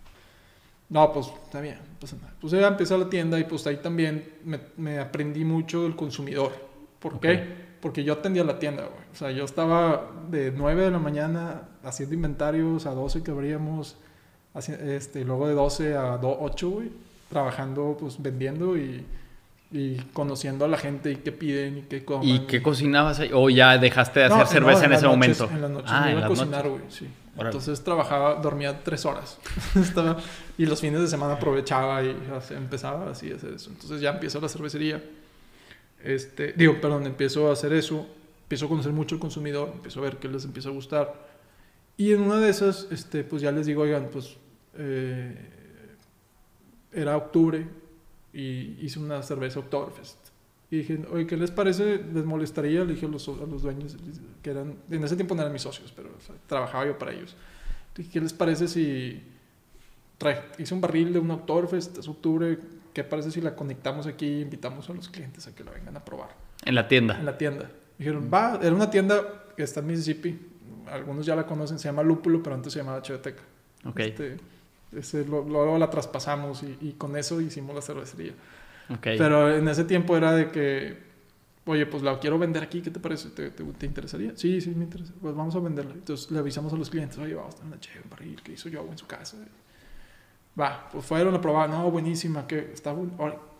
No, 0.89 1.13
pues 1.13 1.27
está 1.45 1.61
bien, 1.61 1.77
no 1.77 1.99
pasa 2.01 2.17
nada. 2.17 2.35
Pues 2.41 2.53
ya 2.53 2.67
empecé 2.69 2.97
la 2.97 3.09
tienda 3.11 3.39
y 3.39 3.45
pues 3.45 3.67
ahí 3.67 3.77
también 3.77 4.25
me, 4.45 4.59
me 4.79 4.99
aprendí 4.99 5.45
mucho 5.45 5.83
del 5.83 5.97
consumidor. 5.97 6.53
¿Por 6.99 7.15
Ok. 7.15 7.21
qué? 7.23 7.45
Porque 7.83 8.05
yo 8.05 8.15
atendía 8.15 8.45
la 8.45 8.59
tienda, 8.59 8.85
güey. 8.85 9.05
O 9.13 9.17
sea, 9.17 9.31
yo 9.33 9.45
estaba 9.45 10.07
de 10.31 10.53
9 10.57 10.85
de 10.85 10.91
la 10.93 10.99
mañana 10.99 11.63
haciendo 11.85 12.15
inventarios, 12.15 12.87
a 12.87 12.93
12 12.95 13.23
que 13.23 13.31
abríamos, 13.33 13.97
este, 14.55 15.25
luego 15.25 15.49
de 15.49 15.55
12 15.55 15.97
a 15.97 16.17
do- 16.17 16.39
8, 16.41 16.71
güey, 16.71 16.91
trabajando, 17.29 17.97
pues 17.99 18.23
vendiendo 18.23 18.77
y, 18.79 19.05
y 19.73 19.97
conociendo 20.13 20.65
a 20.65 20.69
la 20.69 20.77
gente 20.79 21.11
y 21.11 21.17
qué 21.17 21.33
piden 21.33 21.79
y 21.79 21.83
qué 21.83 22.05
comen. 22.05 22.29
¿Y 22.29 22.41
qué 22.47 22.63
cocinabas 22.63 23.19
ahí? 23.21 23.31
¿O 23.35 23.51
ya 23.51 23.77
dejaste 23.79 24.21
de 24.21 24.27
hacer 24.27 24.39
No, 24.39 24.47
cerveza 24.47 24.79
no, 24.81 24.85
en, 24.85 24.91
las 24.91 24.99
ese 25.01 25.07
noches- 25.09 25.39
momento? 25.41 25.49
En 25.57 25.61
las 25.63 25.71
noches 25.73 25.91
ah, 25.93 26.01
me 26.03 26.07
en 26.07 26.13
iba 26.19 26.27
a 26.27 26.29
las 26.29 26.39
cocinar, 26.39 26.69
güey, 26.69 26.83
sí. 26.89 27.09
Órale. 27.35 27.49
Entonces 27.49 27.83
trabajaba, 27.83 28.35
dormía 28.37 28.85
tres 28.85 29.05
horas. 29.07 29.39
Y 30.59 30.67
los 30.67 30.81
fines 30.81 31.01
de 31.01 31.09
semana 31.09 31.33
aprovechaba 31.35 32.03
y 32.05 32.15
empezaba 32.51 33.11
así 33.11 33.33
a 33.33 33.37
hacer 33.37 33.55
eso. 33.55 33.71
Entonces 33.71 34.01
ya 34.03 34.11
empiezo 34.11 34.39
la 34.41 34.49
cervecería. 34.49 35.03
Este, 36.05 36.53
digo, 36.53 36.81
perdón, 36.81 37.07
empiezo 37.07 37.49
a 37.49 37.53
hacer 37.53 37.73
eso. 37.73 38.07
Empiezo 38.45 38.67
a 38.67 38.69
conocer 38.69 38.93
mucho 38.93 39.15
al 39.15 39.21
consumidor. 39.21 39.71
Empiezo 39.75 40.01
a 40.01 40.03
ver 40.05 40.17
qué 40.19 40.29
les 40.29 40.45
empieza 40.45 40.69
a 40.69 40.73
gustar. 40.73 41.31
Y 41.97 42.13
en 42.13 42.21
una 42.23 42.39
de 42.39 42.49
esas, 42.51 42.89
este, 42.91 43.23
pues 43.25 43.43
ya 43.43 43.53
les 43.53 43.67
digo, 43.67 43.83
oigan, 43.83 44.09
pues 44.13 44.37
eh, 44.77 45.37
era 46.93 47.17
octubre 47.17 47.67
y 48.33 48.77
hice 48.81 48.99
una 48.99 49.23
cerveza 49.23 49.61
Oktoberfest. 49.61 50.19
Y 50.71 50.79
dije, 50.79 51.01
oye, 51.11 51.27
¿qué 51.27 51.37
les 51.37 51.51
parece? 51.51 52.03
¿Les 52.15 52.25
molestaría? 52.25 52.83
Le 52.85 52.95
dije 52.95 53.05
a 53.05 53.09
los, 53.11 53.29
a 53.29 53.33
los 53.33 53.63
dueños, 53.63 53.95
que 54.43 54.51
eran, 54.51 54.75
en 54.91 55.05
ese 55.05 55.17
tiempo 55.17 55.35
no 55.35 55.43
eran 55.43 55.53
mis 55.53 55.61
socios, 55.63 55.93
pero 55.95 56.09
o 56.17 56.21
sea, 56.21 56.35
trabajaba 56.47 56.87
yo 56.87 56.99
para 56.99 57.13
ellos. 57.13 57.37
Le 57.95 58.05
dije, 58.05 58.11
¿qué 58.15 58.21
les 58.23 58.33
parece 58.33 58.67
si 58.69 59.23
trae- 60.19 60.43
hice 60.59 60.73
un 60.73 60.81
barril 60.81 61.13
de 61.13 61.19
un 61.19 61.31
Oktoberfest, 61.31 61.99
es 61.99 62.09
octubre, 62.09 62.59
¿qué 62.93 63.05
parece 63.05 63.31
si 63.31 63.41
la 63.41 63.55
conectamos 63.55 64.07
aquí 64.07 64.27
e 64.27 64.41
invitamos 64.41 64.89
a 64.91 64.95
los 64.95 65.09
clientes 65.09 65.47
a 65.47 65.55
que 65.55 65.65
la 65.65 65.71
vengan 65.73 65.97
a 65.97 66.05
probar? 66.05 66.31
En 66.65 66.75
la 66.75 66.87
tienda. 66.89 67.19
En 67.19 67.27
la 67.27 67.37
tienda. 67.39 67.71
Dijeron, 67.99 68.31
va, 68.33 68.59
era 68.63 68.75
una 68.75 68.91
tienda 68.91 69.23
que 69.57 69.63
está 69.63 69.81
en 69.81 69.87
Mississippi, 69.87 70.39
algunos 70.91 71.25
ya 71.27 71.37
la 71.37 71.47
conocen, 71.47 71.79
se 71.79 71.89
llama 71.89 72.03
Lúpulo, 72.03 72.43
pero 72.43 72.55
antes 72.57 72.73
se 72.73 72.79
llamaba 72.81 73.01
Cheveteca. 73.03 73.43
Ok. 73.85 74.01
Este, 74.01 74.37
ese, 74.97 75.25
lo- 75.25 75.43
luego 75.43 75.79
la 75.79 75.89
traspasamos 75.91 76.63
y, 76.63 76.77
y 76.81 76.93
con 76.93 77.17
eso 77.17 77.41
hicimos 77.41 77.75
la 77.75 77.83
cervecería. 77.83 78.33
ok. 78.91 78.99
Pero 79.03 79.55
en 79.55 79.69
ese 79.69 79.85
tiempo 79.85 80.17
era 80.17 80.33
de 80.33 80.51
que, 80.51 80.99
oye, 81.67 81.87
pues 81.87 82.03
la 82.03 82.19
quiero 82.19 82.39
vender 82.39 82.63
aquí, 82.63 82.83
¿qué 82.83 82.91
te 82.91 83.01
parece? 83.01 83.31
¿Te, 83.31 83.51
te, 83.51 83.63
te 83.65 83.87
interesaría? 83.87 84.33
Sí, 84.37 84.61
sí, 84.61 84.71
me 84.71 84.85
interesa. 84.85 85.13
Pues 85.21 85.35
vamos 85.35 85.55
a 85.55 85.61
venderla. 85.61 85.93
Entonces 85.93 86.31
le 86.31 86.39
avisamos 86.39 86.73
a 86.73 86.77
los 86.77 86.91
clientes, 86.91 87.17
oye, 87.19 87.35
vamos 87.35 87.55
a 87.55 87.59
tener 87.59 87.73
una 87.73 87.81
chévere, 87.81 88.03
un 88.05 88.11
barril 88.11 88.43
que 88.43 88.53
hizo 88.53 88.69
yo 88.69 88.87
en 88.91 88.99
su 88.99 89.07
casa. 89.07 89.37
Va, 90.59 90.89
pues 90.93 91.05
fueron 91.05 91.35
a 91.35 91.41
probar, 91.41 91.69
no, 91.71 91.91
buenísima, 91.91 92.47
que 92.47 92.71
está 92.75 92.93
bu- 92.95 93.11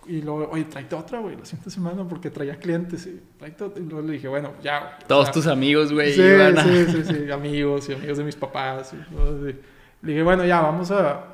Y 0.07 0.21
luego, 0.21 0.49
oye, 0.51 0.65
tráete 0.65 0.95
otra, 0.97 1.21
güey, 1.21 1.37
la 1.37 1.45
siguiente 1.45 1.71
semana 1.71 2.07
porque 2.09 2.29
traía 2.31 2.57
clientes. 2.59 3.07
Y, 3.07 3.23
tráete 3.39 3.65
otra. 3.65 3.83
y 3.83 3.87
luego 3.87 4.07
le 4.07 4.13
dije, 4.15 4.29
bueno, 4.29 4.51
ya. 4.63 4.81
güey, 4.81 4.93
Todos 5.07 5.25
sea, 5.27 5.33
tus 5.33 5.47
amigos, 5.47 5.93
güey, 5.93 6.13
Sí, 6.13 6.21
iban 6.23 6.59
a- 6.59 6.63
sí, 6.65 6.87
sí, 6.91 7.05
sí, 7.05 7.31
amigos 7.31 7.89
y 7.89 7.95
amigos 7.95 8.19
de 8.19 8.25
mis 8.25 8.37
papás. 8.37 8.93
Y, 8.95 9.15
todo 9.15 9.37
así. 9.49 9.59
Le 10.03 10.13
dije, 10.13 10.23
bueno, 10.23 10.45
ya, 10.45 10.61
vamos 10.61 10.91
a... 10.91 11.29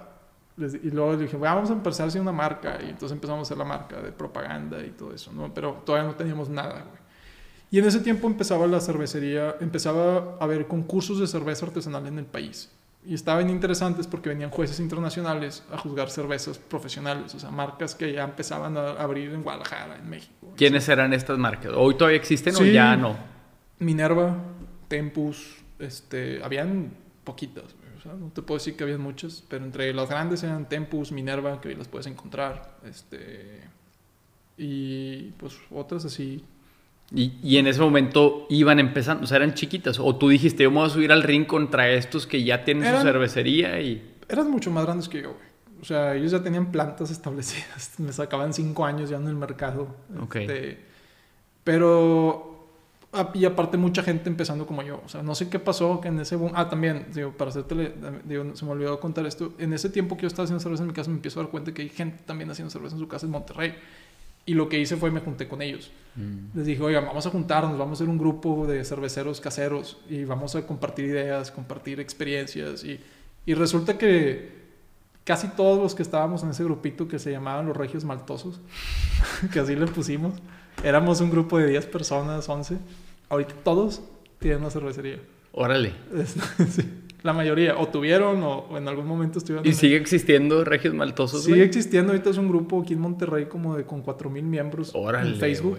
Y 0.58 0.90
luego 0.90 1.12
le 1.12 1.18
dije, 1.18 1.36
"Bueno, 1.36 1.54
vamos 1.54 1.70
a 1.70 1.72
empezar 1.72 2.04
a 2.04 2.08
hacer 2.08 2.20
una 2.20 2.32
marca. 2.32 2.78
Y 2.84 2.90
entonces 2.90 3.12
empezamos 3.12 3.40
a 3.40 3.42
hacer 3.42 3.56
la 3.58 3.64
marca 3.64 4.00
de 4.02 4.10
propaganda 4.12 4.84
y 4.84 4.90
todo 4.90 5.14
eso, 5.14 5.32
¿no? 5.32 5.54
Pero 5.54 5.82
todavía 5.86 6.08
no 6.08 6.16
teníamos 6.16 6.48
nada, 6.48 6.82
güey. 6.88 6.98
Y 7.70 7.78
en 7.78 7.84
ese 7.86 8.00
tiempo 8.00 8.26
empezaba 8.26 8.66
la 8.66 8.80
cervecería, 8.80 9.54
empezaba 9.60 10.36
a 10.40 10.44
haber 10.44 10.66
concursos 10.66 11.20
de 11.20 11.26
cerveza 11.28 11.64
artesanal 11.66 12.06
en 12.08 12.18
el 12.18 12.24
país. 12.26 12.72
Y 13.04 13.14
estaban 13.14 13.48
interesantes 13.48 14.06
porque 14.06 14.28
venían 14.28 14.50
jueces 14.50 14.80
internacionales 14.80 15.62
a 15.72 15.78
juzgar 15.78 16.10
cervezas 16.10 16.58
profesionales, 16.58 17.34
o 17.34 17.38
sea, 17.38 17.50
marcas 17.50 17.94
que 17.94 18.12
ya 18.12 18.24
empezaban 18.24 18.76
a 18.76 18.90
abrir 18.90 19.32
en 19.32 19.42
Guadalajara, 19.42 19.96
en 19.96 20.10
México. 20.10 20.52
¿Quiénes 20.56 20.88
eran 20.88 21.12
estas 21.12 21.38
marcas? 21.38 21.72
¿Hoy 21.74 21.94
todavía 21.94 22.18
existen 22.18 22.54
o 22.56 22.64
ya 22.64 22.96
no? 22.96 23.16
Minerva, 23.78 24.36
Tempus, 24.88 25.56
este, 25.78 26.42
habían 26.42 26.92
poquitas, 27.24 27.76
o 27.96 28.00
sea, 28.02 28.14
no 28.14 28.28
te 28.28 28.42
puedo 28.42 28.58
decir 28.58 28.76
que 28.76 28.84
habían 28.84 29.00
muchas, 29.00 29.44
pero 29.48 29.64
entre 29.64 29.92
las 29.94 30.08
grandes 30.08 30.42
eran 30.42 30.68
Tempus, 30.68 31.12
Minerva, 31.12 31.60
que 31.60 31.68
hoy 31.68 31.74
las 31.76 31.88
puedes 31.88 32.06
encontrar, 32.06 32.78
este, 32.84 33.62
y 34.56 35.30
pues 35.38 35.56
otras 35.70 36.04
así. 36.04 36.44
Y, 37.14 37.32
y 37.42 37.56
en 37.56 37.66
ese 37.66 37.80
momento 37.80 38.46
iban 38.50 38.78
empezando, 38.78 39.24
o 39.24 39.26
sea, 39.26 39.38
eran 39.38 39.54
chiquitas. 39.54 39.98
O 39.98 40.16
tú 40.16 40.28
dijiste, 40.28 40.62
yo 40.64 40.70
me 40.70 40.78
voy 40.78 40.86
a 40.86 40.90
subir 40.90 41.10
al 41.12 41.22
ring 41.22 41.46
contra 41.46 41.90
estos 41.90 42.26
que 42.26 42.42
ya 42.44 42.64
tienen 42.64 42.84
Eran- 42.84 43.00
su 43.00 43.06
cervecería 43.06 43.80
y... 43.80 44.16
Eran 44.28 44.50
mucho 44.50 44.70
más 44.70 44.84
grandes 44.84 45.08
que 45.08 45.22
yo, 45.22 45.32
güey. 45.32 45.48
O 45.80 45.84
sea, 45.84 46.14
ellos 46.14 46.32
ya 46.32 46.42
tenían 46.42 46.70
plantas 46.72 47.10
establecidas, 47.10 47.94
me 47.98 48.12
sacaban 48.12 48.52
cinco 48.52 48.84
años 48.84 49.08
ya 49.08 49.16
en 49.16 49.26
el 49.28 49.36
mercado. 49.36 49.94
Ok. 50.20 50.36
este, 50.36 50.78
pero, 51.64 52.66
ah, 53.12 53.30
y 53.34 53.44
aparte 53.44 53.76
mucha 53.76 54.02
gente 54.02 54.28
empezando 54.28 54.66
como 54.66 54.82
yo. 54.82 55.00
O 55.04 55.08
sea, 55.08 55.22
no 55.22 55.34
sé 55.34 55.48
qué 55.48 55.58
pasó 55.58 56.00
que 56.00 56.08
en 56.08 56.18
ese 56.20 56.36
boom... 56.36 56.52
Ah, 56.54 56.68
también, 56.68 57.06
digo, 57.14 57.32
para 57.32 57.50
hacerte, 57.50 57.94
digo, 58.24 58.54
se 58.56 58.64
me 58.64 58.70
olvidó 58.72 58.98
contar 59.00 59.24
esto. 59.26 59.52
En 59.58 59.72
ese 59.72 59.88
tiempo 59.88 60.16
que 60.16 60.22
yo 60.22 60.28
estaba 60.28 60.44
haciendo 60.44 60.60
cerveza 60.62 60.82
en 60.82 60.88
mi 60.88 60.94
casa, 60.94 61.10
me 61.10 61.16
empiezo 61.16 61.40
a 61.40 61.44
dar 61.44 61.50
cuenta 61.50 61.72
que 61.72 61.82
hay 61.82 61.88
gente 61.88 62.22
también 62.26 62.50
haciendo 62.50 62.70
cerveza 62.70 62.94
en 62.96 63.00
su 63.00 63.08
casa 63.08 63.26
en 63.26 63.32
Monterrey. 63.32 63.74
Y 64.48 64.54
lo 64.54 64.70
que 64.70 64.80
hice 64.80 64.96
fue 64.96 65.10
me 65.10 65.20
junté 65.20 65.46
con 65.46 65.60
ellos. 65.60 65.90
Les 66.54 66.64
dije, 66.64 66.82
oigan, 66.82 67.04
vamos 67.04 67.26
a 67.26 67.30
juntarnos, 67.30 67.76
vamos 67.76 68.00
a 68.00 68.02
hacer 68.02 68.08
un 68.08 68.16
grupo 68.16 68.66
de 68.66 68.82
cerveceros 68.82 69.42
caseros 69.42 69.98
y 70.08 70.24
vamos 70.24 70.56
a 70.56 70.66
compartir 70.66 71.04
ideas, 71.04 71.50
compartir 71.50 72.00
experiencias. 72.00 72.82
Y, 72.82 72.98
y 73.44 73.52
resulta 73.52 73.98
que 73.98 74.48
casi 75.24 75.48
todos 75.48 75.78
los 75.82 75.94
que 75.94 76.02
estábamos 76.02 76.44
en 76.44 76.48
ese 76.48 76.64
grupito 76.64 77.06
que 77.06 77.18
se 77.18 77.30
llamaban 77.30 77.66
los 77.66 77.76
Regios 77.76 78.06
Maltosos, 78.06 78.58
que 79.52 79.60
así 79.60 79.76
le 79.76 79.86
pusimos, 79.86 80.32
éramos 80.82 81.20
un 81.20 81.28
grupo 81.30 81.58
de 81.58 81.66
10 81.66 81.84
personas, 81.84 82.48
11. 82.48 82.78
Ahorita 83.28 83.52
todos 83.62 84.00
tienen 84.38 84.60
una 84.60 84.70
cervecería. 84.70 85.18
Órale. 85.52 85.92
Sí, 86.70 86.88
la 87.22 87.32
mayoría, 87.32 87.76
o 87.78 87.88
tuvieron 87.88 88.42
o, 88.42 88.58
o 88.70 88.78
en 88.78 88.88
algún 88.88 89.06
momento 89.06 89.38
estuvieron. 89.38 89.66
¿Y 89.66 89.72
sigue 89.72 89.96
existiendo 89.96 90.64
Regios 90.64 90.94
Maltosos, 90.94 91.44
Sigue 91.44 91.64
existiendo, 91.64 92.12
ahorita 92.12 92.30
es 92.30 92.38
un 92.38 92.48
grupo 92.48 92.82
aquí 92.82 92.94
en 92.94 93.00
Monterrey 93.00 93.46
como 93.46 93.76
de 93.76 93.84
con 93.84 94.04
4.000 94.04 94.42
miembros 94.42 94.92
Órale, 94.94 95.30
en 95.30 95.36
Facebook. 95.36 95.78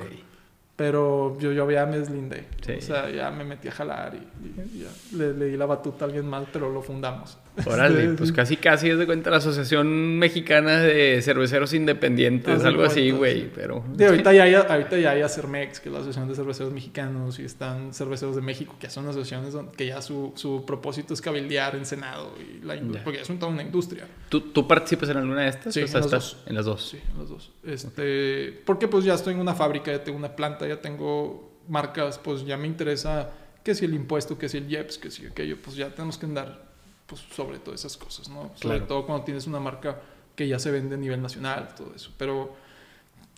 Pero 0.80 1.38
yo, 1.42 1.52
yo 1.52 1.70
ya 1.70 1.86
me 1.86 2.00
deslindé. 2.00 2.46
Sí. 2.66 2.72
O 2.78 2.82
sea, 2.82 3.10
ya 3.10 3.30
me 3.32 3.44
metí 3.44 3.68
a 3.68 3.72
jalar 3.72 4.14
y, 4.16 4.78
y 4.78 4.80
ya 4.84 5.18
le, 5.18 5.34
le 5.34 5.46
di 5.48 5.58
la 5.58 5.66
batuta 5.66 6.06
a 6.06 6.08
alguien 6.08 6.26
más, 6.26 6.46
pero 6.54 6.72
lo 6.72 6.82
fundamos. 6.82 7.38
Órale, 7.66 8.12
Sí, 8.12 8.14
pues 8.18 8.30
sí. 8.30 8.36
casi 8.36 8.56
casi 8.56 8.90
es 8.90 8.98
de 8.98 9.06
cuenta 9.06 9.30
la 9.30 9.38
Asociación 9.38 10.18
Mexicana 10.18 10.80
de 10.80 11.22
Cerveceros 11.22 11.74
Independientes, 11.74 12.64
algo 12.64 12.84
así, 12.84 13.12
güey, 13.12 13.42
sí. 13.42 13.52
pero... 13.54 13.84
De 13.94 14.06
ahorita 14.06 14.32
ya 14.32 14.44
hay, 14.44 14.54
ahorita 14.54 14.98
ya 14.98 15.12
hay 15.12 15.22
Acermex, 15.22 15.82
que 15.82 15.90
es 15.90 15.94
la 15.94 16.00
Asociación 16.00 16.30
de 16.30 16.36
Cerveceros 16.36 16.72
Mexicanos, 16.72 17.38
y 17.40 17.44
están 17.44 17.94
Cerveceros 17.94 18.38
de 18.38 18.42
México, 18.42 18.76
que 18.80 18.90
son 18.90 19.06
asociaciones 19.10 19.54
que 19.76 19.88
ya 19.88 20.02
su, 20.02 20.32
su 20.36 20.64
propósito 20.66 21.14
es 21.14 21.20
cabildear 21.20 21.76
en 21.76 21.86
Senado, 21.86 22.34
y 22.40 22.66
la 22.66 22.78
indu- 22.78 22.94
Ya. 22.94 23.04
porque 23.04 23.20
es 23.20 23.30
un, 23.30 23.38
toda 23.40 23.52
una 23.52 23.64
industria. 23.64 24.08
¿Tú, 24.30 24.40
tú 24.40 24.66
participas 24.66 25.10
en 25.10 25.18
alguna 25.18 25.42
de 25.42 25.50
estas? 25.50 25.74
Sí, 25.74 25.82
o 25.82 25.88
sea, 25.90 25.98
en 26.00 26.06
las 26.06 26.14
estás 26.14 26.32
dos. 26.36 26.44
en 26.48 26.56
las 26.56 26.66
dos. 26.66 26.90
Sí, 26.90 27.00
los 27.18 27.30
dos. 27.30 27.52
Este, 27.66 28.62
porque 28.66 28.88
pues 28.88 29.04
ya 29.04 29.16
estoy 29.16 29.34
en 29.34 29.42
una 29.42 29.54
fábrica, 29.54 29.92
ya 29.92 30.02
tengo 30.02 30.18
una 30.18 30.34
planta, 30.34 30.66
ya 30.70 30.82
tengo 30.82 31.52
marcas, 31.68 32.18
pues 32.18 32.46
ya 32.46 32.58
me 32.58 32.68
interesa 32.68 33.30
que 33.64 33.76
si 33.76 33.86
el 33.86 33.94
impuesto, 33.94 34.38
que 34.38 34.48
si 34.50 34.58
el 34.58 34.72
IEPS, 34.72 34.98
que 34.98 35.12
si 35.12 35.26
aquello, 35.26 35.58
pues 35.62 35.76
ya 35.76 35.90
tenemos 35.94 36.18
que 36.18 36.26
andar 36.26 36.70
pues, 37.06 37.22
sobre 37.32 37.60
todas 37.60 37.82
esas 37.82 37.98
cosas, 37.98 38.30
¿no? 38.30 38.44
Sobre 38.56 38.78
Claro. 38.78 38.86
todo 38.86 39.06
cuando 39.06 39.24
tienes 39.26 39.46
una 39.48 39.60
marca 39.60 40.00
que 40.36 40.48
ya 40.48 40.58
se 40.60 40.72
vende 40.72 40.96
a 40.96 40.98
nivel 40.98 41.22
nacional, 41.22 41.76
todo 41.76 41.94
eso. 41.96 42.12
Pero 42.18 42.56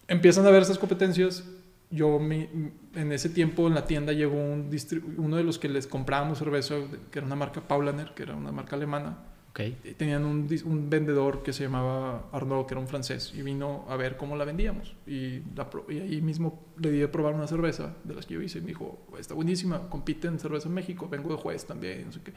empiezan 0.08 0.46
a 0.46 0.52
ver 0.52 0.62
esas 0.62 0.78
competencias. 0.78 1.44
Yo 1.90 2.20
me- 2.20 2.50
en 2.96 3.12
ese 3.12 3.30
tiempo 3.30 3.68
en 3.68 3.74
la 3.74 3.86
tienda 3.86 4.14
llegó 4.14 4.36
un 4.36 4.70
uno 5.18 5.36
de 5.38 5.44
los 5.44 5.58
que 5.60 5.68
les 5.68 5.88
comprábamos 5.88 6.38
cerveza, 6.40 6.76
que 7.12 7.20
era 7.20 7.26
una 7.26 7.36
marca 7.36 7.62
Paulaner, 7.68 8.14
que 8.14 8.24
era 8.24 8.36
una 8.36 8.52
marca 8.52 8.76
alemana, 8.76 9.18
Ok. 9.52 9.60
y 9.84 9.92
tenían 9.96 10.24
un, 10.26 10.48
un 10.66 10.90
vendedor 10.90 11.44
que 11.44 11.52
se 11.54 11.64
llamaba 11.64 12.30
Arnaud, 12.32 12.66
que 12.66 12.74
era 12.74 12.80
un 12.82 12.88
francés, 12.88 13.34
y 13.36 13.42
vino 13.42 13.86
a 13.90 13.98
ver 13.98 14.16
cómo 14.18 14.36
la 14.38 14.46
vendíamos. 14.46 14.96
Y, 15.06 15.42
la 15.56 15.70
pro- 15.70 15.86
y 15.90 16.00
ahí 16.00 16.22
mismo 16.22 16.64
le 16.80 16.90
di 16.90 17.00
de 17.00 17.08
probar 17.10 17.34
una 17.34 17.48
cerveza 17.48 17.94
de 18.06 18.16
las 18.16 18.26
que 18.26 18.36
yo 18.36 18.42
hice. 18.42 18.60
Y 18.60 18.62
me 18.62 18.68
dijo, 18.70 19.00
está 19.20 19.34
buenísima, 19.34 19.90
compite 19.90 20.28
en 20.30 20.40
cerveza 20.40 20.70
en 20.70 20.74
México, 20.76 21.08
vengo 21.10 21.30
de 21.30 21.36
juez 21.36 21.66
también, 21.66 22.06
no 22.06 22.12
sé 22.14 22.22
qué. 22.24 22.32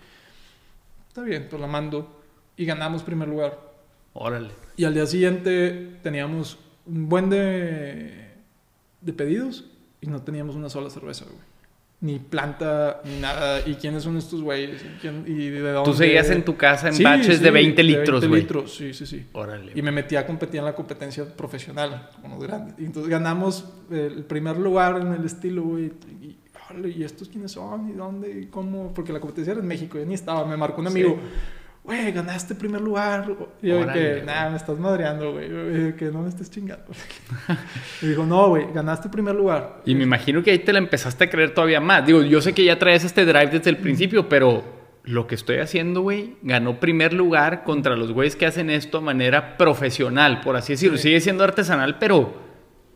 Está 1.08 1.22
bien, 1.22 1.46
pues 1.48 1.60
la 1.62 1.68
mando 1.68 2.20
y 2.56 2.64
ganamos 2.64 3.04
primer 3.04 3.28
lugar. 3.28 3.60
Órale. 4.12 4.50
Y 4.76 4.84
al 4.84 4.94
día 4.94 5.06
siguiente 5.06 5.98
teníamos 6.02 6.58
un 6.86 7.08
buen 7.08 7.30
de, 7.30 8.28
de 9.00 9.12
pedidos 9.12 9.66
y 10.00 10.08
no 10.08 10.20
teníamos 10.22 10.56
una 10.56 10.68
sola 10.68 10.90
cerveza, 10.90 11.24
güey. 11.26 11.53
Ni 12.00 12.18
planta, 12.18 13.00
ni 13.04 13.18
nada. 13.18 13.60
¿Y 13.66 13.74
quiénes 13.76 14.02
son 14.02 14.16
estos 14.18 14.42
güeyes? 14.42 14.82
¿Y, 14.84 14.88
quién- 15.00 15.24
y 15.26 15.48
de 15.48 15.72
dónde? 15.72 15.90
Tú 15.90 15.96
seguías 15.96 16.28
en 16.28 16.44
tu 16.44 16.54
casa 16.56 16.88
en 16.88 16.94
Sí, 16.94 17.02
baches 17.02 17.38
sí, 17.38 17.42
de 17.42 17.50
20 17.50 17.82
litros, 17.82 18.20
20 18.20 18.26
güey. 18.28 18.40
litros, 18.42 18.74
sí, 18.76 18.92
sí, 18.92 19.06
sí. 19.06 19.26
Órale. 19.32 19.72
Y 19.74 19.80
me 19.80 19.90
metí 19.90 20.14
a 20.16 20.26
competir 20.26 20.58
en 20.58 20.66
la 20.66 20.74
competencia 20.74 21.24
profesional 21.24 22.10
con 22.20 22.32
los 22.32 22.42
grandes. 22.42 22.74
Y 22.78 22.84
entonces 22.84 23.08
ganamos 23.10 23.64
el 23.90 24.24
primer 24.24 24.58
lugar 24.58 25.00
en 25.00 25.14
el 25.14 25.24
estilo, 25.24 25.62
güey. 25.62 25.92
Y, 26.20 26.36
órale, 26.70 26.90
¿y 26.90 27.04
estos 27.04 27.28
quiénes 27.30 27.52
son? 27.52 27.88
¿Y 27.88 27.92
dónde? 27.92 28.38
¿Y 28.42 28.46
cómo? 28.46 28.92
Porque 28.92 29.10
la 29.12 29.20
competencia 29.20 29.52
era 29.52 29.60
en 29.62 29.66
México, 29.68 29.98
yo 29.98 30.04
ni 30.04 30.14
estaba. 30.14 30.44
Me 30.44 30.58
marcó 30.58 30.82
un 30.82 30.88
amigo. 30.88 31.18
Güey, 31.84 32.12
ganaste 32.12 32.54
primer 32.54 32.80
lugar. 32.80 33.26
Y 33.60 33.68
yo 33.68 33.80
Órale, 33.80 34.20
que, 34.20 34.22
me 34.24 34.56
estás 34.56 34.78
madreando, 34.78 35.32
güey. 35.32 35.94
Que 35.96 36.06
no 36.06 36.22
me 36.22 36.30
estés 36.30 36.50
chingando. 36.50 36.86
y 38.02 38.06
dijo, 38.06 38.24
no, 38.24 38.48
güey, 38.48 38.72
ganaste 38.72 39.10
primer 39.10 39.34
lugar. 39.34 39.82
Y 39.84 39.94
me 39.94 40.04
imagino 40.04 40.42
que 40.42 40.50
ahí 40.50 40.60
te 40.60 40.72
la 40.72 40.78
empezaste 40.78 41.24
a 41.24 41.30
creer 41.30 41.52
todavía 41.52 41.80
más. 41.80 42.06
Digo, 42.06 42.22
yo 42.22 42.40
sé 42.40 42.54
que 42.54 42.64
ya 42.64 42.78
traes 42.78 43.04
este 43.04 43.26
drive 43.26 43.48
desde 43.48 43.68
el 43.68 43.76
principio, 43.76 44.30
pero 44.30 44.64
lo 45.04 45.26
que 45.26 45.34
estoy 45.34 45.58
haciendo, 45.58 46.00
güey, 46.00 46.36
ganó 46.40 46.80
primer 46.80 47.12
lugar 47.12 47.64
contra 47.64 47.96
los 47.96 48.12
güeyes 48.12 48.34
que 48.34 48.46
hacen 48.46 48.70
esto 48.70 49.00
de 49.00 49.04
manera 49.04 49.58
profesional, 49.58 50.40
por 50.40 50.56
así 50.56 50.72
decirlo. 50.72 50.96
Sí. 50.96 51.04
Sigue 51.04 51.20
siendo 51.20 51.44
artesanal, 51.44 51.98
pero 51.98 52.34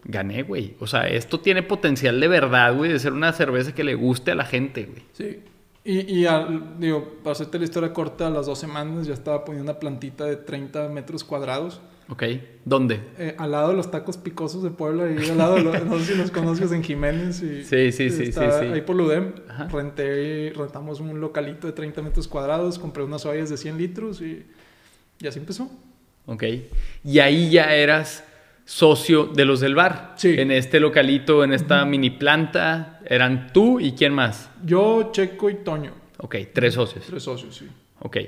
gané, 0.04 0.44
güey. 0.44 0.76
O 0.80 0.86
sea, 0.86 1.06
esto 1.08 1.40
tiene 1.40 1.62
potencial 1.62 2.18
de 2.18 2.28
verdad, 2.28 2.74
güey, 2.74 2.90
de 2.90 2.98
ser 2.98 3.12
una 3.12 3.34
cerveza 3.34 3.74
que 3.74 3.84
le 3.84 3.94
guste 3.94 4.30
a 4.30 4.34
la 4.34 4.46
gente, 4.46 4.84
güey. 4.84 5.02
Sí. 5.12 5.40
Y, 5.90 6.18
y 6.18 6.26
al- 6.26 6.78
digo, 6.78 7.14
para 7.24 7.32
hacerte 7.32 7.58
la 7.58 7.64
historia 7.64 7.92
corta, 7.94 8.26
a 8.26 8.30
las 8.30 8.44
dos 8.44 8.58
semanas 8.58 9.06
ya 9.06 9.14
estaba 9.14 9.42
poniendo 9.44 9.70
una 9.72 9.80
plantita 9.80 10.26
de 10.26 10.36
30 10.36 10.88
metros 10.90 11.24
cuadrados. 11.24 11.80
¿Ok? 12.10 12.22
¿Dónde? 12.64 13.00
eh, 13.18 13.34
al 13.38 13.50
lado 13.52 13.70
de 13.70 13.74
los 13.76 13.90
tacos 13.90 14.16
picosos 14.18 14.62
de 14.62 14.70
Puebla, 14.70 15.04
ahí 15.04 15.28
al 15.30 15.38
lado 15.38 15.54
de 15.56 15.62
los, 15.62 15.84
no 15.86 15.98
sé 15.98 16.12
si 16.12 16.14
los 16.14 16.30
conoces 16.30 16.72
en 16.72 16.82
Jiménez. 16.82 17.42
Y 17.42 17.64
Sí, 17.64 17.90
sí, 17.92 18.10
sí, 18.10 18.26
sí, 18.26 18.32
sí. 18.32 18.38
Ahí 18.40 18.82
por 18.82 18.96
Ludem, 18.96 19.32
Ajá. 19.48 19.68
renté, 19.68 20.52
rentamos 20.54 21.00
un 21.00 21.20
localito 21.20 21.66
de 21.66 21.72
30 21.72 22.02
metros 22.02 22.28
cuadrados, 22.28 22.78
compré 22.78 23.02
unas 23.02 23.24
ollas 23.24 23.48
de 23.48 23.56
100 23.56 23.78
litros 23.78 24.20
y, 24.20 24.44
y 25.20 25.26
así 25.26 25.38
empezó. 25.38 25.70
¿Ok? 26.26 26.44
Y 27.04 27.18
ahí 27.20 27.50
ya 27.50 27.74
eras 27.74 28.24
socio 28.68 29.24
de 29.24 29.46
los 29.46 29.60
del 29.60 29.74
bar. 29.74 30.12
Sí. 30.18 30.34
En 30.38 30.50
este 30.50 30.78
localito, 30.78 31.42
en 31.42 31.54
esta 31.54 31.86
mini 31.86 32.10
planta, 32.10 33.00
eran 33.06 33.50
tú 33.54 33.80
y 33.80 33.92
quién 33.92 34.12
más. 34.12 34.50
Yo, 34.62 35.08
Checo 35.10 35.48
y 35.48 35.54
Toño, 35.64 35.92
Ok, 36.18 36.36
tres 36.52 36.74
socios. 36.74 37.06
tres 37.06 37.22
socios, 37.22 37.56
sí. 37.56 37.66
Ok. 38.00 38.18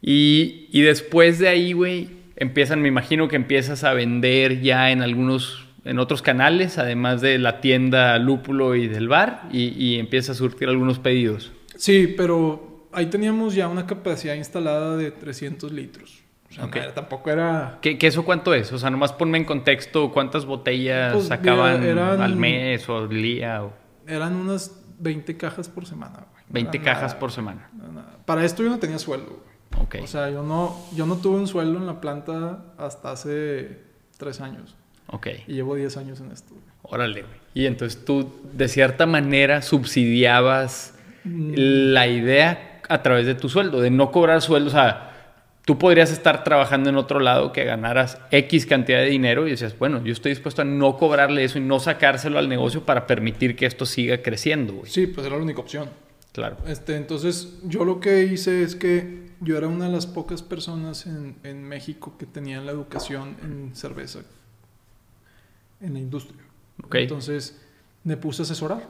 Y, 0.00 0.68
y 0.70 0.82
después 0.82 1.40
de 1.40 1.48
ahí, 1.48 1.72
güey, 1.72 2.08
empiezan, 2.36 2.80
me 2.80 2.86
imagino 2.88 3.26
que 3.26 3.34
empiezas 3.36 3.82
a 3.82 3.92
vender 3.92 4.60
ya 4.60 4.92
en 4.92 5.02
algunos, 5.02 5.66
en 5.84 5.98
otros 5.98 6.22
canales, 6.22 6.78
además 6.78 7.20
de 7.20 7.38
la 7.38 7.60
tienda 7.60 8.16
Lúpulo 8.18 8.76
y 8.76 8.86
del 8.86 9.08
bar, 9.08 9.48
y, 9.50 9.68
y 9.82 9.98
empiezas 9.98 10.36
a 10.36 10.38
surtir 10.38 10.68
algunos 10.68 11.00
pedidos. 11.00 11.50
Sí, 11.76 12.14
pero 12.16 12.86
ahí 12.92 13.06
teníamos 13.06 13.54
ya 13.56 13.66
una 13.66 13.86
capacidad 13.86 14.34
instalada 14.36 14.96
de 14.96 15.10
300 15.10 15.72
litros. 15.72 16.21
O 16.52 16.54
sea, 16.54 16.66
no 16.86 16.92
tampoco 16.92 17.30
era... 17.30 17.78
¿Qué, 17.80 17.98
qué 17.98 18.06
eso 18.08 18.24
cuánto 18.24 18.52
es? 18.54 18.72
O 18.72 18.78
sea, 18.78 18.90
nomás 18.90 19.12
ponme 19.12 19.38
en 19.38 19.44
contexto 19.44 20.12
cuántas 20.12 20.44
botellas 20.46 21.14
Pues, 21.14 21.26
sacaban 21.26 21.82
eran- 21.82 22.20
al 22.20 22.36
mes 22.36 22.88
o 22.88 22.98
al 22.98 23.08
día. 23.08 23.64
O 23.64 23.72
Eran 24.06 24.34
unas 24.34 24.80
20 24.98 25.36
cajas 25.36 25.68
por 25.68 25.86
semana, 25.86 26.26
güey. 26.32 26.42
No 26.48 26.52
20 26.54 26.76
era 26.76 26.84
cajas 26.84 27.02
nada, 27.12 27.18
por 27.18 27.32
semana. 27.32 27.70
nada. 27.72 28.16
Para 28.26 28.44
esto 28.44 28.62
yo 28.62 28.68
no 28.70 28.78
tenía 28.78 28.98
sueldo, 28.98 29.42
güey. 29.72 29.84
Ok. 29.84 29.96
O 30.02 30.06
sea, 30.06 30.28
yo 30.30 30.42
no, 30.42 30.76
yo 30.94 31.06
no 31.06 31.16
tuve 31.16 31.36
un 31.38 31.46
sueldo 31.46 31.78
en 31.78 31.86
la 31.86 32.00
planta 32.00 32.62
hasta 32.76 33.12
hace 33.12 33.78
tres 34.18 34.40
años. 34.42 34.76
ok. 35.06 35.28
Y 35.48 35.54
llevo 35.54 35.74
10 35.74 35.96
años 35.96 36.20
en 36.20 36.30
esto. 36.32 36.54
güey. 36.54 36.66
Órale, 36.82 37.22
güey. 37.22 37.34
Y 37.54 37.66
entonces 37.66 38.04
tú, 38.04 38.30
de 38.52 38.68
cierta 38.68 39.06
manera, 39.06 39.62
subsidiabas 39.62 40.94
Mm. 41.24 41.52
la 41.56 42.06
idea 42.08 42.80
a 42.88 43.00
través 43.02 43.26
de 43.26 43.36
tu 43.36 43.48
sueldo, 43.48 43.80
de 43.80 43.90
no 43.90 44.10
cobrar 44.10 44.42
sueldo. 44.42 44.66
O 44.68 44.72
sea, 44.72 45.11
tú 45.64 45.78
podrías 45.78 46.10
estar 46.10 46.44
trabajando 46.44 46.90
en 46.90 46.96
otro 46.96 47.20
lado 47.20 47.52
que 47.52 47.64
ganaras 47.64 48.18
X 48.30 48.66
cantidad 48.66 48.98
de 48.98 49.06
dinero 49.06 49.46
y 49.46 49.50
decías, 49.50 49.78
bueno, 49.78 50.02
yo 50.04 50.12
estoy 50.12 50.32
dispuesto 50.32 50.62
a 50.62 50.64
no 50.64 50.96
cobrarle 50.96 51.44
eso 51.44 51.58
y 51.58 51.62
no 51.62 51.80
sacárselo 51.80 52.38
al 52.38 52.48
negocio 52.48 52.84
para 52.84 53.06
permitir 53.06 53.56
que 53.56 53.66
esto 53.66 53.86
siga 53.86 54.22
creciendo, 54.22 54.74
güey. 54.74 54.90
Sí, 54.90 55.06
pues 55.06 55.26
era 55.26 55.36
la 55.36 55.42
única 55.42 55.60
opción. 55.60 55.88
Claro. 56.32 56.56
Este, 56.66 56.96
entonces, 56.96 57.58
yo 57.64 57.84
lo 57.84 58.00
que 58.00 58.24
hice 58.24 58.62
es 58.62 58.74
que 58.74 59.30
yo 59.40 59.58
era 59.58 59.68
una 59.68 59.86
de 59.86 59.92
las 59.92 60.06
pocas 60.06 60.42
personas 60.42 61.06
en, 61.06 61.36
en 61.42 61.62
México 61.62 62.14
que 62.18 62.26
tenían 62.26 62.64
la 62.64 62.72
educación 62.72 63.36
en 63.42 63.74
cerveza, 63.76 64.20
en 65.80 65.92
la 65.92 65.98
industria. 65.98 66.42
Entonces, 66.92 67.60
me 68.04 68.16
puse 68.16 68.42
a 68.42 68.44
asesorar. 68.44 68.88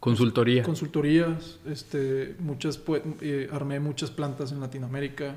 Consultoría. 0.00 0.62
Consultorías, 0.62 1.58
este, 1.66 2.36
muchas, 2.38 2.80
eh, 3.20 3.48
armé 3.52 3.80
muchas 3.80 4.12
plantas 4.12 4.52
en 4.52 4.60
Latinoamérica, 4.60 5.34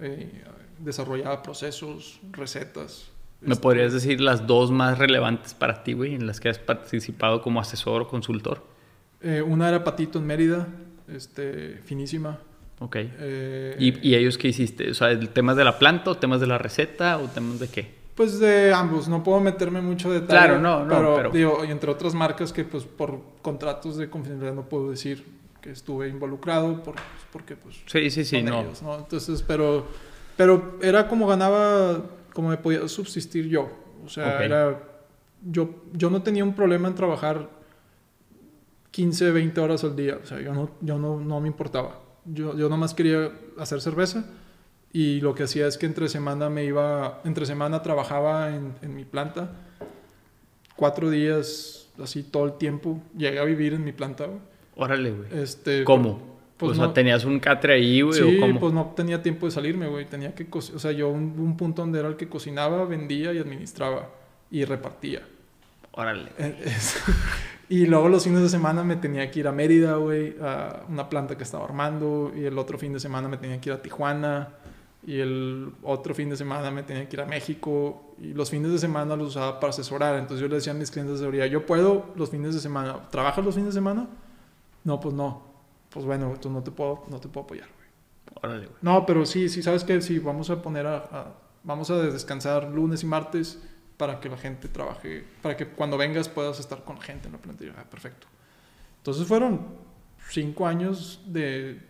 eh, 0.00 0.42
desarrollaba 0.78 1.42
procesos, 1.42 2.20
recetas. 2.32 3.08
¿Me 3.40 3.52
Este, 3.52 3.62
podrías 3.62 3.92
decir 3.92 4.20
las 4.20 4.46
dos 4.46 4.70
más 4.70 4.98
relevantes 4.98 5.54
para 5.54 5.84
ti, 5.84 5.92
güey, 5.92 6.14
en 6.14 6.26
las 6.26 6.40
que 6.40 6.48
has 6.48 6.58
participado 6.58 7.40
como 7.42 7.60
asesor 7.60 8.02
o 8.02 8.08
consultor? 8.08 8.62
eh, 9.20 9.42
una 9.42 9.68
era 9.68 9.82
Patito 9.82 10.18
en 10.20 10.26
Mérida, 10.26 10.68
este, 11.08 11.80
finísima. 11.84 12.38
Ok. 12.80 12.96
Eh, 13.00 13.76
¿Y, 13.78 14.08
y 14.08 14.14
ellos 14.14 14.38
qué 14.38 14.48
hiciste? 14.48 14.90
O 14.90 14.94
sea, 14.94 15.18
¿temas 15.18 15.56
de 15.56 15.64
la 15.64 15.78
planta 15.78 16.10
o 16.12 16.16
temas 16.16 16.40
de 16.40 16.46
la 16.46 16.58
receta 16.58 17.18
o 17.18 17.26
temas 17.28 17.58
de 17.58 17.68
qué? 17.68 17.98
Pues 18.14 18.38
de 18.40 18.72
ambos, 18.72 19.08
no 19.08 19.22
puedo 19.24 19.40
meterme 19.40 19.80
mucho 19.80 20.10
detalle. 20.12 20.28
Claro, 20.46 20.58
no, 20.60 20.84
no, 20.84 20.88
pero, 20.96 21.14
pero- 21.16 21.30
digo, 21.30 21.64
y 21.64 21.70
entre 21.72 21.90
otras 21.90 22.14
marcas 22.14 22.52
que 22.52 22.64
pues 22.64 22.84
por 22.84 23.20
contratos 23.42 23.96
de 23.96 24.08
confidencialidad 24.10 24.54
no 24.54 24.68
puedo 24.68 24.90
decir 24.90 25.24
que 25.60 25.70
estuve 25.70 26.08
involucrado 26.08 26.82
por, 26.82 26.94
pues, 26.94 27.06
porque 27.32 27.56
pues 27.56 27.76
Sí, 27.86 28.10
sí, 28.10 28.24
sí, 28.24 28.42
no. 28.42 28.60
ellos, 28.62 28.82
¿no? 28.82 28.96
Entonces, 28.98 29.42
pero, 29.42 29.86
pero 30.36 30.78
era 30.82 31.08
como 31.08 31.26
ganaba, 31.26 32.04
como 32.32 32.48
me 32.50 32.56
podía 32.56 32.86
subsistir 32.88 33.48
yo. 33.48 33.68
O 34.04 34.08
sea, 34.08 34.36
Ok. 34.36 34.40
era, 34.42 34.82
yo, 35.42 35.82
yo 35.92 36.10
no 36.10 36.22
tenía 36.22 36.44
un 36.44 36.54
problema 36.54 36.88
en 36.88 36.94
trabajar 36.94 37.48
15, 38.90 39.30
20 39.32 39.60
horas 39.60 39.84
al 39.84 39.96
día. 39.96 40.18
O 40.22 40.26
sea, 40.26 40.40
yo 40.40 40.52
no, 40.54 40.70
yo 40.80 40.98
no, 40.98 41.20
no 41.20 41.40
me 41.40 41.48
importaba. 41.48 42.00
Yo, 42.24 42.56
yo 42.56 42.68
nomás 42.68 42.94
quería 42.94 43.30
hacer 43.58 43.80
cerveza 43.80 44.24
y 44.92 45.20
lo 45.20 45.34
que 45.34 45.44
hacía 45.44 45.66
es 45.66 45.76
que 45.78 45.86
entre 45.86 46.08
semana 46.08 46.48
me 46.50 46.64
iba, 46.64 47.20
entre 47.24 47.46
semana 47.46 47.82
trabajaba 47.82 48.54
en, 48.54 48.74
en 48.82 48.94
mi 48.94 49.04
planta, 49.04 49.50
cuatro 50.76 51.10
días, 51.10 51.88
así 52.02 52.22
todo 52.22 52.46
el 52.46 52.52
tiempo. 52.58 53.00
Llegué 53.16 53.38
a 53.38 53.44
vivir 53.44 53.74
en 53.74 53.84
mi 53.84 53.92
planta. 53.92 54.28
Órale, 54.78 55.10
güey. 55.10 55.28
Este, 55.42 55.84
¿Cómo? 55.84 56.26
pues 56.56 56.72
o 56.72 56.74
sea, 56.74 56.86
no- 56.86 56.92
¿tenías 56.92 57.24
un 57.24 57.38
catre 57.38 57.74
ahí, 57.74 58.00
güey? 58.00 58.18
Sí, 58.20 58.36
¿O 58.36 58.40
cómo? 58.40 58.58
pues 58.60 58.72
no 58.72 58.86
tenía 58.96 59.22
tiempo 59.22 59.46
de 59.46 59.52
salirme, 59.52 59.86
güey. 59.88 60.06
Tenía 60.06 60.34
que, 60.34 60.46
co- 60.46 60.58
o 60.58 60.78
sea, 60.78 60.90
yo 60.92 61.08
un, 61.08 61.34
un 61.38 61.56
punto 61.56 61.82
donde 61.82 62.00
era 62.00 62.08
el 62.08 62.16
que 62.16 62.28
cocinaba, 62.28 62.84
vendía 62.84 63.32
y 63.32 63.38
administraba 63.38 64.08
y 64.50 64.64
repartía. 64.64 65.22
Órale. 65.92 66.30
Eh, 66.38 66.62
es- 66.64 66.96
Y 67.70 67.84
luego 67.84 68.08
los 68.08 68.24
fines 68.24 68.40
de 68.40 68.48
semana 68.48 68.82
me 68.82 68.96
tenía 68.96 69.30
que 69.30 69.40
ir 69.40 69.46
a 69.46 69.52
Mérida, 69.52 69.96
güey, 69.96 70.34
a 70.40 70.84
una 70.88 71.06
planta 71.10 71.36
que 71.36 71.42
estaba 71.44 71.66
armando. 71.66 72.32
Y 72.34 72.44
el 72.46 72.56
otro 72.58 72.78
fin 72.78 72.94
de 72.94 72.98
semana 73.00 73.28
me 73.28 73.36
tenía 73.36 73.60
que 73.60 73.68
ir 73.68 73.74
a 73.74 73.82
Tijuana. 73.82 74.48
Y 75.06 75.20
el 75.20 75.68
otro 75.82 76.14
fin 76.14 76.30
de 76.30 76.36
semana 76.38 76.70
me 76.70 76.82
tenía 76.82 77.06
que 77.06 77.14
ir 77.16 77.20
a 77.20 77.26
México. 77.26 78.14
Y 78.22 78.32
los 78.32 78.48
fines 78.48 78.72
de 78.72 78.78
semana 78.78 79.16
los 79.16 79.28
usaba 79.28 79.60
para 79.60 79.68
asesorar. 79.70 80.14
Entonces 80.18 80.40
yo 80.40 80.48
le 80.48 80.54
decía 80.56 80.72
a 80.72 80.76
mis 80.76 80.90
clientes 80.90 81.16
de 81.16 81.18
seguridad, 81.20 81.44
yo 81.44 81.66
puedo 81.66 82.06
los 82.16 82.30
fines 82.30 82.54
de 82.54 82.60
semana. 82.60 82.96
¿Trabajas 83.10 83.44
los 83.44 83.54
fines 83.54 83.74
de 83.74 83.78
semana? 83.80 84.06
No, 84.84 85.00
pues 85.00 85.14
no. 85.14 85.42
Pues 85.90 86.04
bueno, 86.06 86.26
entonces 86.26 86.52
no 86.52 86.62
te 86.62 86.70
puedo, 86.70 87.04
no 87.10 87.18
te 87.20 87.28
puedo 87.28 87.44
apoyar, 87.44 87.68
güey. 87.68 87.88
Órale, 88.42 88.66
güey. 88.66 88.78
No, 88.82 89.04
pero 89.06 89.24
sí, 89.26 89.48
sí, 89.48 89.62
sabes 89.62 89.84
que 89.84 90.00
sí, 90.00 90.18
vamos 90.18 90.50
a 90.50 90.60
poner 90.62 90.86
a, 90.86 90.96
a- 90.98 91.34
vamos 91.64 91.90
a 91.90 91.96
descansar 91.96 92.64
lunes 92.70 93.02
y 93.02 93.06
martes 93.06 93.58
para 93.96 94.20
que 94.20 94.28
la 94.28 94.36
gente 94.36 94.68
trabaje, 94.68 95.24
para 95.42 95.56
que 95.56 95.66
cuando 95.68 95.96
vengas 95.98 96.28
puedas 96.28 96.60
estar 96.60 96.84
con 96.84 96.96
la 96.96 97.02
gente 97.02 97.26
en 97.28 97.32
la 97.32 97.38
yo, 97.66 97.72
ah, 97.76 97.84
perfecto. 97.90 98.26
Entonces 98.98 99.26
fueron 99.26 99.60
cinco 100.28 100.66
años 100.66 101.20
de 101.26 101.80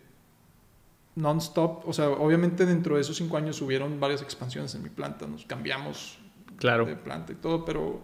non-stop. 1.17 1.87
O 1.89 1.93
sea, 1.93 2.09
obviamente 2.11 2.65
dentro 2.65 2.95
de 2.95 3.03
esos 3.03 3.17
cinco 3.17 3.37
años 3.37 3.61
hubieron 3.61 3.99
varias 4.01 4.23
expansiones 4.23 4.75
en 4.75 4.83
mi 4.83 4.89
planta. 4.91 5.27
Nos 5.27 5.45
cambiamos 5.45 6.19
Claro. 6.59 6.87
de 6.87 6.97
planta 6.97 7.33
y 7.33 7.37
todo, 7.37 7.65
pero... 7.65 8.01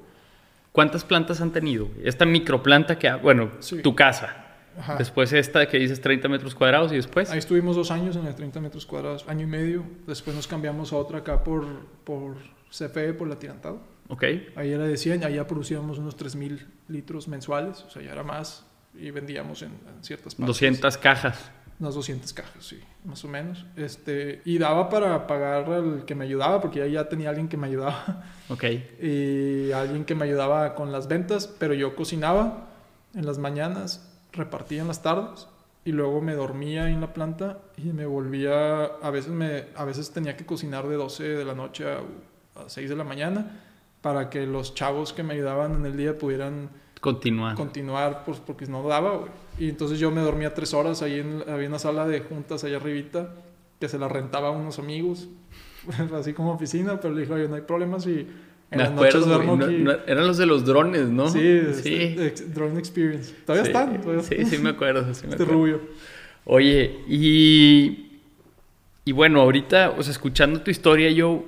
¿Cuántas 0.73 1.05
plantas 1.05 1.41
han 1.41 1.53
tenido? 1.53 1.89
Esta 2.03 2.25
microplanta 2.25 2.99
que, 2.99 3.09
ha- 3.09 3.17
bueno, 3.17 3.51
Sí. 3.61 3.81
tu 3.81 3.95
casa. 3.95 4.44
Ajá. 4.79 4.97
Después 4.97 5.33
esta 5.33 5.67
que 5.69 5.79
dices 5.79 6.01
30 6.01 6.29
metros 6.29 6.55
cuadrados 6.55 6.93
y 6.93 6.97
después. 6.97 7.31
Ahí 7.31 7.39
estuvimos 7.39 7.77
dos 7.77 7.91
años 7.91 8.17
en 8.17 8.27
el 8.27 8.35
30 8.35 8.61
metros 8.61 8.87
cuadrados, 8.87 9.25
año 9.29 9.43
y 9.43 9.47
medio. 9.47 9.85
Después 10.07 10.35
nos 10.37 10.47
cambiamos 10.47 10.93
a 10.93 10.97
otra 10.97 11.19
acá 11.19 11.43
por, 11.45 11.65
por 12.05 12.37
CFE, 12.71 13.15
por 13.15 13.29
la 13.29 13.39
Tirantado. 13.39 13.81
Ok. 14.09 14.25
Ahí 14.57 14.71
era 14.73 14.85
de 14.85 14.97
100, 14.97 15.25
ahí 15.25 15.35
ya 15.37 15.47
producíamos 15.47 15.99
unos 15.99 16.17
3.000 16.17 16.67
litros 16.89 17.27
mensuales, 17.29 17.83
o 17.87 17.91
sea, 17.91 18.03
ya 18.03 18.13
era 18.13 18.23
más, 18.23 18.67
y 18.95 19.11
vendíamos 19.11 19.63
en, 19.63 19.69
en 19.71 20.05
ciertas 20.05 20.35
partes. 20.35 20.47
200 20.47 20.99
cajas. 20.99 21.51
Unas 21.81 21.95
200 21.95 22.33
cajas, 22.35 22.65
sí, 22.65 22.79
más 23.05 23.25
o 23.25 23.29
menos. 23.29 23.65
Este, 23.77 24.43
y 24.45 24.59
daba 24.59 24.89
para 24.91 25.27
pagar 25.27 25.65
al 25.73 26.05
que 26.05 26.15
me 26.15 26.25
ayudaba, 26.25 26.61
porque 26.61 26.81
ya, 26.81 26.87
ya 26.87 27.09
tenía 27.09 27.31
alguien 27.31 27.49
que 27.49 27.57
me 27.57 27.67
ayudaba, 27.67 28.25
Ok. 28.51 28.65
y 29.03 29.73
alguien 29.73 30.05
que 30.05 30.15
me 30.15 30.25
ayudaba 30.25 30.75
con 30.75 30.93
las 30.93 31.09
ventas, 31.09 31.49
pero 31.59 31.75
yo 31.75 31.97
cocinaba 31.97 32.69
en 33.15 33.25
las 33.27 33.39
mañanas, 33.39 34.09
repartía 34.35 34.83
en 34.83 34.89
las 34.89 35.03
tardes, 35.03 35.49
y 35.85 35.93
luego 35.93 36.21
me 36.21 36.35
dormía 36.35 36.89
en 36.89 37.01
la 37.01 37.13
planta 37.13 37.59
y 37.77 37.93
me 37.93 38.07
volvía, 38.07 38.85
a 38.85 39.11
veces, 39.11 39.31
me, 39.31 39.67
a 39.77 39.85
veces 39.85 40.11
tenía 40.13 40.37
que 40.37 40.47
cocinar 40.47 40.89
de 40.89 40.97
12 40.97 41.25
de 41.25 41.45
la 41.45 41.55
noche 41.55 41.85
a, 41.87 41.99
a 42.61 42.69
6 42.69 42.89
de 42.89 42.97
la 42.97 43.05
mañana 43.05 43.61
para 44.01 44.31
que 44.31 44.47
los 44.47 44.75
chavos 44.75 45.13
que 45.13 45.23
me 45.23 45.35
ayudaban 45.35 45.75
en 45.75 45.87
el 45.87 45.97
día 45.97 46.17
pudieran 46.19 46.71
Continúa. 47.01 47.55
continuar, 47.55 48.25
pues 48.25 48.39
porque 48.39 48.67
no 48.67 48.87
daba, 48.87 49.17
güey. 49.17 49.31
Y 49.59 49.69
entonces 49.69 49.99
yo 49.99 50.11
me 50.11 50.23
dormía 50.23 50.55
tres 50.55 50.73
horas 50.73 51.03
ahí 51.03 51.21
en, 51.21 51.45
había 51.49 51.69
una 51.69 51.79
sala 51.79 52.07
de 52.07 52.21
juntas 52.21 52.65
allá 52.65 52.79
arribita 52.79 53.35
que 53.79 53.89
se 53.89 53.99
la 53.99 54.09
rentaba 54.09 54.49
a 54.49 54.51
unos 54.53 54.79
amigos, 54.79 55.29
así 56.15 56.33
como 56.33 56.53
oficina, 56.53 56.99
pero 56.99 57.13
le 57.13 57.23
dijo, 57.23 57.35
oye, 57.35 57.47
no 57.47 57.57
hay 57.57 57.61
problema 57.61 58.01
si 58.01 58.27
en 58.71 58.79
Me 58.79 58.85
acuerdo, 58.85 59.21
duermo 59.21 59.57
güey, 59.57 59.79
no- 59.83 59.91
aquí. 59.93 59.99
no- 60.05 60.13
eran 60.13 60.27
los 60.27 60.37
de 60.39 60.47
los 60.47 60.65
drones, 60.65 61.09
¿no? 61.09 61.29
Sí, 61.29 61.61
sí. 61.83 61.95
este, 61.95 62.27
ex- 62.27 62.55
Drone 62.55 62.79
Experience. 62.79 63.33
Todavía 63.47 63.65
Sí, 63.65 63.69
están, 63.71 64.01
todavía 64.01 64.23
Sí, 64.25 64.45
sí 64.47 64.59
me 64.59 64.71
acuerdo. 64.71 65.03
sí 65.15 65.27
me 65.27 65.33
Este 65.33 65.43
acuerdo. 65.45 65.53
rubio. 65.53 65.81
Oye, 66.45 66.99
y, 67.09 68.19
y 69.05 69.13
bueno, 69.13 69.41
ahorita, 69.41 69.91
o 69.97 70.03
sea, 70.03 70.11
escuchando 70.13 70.61
tu 70.63 70.71
historia, 70.71 71.11
yo, 71.11 71.45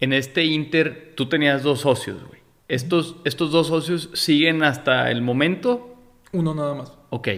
en 0.00 0.12
este 0.12 0.44
Inter, 0.44 1.12
tú 1.16 1.28
tenías 1.28 1.62
dos 1.62 1.80
socios, 1.80 2.18
güey. 2.26 2.40
Estos, 2.68 3.16
estos 3.24 3.50
dos 3.50 3.68
socios 3.68 4.10
siguen 4.12 4.62
hasta 4.62 5.10
el 5.10 5.22
momento, 5.22 5.96
Uno 6.32 6.54
nada 6.54 6.74
más. 6.74 6.92
ok. 7.10 7.28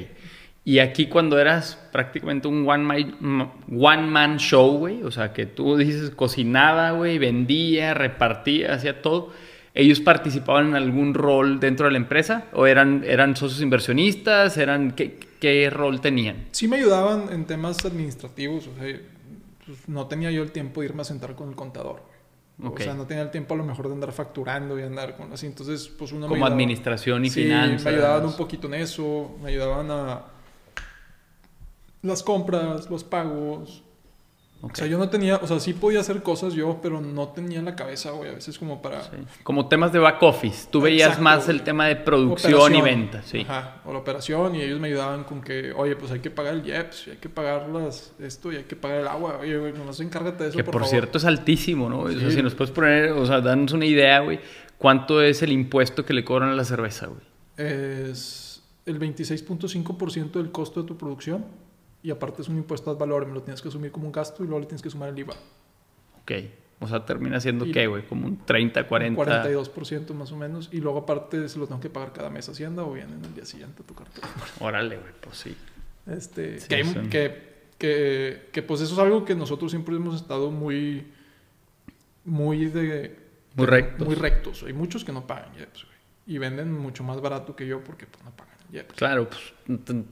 Y 0.71 0.79
aquí 0.79 1.07
cuando 1.07 1.39
eras 1.41 1.77
prácticamente 1.91 2.47
un 2.47 2.68
one 2.68 2.85
man, 2.85 3.51
one 3.77 4.03
man 4.07 4.37
show, 4.39 4.79
güey, 4.79 5.03
o 5.03 5.11
sea, 5.11 5.33
que 5.33 5.45
tú 5.47 5.77
dices 5.77 6.11
cocinaba, 6.11 6.93
güey, 6.93 7.18
vendía, 7.18 7.93
repartía, 7.95 8.75
hacía 8.75 9.03
todo. 9.03 9.31
¿Ellos 9.75 9.99
participaban 10.01 10.68
en 10.68 10.77
algún 10.77 11.14
rol 11.14 11.59
dentro 11.59 11.87
de 11.87 11.93
la 11.93 11.99
empresa? 11.99 12.45
¿O 12.53 12.66
eran, 12.66 13.03
eran 13.05 13.35
socios 13.35 13.61
inversionistas? 13.62 14.57
¿Eran, 14.59 14.93
qué, 14.93 15.18
¿Qué 15.41 15.71
rol 15.71 16.01
tenían? 16.01 16.37
Sí 16.53 16.68
me 16.68 16.77
ayudaban 16.77 17.33
en 17.33 17.47
temas 17.47 17.85
administrativos, 17.85 18.68
o 18.68 18.75
sea, 18.81 18.97
pues, 19.66 19.89
no 19.89 20.07
tenía 20.07 20.31
yo 20.31 20.43
el 20.45 20.53
tiempo 20.53 20.83
de 20.83 20.87
irme 20.89 21.03
a 21.03 21.05
sentar 21.05 21.35
con 21.35 21.49
el 21.49 21.57
contador. 21.57 22.03
güey. 22.59 22.73
Ok. 22.73 22.81
O 22.81 22.83
sea, 22.85 22.95
no 22.95 23.07
tenía 23.07 23.25
el 23.25 23.31
tiempo 23.33 23.55
a 23.55 23.57
lo 23.57 23.64
mejor 23.64 23.89
de 23.89 23.95
andar 23.95 24.12
facturando 24.12 24.79
y 24.79 24.83
andar 24.83 25.16
con 25.16 25.33
así. 25.33 25.47
Entonces, 25.47 25.89
pues 25.89 26.12
uno 26.12 26.23
me 26.23 26.27
Como 26.29 26.45
ayudaba. 26.45 26.53
administración 26.55 27.25
y 27.25 27.31
Sí, 27.31 27.43
finanzas. 27.43 27.85
me 27.85 27.91
ayudaban 27.91 28.25
un 28.25 28.37
poquito 28.37 28.68
en 28.68 28.75
eso, 28.75 29.37
me 29.43 29.49
ayudaban 29.51 29.91
a 29.91 30.23
las 32.03 32.22
compras, 32.22 32.88
los 32.90 33.05
pagos. 33.05 33.82
O 34.62 34.68
sea, 34.74 34.86
yo 34.86 34.98
no 34.98 35.09
tenía, 35.09 35.36
o 35.36 35.46
sea, 35.46 35.59
sí 35.59 35.72
podía 35.72 36.01
hacer 36.01 36.22
cosas 36.22 36.53
yo, 36.53 36.80
pero 36.82 37.01
no 37.01 37.28
tenía 37.28 37.62
la 37.62 37.74
cabeza, 37.74 38.11
güey, 38.11 38.30
a 38.30 38.34
veces 38.34 38.59
como 38.59 38.82
para... 38.82 39.03
Sí. 39.05 39.16
Como 39.42 39.68
temas 39.68 39.90
de 39.90 39.98
back 39.98 40.22
office. 40.22 40.68
Tú 40.70 40.82
veías 40.82 41.09
Exacto, 41.09 41.24
más 41.24 41.44
güey. 41.46 41.57
el 41.57 41.62
tema 41.62 41.86
de 41.86 41.96
producción 41.96 42.74
y 42.74 42.82
venta, 42.82 43.22
sí. 43.22 43.46
Ajá, 43.48 43.80
o 43.86 43.92
la 43.92 44.01
operación 44.01 44.55
y 44.55 44.61
ellos 44.61 44.78
me 44.78 44.88
ayudaban 44.88 45.24
con 45.24 45.40
que, 45.40 45.72
oye, 45.72 45.96
pues 45.96 46.12
hay 46.12 46.20
que 46.20 46.30
pagar 46.30 46.55
el 46.55 46.66
IEPS, 46.66 47.07
y 47.07 47.11
hay 47.12 47.16
que 47.16 47.30
pagar 47.30 47.70
las, 47.70 48.12
esto 48.18 48.53
y 48.53 48.57
hay 48.57 48.64
que 48.64 48.76
pagar 48.76 49.01
el 49.01 49.09
agua. 49.09 49.38
Oye, 49.40 49.57
güey, 49.57 49.72
nomás 49.72 49.98
encárgate 50.01 50.44
de 50.44 50.51
eso, 50.51 50.59
Que 50.59 50.64
por, 50.64 50.72
por, 50.72 50.82
favor. 50.82 50.90
cierto 50.90 51.16
es 51.16 51.24
altísimo, 51.24 51.88
¿no? 51.88 52.01
O 52.01 52.11
sea, 52.11 52.30
si 52.30 52.42
nos 52.42 52.55
puedes 52.55 52.70
poner, 52.70 53.12
o 53.12 53.24
sea, 53.24 53.40
danos 53.40 53.72
una 53.72 53.86
idea, 53.86 54.20
güey. 54.20 54.40
¿Cuánto 54.76 55.22
es 55.22 55.42
el 55.42 55.53
impuesto 55.53 56.05
que 56.05 56.12
le 56.12 56.22
cobran 56.22 56.51
a 56.51 56.55
la 56.55 56.64
cerveza, 56.64 57.07
güey? 57.07 57.22
Es 57.57 58.62
el 58.84 59.01
26.5% 59.01 60.32
del 60.32 60.53
costo 60.53 60.82
de 60.82 60.88
tu 60.88 60.98
producción 60.98 61.46
y 62.03 62.11
aparte 62.11 62.42
es 62.42 62.48
un 62.48 62.57
impuesto 62.57 62.90
al 62.90 62.96
valor, 62.96 63.26
me 63.26 63.34
lo 63.34 63.42
tienes 63.42 63.61
que 63.62 63.68
asumir 63.68 63.90
como 63.92 64.07
un 64.07 64.12
gasto 64.12 64.42
y 64.42 64.46
luego 64.46 64.61
le 64.61 64.66
tienes 64.66 64.82
que 64.82 64.90
sumar 64.90 65.09
el 65.11 65.18
IVA. 65.18 65.34
Ok. 66.22 66.32
O 66.82 66.88
sea, 66.88 67.05
termina 67.05 67.38
siendo, 67.40 67.66
Y- 67.66 67.72
¿qué, 67.72 67.86
güey? 67.86 68.07
Como 68.07 68.26
un 68.26 68.38
30, 68.46 68.86
40. 68.88 69.20
42% 69.22 70.14
más 70.14 70.32
o 70.32 70.36
menos. 70.36 70.70
Y 70.72 70.80
luego 70.80 71.01
aparte 71.01 71.46
se 71.48 71.59
lo 71.59 71.66
tengo 71.66 71.78
que 71.80 71.90
pagar 71.90 72.12
cada 72.14 72.30
mes 72.30 72.48
a 72.48 72.53
Hacienda 72.53 72.84
o 72.84 72.92
bien 72.94 73.12
en 73.12 73.22
el 73.24 73.34
día 73.34 73.44
siguiente 73.44 73.82
a 73.82 73.86
tu 73.86 73.94
cartera. 73.94 74.26
Órale, 74.61 74.96
güey, 74.96 75.12
pues 75.20 75.36
sí. 75.36 75.55
Este, 76.07 76.59
Sí, 76.59 76.68
que, 76.68 76.84
son- 76.84 77.11
que, 77.11 77.51
que, 77.76 78.48
que, 78.51 78.62
pues 78.62 78.80
eso 78.80 78.94
es 78.94 78.98
algo 78.98 79.26
que 79.26 79.34
nosotros 79.34 79.70
siempre 79.70 79.94
hemos 79.94 80.14
estado 80.16 80.51
muy, 80.51 81.07
muy 82.24 82.66
de... 82.66 83.18
Muy 83.57 83.66
rectos. 83.66 84.07
Muy 84.07 84.16
rectos. 84.16 84.62
Hay 84.62 84.72
muchos 84.72 85.05
que 85.05 85.12
no 85.12 85.26
pagan 85.26 85.53
güey. 85.53 85.66
Y 86.26 86.38
venden 86.38 86.72
mucho 86.72 87.03
más 87.05 87.20
barato 87.20 87.57
que 87.57 87.66
yo 87.66 87.82
porque 87.84 88.07
pues 88.07 88.24
no 88.24 88.30
pagan 88.30 88.49
Claro, 88.97 89.29
pues 89.29 89.41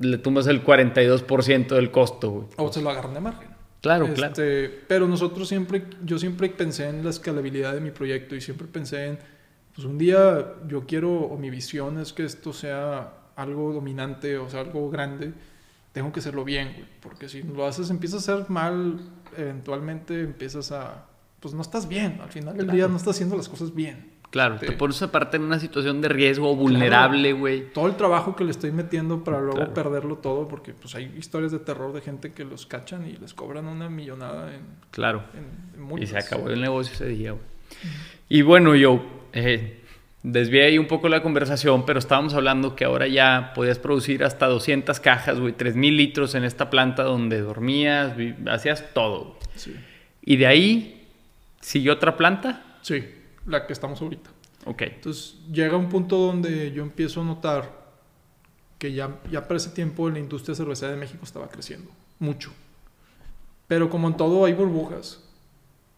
le 0.00 0.18
tumbas 0.18 0.46
el 0.46 0.64
42% 0.64 1.68
del 1.74 1.90
costo, 1.90 2.30
güey. 2.30 2.46
O 2.56 2.72
se 2.72 2.82
lo 2.82 2.90
agarran 2.90 3.14
de 3.14 3.20
margen. 3.20 3.48
Claro, 3.80 4.12
claro. 4.12 4.32
Este, 4.32 4.68
Pero 4.88 5.06
nosotros 5.06 5.48
siempre, 5.48 5.84
yo 6.04 6.18
siempre 6.18 6.48
pensé 6.50 6.88
en 6.88 7.04
la 7.04 7.10
escalabilidad 7.10 7.74
de 7.74 7.80
mi 7.80 7.90
proyecto 7.92 8.34
y 8.34 8.40
siempre 8.40 8.66
pensé 8.66 9.06
en, 9.06 9.18
pues 9.74 9.86
un 9.86 9.98
día 9.98 10.54
yo 10.66 10.84
quiero, 10.86 11.12
o 11.12 11.38
mi 11.38 11.50
visión 11.50 11.98
es 11.98 12.12
que 12.12 12.24
esto 12.24 12.52
sea 12.52 13.12
algo 13.36 13.72
dominante, 13.72 14.36
o 14.38 14.50
sea, 14.50 14.60
algo 14.62 14.90
grande, 14.90 15.32
tengo 15.92 16.12
que 16.12 16.18
hacerlo 16.18 16.44
bien, 16.44 16.72
güey, 16.74 16.86
porque 17.00 17.28
si 17.28 17.42
lo 17.44 17.64
haces, 17.66 17.88
empiezas 17.90 18.28
a 18.28 18.34
hacer 18.34 18.50
mal, 18.50 18.98
eventualmente 19.36 20.20
empiezas 20.22 20.72
a, 20.72 21.06
pues 21.38 21.54
no 21.54 21.62
estás 21.62 21.86
bien, 21.88 22.18
al 22.20 22.30
final 22.30 22.56
del 22.56 22.64
Claro. 22.66 22.76
día 22.76 22.88
no 22.88 22.96
estás 22.96 23.14
haciendo 23.14 23.36
las 23.36 23.48
cosas 23.48 23.72
bien. 23.74 24.10
Claro, 24.30 24.56
te 24.56 24.72
pones 24.72 25.00
aparte 25.00 25.38
en 25.38 25.44
una 25.44 25.58
situación 25.58 26.02
de 26.02 26.08
riesgo 26.10 26.54
vulnerable, 26.54 27.32
güey. 27.32 27.72
todo 27.72 27.86
el 27.86 27.96
trabajo 27.96 28.36
que 28.36 28.44
le 28.44 28.50
estoy 28.50 28.72
metiendo 28.72 29.24
para 29.24 29.38
luego 29.40 29.56
Claro. 29.56 29.72
perderlo 29.74 30.16
todo, 30.16 30.46
porque 30.48 30.74
pues 30.74 30.94
hay 30.94 31.10
historias 31.16 31.50
de 31.50 31.58
terror 31.60 31.94
de 31.94 32.02
gente 32.02 32.32
que 32.32 32.44
los 32.44 32.66
cachan 32.66 33.08
y 33.08 33.12
les 33.16 33.32
cobran 33.32 33.66
una 33.66 33.88
millonada 33.88 34.54
en, 34.54 34.60
Claro. 34.90 35.22
en, 35.32 35.90
en 35.96 36.02
Y 36.02 36.06
se 36.06 36.18
acabó 36.18 36.50
el 36.50 36.60
negocio 36.60 36.92
ese 36.92 37.06
día, 37.06 37.32
güey. 37.32 37.42
Y 38.28 38.42
bueno, 38.42 38.74
yo 38.74 39.02
eh, 39.32 39.80
desvié 40.22 40.64
ahí 40.66 40.78
un 40.78 40.88
poco 40.88 41.08
la 41.08 41.22
conversación, 41.22 41.86
pero 41.86 41.98
estábamos 41.98 42.34
hablando 42.34 42.76
que 42.76 42.84
ahora 42.84 43.06
ya 43.06 43.52
podías 43.54 43.78
producir 43.78 44.24
hasta 44.24 44.46
200 44.46 45.00
cajas, 45.00 45.40
güey, 45.40 45.54
3000 45.54 45.96
litros 45.96 46.34
en 46.34 46.44
esta 46.44 46.68
planta 46.68 47.02
donde 47.04 47.40
dormías, 47.40 48.12
hacías 48.50 48.92
todo. 48.92 49.38
Sí. 49.54 49.74
Y 50.22 50.36
de 50.36 50.46
ahí 50.46 51.06
siguió 51.62 51.94
otra 51.94 52.16
planta. 52.18 52.62
Sí, 52.82 53.04
la 53.48 53.66
que 53.66 53.72
estamos 53.72 54.00
ahorita. 54.02 54.30
Ok. 54.66 54.82
Entonces 54.82 55.38
llega 55.50 55.76
un 55.76 55.88
punto 55.88 56.16
donde 56.18 56.70
yo 56.72 56.82
empiezo 56.82 57.22
a 57.22 57.24
notar 57.24 57.88
que 58.78 58.92
ya, 58.92 59.18
ya 59.30 59.42
para 59.48 59.56
ese 59.56 59.70
tiempo 59.70 60.08
la 60.10 60.18
industria 60.20 60.54
cervecera 60.54 60.92
de 60.92 60.98
México 60.98 61.24
estaba 61.24 61.48
creciendo 61.48 61.90
mucho. 62.18 62.52
Pero 63.66 63.90
como 63.90 64.08
en 64.08 64.16
todo 64.16 64.44
hay 64.44 64.52
burbujas. 64.54 65.24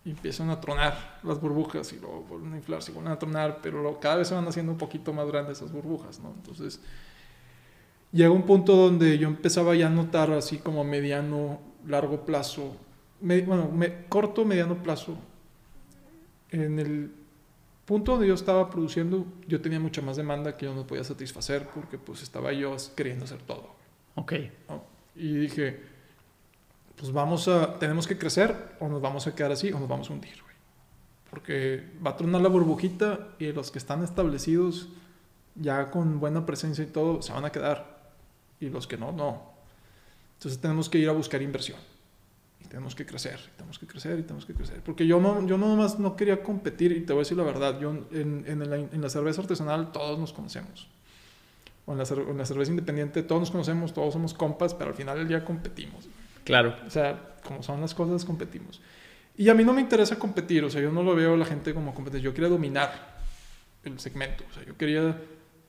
Y 0.03 0.11
empiezan 0.11 0.49
a 0.49 0.61
tronar 0.63 1.21
las 1.23 1.39
burbujas 1.41 1.93
y 1.93 1.99
luego 2.01 2.23
vuelven 2.23 2.55
a 2.55 2.57
inflarse 2.57 2.91
y 2.91 2.95
vuelven 2.95 3.13
a 3.13 3.19
tronar, 3.19 3.59
pero 3.63 3.83
luego 3.83 4.01
cada 4.01 4.17
vez 4.17 4.29
se 4.29 4.35
van 4.35 4.49
haciendo 4.49 4.73
un 4.73 4.79
poquito 4.79 5.13
más 5.13 5.27
grandes 5.29 5.59
esas 5.59 5.71
burbujas, 5.73 6.21
¿no? 6.21 6.33
Entonces 6.35 6.81
llega 8.11 8.31
un 8.31 8.45
punto 8.45 8.75
donde 8.77 9.19
yo 9.19 9.29
empezaba 9.29 9.75
ya 9.75 9.89
a 9.89 9.91
notar 9.91 10.31
así 10.33 10.57
como 10.57 10.85
mediano, 10.85 11.61
largo 11.87 12.25
plazo, 12.25 12.75
me- 13.21 13.43
bueno, 13.43 13.71
me- 13.71 14.07
corto, 14.09 14.47
mediano 14.47 14.83
plazo, 14.83 15.19
en 16.51 16.79
el 16.79 17.13
punto 17.91 18.13
donde 18.13 18.29
yo 18.29 18.35
estaba 18.35 18.71
produciendo, 18.71 19.27
yo 19.49 19.61
tenía 19.61 19.81
mucha 19.81 20.01
más 20.01 20.17
demanda 20.17 20.57
que 20.57 20.65
yo 20.65 20.73
no 20.73 20.87
podía 20.87 21.03
satisfacer 21.03 21.67
porque 21.75 21.99
pues 21.99 22.23
estaba 22.23 22.53
yo 22.53 22.77
queriendo 22.95 23.25
hacer 23.25 23.43
todo. 23.43 23.75
Ok. 24.15 24.33
¿no? 24.69 24.85
Y 25.17 25.35
dije, 25.35 25.81
pues 26.95 27.11
vamos 27.11 27.49
a, 27.49 27.81
tenemos 27.81 28.07
que 28.07 28.17
crecer 28.17 28.77
o 28.79 28.87
nos 28.87 29.03
vamos 29.03 29.27
a 29.27 29.35
quedar 29.35 29.51
así 29.51 29.73
o 29.73 29.81
nos 29.81 29.89
vamos 29.89 30.09
a 30.09 30.13
hundir, 30.13 30.41
güey. 30.41 30.55
Porque 31.31 31.85
va 32.07 32.13
a 32.13 32.17
tronar 32.17 32.41
la 32.43 32.49
burbujita 32.49 33.31
y 33.41 33.51
los 33.51 33.73
que 33.73 33.81
están 33.81 34.05
establecidos 34.05 34.89
ya 35.57 35.91
con 35.91 36.21
buena 36.21 36.47
presencia 36.47 36.85
y 36.85 36.87
todo 36.87 37.23
se 37.23 37.33
van 37.33 37.45
a 37.45 37.51
quedar. 37.51 38.13
Y 38.61 38.69
los 38.69 38.87
que 38.87 38.99
no, 38.99 39.11
no. 39.11 39.51
Entonces 40.35 40.61
tenemos 40.61 40.89
que 40.89 40.99
ir 40.99 41.09
a 41.09 41.13
buscar 41.13 41.43
inversión. 41.43 41.81
Y 42.63 42.69
tenemos 42.69 42.95
que 42.95 43.07
crecer, 43.07 43.41
y 43.47 43.57
tenemos 43.57 43.79
que 43.79 43.87
crecer, 43.87 44.19
y 44.19 44.23
tenemos 44.23 44.47
que 44.47 44.55
crecer. 44.55 44.83
Porque 44.83 45.07
yo 45.07 45.21
no, 45.21 45.47
yo 45.47 45.57
no 45.59 45.69
nomás 45.69 45.99
no 45.99 46.17
quería 46.17 46.43
competir, 46.43 46.93
y 46.93 47.01
te 47.01 47.13
voy 47.13 47.21
a 47.21 47.25
decir 47.25 47.37
la 47.37 47.45
verdad, 47.45 47.81
yo 47.81 47.91
en, 47.91 48.45
en, 48.47 48.71
la, 48.71 48.77
en 48.77 49.01
la 49.01 49.09
cerveza 49.09 49.43
artesanal 49.43 49.93
todos 49.93 50.19
nos 50.19 50.33
conocemos. 50.33 50.89
O 51.87 51.93
en 51.93 51.99
la, 51.99 52.05
en 52.05 52.39
la 52.39 52.45
cerveza 52.45 52.71
independiente 52.71 53.23
todos 53.23 53.41
nos 53.41 53.51
conocemos, 53.51 53.93
todos 53.95 54.13
somos 54.13 54.35
compas, 54.35 54.75
pero 54.75 54.91
al 54.91 54.97
final 54.97 55.19
del 55.19 55.29
día 55.29 55.45
competimos. 55.45 56.09
Claro. 56.45 56.75
O 56.87 56.91
sea, 56.91 57.37
como 57.45 57.63
son 57.63 57.81
las 57.81 57.95
cosas, 57.95 58.25
competimos. 58.25 58.81
Y 59.37 59.49
a 59.49 59.55
mí 59.55 59.65
no 59.65 59.73
me 59.73 59.81
interesa 59.81 60.19
competir, 60.19 60.65
o 60.65 60.71
sea, 60.71 60.83
yo 60.83 60.93
no 60.93 61.03
lo 61.03 61.15
veo 61.15 61.35
a 61.35 61.37
la 61.37 61.47
gente 61.47 61.73
como 61.73 61.95
competir, 61.95 62.21
yo 62.21 62.35
quería 62.35 62.51
dominar 62.51 63.21
el 63.85 63.99
segmento, 63.99 64.45
o 64.51 64.53
sea, 64.53 64.65
yo 64.65 64.77
quería, 64.77 65.19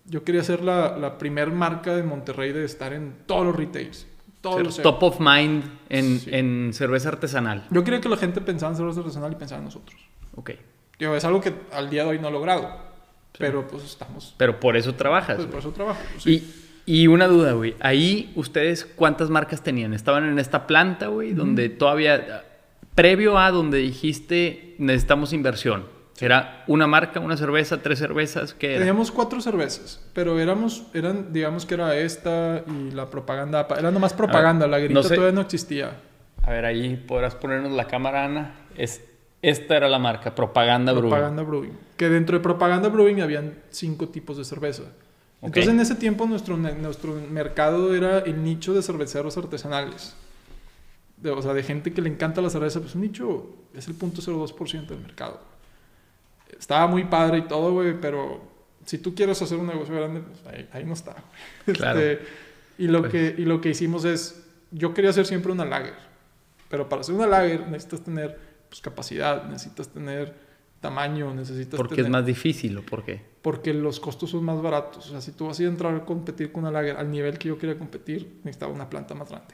yo 0.06 0.24
quería 0.26 0.44
ser 0.44 0.62
la, 0.62 0.98
la 0.98 1.18
primer 1.18 1.52
marca 1.52 1.96
de 1.96 2.04
Monterrey 2.04 2.52
de 2.52 2.66
estar 2.66 2.92
en 2.92 3.14
todos 3.26 3.46
los 3.46 3.56
retails, 3.56 4.08
todos 4.42 4.56
Ser 4.58 4.66
los 4.66 4.82
top 4.82 5.04
of 5.04 5.20
mind 5.20 5.64
en, 5.90 6.20
Sí. 6.20 6.30
en 6.34 6.72
cerveza 6.74 7.10
artesanal. 7.10 7.66
Yo 7.70 7.84
quería 7.84 8.02
que 8.02 8.10
la 8.10 8.18
gente 8.18 8.42
pensara 8.42 8.72
en 8.72 8.78
cerveza 8.78 9.00
artesanal 9.02 9.32
y 9.32 9.36
pensara 9.36 9.60
en 9.60 9.66
nosotros. 9.66 10.00
Ok. 10.36 10.52
Digo, 11.00 11.16
es 11.16 11.24
algo 11.26 11.42
que 11.42 11.54
al 11.72 11.90
día 11.90 12.04
de 12.04 12.10
hoy 12.12 12.20
no 12.20 12.28
he 12.28 12.32
logrado, 12.32 12.70
pero 13.38 13.68
pues 13.68 13.84
estamos, 13.84 14.34
Pero 14.38 14.60
por 14.60 14.76
eso 14.78 14.96
trabajas. 14.96 15.36
pues, 15.38 15.48
por 15.48 15.60
eso 15.60 15.72
trabajo. 15.72 16.00
pues, 16.12 16.24
sí. 16.24 16.64
Y, 16.86 17.04
y 17.04 17.08
una 17.08 17.28
duda, 17.28 17.54
güey. 17.54 17.76
Ahí, 17.80 18.32
¿ustedes 18.36 18.86
cuántas 18.86 19.30
marcas 19.30 19.62
tenían? 19.64 19.94
¿Estaban 19.94 20.26
en 20.26 20.40
esta 20.40 20.66
planta, 20.68 21.08
güey? 21.08 21.34
Donde 21.34 21.70
todavía, 21.70 22.44
previo 22.96 23.38
a 23.38 23.52
donde 23.52 23.78
dijiste, 23.80 24.76
necesitamos 24.80 25.34
inversión. 25.34 25.86
¿Era 26.22 26.64
una 26.68 26.88
marca, 26.88 27.20
una 27.20 27.36
cerveza, 27.38 27.82
tres 27.82 28.00
cervezas? 28.00 28.54
¿Qué 28.54 28.72
era? 28.72 28.80
Teníamos 28.80 29.12
cuatro 29.12 29.42
cervezas, 29.42 30.00
pero 30.14 30.40
éramos, 30.40 30.86
eran, 30.94 31.34
digamos 31.34 31.66
que 31.66 31.74
era 31.74 31.96
esta 31.98 32.64
y 32.68 32.92
la 32.92 33.10
propaganda, 33.10 33.68
era 33.78 33.92
nomás 33.92 34.14
propaganda, 34.14 34.68
la 34.68 34.78
grita 34.80 34.94
no 34.94 35.04
sé. 35.04 35.16
todavía 35.16 35.34
no 35.36 35.42
existía. 35.42 35.98
A 36.44 36.52
ver, 36.52 36.66
ahí 36.66 36.96
podrás 37.08 37.36
ponernos 37.36 37.72
la 37.72 37.86
cámara, 37.86 38.26
Ana. 38.26 38.56
Es, 38.76 39.02
esta 39.42 39.78
era 39.78 39.90
la 39.90 40.00
marca, 40.00 40.34
Propaganda 40.36 40.92
Brewing. 40.92 41.10
Propaganda 41.10 41.44
Brewing. 41.44 41.78
Que 41.98 42.10
dentro 42.10 42.38
de 42.38 42.44
Propaganda 42.44 42.90
Brewing 42.90 43.22
habían 43.22 43.56
cinco 43.70 44.10
tipos 44.10 44.38
de 44.38 44.46
cerveza. 44.46 44.84
Entonces 45.42 45.72
en 45.74 45.80
ese 45.80 45.96
tiempo 45.96 46.28
nuestro, 46.28 46.56
nuestro 46.58 47.16
mercado 47.32 47.96
era 47.96 48.20
el 48.20 48.44
nicho 48.44 48.74
de 48.76 48.84
cerveceros 48.84 49.38
artesanales. 49.38 50.16
De- 51.18 51.32
o 51.32 51.42
sea, 51.42 51.54
de 51.54 51.64
gente 51.64 51.94
que 51.94 52.02
le 52.02 52.10
encanta 52.10 52.42
la 52.42 52.50
cerveza, 52.52 52.80
pues 52.80 52.94
un 52.96 53.02
nicho 53.02 53.48
es 53.74 53.88
el 53.88 53.98
0.02% 53.98 54.88
del 54.88 55.00
mercado. 55.00 55.40
Estaba 56.58 56.88
muy 56.88 57.06
padre 57.06 57.40
y 57.40 57.42
todo, 57.44 57.74
güey, 57.74 58.00
pero 58.00 58.42
si 58.86 58.98
tú 58.98 59.14
quieres 59.16 59.42
hacer 59.42 59.58
un 59.58 59.68
negocio 59.68 59.96
grande, 59.96 60.22
pues 60.22 60.46
ahí, 60.54 60.70
ahí 60.72 60.84
no 60.84 60.94
está. 60.94 61.14
güey. 61.66 61.78
Claro. 61.78 62.00
Este, 62.00 62.26
y, 62.78 62.88
lo 62.88 63.02
Pues. 63.02 63.12
que, 63.12 63.36
y 63.38 63.46
lo 63.46 63.62
que 63.62 63.70
hicimos 63.70 64.06
es, 64.06 64.44
yo 64.72 64.94
quería 64.94 65.10
hacer 65.10 65.26
siempre 65.26 65.52
una 65.52 65.66
lager, 65.66 65.94
pero 66.70 66.88
para 66.90 67.02
hacer 67.02 67.16
una 67.16 67.28
lager 67.28 67.68
necesitas 67.68 68.02
tener 68.02 68.38
pues, 68.70 68.82
capacidad, 68.82 69.44
necesitas 69.50 69.90
tener 69.90 70.34
tamaño, 70.80 71.34
necesitas 71.34 71.78
¿Por 71.78 71.90
qué 71.90 71.96
tener... 71.96 72.08
es 72.08 72.12
más 72.12 72.26
difícil 72.26 72.78
o 72.78 72.82
por 72.82 73.04
qué? 73.06 73.22
Porque 73.42 73.74
los 73.74 74.00
costos 74.00 74.32
son 74.32 74.44
más 74.44 74.62
baratos. 74.62 75.08
O 75.08 75.12
sea, 75.12 75.22
si 75.22 75.32
tú 75.32 75.48
vas 75.48 75.60
a 75.60 75.64
entrar 75.64 75.94
a 75.94 76.06
competir 76.06 76.52
con 76.52 76.64
una 76.64 76.72
lager 76.72 76.98
al 76.98 77.10
nivel 77.12 77.38
que 77.38 77.50
yo 77.50 77.58
quería 77.58 77.78
competir, 77.78 78.40
necesitaba 78.44 78.74
una 78.74 78.90
planta 78.90 79.14
más 79.14 79.30
grande. 79.30 79.54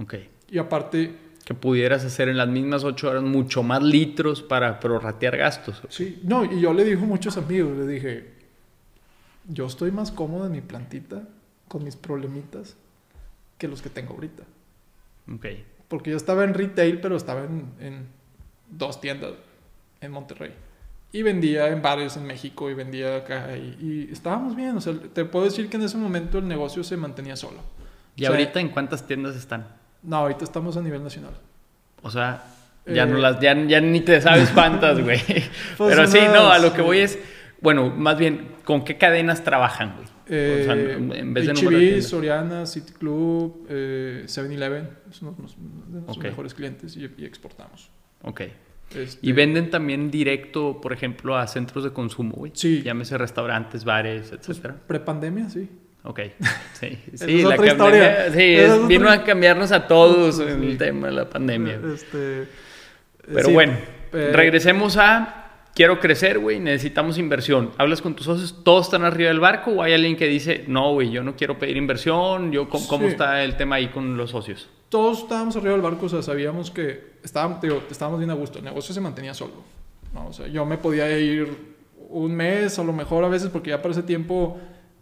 Ok. 0.00 0.14
Y 0.50 0.58
aparte, 0.58 1.14
Que 1.44 1.54
pudieras 1.54 2.04
hacer 2.04 2.28
en 2.28 2.36
las 2.36 2.48
mismas 2.48 2.84
ocho 2.84 3.08
horas 3.10 3.22
mucho 3.22 3.62
más 3.62 3.82
litros 3.82 4.42
para 4.42 4.80
prorratear 4.80 5.36
gastos. 5.36 5.82
sí, 5.88 6.20
no, 6.22 6.44
y 6.44 6.60
yo 6.60 6.74
le 6.74 6.84
dije 6.84 7.02
a 7.02 7.06
muchos 7.06 7.36
amigos, 7.38 7.76
le 7.76 7.86
dije, 7.86 8.32
yo 9.48 9.66
estoy 9.66 9.90
más 9.90 10.10
cómodo 10.10 10.46
en 10.46 10.52
mi 10.52 10.60
plantita 10.60 11.22
con 11.68 11.84
mis 11.84 11.96
problemitas 11.96 12.76
que 13.56 13.68
los 13.68 13.82
que 13.82 13.90
tengo 13.90 14.14
ahorita. 14.14 14.44
Ok. 15.34 15.46
Porque 15.88 16.10
yo 16.10 16.16
estaba 16.16 16.44
en 16.44 16.54
retail, 16.54 17.00
pero 17.00 17.16
estaba 17.16 17.44
en, 17.44 17.72
en 17.80 18.06
dos 18.70 19.00
tiendas 19.00 19.32
en 20.00 20.12
Monterrey. 20.12 20.52
Y 21.10 21.22
vendía 21.22 21.68
en 21.68 21.80
bares 21.80 22.18
en 22.18 22.26
México 22.26 22.70
y 22.70 22.74
vendía 22.74 23.16
acá. 23.16 23.56
Y, 23.56 23.78
y 23.80 24.12
estábamos 24.12 24.54
bien. 24.54 24.76
O 24.76 24.80
sea, 24.80 24.92
te 24.94 25.24
puedo 25.24 25.46
decir 25.46 25.70
que 25.70 25.78
en 25.78 25.84
ese 25.84 25.96
momento 25.96 26.38
el 26.38 26.46
negocio 26.46 26.84
se 26.84 26.98
mantenía 26.98 27.36
solo. 27.36 27.58
¿Y 28.14 28.24
O 28.24 28.26
sea, 28.26 28.36
ahorita 28.36 28.60
en 28.60 28.68
cuántas 28.68 29.06
tiendas 29.06 29.34
están? 29.34 29.66
No, 30.02 30.16
ahorita 30.16 30.44
estamos 30.44 30.76
a 30.76 30.82
nivel 30.82 31.02
nacional. 31.02 31.32
O 32.02 32.10
sea, 32.10 32.44
ya 32.86 33.02
Eh, 33.02 33.06
no 33.06 33.18
las, 33.18 33.40
ya, 33.40 33.54
ya 33.66 33.80
ni 33.80 34.00
te 34.00 34.20
sabes 34.20 34.50
cuántas, 34.54 35.00
güey. 35.00 35.20
Pues 35.76 35.94
Pero 35.94 36.06
sí, 36.06 36.18
no, 36.32 36.50
a 36.50 36.58
lo 36.58 36.72
que 36.72 36.80
eh, 36.80 36.84
voy 36.84 36.98
es, 36.98 37.18
bueno, 37.60 37.90
más 37.90 38.16
bien, 38.18 38.48
¿con 38.64 38.84
qué 38.84 38.96
cadenas 38.98 39.42
trabajan, 39.44 39.94
güey? 39.96 40.08
Eh, 40.30 40.58
o 40.60 40.64
sea, 40.64 40.74
en 40.74 41.32
vez 41.34 41.46
de 41.46 41.54
tiendas. 41.54 42.04
Soriana, 42.04 42.66
City 42.66 42.92
Club, 42.92 43.66
eh, 43.70 44.24
7-Eleven, 44.26 44.88
son 45.10 45.34
los- 45.40 45.56
de 45.56 45.92
nuestros 46.00 46.18
mejores 46.18 46.54
clientes 46.54 46.96
y, 46.96 47.10
y 47.18 47.24
exportamos. 47.24 47.90
Ok. 48.22 48.42
Este, 48.94 49.18
¿Y 49.26 49.32
venden 49.32 49.70
también 49.70 50.10
directo, 50.10 50.80
por 50.80 50.92
ejemplo, 50.94 51.36
a 51.36 51.46
centros 51.46 51.84
de 51.84 51.92
consumo, 51.92 52.32
güey? 52.36 52.52
Sí. 52.54 52.82
Llámese 52.82 53.18
restaurantes, 53.18 53.84
bares, 53.84 54.28
pues, 54.30 54.48
etcétera. 54.48 54.76
prepandemia, 54.86 55.50
sí. 55.50 55.68
Ok. 56.04 56.20
Sí, 56.74 56.98
sí, 57.14 57.38
es 57.38 57.42
la 57.44 57.54
otra 57.54 57.56
pandemia- 57.56 57.72
historia. 57.72 58.32
Sí, 58.32 58.54
es- 58.54 58.70
es 58.70 58.86
vino 58.86 59.04
otra- 59.06 59.12
a 59.14 59.24
cambiarnos 59.24 59.72
a 59.72 59.86
todos 59.86 60.36
Sí. 60.36 60.42
el 60.42 60.78
tema 60.78 61.08
de 61.08 61.12
la 61.12 61.28
pandemia. 61.28 61.80
Este, 61.94 62.46
Pero 63.26 63.48
sí, 63.48 63.52
bueno, 63.52 63.74
eh, 64.12 64.30
regresemos 64.32 64.96
a 64.96 65.44
quiero 65.74 66.00
crecer, 66.00 66.38
güey, 66.38 66.58
necesitamos 66.60 67.18
inversión. 67.18 67.70
¿Hablas 67.78 68.00
con 68.02 68.14
tus 68.16 68.26
socios? 68.26 68.64
¿Todos 68.64 68.86
están 68.86 69.04
arriba 69.04 69.28
del 69.28 69.38
barco 69.40 69.70
o 69.72 69.82
hay 69.82 69.92
alguien 69.92 70.16
que 70.16 70.26
dice, 70.26 70.64
no, 70.66 70.92
güey, 70.94 71.10
yo 71.10 71.22
no 71.22 71.36
quiero 71.36 71.58
pedir 71.58 71.76
inversión? 71.76 72.50
Yo, 72.52 72.68
¿cómo, 72.68 72.86
cómo 72.88 73.04
Sí. 73.06 73.12
está 73.12 73.44
el 73.44 73.56
tema 73.56 73.76
ahí 73.76 73.88
con 73.88 74.16
los 74.16 74.30
socios? 74.30 74.68
Todos 74.88 75.18
estábamos 75.22 75.54
arriba 75.56 75.72
del 75.72 75.82
barco, 75.82 76.06
o 76.06 76.08
sea, 76.08 76.22
sabíamos 76.22 76.70
que 76.70 77.18
estábamos, 77.22 77.60
digo, 77.60 77.82
estábamos 77.90 78.18
bien 78.20 78.30
a 78.30 78.34
gusto. 78.34 78.58
El 78.58 78.64
negocio 78.64 78.94
se 78.94 79.00
mantenía 79.00 79.34
solo. 79.34 79.52
¿no? 80.14 80.28
O 80.28 80.32
sea, 80.32 80.46
yo 80.46 80.64
me 80.64 80.78
podía 80.78 81.16
ir 81.18 81.48
un 82.08 82.34
mes, 82.34 82.78
a 82.78 82.82
lo 82.84 82.94
mejor 82.94 83.22
a 83.24 83.28
veces, 83.28 83.50
porque 83.50 83.68
ya 83.70 83.82
para 83.82 83.92
ese 83.92 84.02
tiempo 84.02 84.58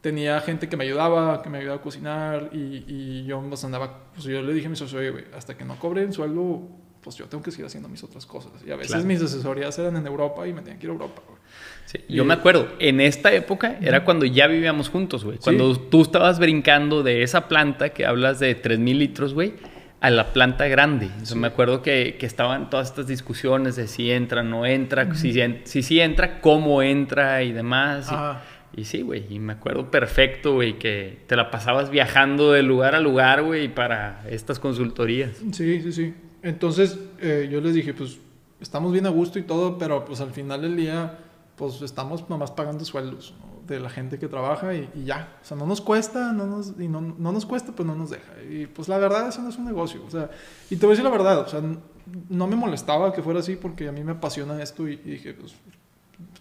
tenía 0.06 0.40
gente 0.40 0.68
que 0.68 0.76
me 0.76 0.84
ayudaba, 0.84 1.42
que 1.42 1.50
me 1.50 1.58
ayudaba 1.58 1.78
a 1.78 1.82
cocinar 1.82 2.50
y, 2.52 2.84
y 2.86 3.24
yo 3.26 3.42
pues 3.48 3.64
andaba, 3.64 4.04
pues 4.14 4.24
yo 4.26 4.40
le 4.40 4.52
dije 4.54 4.68
a 4.68 4.70
mi 4.70 4.76
socio, 4.76 5.00
"Oye, 5.00 5.24
hasta 5.36 5.56
que 5.56 5.64
no 5.64 5.74
cobre 5.80 6.02
el 6.02 6.12
sueldo, 6.12 6.62
pues 7.02 7.16
yo 7.16 7.24
tengo 7.26 7.42
que 7.42 7.50
seguir 7.50 7.66
haciendo 7.66 7.88
mis 7.88 8.04
otras 8.04 8.24
cosas. 8.24 8.52
Y 8.64 8.70
a 8.70 8.76
veces 8.76 8.92
Claro. 8.92 9.04
mis 9.06 9.20
asesorías 9.20 9.76
eran 9.80 9.96
en 9.96 10.06
Europa 10.06 10.46
y 10.46 10.52
me 10.52 10.60
tenían 10.62 10.78
que 10.78 10.86
ir 10.86 10.90
a 10.90 10.92
Europa. 10.92 11.22
güey. 11.26 11.40
Sí, 11.86 11.98
yo 12.08 12.22
Y- 12.22 12.26
me 12.26 12.34
acuerdo, 12.34 12.68
en 12.78 13.00
esta 13.00 13.32
época 13.32 13.78
era 13.80 14.04
cuando 14.04 14.26
ya 14.26 14.46
vivíamos 14.46 14.88
juntos, 14.88 15.24
güey. 15.24 15.38
Cuando 15.38 15.76
tú 15.76 16.02
estabas 16.02 16.38
brincando 16.38 17.02
de 17.02 17.24
esa 17.24 17.48
planta 17.48 17.88
que 17.90 18.06
hablas 18.06 18.38
de 18.38 18.54
3000 18.54 18.98
litros, 19.00 19.34
güey, 19.34 19.54
a 20.00 20.10
la 20.10 20.32
planta 20.32 20.68
grande. 20.68 21.08
Me 21.34 21.46
acuerdo 21.48 21.80
que, 21.82 22.16
que 22.18 22.26
estaban 22.26 22.70
todas 22.70 22.88
estas 22.90 23.06
discusiones 23.08 23.74
de 23.76 23.86
si 23.88 24.10
entra, 24.12 24.42
no 24.42 24.66
entra, 24.66 25.12
si, 25.14 25.32
si 25.64 26.00
entra, 26.00 26.40
cómo 26.40 26.82
entra 26.82 27.42
y 27.42 27.50
demás. 27.52 28.08
Y- 28.10 28.14
Ajá. 28.14 28.42
Y, 28.76 28.84
sí, 28.84 29.00
güey, 29.02 29.26
y 29.30 29.38
me 29.38 29.54
acuerdo 29.54 29.90
perfecto, 29.90 30.54
güey, 30.54 30.78
que 30.78 31.24
te 31.26 31.34
la 31.34 31.50
pasabas 31.50 31.90
viajando 31.90 32.52
de 32.52 32.62
lugar 32.62 32.94
a 32.94 33.00
lugar, 33.00 33.42
güey, 33.42 33.74
para 33.74 34.24
estas 34.28 34.58
consultorías. 34.58 35.38
Sí, 35.52 35.80
sí, 35.80 35.92
sí. 35.92 36.14
Entonces 36.42 36.98
eh, 37.18 37.48
yo 37.50 37.60
les 37.60 37.74
dije, 37.74 37.94
pues 37.94 38.18
estamos 38.60 38.92
bien 38.92 39.06
a 39.06 39.08
gusto 39.08 39.38
y 39.38 39.42
todo, 39.42 39.78
pero 39.78 40.04
pues 40.04 40.20
al 40.20 40.30
final 40.30 40.62
del 40.62 40.76
día, 40.76 41.18
pues 41.56 41.82
estamos 41.82 42.28
nomás 42.28 42.50
pagando 42.50 42.84
sueldos 42.84 43.34
¿no? 43.40 43.66
de 43.66 43.80
la 43.80 43.90
gente 43.90 44.18
que 44.18 44.28
trabaja 44.28 44.74
y, 44.74 44.88
ya. 45.04 45.38
O 45.42 45.44
sea, 45.44 45.56
no 45.56 45.66
nos 45.66 45.80
cuesta, 45.80 46.32
no 46.32 46.46
nos, 46.46 46.74
y 46.78 46.86
no, 46.86 47.00
no 47.00 47.32
nos 47.32 47.46
cuesta, 47.46 47.72
pues 47.72 47.86
no 47.86 47.96
nos 47.96 48.10
deja. 48.10 48.32
Y 48.48 48.66
pues 48.66 48.88
la 48.88 48.98
verdad, 48.98 49.28
eso 49.28 49.42
no 49.42 49.48
es 49.48 49.56
un 49.56 49.64
negocio. 49.64 50.02
O 50.06 50.10
sea, 50.10 50.30
y 50.70 50.76
te 50.76 50.86
voy 50.86 50.92
a 50.92 50.96
decir 50.96 51.04
la 51.04 51.10
verdad, 51.10 51.40
o 51.40 51.48
sea, 51.48 51.62
no 52.28 52.46
me 52.46 52.56
molestaba 52.56 53.12
que 53.12 53.22
fuera 53.22 53.40
así 53.40 53.56
porque 53.56 53.88
a 53.88 53.92
mí 53.92 54.04
me 54.04 54.12
apasiona 54.12 54.62
esto 54.62 54.86
y 54.86 54.96
dije, 54.96 55.34
pues 55.34 55.54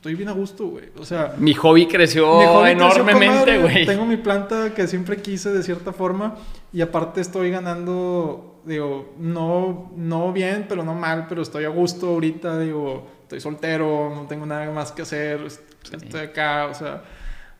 estoy 0.05 0.13
bien 0.13 0.29
a 0.29 0.33
gusto, 0.33 0.67
güey. 0.67 0.85
O 0.99 1.03
sea, 1.03 1.33
Mi 1.39 1.55
hobby 1.55 1.87
creció 1.87 2.37
mi 2.37 2.45
hobby 2.45 2.69
enormemente, 2.69 3.57
güey. 3.57 3.87
Tengo 3.87 4.05
mi 4.05 4.17
planta 4.17 4.71
que 4.75 4.85
siempre 4.87 5.17
quise 5.17 5.51
de 5.51 5.63
cierta 5.63 5.93
forma 5.93 6.35
y 6.71 6.81
aparte 6.81 7.21
estoy 7.21 7.49
ganando, 7.49 8.61
digo, 8.65 9.15
no, 9.17 9.91
no 9.95 10.31
bien, 10.31 10.67
pero 10.69 10.83
no 10.83 10.93
mal, 10.93 11.25
pero 11.27 11.41
estoy 11.41 11.65
a 11.65 11.69
gusto 11.69 12.09
ahorita, 12.09 12.59
digo, 12.59 13.07
estoy 13.23 13.39
soltero, 13.41 14.11
no 14.13 14.27
tengo 14.27 14.45
nada 14.45 14.69
más 14.71 14.91
que 14.91 15.01
hacer, 15.01 15.41
est- 15.41 15.63
estoy 15.91 16.19
acá, 16.21 16.67
o 16.67 16.73
sea, 16.75 17.01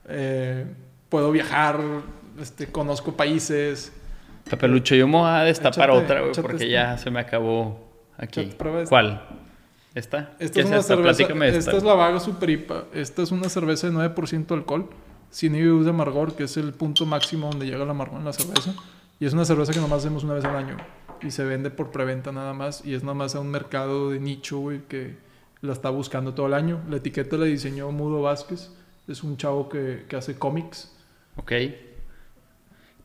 eh, 0.08 0.68
puedo 1.10 1.32
viajar, 1.32 1.80
este, 2.40 2.68
conozco 2.68 3.14
países. 3.14 3.92
Papelucho, 4.52 4.94
yo 4.94 5.08
me 5.08 5.18
voy 5.18 5.30
a 5.30 5.40
destapar 5.40 5.90
Échate- 5.90 6.04
otra, 6.04 6.20
güey, 6.22 6.34
porque 6.40 6.56
esta. 6.58 6.68
ya 6.68 6.98
se 7.00 7.10
me 7.10 7.20
acabó 7.22 7.90
aquí. 8.20 8.42
Esta. 8.42 8.84
¿Cuál? 8.88 9.26
¿Esta? 9.96 10.36
Esta 10.40 10.54
¿Qué 10.54 10.60
es, 10.60 10.66
una 10.68 10.78
esta? 10.78 10.96
cerveza, 10.96 11.18
Platícame 11.18 11.48
esta. 11.48 11.60
esta 11.60 11.78
es 11.78 11.84
la 11.84 11.94
Vaga 11.94 12.20
Super 12.20 12.50
IPA. 12.50 12.84
Esta 12.94 13.24
es 13.24 13.32
una 13.32 13.50
cerveza 13.50 13.88
de 13.88 13.94
9% 13.94 14.52
alcohol, 14.52 14.90
sin 15.30 15.56
IBU 15.56 15.84
de 15.84 15.90
amargor, 15.90 16.36
que 16.36 16.44
es 16.44 16.58
el 16.58 16.74
punto 16.74 17.06
máximo 17.06 17.48
donde 17.50 17.66
llega 17.66 17.84
el 17.84 17.90
amargor 17.90 18.20
en 18.20 18.26
la 18.26 18.34
cerveza. 18.34 18.76
Y 19.20 19.26
es 19.26 19.34
una 19.34 19.46
cerveza 19.46 19.72
que 19.72 19.80
nomás 19.80 20.00
hacemos 20.00 20.26
una 20.26 20.34
vez 20.34 20.44
al 20.44 20.56
año. 20.56 20.76
Y 21.22 21.32
se 21.32 21.46
vende 21.46 21.70
por 21.72 21.92
preventa 21.92 22.34
nada 22.34 22.54
más. 22.54 22.86
Y 22.86 22.94
es 22.94 23.04
nada 23.04 23.14
más 23.14 23.36
a 23.36 23.40
un 23.40 23.50
mercado 23.50 24.12
de 24.12 24.20
nicho, 24.20 24.60
güey, 24.60 24.82
que 24.90 25.16
la 25.62 25.72
está 25.72 25.90
buscando 25.90 26.34
todo 26.34 26.48
el 26.48 26.54
año. 26.54 26.82
La 26.90 26.98
etiqueta 26.98 27.38
la 27.38 27.46
diseñó 27.46 27.90
Mudo 27.92 28.22
Vázquez. 28.22 28.72
Es 29.08 29.24
un 29.24 29.38
chavo 29.38 29.70
que, 29.70 30.06
que 30.10 30.18
hace 30.18 30.38
cómics. 30.38 30.94
Ok. 31.38 31.54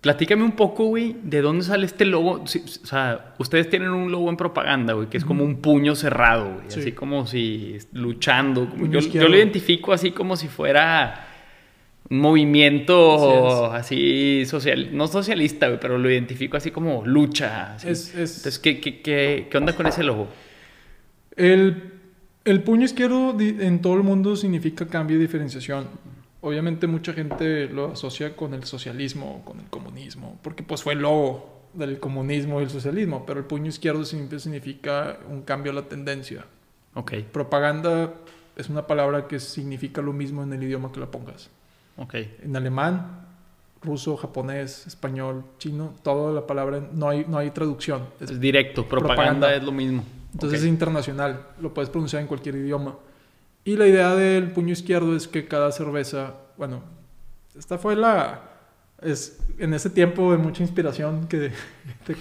Platícame 0.00 0.42
un 0.44 0.52
poco, 0.52 0.84
güey, 0.86 1.14
de 1.22 1.42
dónde 1.42 1.62
sale 1.64 1.84
este 1.84 2.06
logo. 2.06 2.46
Sí, 2.46 2.62
o 2.82 2.86
sea, 2.86 3.34
ustedes 3.38 3.68
tienen 3.68 3.90
un 3.90 4.10
logo 4.10 4.30
en 4.30 4.36
propaganda, 4.38 4.94
güey, 4.94 5.08
que 5.10 5.18
es 5.18 5.24
como 5.26 5.44
un 5.44 5.56
puño 5.56 5.94
cerrado, 5.94 6.54
güey. 6.54 6.64
Sí. 6.68 6.80
Así 6.80 6.92
como 6.92 7.26
si 7.26 7.76
luchando. 7.92 8.66
como- 8.70 8.86
yo, 8.86 9.00
yo 9.00 9.28
lo 9.28 9.36
identifico 9.36 9.92
así 9.92 10.10
como 10.12 10.36
si 10.36 10.48
fuera 10.48 11.26
un 12.08 12.18
movimiento 12.18 13.70
así 13.72 14.44
social, 14.46 14.88
no 14.96 15.06
socialista, 15.06 15.68
güey, 15.68 15.78
pero 15.78 15.98
lo 15.98 16.10
identifico 16.10 16.56
así 16.56 16.70
como 16.70 17.04
lucha. 17.04 17.74
así. 17.74 17.88
Es, 17.88 18.08
es- 18.14 18.36
Entonces, 18.38 18.58
¿qué, 18.58 18.80
qué, 18.80 19.00
qué, 19.02 19.48
qué 19.50 19.58
onda 19.58 19.74
con 19.74 19.86
ese 19.86 20.02
logo? 20.02 20.28
El, 21.36 21.92
el 22.44 22.62
puño 22.62 22.84
izquierdo 22.84 23.36
en 23.38 23.80
todo 23.82 23.94
el 23.96 24.02
mundo 24.02 24.34
significa 24.36 24.86
cambio 24.88 25.16
y 25.18 25.20
diferenciación. 25.20 25.86
Obviamente 26.42 26.86
mucha 26.86 27.12
gente 27.12 27.68
lo 27.68 27.92
asocia 27.92 28.34
con 28.34 28.54
el 28.54 28.64
socialismo, 28.64 29.42
con 29.44 29.60
el 29.60 29.66
comunismo, 29.66 30.38
porque 30.42 30.62
pues 30.62 30.82
fue 30.82 30.94
el 30.94 31.00
logo 31.00 31.60
del 31.74 32.00
comunismo 32.00 32.60
y 32.60 32.64
el 32.64 32.70
socialismo, 32.70 33.24
pero 33.26 33.40
el 33.40 33.46
puño 33.46 33.68
izquierdo 33.68 34.04
siempre 34.04 34.38
significa 34.40 35.18
un 35.28 35.42
cambio 35.42 35.72
a 35.72 35.74
la 35.74 35.82
tendencia. 35.82 36.44
Ok, 36.94 37.12
Propaganda 37.30 38.14
es 38.56 38.68
una 38.68 38.86
palabra 38.86 39.28
que 39.28 39.38
significa 39.38 40.00
lo 40.02 40.12
mismo 40.12 40.42
en 40.42 40.52
el 40.52 40.62
idioma 40.62 40.90
que 40.92 41.00
la 41.00 41.06
pongas. 41.10 41.50
ok. 41.96 42.14
En 42.42 42.56
alemán, 42.56 43.26
ruso, 43.82 44.16
japonés, 44.16 44.86
español, 44.86 45.44
chino, 45.58 45.94
toda 46.02 46.32
la 46.32 46.46
palabra, 46.46 46.82
no 46.92 47.08
hay, 47.08 47.24
no 47.28 47.38
hay 47.38 47.50
traducción. 47.50 48.06
Es 48.18 48.30
Es 48.30 48.40
directo, 48.40 48.86
propaganda, 48.88 49.16
propaganda. 49.22 49.54
es 49.54 49.62
lo 49.62 49.72
mismo. 49.72 50.04
Entonces 50.32 50.60
es 50.60 50.66
internacional, 50.66 51.46
lo 51.60 51.72
puedes 51.74 51.90
pronunciar 51.90 52.22
en 52.22 52.28
cualquier 52.28 52.56
idioma. 52.56 52.96
Y 53.64 53.76
la 53.76 53.86
idea 53.86 54.14
del 54.14 54.52
puño 54.52 54.72
izquierdo 54.72 55.14
es 55.14 55.28
que 55.28 55.46
cada 55.46 55.70
cerveza, 55.72 56.34
bueno, 56.56 56.82
esta 57.58 57.78
fue 57.78 57.94
la, 57.96 58.42
es 59.02 59.38
en 59.58 59.74
ese 59.74 59.90
tiempo 59.90 60.32
de 60.32 60.38
mucha 60.38 60.62
inspiración 60.62 61.26
que 61.28 61.52
te 62.06 62.16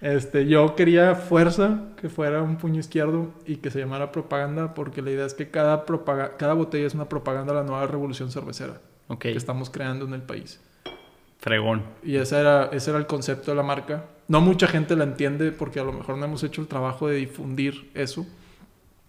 este, 0.00 0.46
yo 0.46 0.74
quería 0.76 1.14
fuerza, 1.14 1.82
que 2.00 2.08
fuera 2.08 2.42
un 2.42 2.56
puño 2.56 2.80
izquierdo 2.80 3.32
y 3.46 3.56
que 3.56 3.70
se 3.70 3.78
llamara 3.78 4.12
propaganda, 4.12 4.72
porque 4.74 5.02
la 5.02 5.10
idea 5.10 5.26
es 5.26 5.34
que 5.34 5.50
cada, 5.50 5.84
propaga- 5.86 6.36
cada 6.38 6.54
botella 6.54 6.86
es 6.86 6.94
una 6.94 7.08
propaganda 7.08 7.52
de 7.52 7.60
la 7.60 7.64
nueva 7.66 7.86
revolución 7.86 8.30
cervecera 8.30 8.80
Ok, 9.08 9.20
que 9.20 9.32
estamos 9.36 9.68
creando 9.70 10.06
en 10.06 10.14
el 10.14 10.22
país. 10.22 10.58
fregón. 11.38 11.82
Y 12.02 12.16
ese 12.16 12.38
era, 12.40 12.70
ese 12.72 12.90
era 12.90 12.98
el 12.98 13.06
concepto 13.06 13.50
de 13.50 13.56
la 13.56 13.62
marca. 13.62 14.06
No 14.28 14.40
mucha 14.40 14.66
gente 14.68 14.96
la 14.96 15.04
entiende 15.04 15.52
porque 15.52 15.80
a 15.80 15.84
lo 15.84 15.92
mejor 15.92 16.16
no 16.16 16.24
hemos 16.24 16.42
hecho 16.44 16.60
el 16.62 16.66
trabajo 16.68 17.08
de 17.08 17.16
difundir 17.16 17.90
eso. 17.94 18.26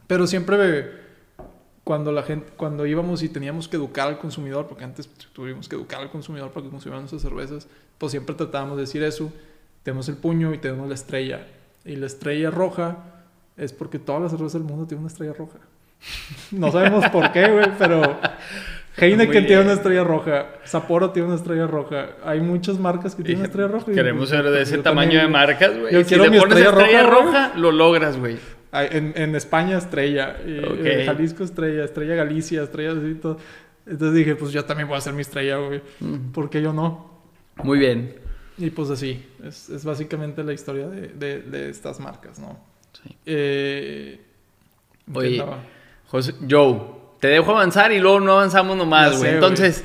Pero 0.08 0.28
siempre 0.28 0.92
cuando 1.92 2.14
la 2.14 2.24
gente, 2.24 2.54
cuando 2.56 2.86
íbamos 2.86 3.22
y 3.22 3.28
teníamos 3.28 3.68
que 3.68 3.76
educar 3.76 4.08
al 4.08 4.18
consumidor, 4.18 4.66
porque 4.68 4.86
antes 4.86 5.10
tuvimos 5.34 5.68
que 5.68 5.76
educar 5.76 6.00
al 6.00 6.10
consumidor 6.10 6.52
para 6.52 6.64
que 6.64 6.70
consumieran 6.70 7.02
nuestras 7.02 7.22
cervezas, 7.22 7.68
pues 7.98 8.12
siempre 8.12 8.34
tratábamos 8.34 8.78
de 8.78 8.84
decir 8.84 9.04
eso. 9.04 9.30
Tenemos 9.84 10.08
el 10.08 10.16
puño 10.16 10.54
y 10.54 10.58
tenemos 10.58 10.88
la 10.88 10.96
estrella. 10.96 11.46
Y 11.84 11.98
la 11.98 12.06
estrella 12.06 12.50
roja 12.50 12.96
es 13.58 13.74
porque 13.74 14.00
todas 14.00 14.22
las 14.22 14.32
cervezas 14.32 14.54
del 14.54 14.64
mundo 14.64 14.86
tienen 14.88 15.02
una 15.04 15.12
estrella 15.12 15.34
roja. 15.34 15.58
No 16.52 16.72
sabemos 16.72 17.10
por 17.10 17.30
qué, 17.34 17.52
güey, 17.52 17.68
pero 17.78 18.18
Heineken 18.96 19.46
tiene 19.48 19.64
una 19.64 19.74
estrella 19.74 20.06
roja, 20.06 20.46
Sapporo 20.64 21.10
tiene 21.12 21.28
una 21.28 21.36
estrella 21.36 21.68
roja. 21.68 22.12
Hay 22.24 22.40
muchas 22.40 22.80
marcas 22.80 23.16
que 23.16 23.24
tienen 23.24 23.40
una 23.42 23.48
estrella 23.48 23.68
roja. 23.68 23.92
Queremos 23.92 24.30
ser 24.30 24.50
de 24.50 24.62
ese 24.62 24.78
tamaño 24.78 25.10
también- 25.12 25.26
de 25.26 25.28
marcas, 25.28 25.78
güey. 25.78 25.94
Yo 25.94 26.00
Si 26.00 26.06
quiero 26.06 26.24
le 26.24 26.30
mi 26.30 26.40
pones 26.40 26.58
estrella 26.58 26.70
estrella 26.82 27.04
roja, 27.10 27.26
roja, 27.50 27.52
lo 27.58 27.72
logras, 27.74 28.18
güey. 28.18 28.38
En, 28.74 29.14
en 29.16 29.36
España 29.36 29.78
estrella, 29.78 30.38
y 30.48 30.58
en 30.58 31.06
Jalisco 31.06 31.44
estrella, 31.44 31.84
estrella 31.84 32.16
Galicia, 32.16 32.64
estrella 32.64 32.92
así 32.94 33.16
todo. 33.16 33.38
Entonces 33.86 34.16
dije, 34.16 34.36
pues 34.36 34.52
yo 34.54 34.64
también 34.64 34.88
voy 34.88 34.96
a 34.96 35.00
hacer 35.00 35.14
mi 35.14 35.22
estrella, 35.22 35.58
güey. 35.58 35.82
Mm. 36.00 36.32
¿Por 36.32 36.50
qué 36.50 36.62
yo 36.62 36.72
no? 36.72 37.22
Muy 37.64 37.80
bien. 37.80 38.16
Y 38.58 38.70
pues 38.70 38.90
así, 38.90 39.26
es, 39.44 39.70
es 39.70 39.84
básicamente 39.84 40.44
la 40.44 40.54
historia 40.54 40.88
de, 40.88 41.08
de- 41.10 41.42
de 41.42 41.70
estas 41.70 42.00
marcas, 42.00 42.40
¿no? 42.40 42.60
Sí. 42.94 43.16
Eh. 43.26 44.20
José, 46.08 46.34
Joe, 46.50 46.80
te 47.20 47.28
dejo 47.30 47.52
avanzar 47.52 47.92
y 47.92 48.00
luego 48.00 48.20
no 48.20 48.34
avanzamos 48.34 48.78
nomás, 48.78 49.18
güey. 49.18 49.34
Entonces, 49.34 49.84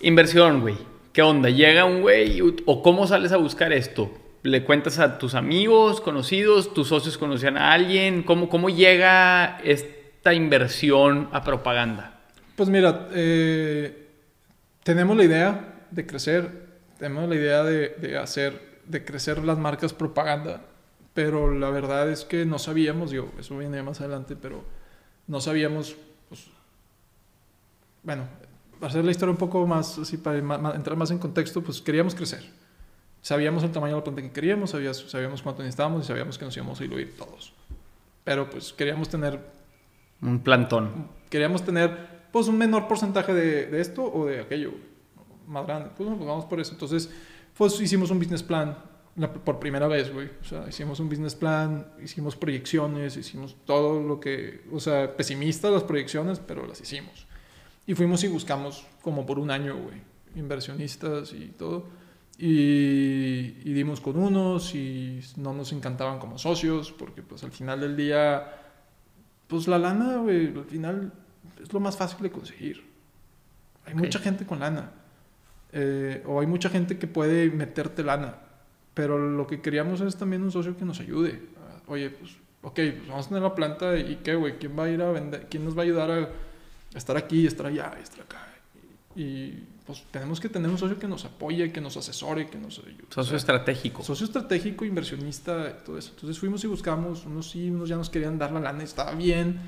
inversión, 0.00 0.60
güey. 0.60 0.76
¿Qué 1.12 1.22
onda? 1.22 1.48
¿Llega 1.48 1.84
un 1.86 2.02
güey 2.02 2.40
o 2.66 2.82
cómo 2.82 3.06
sales 3.06 3.32
a 3.32 3.36
buscar 3.38 3.72
esto? 3.72 4.10
¿Le 4.42 4.64
cuentas 4.64 4.98
a 4.98 5.18
tus 5.18 5.34
amigos, 5.34 6.00
conocidos, 6.00 6.72
tus 6.72 6.88
socios 6.88 7.18
conocían 7.18 7.56
a 7.56 7.72
alguien? 7.72 8.22
¿Cómo, 8.22 8.48
cómo 8.48 8.68
llega 8.70 9.58
esta 9.64 10.34
inversión 10.34 11.28
a 11.32 11.42
propaganda? 11.42 12.20
Pues 12.56 12.68
mira, 12.68 13.08
eh, 13.12 14.08
tenemos 14.82 15.16
la 15.16 15.24
idea 15.24 15.86
de 15.90 16.06
crecer, 16.06 16.68
tenemos 16.98 17.28
la 17.28 17.34
idea 17.34 17.62
de, 17.64 18.16
hacer, 18.18 18.80
de 18.86 19.04
crecer 19.04 19.44
las 19.44 19.58
marcas 19.58 19.92
propaganda, 19.92 20.62
pero 21.12 21.52
la 21.52 21.70
verdad 21.70 22.10
es 22.10 22.24
que 22.24 22.46
no 22.46 22.58
sabíamos, 22.58 23.10
digo, 23.10 23.30
eso 23.38 23.58
viene 23.58 23.82
más 23.82 24.00
adelante, 24.00 24.36
pero 24.36 24.64
no 25.26 25.40
sabíamos, 25.40 25.96
pues, 26.28 26.46
bueno, 28.02 28.26
para 28.78 28.90
hacer 28.90 29.04
la 29.04 29.10
historia 29.10 29.32
un 29.32 29.38
poco 29.38 29.66
más, 29.66 29.98
así 29.98 30.16
para 30.16 30.38
entrar 30.38 30.96
más 30.96 31.10
en 31.10 31.18
contexto, 31.18 31.62
pues 31.62 31.80
queríamos 31.80 32.14
crecer. 32.14 32.44
Sabíamos 33.26 33.64
el 33.64 33.72
tamaño 33.72 33.94
de 33.94 33.98
la 33.98 34.04
planta 34.04 34.22
que 34.22 34.30
queríamos, 34.30 34.70
sabías- 34.70 35.10
sabíamos 35.10 35.42
cuánto 35.42 35.60
necesitábamos 35.64 36.04
y 36.04 36.06
sabíamos 36.06 36.38
que 36.38 36.44
nos 36.44 36.56
íbamos 36.56 36.78
a 36.78 36.84
diluir 36.84 37.16
todos. 37.16 37.52
Pero 38.22 38.48
pues 38.48 38.72
queríamos 38.72 39.08
tener 39.08 39.40
Un 40.22 40.38
plantón. 40.44 41.08
queríamos 41.28 41.64
tener 41.64 41.90
pues 42.30 42.46
un 42.46 42.56
menor 42.56 42.86
porcentaje 42.86 43.34
de, 43.34 43.66
de 43.66 43.80
esto 43.80 44.04
o 44.04 44.26
de 44.26 44.42
aquello 44.42 44.70
más 45.48 45.66
grande. 45.66 45.90
Pues, 45.96 46.08
pues 46.08 46.24
vamos 46.24 46.44
por 46.44 46.60
eso. 46.60 46.70
Entonces, 46.74 47.10
pues 47.58 47.80
hicimos 47.80 48.12
un 48.12 48.20
business 48.20 48.44
plan 48.44 48.78
la- 49.16 49.32
por 49.32 49.58
primera 49.58 49.88
vez, 49.88 50.12
güey. 50.14 50.30
O 50.40 50.44
sea, 50.44 50.64
hicimos 50.68 51.00
un 51.00 51.08
business 51.08 51.34
plan, 51.34 51.84
hicimos 52.04 52.36
proyecciones, 52.36 53.16
hicimos 53.16 53.56
todo 53.64 54.00
lo 54.06 54.20
que, 54.20 54.62
o 54.72 54.78
sea, 54.78 55.16
pesimistas 55.16 55.72
las 55.72 55.82
proyecciones, 55.82 56.38
pero 56.38 56.64
las 56.64 56.80
hicimos. 56.80 57.26
Y 57.88 57.94
fuimos 57.94 58.22
y 58.22 58.28
buscamos 58.28 58.86
como 59.02 59.26
por 59.26 59.40
un 59.40 59.50
año, 59.50 59.76
güey, 59.76 60.00
inversionistas 60.36 61.32
y 61.32 61.46
todo. 61.48 62.05
Y, 62.38 63.56
y 63.64 63.72
dimos 63.72 64.00
con 64.00 64.16
unos 64.18 64.74
y 64.74 65.20
no 65.36 65.54
nos 65.54 65.72
encantaban 65.72 66.18
como 66.18 66.36
socios 66.38 66.92
porque 66.92 67.22
pues 67.22 67.42
al 67.44 67.50
final 67.50 67.80
del 67.80 67.96
día 67.96 68.52
pues 69.46 69.66
la 69.68 69.78
lana, 69.78 70.16
güey, 70.18 70.48
al 70.48 70.64
final 70.66 71.12
es 71.62 71.72
lo 71.72 71.80
más 71.80 71.96
fácil 71.96 72.22
de 72.22 72.30
conseguir. 72.30 72.84
Hay 73.86 73.94
Ok. 73.94 74.00
mucha 74.00 74.18
gente 74.18 74.44
con 74.44 74.60
lana. 74.60 74.90
Eh, 75.72 76.22
o 76.26 76.40
hay 76.40 76.46
mucha 76.46 76.68
gente 76.68 76.98
que 76.98 77.06
puede 77.06 77.50
meterte 77.50 78.02
lana. 78.02 78.34
Pero 78.94 79.18
lo 79.18 79.46
que 79.46 79.60
queríamos 79.60 80.00
es 80.00 80.16
también 80.16 80.42
un 80.42 80.50
socio 80.50 80.76
que 80.76 80.84
nos 80.84 81.00
ayude. 81.00 81.40
Oye, 81.86 82.10
pues, 82.10 82.32
ok, 82.62 82.74
pues 82.74 83.08
vamos 83.08 83.26
a 83.26 83.28
tener 83.28 83.42
la 83.44 83.54
planta 83.54 83.96
y 83.96 84.16
qué, 84.24 84.34
güey, 84.34 84.58
¿quién 84.58 84.76
va 84.78 84.84
a 84.84 84.90
ir 84.90 85.00
a 85.02 85.10
vender? 85.12 85.46
¿Quién 85.48 85.64
nos 85.64 85.76
va 85.76 85.82
a 85.82 85.84
ayudar 85.84 86.10
a 86.10 86.28
estar 86.94 87.16
aquí, 87.16 87.46
estar 87.46 87.66
allá, 87.66 87.92
estar 88.02 88.22
acá? 88.22 88.38
Y, 89.16 89.64
pues 89.86 90.04
tenemos 90.10 90.40
que 90.40 90.48
tener 90.48 90.68
un 90.68 90.78
socio 90.78 90.98
que 90.98 91.06
nos 91.06 91.24
apoye, 91.24 91.70
que 91.70 91.80
nos 91.80 91.96
asesore, 91.96 92.48
que 92.48 92.58
nos 92.58 92.80
ayude. 92.80 93.04
Socio 93.08 93.20
O 93.20 93.24
sea, 93.24 93.36
estratégico. 93.36 94.02
Socio 94.02 94.26
estratégico, 94.26 94.84
inversionista, 94.84 95.78
todo 95.78 95.96
eso. 95.96 96.10
Entonces 96.14 96.38
fuimos 96.38 96.62
y 96.64 96.66
buscamos, 96.66 97.24
unos 97.24 97.50
sí, 97.50 97.70
unos 97.70 97.88
ya 97.88 97.96
nos 97.96 98.10
querían 98.10 98.36
dar 98.36 98.50
la 98.50 98.58
lana, 98.58 98.82
estaba 98.82 99.12
bien, 99.12 99.60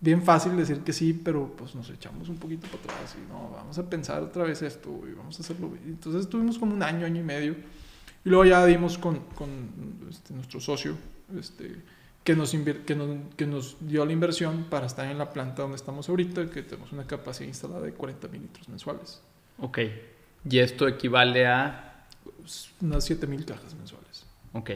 bien 0.00 0.22
fácil 0.22 0.56
decir 0.56 0.80
que 0.82 0.92
sí, 0.92 1.12
pero 1.12 1.52
pues 1.56 1.74
nos 1.74 1.90
echamos 1.90 2.28
un 2.28 2.36
poquito 2.36 2.68
para 2.68 2.94
atrás 2.94 3.16
y 3.18 3.28
no, 3.28 3.50
vamos 3.50 3.76
a 3.76 3.90
pensar 3.90 4.22
otra 4.22 4.44
vez 4.44 4.62
esto 4.62 5.00
y 5.10 5.14
vamos 5.14 5.36
a 5.38 5.42
hacerlo. 5.42 5.68
bien. 5.70 5.82
Entonces 5.84 6.22
estuvimos 6.22 6.58
como 6.58 6.72
un 6.72 6.82
año, 6.84 7.04
año 7.04 7.20
y 7.20 7.24
medio 7.24 7.56
y 8.24 8.28
luego 8.28 8.44
ya 8.44 8.64
dimos 8.66 8.98
con, 8.98 9.18
con 9.34 9.48
este, 10.08 10.32
nuestro 10.32 10.60
socio 10.60 10.96
este, 11.36 11.82
que, 12.26 12.34
nos 12.34 12.50
que, 12.50 12.94
nos, 12.96 13.34
que 13.36 13.46
nos 13.46 13.76
dio 13.80 14.04
la 14.04 14.12
inversión 14.12 14.64
para 14.68 14.86
estar 14.86 15.06
en 15.06 15.16
la 15.16 15.32
planta 15.32 15.62
donde 15.62 15.76
estamos 15.76 16.08
ahorita, 16.08 16.50
que 16.50 16.62
tenemos 16.62 16.92
una 16.92 17.06
capacidad 17.06 17.46
instalada 17.48 17.82
de 17.82 17.92
40 17.92 18.28
mil 18.28 18.42
litros 18.42 18.68
mensuales, 18.68 19.22
Ok. 19.58 19.78
Y 20.48 20.58
esto 20.58 20.86
equivale 20.86 21.46
a... 21.46 22.06
Unas 22.82 23.04
7 23.04 23.26
mil 23.26 23.44
cajas 23.46 23.74
mensuales. 23.74 24.26
Ok. 24.52 24.70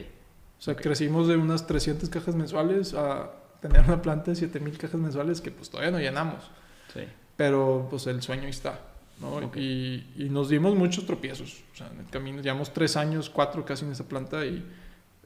O 0.57 0.61
sea, 0.61 0.73
Ok. 0.73 0.81
crecimos 0.81 1.27
de 1.27 1.35
unas 1.37 1.67
300 1.67 2.09
cajas 2.09 2.35
mensuales 2.35 2.93
a 2.93 3.31
tener 3.61 3.81
una 3.81 4.01
planta 4.01 4.31
de 4.31 4.37
7000 4.37 4.77
cajas 4.77 4.99
mensuales 4.99 5.39
que 5.41 5.51
pues 5.51 5.69
todavía 5.69 5.91
no 5.91 5.99
llenamos. 5.99 6.49
Sí. 6.93 7.01
Pero 7.37 7.87
pues 7.89 8.07
el 8.07 8.21
sueño 8.21 8.43
ahí 8.43 8.49
está. 8.49 8.79
¿no? 9.19 9.35
Ok. 9.35 9.57
Y, 9.57 10.07
y 10.17 10.29
nos 10.29 10.49
dimos 10.49 10.73
muchos 10.75 11.05
tropiezos. 11.05 11.63
O 11.73 11.75
sea, 11.75 11.87
en 11.87 11.99
el 11.99 12.07
camino 12.09 12.41
llevamos 12.41 12.73
tres 12.73 12.95
años, 12.97 13.29
cuatro 13.29 13.63
casi 13.65 13.85
en 13.85 13.91
esa 13.91 14.05
planta 14.07 14.45
y 14.45 14.65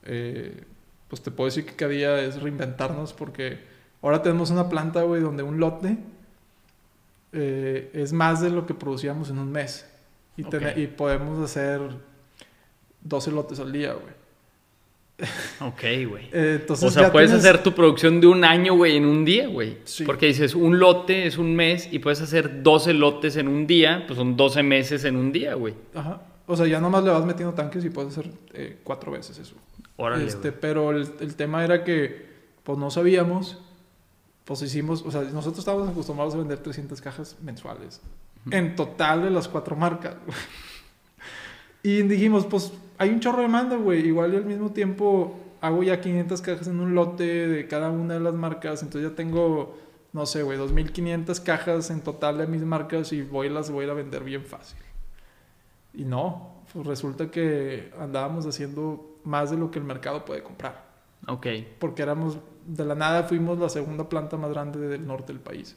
eh, 0.04 0.64
pues 1.08 1.22
te 1.22 1.32
puedo 1.32 1.46
decir 1.46 1.66
que 1.66 1.76
cada 1.76 1.92
día 1.92 2.20
es 2.20 2.42
reinventarnos 2.42 3.14
porque 3.14 3.76
Ahora 4.06 4.22
tenemos 4.22 4.52
una 4.52 4.70
planta, 4.70 5.02
güey, 5.02 5.20
donde 5.20 5.42
un 5.42 5.60
lote 5.60 5.98
eh, 7.34 7.90
es 7.92 8.14
más 8.14 8.40
de 8.40 8.52
lo 8.52 8.68
que 8.68 8.76
producíamos 8.76 9.32
en 9.32 9.40
un 9.40 9.52
mes. 9.52 9.84
Y, 10.38 10.44
podemos 10.86 11.40
hacer 11.44 11.82
12 13.02 13.32
lotes 13.32 13.60
al 13.60 13.72
día, 13.72 13.94
güey. 13.94 14.14
Ok, 15.60 16.08
güey. 16.08 16.26
Eh, 16.34 16.60
entonces 16.62 16.88
O 16.88 16.92
sea, 16.92 17.12
puedes 17.12 17.32
tienes- 17.32 17.44
hacer 17.44 17.64
tu 17.64 17.74
producción 17.74 18.22
de 18.22 18.28
un 18.28 18.44
año, 18.44 18.76
güey, 18.76 18.96
en 18.96 19.06
un 19.06 19.26
día, 19.26 19.48
güey. 19.48 19.80
Sí. 19.86 20.04
Porque 20.04 20.28
dices, 20.28 20.54
un 20.54 20.78
lote 20.78 21.26
es 21.26 21.40
un 21.40 21.56
mes 21.56 21.90
y 21.92 21.98
puedes 21.98 22.22
hacer 22.22 22.62
12 22.62 22.94
lotes 22.94 23.38
en 23.38 23.48
un 23.48 23.66
día, 23.66 24.04
pues 24.06 24.20
son 24.20 24.38
12 24.38 24.62
meses 24.62 25.04
en 25.04 25.16
un 25.16 25.32
día, 25.32 25.56
güey. 25.56 25.74
Ajá. 25.96 26.22
O 26.48 26.56
sea, 26.56 26.68
ya 26.68 26.80
nomás 26.80 27.04
le 27.04 27.10
vas 27.10 27.26
metiendo 27.26 27.54
tanques 27.54 27.84
y 27.86 27.90
puedes 27.90 28.18
hacer 28.18 28.32
eh, 28.54 28.78
cuatro 28.84 29.12
veces 29.12 29.38
eso. 29.38 29.56
Órale, 29.98 30.26
Este, 30.26 30.52
pero 30.52 30.92
el, 30.92 31.10
el 31.20 31.36
tema 31.36 31.64
era 31.64 31.84
que, 31.84 32.26
pues 32.64 32.78
no 32.78 32.92
sabíamos, 32.92 33.60
pues 34.46 34.62
hicimos, 34.62 35.04
o 35.06 35.12
sea, 35.12 35.22
nosotros 35.22 35.60
estábamos 35.60 35.90
acostumbrados 35.90 36.36
a 36.36 36.38
vender 36.38 36.60
300 36.60 37.02
cajas 37.02 37.36
mensuales, 37.42 38.02
en 38.52 38.76
total 38.76 39.24
de 39.24 39.32
las 39.32 39.48
cuatro 39.48 39.76
marcas. 39.76 40.16
y 41.84 42.04
dijimos, 42.04 42.46
pues 42.46 42.72
hay 43.00 43.10
un 43.10 43.20
chorro 43.20 43.38
de 43.38 43.44
demanda, 43.44 43.76
güey, 43.76 44.06
igual 44.06 44.34
y 44.34 44.38
al 44.38 44.46
mismo 44.46 44.72
tiempo 44.72 45.40
hago 45.62 45.82
ya 45.82 46.00
500 46.00 46.42
cajas 46.42 46.68
en 46.68 46.80
un 46.80 46.94
lote 46.94 47.48
de 47.48 47.68
cada 47.68 47.90
una 47.90 48.14
de 48.14 48.20
las 48.20 48.36
marcas, 48.36 48.84
entonces 48.84 49.10
ya 49.10 49.16
tengo, 49.16 49.80
no 50.14 50.28
sé, 50.28 50.44
güey, 50.44 50.60
2500 50.60 51.40
cajas 51.40 51.90
en 51.90 52.02
total 52.02 52.38
de 52.38 52.46
mis 52.46 52.62
marcas 52.62 53.12
y 53.14 53.24
voy 53.24 53.50
las 53.50 53.72
voy 53.72 53.90
a 53.90 53.94
vender 53.94 54.24
bien 54.24 54.46
fácil. 54.46 54.78
Y 55.98 56.06
no, 56.06 56.64
pues 56.74 56.86
resulta 56.86 57.32
que 57.32 57.92
andábamos 58.00 58.46
haciendo 58.46 59.18
más 59.24 59.52
de 59.52 59.58
lo 59.58 59.72
que 59.72 59.80
el 59.80 59.86
mercado 59.86 60.26
puede 60.26 60.44
comprar. 60.44 60.86
Ok, 61.28 61.48
Porque 61.80 62.04
éramos, 62.04 62.38
de 62.66 62.86
la 62.86 62.96
nada 62.96 63.24
fuimos 63.24 63.58
la 63.58 63.70
segunda 63.70 64.08
planta 64.10 64.38
más 64.38 64.52
grande 64.52 64.80
del 64.80 65.06
norte 65.08 65.34
del 65.34 65.42
país, 65.42 65.76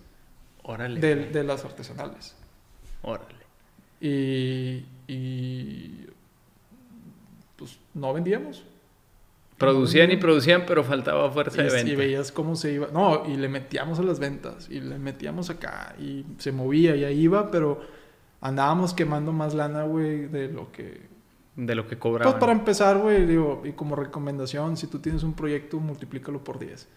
órale. 0.62 1.00
de, 1.00 1.14
de 1.30 1.44
las 1.44 1.64
artesanales. 1.64 2.34
Órale. 3.02 3.34
Y, 4.00 4.84
y 5.06 6.06
pues 7.56 7.78
no 7.94 8.12
vendíamos. 8.12 8.64
Producían 9.56 10.12
y 10.12 10.16
producían, 10.18 10.64
pero 10.66 10.84
faltaba 10.84 11.28
fuerza 11.32 11.62
de 11.62 11.68
Y, 11.68 11.72
venta. 11.72 11.90
y 11.92 11.96
veías 11.96 12.30
cómo 12.30 12.54
se 12.54 12.72
iba. 12.74 12.88
No, 12.92 13.24
y 13.26 13.36
le 13.36 13.48
metíamos 13.48 13.98
a 13.98 14.02
las 14.04 14.20
ventas, 14.20 14.68
y 14.70 14.80
le 14.80 14.98
metíamos 14.98 15.50
acá, 15.50 15.96
y 15.98 16.24
se 16.38 16.52
movía, 16.52 16.94
y 16.94 17.02
ahí 17.04 17.20
iba, 17.22 17.50
pero 17.50 17.80
andábamos 18.41 18.95
quemando 18.95 19.32
más 19.32 19.55
lana, 19.55 19.84
güey, 19.84 20.26
de 20.26 20.49
lo 20.49 20.70
que 20.72 21.01
De 21.57 21.74
lo 21.74 21.84
que 21.84 21.97
Pues 21.97 22.01
cobraban. 22.01 22.39
para 22.39 22.53
empezar, 22.53 22.99
güey, 22.99 23.26
digo, 23.26 23.62
y 23.64 23.72
como 23.72 23.97
recomendación, 23.97 24.76
si 24.76 24.86
tú 24.86 25.01
tienes 25.01 25.22
un 25.22 25.34
proyecto, 25.34 25.78
multiplícalo 25.80 26.43
por 26.45 26.59
10. 26.59 26.89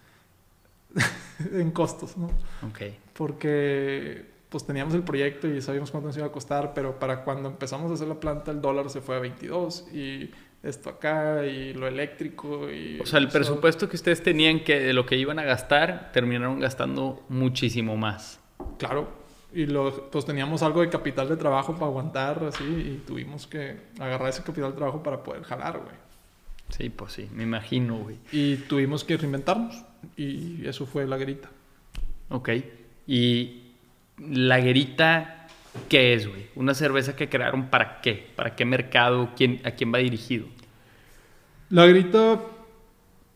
en 1.52 1.70
costos, 1.70 2.16
¿no? 2.16 2.26
Ok. 2.66 2.82
Porque 3.14 4.30
pues 4.48 4.66
teníamos 4.66 4.92
el 4.94 5.02
proyecto 5.02 5.48
y 5.48 5.62
sabíamos 5.62 5.90
cuánto 5.90 6.08
nos 6.08 6.16
iba 6.18 6.26
a 6.26 6.32
costar, 6.32 6.74
pero 6.74 6.98
para 6.98 7.24
cuando 7.24 7.48
empezamos 7.48 7.90
a 7.90 7.94
hacer 7.94 8.06
la 8.06 8.20
planta 8.20 8.50
el 8.50 8.60
dólar 8.60 8.90
se 8.90 9.00
fue 9.00 9.16
a 9.16 9.18
22 9.18 9.86
y 9.94 10.30
esto 10.62 10.90
acá 10.90 11.46
y 11.46 11.72
lo 11.72 11.88
eléctrico 11.88 12.70
y... 12.70 13.00
O 13.00 13.06
sea, 13.06 13.18
el 13.18 13.28
presupuesto 13.28 13.88
que 13.88 13.96
ustedes 13.96 14.22
tenían 14.22 14.62
que 14.62 14.78
de 14.78 14.92
lo 14.92 15.06
que 15.06 15.16
iban 15.16 15.38
a 15.38 15.42
gastar, 15.44 16.10
terminaron 16.12 16.60
gastando 16.60 17.24
muchísimo 17.30 17.96
más. 17.96 18.40
Claro, 18.78 19.08
y 19.54 19.66
lo, 19.66 20.10
pues 20.10 20.24
teníamos 20.24 20.62
algo 20.62 20.80
de 20.80 20.88
capital 20.88 21.28
de 21.28 21.36
trabajo 21.36 21.74
para 21.74 21.86
aguantar 21.86 22.42
así 22.44 22.64
y 22.64 23.02
tuvimos 23.06 23.46
que 23.46 23.76
agarrar 23.98 24.28
ese 24.28 24.42
capital 24.42 24.70
de 24.70 24.76
trabajo 24.76 25.02
para 25.02 25.22
poder 25.22 25.42
jalar, 25.42 25.78
güey. 25.78 25.94
Sí, 26.70 26.88
pues 26.88 27.12
sí, 27.12 27.28
me 27.34 27.42
imagino, 27.42 27.98
güey. 27.98 28.16
Y 28.32 28.56
tuvimos 28.56 29.04
que 29.04 29.16
reinventarnos 29.16 29.84
y 30.16 30.66
eso 30.66 30.86
fue 30.86 31.06
la 31.06 31.18
grita. 31.18 31.50
Ok. 32.30 32.50
Y 33.06 33.62
la 34.18 34.58
guerita, 34.60 35.48
¿qué 35.88 36.14
es, 36.14 36.26
güey? 36.26 36.46
Una 36.54 36.74
cerveza 36.74 37.14
que 37.14 37.28
crearon 37.28 37.68
para 37.68 38.00
qué? 38.00 38.30
¿Para 38.34 38.56
qué 38.56 38.64
mercado? 38.64 39.30
¿Quién, 39.36 39.60
¿A 39.64 39.72
quién 39.72 39.92
va 39.92 39.98
dirigido? 39.98 40.46
La 41.68 41.86
grita, 41.86 42.40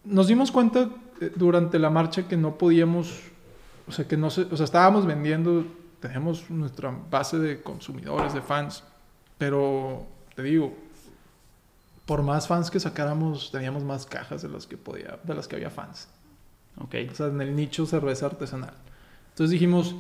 nos 0.05 0.29
dimos 0.29 0.51
cuenta 0.51 0.89
eh, 1.21 1.33
durante 1.35 1.79
la 1.79 1.91
marcha 1.91 2.29
que 2.29 2.37
no 2.37 2.57
podíamos, 2.57 3.21
o 3.87 3.93
sea, 3.93 4.07
que 4.07 4.17
no 4.17 4.31
se, 4.31 4.43
o 4.43 4.57
sea, 4.57 4.65
estábamos 4.65 5.07
vendiendo, 5.07 5.65
teníamos 6.01 6.51
nuestra 6.51 6.91
base 7.11 7.39
de 7.39 7.63
consumidores, 7.63 8.35
de 8.35 8.43
fans, 8.43 8.83
pero 9.39 10.07
te 10.35 10.43
digo, 10.43 10.75
por 12.07 12.23
más 12.23 12.47
fans 12.47 12.71
que 12.71 12.79
sacáramos, 12.81 13.51
teníamos 13.51 13.83
más 13.85 14.07
cajas 14.07 14.43
de 14.43 14.49
las 14.49 14.67
que 14.67 14.77
podía, 14.77 15.19
de 15.23 15.35
las 15.35 15.49
que 15.49 15.57
había 15.57 15.71
fans. 15.71 16.09
Ok. 16.79 16.95
O 17.11 17.15
sea, 17.15 17.27
en 17.27 17.41
el 17.41 17.57
nicho 17.57 17.87
cerveza 17.87 18.27
artesanal. 18.27 18.75
Entonces 19.31 19.51
dijimos, 19.51 19.95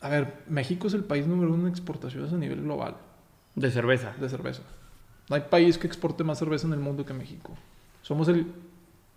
a 0.00 0.08
ver, 0.08 0.42
México 0.48 0.86
es 0.86 0.94
el 0.94 1.04
país 1.04 1.26
número 1.26 1.52
uno 1.52 1.64
en 1.66 1.70
exportaciones 1.70 2.32
a 2.32 2.36
nivel 2.36 2.62
global 2.62 2.96
De 3.54 3.70
cerveza. 3.70 4.12
de 4.20 4.28
cerveza. 4.28 4.62
No 5.28 5.36
hay 5.36 5.42
país 5.42 5.78
que 5.78 5.86
exporte 5.86 6.22
más 6.22 6.38
cerveza 6.38 6.66
en 6.66 6.74
el 6.74 6.78
mundo 6.78 7.04
que 7.04 7.12
México. 7.12 7.52
Somos 8.02 8.28
el 8.28 8.46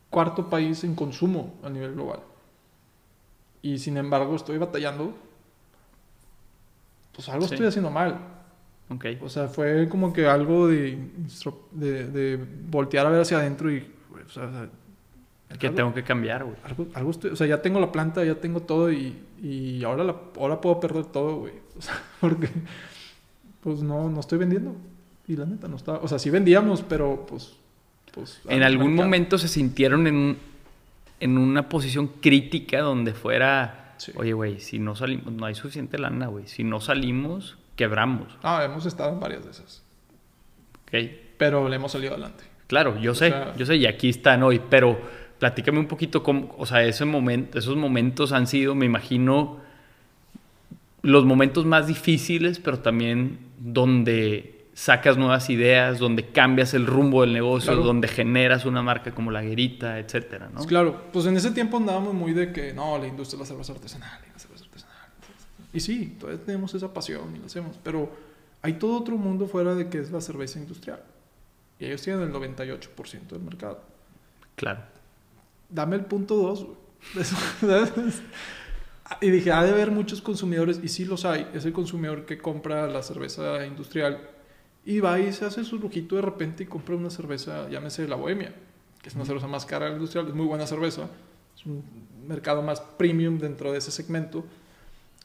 cuarto 0.09 0.49
país 0.49 0.84
en 0.84 0.95
consumo 0.95 1.53
a 1.63 1.70
nivel 1.70 1.93
global. 1.93 2.22
Y 3.62 3.78
sin 3.78 3.97
embargo 3.97 4.36
estoy 4.36 4.57
batallando. 4.57 5.16
Pues 7.14 7.28
algo 7.30 7.47
Sí. 7.47 7.53
estoy 7.55 7.68
haciendo 7.68 7.89
mal. 7.91 8.18
Ok. 8.89 9.05
O 9.22 9.30
sea, 9.30 9.47
fue 9.47 9.88
como 9.89 10.14
que 10.14 10.28
algo 10.28 10.68
de, 10.68 10.97
de, 11.72 12.05
de 12.10 12.45
voltear 12.70 13.05
a 13.05 13.10
ver 13.10 13.22
hacia 13.22 13.38
adentro 13.38 13.72
y... 13.72 13.82
sea, 14.30 14.43
o 14.43 14.51
sea, 14.51 14.70
Que 15.60 15.68
algo- 15.68 15.76
tengo 15.76 15.93
que 15.93 16.03
cambiar, 16.03 16.43
güey. 16.45 16.55
algo, 16.64 16.88
algo 16.93 17.12
estoy- 17.12 17.32
o 17.32 17.36
sea, 17.36 17.47
ya 17.47 17.62
tengo 17.62 17.80
la 17.80 17.91
planta, 17.91 18.24
ya 18.24 18.36
tengo 18.36 18.62
todo 18.62 18.91
y, 18.91 19.16
y 19.41 19.84
ahora, 19.84 20.03
la, 20.03 20.16
ahora 20.39 20.60
puedo 20.62 20.80
perder 20.80 21.05
todo, 21.05 21.38
güey. 21.38 21.53
O 21.78 21.82
sea, 21.82 22.01
porque 22.20 22.49
pues 23.62 23.82
no, 23.82 24.10
no 24.10 24.20
estoy 24.20 24.38
vendiendo. 24.38 24.76
Y 25.28 25.36
la 25.38 25.45
neta 25.45 25.68
no 25.68 25.76
estaba, 25.78 25.99
o 25.99 26.07
sea, 26.07 26.18
sí 26.20 26.30
vendíamos, 26.30 26.82
pero 26.82 27.26
pues... 27.28 27.55
pues 28.14 28.41
En 28.47 28.64
al 28.64 28.72
algún 28.74 28.88
mercado. 28.91 29.05
momento 29.07 29.38
se 29.38 29.47
sintieron 29.47 30.07
en, 30.07 30.38
en 31.20 31.38
una 31.38 31.70
posición 31.70 32.07
crítica 32.22 32.80
donde 32.82 33.13
fuera, 33.13 33.93
Sí. 33.97 34.11
oye, 34.15 34.34
güey, 34.34 34.59
si 34.59 34.80
no 34.80 34.95
salimos, 34.95 35.34
no 35.34 35.45
hay 35.45 35.55
suficiente 35.55 35.97
lana, 35.97 36.28
güey. 36.28 36.47
Si 36.47 36.63
no 36.63 36.80
salimos, 36.80 37.57
quebramos. 37.76 38.38
Ah, 38.43 38.63
hemos 38.63 38.86
estado 38.86 39.11
en 39.13 39.20
varias 39.20 39.43
de 39.45 39.51
esas. 39.51 39.84
Ok. 40.84 40.93
Pero 41.38 41.67
le 41.70 41.76
hemos 41.76 41.91
salido 41.91 42.13
adelante. 42.13 42.43
Claro, 42.67 42.97
yo 42.99 43.11
O 43.11 43.15
sé, 43.15 43.30
sea- 43.30 43.55
yo 43.57 43.65
sé, 43.65 43.76
y 43.78 43.86
aquí 43.86 44.09
están 44.09 44.43
hoy, 44.43 44.61
pero 44.70 44.99
platícame 45.39 45.80
un 45.80 45.88
poquito 45.88 46.22
cómo, 46.24 46.53
o 46.57 46.65
sea, 46.65 46.84
ese 46.84 47.05
momento, 47.05 47.57
esos 47.57 47.76
momentos 47.76 48.32
han 48.32 48.45
sido, 48.47 48.76
me 48.76 48.86
imagino, 48.86 49.59
los 51.01 51.26
momentos 51.26 51.65
más 51.65 51.88
difíciles, 51.88 52.59
pero 52.59 52.80
también 52.80 53.39
donde 53.57 54.59
sacas 54.80 55.18
nuevas 55.18 55.50
ideas, 55.50 56.00
donde 56.00 56.28
cambias 56.32 56.74
el 56.74 56.88
rumbo 56.88 57.20
del 57.20 57.34
negocio, 57.34 57.74
Claro. 57.74 57.86
donde 57.86 58.08
generas 58.08 58.64
una 58.64 58.82
marca 58.82 59.12
como 59.12 59.30
La 59.30 59.42
Guerita, 59.42 60.00
etcétera, 60.00 60.50
¿no? 60.54 60.64
Claro, 60.64 61.02
pues 61.12 61.26
en 61.26 61.36
ese 61.36 61.52
tiempo 61.52 61.76
andábamos 61.76 62.14
muy 62.14 62.32
de 62.32 62.54
que 62.54 62.72
no, 62.72 62.98
la 62.98 63.06
industria 63.06 63.40
de 63.40 63.44
la 63.44 63.48
cerveza 63.48 63.74
artesanal, 63.74 64.22
la 64.32 64.40
cerveza 64.40 64.64
artesanal. 64.64 65.10
Y 65.74 65.82
sí, 65.82 66.16
todavía 66.18 66.42
tenemos 66.46 66.74
esa 66.76 66.94
pasión 66.94 67.36
y 67.36 67.40
lo 67.40 67.48
hacemos, 67.48 67.78
pero 67.84 68.10
hay 68.62 68.74
todo 68.74 68.98
otro 68.98 69.18
mundo 69.18 69.48
fuera 69.48 69.76
de 69.76 69.90
que 69.90 70.00
es 70.00 70.12
la 70.12 70.22
cerveza 70.22 70.60
industrial. 70.60 71.04
Y 71.78 71.86
ellos 71.86 72.02
tienen 72.02 72.22
el 72.24 72.32
98% 72.32 73.28
del 73.28 73.42
mercado. 73.42 73.82
Claro. 74.56 74.80
Dame 75.68 75.98
el 75.98 76.06
punto 76.06 76.36
2, 76.38 76.68
Y 79.22 79.30
dije, 79.30 79.52
ha 79.52 79.62
de 79.64 79.72
haber 79.72 79.92
muchos 79.92 80.22
consumidores, 80.22 80.80
y 80.82 80.88
sí 80.88 81.04
los 81.04 81.26
hay. 81.26 81.50
Es 81.54 81.66
el 81.66 81.74
consumidor 81.74 82.26
que 82.26 82.38
compra 82.38 82.88
la 82.88 83.04
cerveza 83.04 83.66
industrial 83.66 84.39
y 84.86 85.00
va 85.00 85.20
y 85.20 85.32
se 85.34 85.46
hace 85.46 85.64
su 85.64 85.78
lujito 85.78 86.16
de 86.16 86.22
repente 86.22 86.64
y 86.64 86.66
compra 86.66 86.96
una 86.96 87.10
cerveza, 87.10 87.70
llámese 87.70 88.08
la 88.08 88.16
Bohemia, 88.16 88.54
que 89.02 89.10
es 89.10 89.16
una 89.16 89.26
cerveza 89.26 89.48
más 89.48 89.66
cara 89.66 89.86
de 89.86 89.92
la 89.92 89.98
industrial, 89.98 90.28
es 90.28 90.34
muy 90.34 90.46
buena 90.46 90.66
cerveza. 90.66 91.10
Es 91.56 91.66
un 91.66 91.84
mercado 92.28 92.62
más 92.62 92.80
premium 92.82 93.38
dentro 93.38 93.72
de 93.72 93.80
ese 93.80 93.92
segmento. 93.92 94.46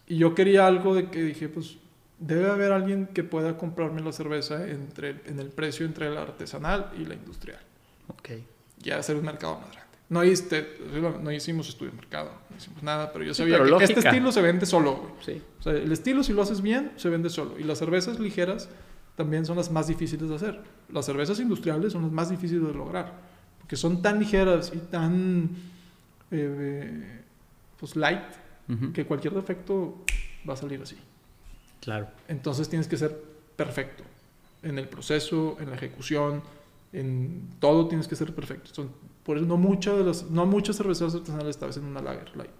Y 0.06 0.16
yo 0.18 0.34
quería 0.34 0.66
algo 0.66 0.94
de 0.94 1.08
que 1.10 1.22
dije, 1.22 1.48
pues 1.48 1.76
debe 2.18 2.50
haber 2.50 2.72
alguien 2.72 3.06
que 3.06 3.24
pueda 3.24 3.56
comprarme 3.56 4.00
la 4.00 4.12
cerveza 4.12 4.68
entre, 4.68 5.20
en 5.26 5.38
el 5.38 5.48
precio 5.48 5.86
entre 5.86 6.10
la 6.10 6.22
artesanal 6.22 6.92
y 6.98 7.04
la 7.04 7.14
industrial 7.14 7.58
Ok. 8.08 8.30
y 8.82 8.90
hacer 8.90 9.16
un 9.16 9.24
mercado 9.24 9.60
más 9.60 9.70
grande. 9.72 9.84
No, 10.10 10.22
hiciste, 10.22 10.78
no 11.22 11.32
hicimos 11.32 11.68
estudio 11.68 11.90
de 11.90 11.96
mercado, 11.96 12.30
no 12.50 12.56
hicimos 12.56 12.82
nada, 12.82 13.12
pero 13.12 13.24
yo 13.24 13.34
sabía 13.34 13.58
pero 13.62 13.78
que 13.78 13.84
este 13.84 14.00
estilo 14.00 14.30
se 14.30 14.42
vende 14.42 14.66
solo, 14.66 14.96
güey. 14.96 15.12
Sí. 15.24 15.42
O 15.58 15.62
sea, 15.62 15.72
el 15.72 15.90
estilo, 15.90 16.22
si 16.22 16.32
lo 16.32 16.42
haces 16.42 16.60
bien, 16.60 16.92
se 16.96 17.08
vende 17.08 17.30
solo. 17.30 17.58
Y 17.58 17.64
las 17.64 17.78
cervezas 17.78 18.20
ligeras 18.20 18.68
también 19.16 19.44
son 19.46 19.56
las 19.56 19.70
más 19.70 19.86
difíciles 19.86 20.28
de 20.28 20.34
hacer. 20.34 20.60
Las 20.90 21.06
cervezas 21.06 21.38
industriales 21.40 21.92
son 21.92 22.02
las 22.02 22.12
más 22.12 22.30
difíciles 22.30 22.66
de 22.66 22.74
lograr. 22.74 23.12
Porque 23.58 23.76
son 23.76 24.02
tan 24.02 24.18
ligeras 24.18 24.72
y 24.74 24.78
tan 24.78 25.50
eh, 26.30 27.20
pues 27.78 27.96
light 27.96 28.22
Ujú. 28.68 28.92
que 28.92 29.04
cualquier 29.06 29.34
defecto 29.34 30.02
va 30.48 30.54
a 30.54 30.56
salir 30.56 30.80
así. 30.82 30.96
Claro. 31.80 32.08
Entonces 32.28 32.68
tienes 32.68 32.88
que 32.88 32.96
ser 32.96 33.20
perfecto 33.56 34.02
en 34.62 34.78
el 34.78 34.88
proceso, 34.88 35.56
en 35.60 35.70
la 35.70 35.76
ejecución, 35.76 36.42
En 36.92 37.48
todo 37.58 37.88
tienes 37.88 38.06
que 38.06 38.14
ser 38.14 38.32
perfecto. 38.34 38.72
Son, 38.72 38.88
por 39.24 39.36
eso 39.36 39.44
no, 39.46 39.56
muchas 39.56 39.96
de 39.98 40.04
las, 40.04 40.30
no 40.30 40.46
muchas 40.46 40.76
cerveceras 40.76 41.14
artesanales 41.14 41.56
esta 41.56 41.66
vez 41.66 41.76
en 41.76 41.84
una 41.86 42.00
lager 42.00 42.36
light. 42.36 42.52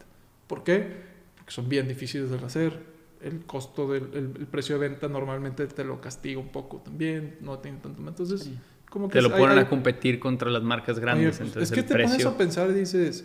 ¿Por 0.49 0.65
qué? 0.65 0.93
Porque 1.37 1.53
son 1.53 1.69
bien 1.69 1.87
difíciles 1.87 2.31
de 2.31 2.39
hacer. 2.39 2.94
El 3.25 3.45
costo 3.47 3.91
del 3.91 4.05
el, 4.13 4.33
el 4.39 4.47
precio 4.47 4.79
de 4.79 4.89
venta 4.89 5.09
normalmente 5.09 5.67
te 5.67 5.83
lo 5.85 6.01
castiga 6.01 6.39
un 6.41 6.49
poco 6.49 6.79
también. 6.79 7.39
No 7.41 7.59
tiene 7.59 7.79
tanto. 7.79 8.01
Entonces, 8.07 8.43
Sí. 8.43 8.59
como 8.91 9.09
que 9.09 9.15
Te 9.15 9.23
lo 9.23 9.31
ponen 9.31 9.59
hay- 9.59 9.65
a 9.65 9.69
competir 9.69 10.21
contra 10.21 10.51
las 10.51 10.63
marcas 10.63 10.97
Oye, 10.97 11.01
grandes. 11.07 11.37
pues, 11.39 11.41
entonces 11.49 11.63
es 11.71 11.75
que 11.75 11.81
el 11.81 11.87
te 11.87 11.95
pones 12.05 12.27
a 12.27 12.37
pensar 12.37 12.71
y 12.71 12.75
dices, 12.75 13.25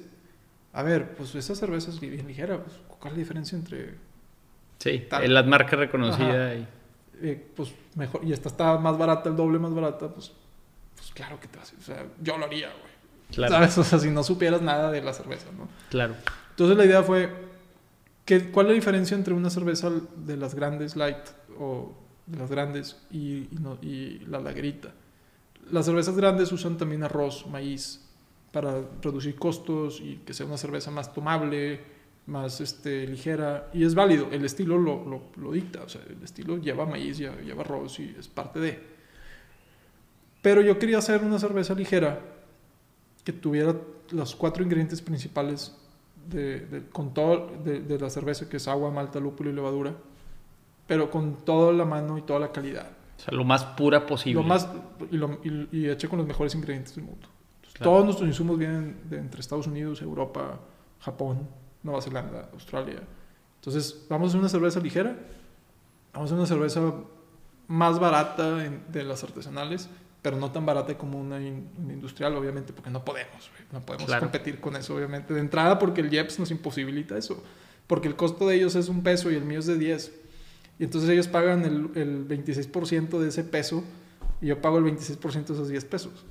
a 0.73 0.83
ver, 0.83 1.15
pues 1.15 1.35
esa 1.35 1.53
cerveza 1.55 1.89
es 1.91 1.99
bien 1.99 2.25
ligera, 2.27 2.63
pues, 2.63 2.75
¿cuál 2.87 3.11
es 3.13 3.17
la 3.17 3.19
diferencia 3.19 3.57
entre, 3.57 3.95
Sí, 4.79 5.05
tal. 5.09 5.23
en 5.25 5.33
las 5.33 5.45
marcas 5.45 5.79
reconocidas. 5.79 6.57
y- 6.57 6.65
eh, 7.21 7.47
pues 7.55 7.73
mejor, 7.95 8.23
y 8.23 8.31
esta 8.31 8.47
está 8.47 8.77
más 8.77 8.97
barata, 8.97 9.29
el 9.29 9.35
doble 9.35 9.59
más 9.59 9.73
barata, 9.73 10.07
pues, 10.13 10.31
pues 10.95 11.11
claro 11.11 11.37
que 11.39 11.47
te 11.49 11.57
va 11.57 11.63
a 11.63 11.65
hacer, 11.65 11.77
o 11.79 11.81
sea, 11.81 12.05
yo 12.21 12.37
lo 12.37 12.45
haría, 12.45 12.67
güey. 12.69 12.93
Claro, 13.31 13.53
¿Sabes? 13.55 13.77
O 13.77 13.83
sea, 13.83 13.99
si 13.99 14.09
no 14.09 14.23
supieras 14.23 14.61
nada 14.61 14.89
de 14.89 15.01
la 15.01 15.11
cerveza, 15.13 15.47
¿no? 15.57 15.67
claro. 15.89 16.15
Entonces 16.51 16.77
la 16.77 16.85
idea 16.85 17.03
fue, 17.03 17.29
¿qué, 18.29 18.51
¿cuál 18.51 18.67
es 18.67 18.69
la 18.69 18.75
diferencia 18.75 19.17
entre 19.17 19.33
una 19.33 19.49
cerveza 19.49 19.89
de 20.15 20.37
las 20.37 20.53
grandes 20.53 20.95
light 20.95 21.17
o 21.59 21.91
de 22.27 22.37
las 22.37 22.51
grandes 22.51 23.01
y, 23.09 23.47
y 23.51 23.57
no- 23.59 23.79
y 23.81 24.19
la 24.27 24.39
lagerita? 24.39 24.93
Las 25.71 25.87
cervezas 25.87 26.15
grandes 26.15 26.51
usan 26.51 26.77
también 26.77 27.01
arroz, 27.03 27.47
maíz, 27.47 28.05
para 28.51 28.81
reducir 29.01 29.35
costos 29.35 29.99
y 29.99 30.17
que 30.25 30.35
sea 30.35 30.45
una 30.45 30.57
cerveza 30.57 30.91
más 30.91 31.11
tomable, 31.11 31.79
más 32.27 32.61
este, 32.61 33.07
ligera. 33.07 33.69
Y 33.73 33.83
es 33.83 33.95
válido, 33.95 34.27
el 34.31 34.45
estilo 34.45 34.77
lo, 34.77 35.03
lo, 35.05 35.23
lo 35.37 35.51
dicta, 35.51 35.81
o 35.81 35.89
sea, 35.89 36.01
el 36.07 36.21
estilo 36.23 36.57
lleva 36.57 36.85
maíz, 36.85 37.17
lleva, 37.17 37.35
lleva 37.41 37.61
arroz 37.63 37.99
y 37.99 38.15
es 38.19 38.27
parte 38.27 38.59
de. 38.59 38.79
Pero 40.43 40.61
yo 40.61 40.77
quería 40.77 40.99
hacer 40.99 41.23
una 41.23 41.39
cerveza 41.39 41.73
ligera 41.73 42.19
que 43.23 43.33
tuviera 43.33 43.75
los 44.11 44.35
cuatro 44.35 44.63
ingredientes 44.63 45.01
principales 45.01 45.75
de, 46.27 46.59
de- 46.67 46.87
con 46.89 47.13
todo 47.13 47.47
de, 47.63 47.79
de 47.81 47.99
la 47.99 48.09
cerveza, 48.09 48.47
que 48.49 48.57
es 48.57 48.67
agua, 48.67 48.91
malta, 48.91 49.19
lúpulo 49.19 49.49
y 49.49 49.53
levadura, 49.53 49.93
pero 50.87 51.09
con 51.11 51.45
toda 51.45 51.71
la 51.73 51.85
mano 51.85 52.17
y 52.17 52.21
toda 52.21 52.39
la 52.39 52.51
calidad. 52.51 52.91
O 53.17 53.21
sea, 53.21 53.33
lo 53.33 53.43
más 53.43 53.63
pura 53.65 54.05
posible. 54.05 54.41
Lo 54.41 54.47
más, 54.47 54.67
y, 55.11 55.17
lo, 55.17 55.39
y, 55.43 55.67
y 55.77 55.89
hecho 55.89 56.09
con 56.09 56.19
los 56.19 56.27
mejores 56.27 56.55
ingredientes 56.55 56.95
del 56.95 57.03
mundo. 57.05 57.27
Claro. 57.73 57.91
Todos 57.91 58.05
nuestros 58.05 58.27
insumos 58.27 58.57
vienen 58.57 58.97
de 59.09 59.17
entre 59.17 59.41
Estados 59.41 59.67
Unidos, 59.67 60.01
Europa, 60.01 60.59
Japón, 61.01 61.47
Nueva 61.83 62.01
Zelanda, 62.01 62.49
Australia. 62.53 63.01
Entonces, 63.55 64.05
vamos 64.09 64.27
a 64.27 64.29
hacer 64.29 64.39
una 64.39 64.49
cerveza 64.49 64.79
ligera, 64.79 65.15
vamos 66.13 66.31
a 66.31 66.35
hacer 66.35 66.37
una 66.37 66.47
cerveza 66.47 66.93
más 67.67 67.99
barata 67.99 68.65
en- 68.65 68.83
de 68.91 69.03
las 69.03 69.23
artesanales, 69.23 69.89
pero 70.21 70.37
no 70.37 70.51
tan 70.51 70.65
barata 70.65 70.97
como 70.97 71.19
una, 71.19 71.39
in- 71.41 71.69
una 71.81 71.93
industrial, 71.93 72.35
obviamente, 72.35 72.73
porque 72.73 72.89
no 72.89 73.03
podemos, 73.05 73.49
no 73.71 73.85
podemos 73.85 74.07
Claro. 74.07 74.21
competir 74.21 74.59
con 74.59 74.75
eso, 74.75 74.95
obviamente. 74.95 75.33
De 75.33 75.39
entrada, 75.39 75.79
porque 75.79 76.01
el 76.01 76.13
IEPS 76.13 76.39
nos 76.39 76.51
imposibilita 76.51 77.17
eso, 77.17 77.43
porque 77.87 78.07
el 78.07 78.15
costo 78.15 78.47
de 78.47 78.55
ellos 78.55 78.75
es 78.75 78.89
un 78.89 79.01
peso 79.03 79.31
y 79.31 79.35
el 79.35 79.43
mío 79.45 79.59
es 79.59 79.65
de 79.65 79.77
10. 79.77 80.11
Y 80.79 80.83
entonces 80.83 81.09
ellos 81.09 81.27
pagan 81.27 81.63
el, 81.63 81.89
el 81.95 82.27
26% 82.27 83.19
de 83.19 83.29
ese 83.29 83.43
peso 83.43 83.83
y 84.41 84.47
yo 84.47 84.61
pago 84.61 84.77
el 84.77 84.85
26% 84.85 85.45
de 85.47 85.53
esos 85.53 85.69
10 85.69 85.85
pesos. 85.85 86.25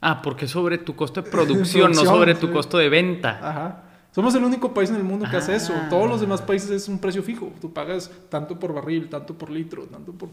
Ah, 0.00 0.22
porque 0.22 0.46
sobre 0.48 0.78
tu 0.78 0.96
costo 0.96 1.20
de 1.22 1.30
producción, 1.30 1.92
no 1.92 2.00
sobre 2.04 2.34
tu 2.34 2.46
sí. 2.46 2.52
costo 2.52 2.78
de 2.78 2.88
venta. 2.88 3.38
Ajá. 3.42 3.84
Somos 4.12 4.34
el 4.34 4.42
único 4.42 4.74
país 4.74 4.90
en 4.90 4.96
el 4.96 5.04
mundo 5.04 5.26
que 5.30 5.36
hace 5.36 5.54
eso. 5.54 5.72
Ah. 5.76 5.86
Todos 5.88 6.08
los 6.08 6.20
demás 6.20 6.42
países 6.42 6.68
es 6.70 6.88
un 6.88 6.98
precio 7.00 7.22
fijo. 7.22 7.52
Tú 7.60 7.72
pagas 7.72 8.10
tanto 8.28 8.58
por 8.58 8.74
barril, 8.74 9.08
tanto 9.08 9.34
por 9.38 9.50
litro, 9.50 9.84
tanto 9.84 10.12
por... 10.12 10.28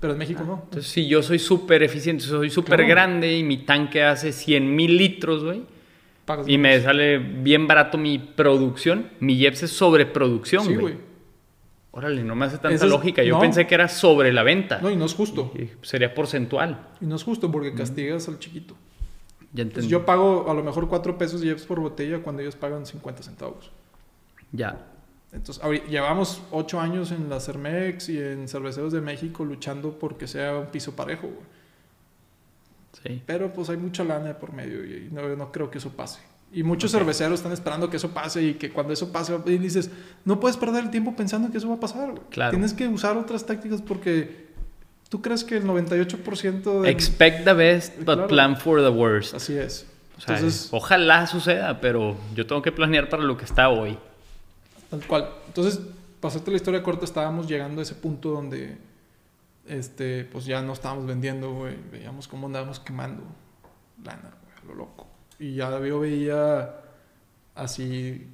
Pero 0.00 0.12
en 0.12 0.18
México 0.18 0.42
no. 0.46 0.60
Entonces, 0.64 0.90
si 0.92 1.06
yo 1.08 1.22
soy 1.22 1.38
súper 1.38 1.82
eficiente, 1.82 2.24
soy 2.24 2.50
súper 2.50 2.76
Claro. 2.80 2.90
grande 2.90 3.36
y 3.38 3.42
mi 3.42 3.58
tanque 3.58 4.02
hace 4.02 4.32
100 4.32 4.76
mil 4.76 4.96
litros, 4.98 5.44
güey, 5.44 5.62
Pagas 6.26 6.46
y 6.48 6.58
me 6.58 6.78
sale 6.82 7.18
bien 7.18 7.66
barato 7.66 7.96
mi 7.98 8.18
producción, 8.18 9.08
mi 9.20 9.32
IEPS 9.34 9.62
es 9.64 9.70
sobreproducción, 9.72 10.62
Sí, 10.64 10.68
güey. 10.74 10.80
güey. 10.80 10.96
Órale, 11.92 12.22
no 12.24 12.34
me 12.34 12.46
hace 12.46 12.58
tanta 12.58 12.74
es- 12.84 12.90
lógica. 12.90 13.22
Yo 13.22 13.34
no. 13.34 13.40
pensé 13.40 13.66
que 13.66 13.74
era 13.74 13.88
sobre 13.88 14.32
la 14.32 14.42
venta. 14.42 14.78
No, 14.82 14.90
y 14.90 14.96
no 14.96 15.04
es 15.06 15.14
justo. 15.14 15.52
Y 15.58 15.68
sería 15.86 16.14
porcentual. 16.14 16.88
Y 17.00 17.06
no 17.06 17.16
es 17.16 17.22
justo 17.22 17.50
porque 17.50 17.74
castigas 17.74 18.28
al 18.28 18.38
chiquito. 18.38 18.74
Ya 19.52 19.66
Pues 19.68 19.86
yo 19.86 20.06
pago 20.06 20.50
a 20.50 20.54
lo 20.54 20.62
mejor 20.62 20.88
4 20.88 21.18
pesos 21.18 21.44
IEPS 21.44 21.64
por 21.66 21.80
botella 21.80 22.22
cuando 22.22 22.40
ellos 22.42 22.56
pagan 22.56 22.86
50 22.86 23.22
centavos. 23.22 23.70
Ya. 24.50 24.86
Entonces, 25.32 25.62
ahori- 25.62 25.84
llevamos 25.88 26.42
8 26.50 26.80
años 26.80 27.10
en 27.12 27.28
la 27.28 27.40
Cermex 27.40 28.08
y 28.08 28.18
en 28.18 28.48
Cerveceros 28.48 28.92
de 28.92 29.00
México 29.00 29.44
luchando 29.44 29.98
porque 29.98 30.26
sea 30.26 30.56
un 30.58 30.66
piso 30.66 30.94
parejo, 30.96 31.26
güey. 31.28 31.46
Sí. 33.02 33.22
Pero 33.26 33.52
pues 33.52 33.70
hay 33.70 33.76
mucha 33.78 34.04
lana 34.04 34.38
por 34.38 34.52
medio 34.52 34.84
y 34.84 35.08
no, 35.10 35.26
no 35.36 35.50
creo 35.52 35.70
que 35.70 35.78
eso 35.78 35.90
pase. 35.90 36.20
Y 36.52 36.62
muchos 36.62 36.92
cerveceros 36.92 37.40
están 37.40 37.52
esperando 37.52 37.88
que 37.88 37.96
eso 37.96 38.10
pase 38.10 38.42
y 38.42 38.54
que 38.54 38.70
cuando 38.70 38.92
eso 38.92 39.10
pase, 39.10 39.34
y 39.46 39.56
dices, 39.56 39.90
no 40.26 40.38
puedes 40.38 40.58
perder 40.58 40.84
el 40.84 40.90
tiempo 40.90 41.16
pensando 41.16 41.50
que 41.50 41.56
eso 41.56 41.68
va 41.70 41.76
a 41.76 41.80
pasar. 41.80 42.12
Claro. 42.28 42.50
Tienes 42.50 42.74
que 42.74 42.86
usar 42.88 43.16
otras 43.16 43.46
tácticas 43.46 43.80
porque 43.80 44.51
tú 45.12 45.20
crees 45.20 45.44
que 45.44 45.58
el 45.58 45.64
98% 45.64 46.80
de... 46.80 46.90
Expect 46.90 47.44
the 47.44 47.52
best, 47.52 47.98
but 47.98 48.04
Claro. 48.14 48.28
plan 48.28 48.56
for 48.56 48.80
the 48.80 48.88
worst. 48.88 49.34
Así 49.34 49.54
es. 49.58 49.84
O 50.16 50.20
sea, 50.22 50.36
Entonces, 50.36 50.70
ojalá 50.72 51.26
suceda, 51.26 51.82
pero 51.82 52.16
yo 52.34 52.46
tengo 52.46 52.62
que 52.62 52.72
planear 52.72 53.10
para 53.10 53.22
lo 53.22 53.36
que 53.36 53.44
está 53.44 53.68
hoy. 53.68 53.98
tal 54.88 55.06
cual. 55.06 55.28
Entonces, 55.48 55.82
para 56.18 56.30
hacerte 56.30 56.50
la 56.50 56.56
historia 56.56 56.82
corta, 56.82 57.04
estábamos 57.04 57.46
llegando 57.46 57.80
a 57.80 57.82
ese 57.82 57.94
punto 57.94 58.30
donde 58.30 58.78
este, 59.68 60.24
pues 60.24 60.46
ya 60.46 60.62
no 60.62 60.72
estábamos 60.72 61.04
vendiendo, 61.04 61.52
güey. 61.52 61.76
Veíamos 61.90 62.26
cómo 62.26 62.46
andábamos 62.46 62.80
quemando 62.80 63.22
lana, 64.02 64.32
güey, 64.42 64.56
a 64.62 64.64
lo 64.64 64.74
loco. 64.76 65.06
Y 65.38 65.56
ya 65.56 65.78
yo 65.78 66.00
veía 66.00 66.74
así 67.54 68.28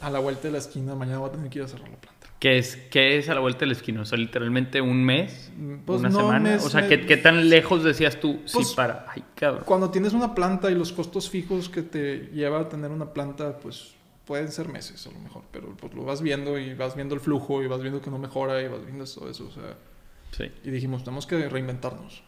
a 0.00 0.10
la 0.10 0.18
vuelta 0.18 0.42
de 0.42 0.50
la 0.50 0.58
esquina, 0.58 0.94
mañana 0.94 1.20
voy 1.20 1.30
a 1.30 1.32
tener 1.32 1.48
que 1.48 1.60
ir 1.60 1.64
a 1.64 1.68
cerrar 1.68 1.88
la 1.88 1.96
planta. 1.96 2.13
¿Qué 2.44 2.58
es, 2.58 2.76
¿Qué 2.90 3.16
es 3.16 3.30
a 3.30 3.34
la 3.34 3.40
vuelta 3.40 3.60
de 3.60 3.68
la 3.68 3.72
esquina? 3.72 4.02
O 4.02 4.04
sea, 4.04 4.18
literalmente 4.18 4.82
un 4.82 5.02
mes, 5.02 5.50
Pues 5.86 6.00
una 6.00 6.10
no, 6.10 6.18
semana. 6.18 6.40
mes, 6.40 6.62
o 6.62 6.68
sea, 6.68 6.82
mes. 6.82 6.90
¿qué, 6.90 7.06
qué 7.06 7.16
tan 7.16 7.48
lejos 7.48 7.82
decías 7.82 8.20
tú? 8.20 8.40
Pues- 8.52 8.68
sí, 8.68 8.74
para. 8.76 9.06
Ay, 9.08 9.24
cabrón. 9.34 9.62
Cuando 9.64 9.90
tienes 9.90 10.12
una 10.12 10.34
planta 10.34 10.70
y 10.70 10.74
los 10.74 10.92
costos 10.92 11.30
fijos 11.30 11.70
que 11.70 11.80
te 11.80 12.28
lleva 12.34 12.60
a 12.60 12.68
tener 12.68 12.90
una 12.90 13.14
planta, 13.14 13.56
pues 13.60 13.94
pueden 14.26 14.52
ser 14.52 14.68
meses 14.68 15.06
a 15.06 15.10
lo 15.12 15.20
mejor, 15.20 15.44
pero 15.52 15.74
pues 15.74 15.94
lo 15.94 16.04
vas 16.04 16.20
viendo 16.20 16.58
y 16.58 16.74
vas 16.74 16.94
viendo 16.94 17.14
el 17.14 17.22
flujo 17.22 17.62
y 17.62 17.66
vas 17.66 17.80
viendo 17.80 18.02
que 18.02 18.10
no 18.10 18.18
mejora 18.18 18.60
y 18.60 18.68
vas 18.68 18.84
viendo 18.84 19.06
todo 19.06 19.30
eso, 19.30 19.46
o 19.46 19.50
sea, 19.50 19.78
Sí, 20.32 20.44
y 20.64 20.70
dijimos, 20.70 21.02
tenemos 21.02 21.26
que 21.26 21.48
reinventarnos. 21.48 22.24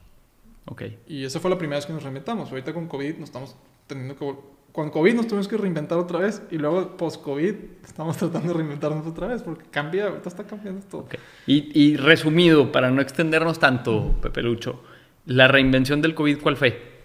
ok. 0.64 0.82
Y 1.08 1.24
esa 1.26 1.40
fue 1.40 1.50
la 1.50 1.58
primera 1.58 1.76
vez 1.76 1.84
que 1.84 1.92
nos 1.92 2.02
reinventamos. 2.02 2.48
Ahorita 2.50 2.72
con 2.72 2.86
COVID 2.88 3.16
nos 3.16 3.28
estamos 3.28 3.54
teniendo 3.86 4.16
que... 4.16 4.34
Con 4.76 4.90
COVID 4.90 5.14
nos 5.14 5.26
tuvimos 5.26 5.48
que 5.48 5.56
reinventar 5.56 5.96
otra 5.96 6.18
vez 6.18 6.42
y 6.50 6.58
luego 6.58 6.98
post-COVID 6.98 7.54
estamos 7.82 8.18
tratando 8.18 8.48
de 8.48 8.54
reinventarnos 8.58 9.06
otra 9.06 9.26
vez 9.26 9.40
porque 9.40 9.64
cambia, 9.70 10.08
ahorita 10.08 10.28
está 10.28 10.44
cambiando 10.44 10.84
todo. 10.90 11.06
y 11.46 11.96
resumido, 11.96 12.70
para 12.72 12.90
no 12.90 13.00
extendernos 13.00 13.58
tanto, 13.58 14.14
Pepe 14.20 14.42
Lucho, 14.42 14.82
la 15.24 15.48
reinvención 15.48 16.02
del 16.02 16.14
COVID, 16.14 16.40
¿cuál 16.42 16.58
fue? 16.58 16.96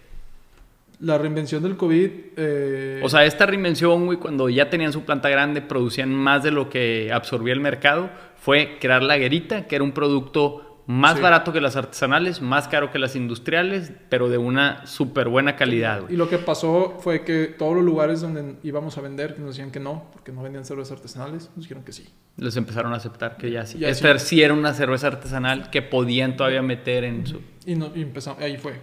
La 1.00 1.16
reinvención 1.16 1.62
del 1.62 1.78
COVID... 1.78 2.10
eh, 2.36 3.00
O 3.02 3.08
sea, 3.08 3.24
esta 3.24 3.46
reinvención, 3.46 4.04
güey, 4.04 4.18
cuando 4.18 4.50
ya 4.50 4.68
tenían 4.68 4.92
su 4.92 5.04
planta 5.04 5.30
grande, 5.30 5.62
producían 5.62 6.14
más 6.14 6.42
de 6.42 6.50
lo 6.50 6.68
que 6.68 7.10
absorbía 7.10 7.54
el 7.54 7.60
mercado, 7.60 8.10
fue 8.36 8.76
crear 8.80 9.02
la 9.02 9.16
guerita, 9.16 9.66
que 9.66 9.76
era 9.76 9.82
un 9.82 9.92
producto 9.92 10.71
más 10.86 11.16
Sí. 11.16 11.22
barato 11.22 11.52
que 11.52 11.60
las 11.60 11.76
artesanales, 11.76 12.40
más 12.40 12.66
caro 12.68 12.90
que 12.90 12.98
las 12.98 13.14
industriales, 13.16 13.92
pero 14.08 14.28
de 14.28 14.38
una 14.38 14.84
súper 14.86 15.28
buena 15.28 15.54
calidad, 15.56 16.08
Y 16.10 16.16
lo 16.16 16.28
que 16.28 16.38
pasó 16.38 16.98
fue 17.00 17.22
que 17.24 17.46
todos 17.46 17.74
los 17.76 17.84
lugares 17.84 18.20
donde 18.20 18.56
íbamos 18.62 18.98
a 18.98 19.00
vender, 19.00 19.34
que 19.34 19.40
nos 19.40 19.50
decían 19.56 19.70
que 19.70 19.80
no, 19.80 20.10
porque 20.12 20.32
no 20.32 20.42
vendían 20.42 20.64
cervezas 20.64 20.92
artesanales, 20.98 21.50
nos 21.54 21.64
dijeron 21.64 21.84
que 21.84 21.92
sí. 21.92 22.08
Les 22.36 22.56
empezaron 22.56 22.92
a 22.92 22.96
aceptar 22.96 23.36
que 23.36 23.50
ya 23.50 23.64
sí. 23.66 23.78
Ya 23.78 23.88
Esta 23.88 24.18
sí. 24.18 24.26
sí 24.26 24.42
era 24.42 24.54
una 24.54 24.74
cerveza 24.74 25.06
artesanal 25.08 25.70
que 25.70 25.82
podían 25.82 26.36
todavía 26.36 26.62
meter 26.62 27.04
en 27.04 27.26
su... 27.26 27.40
Y, 27.64 27.74
no, 27.76 27.92
y 27.94 28.02
empezamos, 28.02 28.40
ahí 28.42 28.56
fue. 28.56 28.80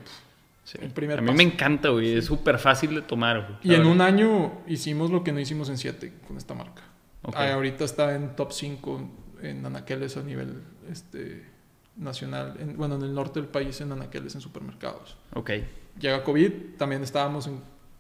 Sí. 0.64 0.78
El 0.82 0.92
primer 0.92 1.18
a 1.18 1.22
mí 1.22 1.28
paso. 1.28 1.38
me 1.38 1.44
encanta, 1.44 1.90
güey. 1.90 2.14
Es 2.14 2.26
súper 2.26 2.60
fácil 2.60 2.94
de 2.94 3.02
tomar, 3.02 3.42
güey. 3.42 3.58
Y 3.64 3.74
en 3.74 3.88
un 3.88 4.02
año 4.02 4.62
hicimos 4.68 5.10
lo 5.10 5.24
que 5.24 5.32
no 5.32 5.40
hicimos 5.40 5.68
en 5.70 5.78
siete 5.80 6.14
con 6.28 6.38
esta 6.38 6.54
marca. 6.54 6.84
Ah, 7.34 7.54
ahorita 7.54 7.84
está 7.84 8.14
en 8.16 8.36
top 8.36 8.52
5 8.54 9.10
en 9.42 9.66
anaqueles 9.66 10.16
a 10.16 10.22
nivel 10.22 10.62
este, 10.92 11.44
nacional, 12.00 12.56
en- 12.60 12.76
bueno, 12.78 12.96
en 12.96 13.04
el 13.04 13.14
norte 13.14 13.40
del 13.40 13.50
país 13.50 13.80
en 13.82 13.92
anaqueles 13.92 14.34
en 14.36 14.42
supermercados. 14.42 15.18
Ok. 15.36 15.52
Llega 16.00 16.24
COVID, 16.24 16.52
también 16.78 17.04
estábamos 17.04 17.46
en 17.48 17.60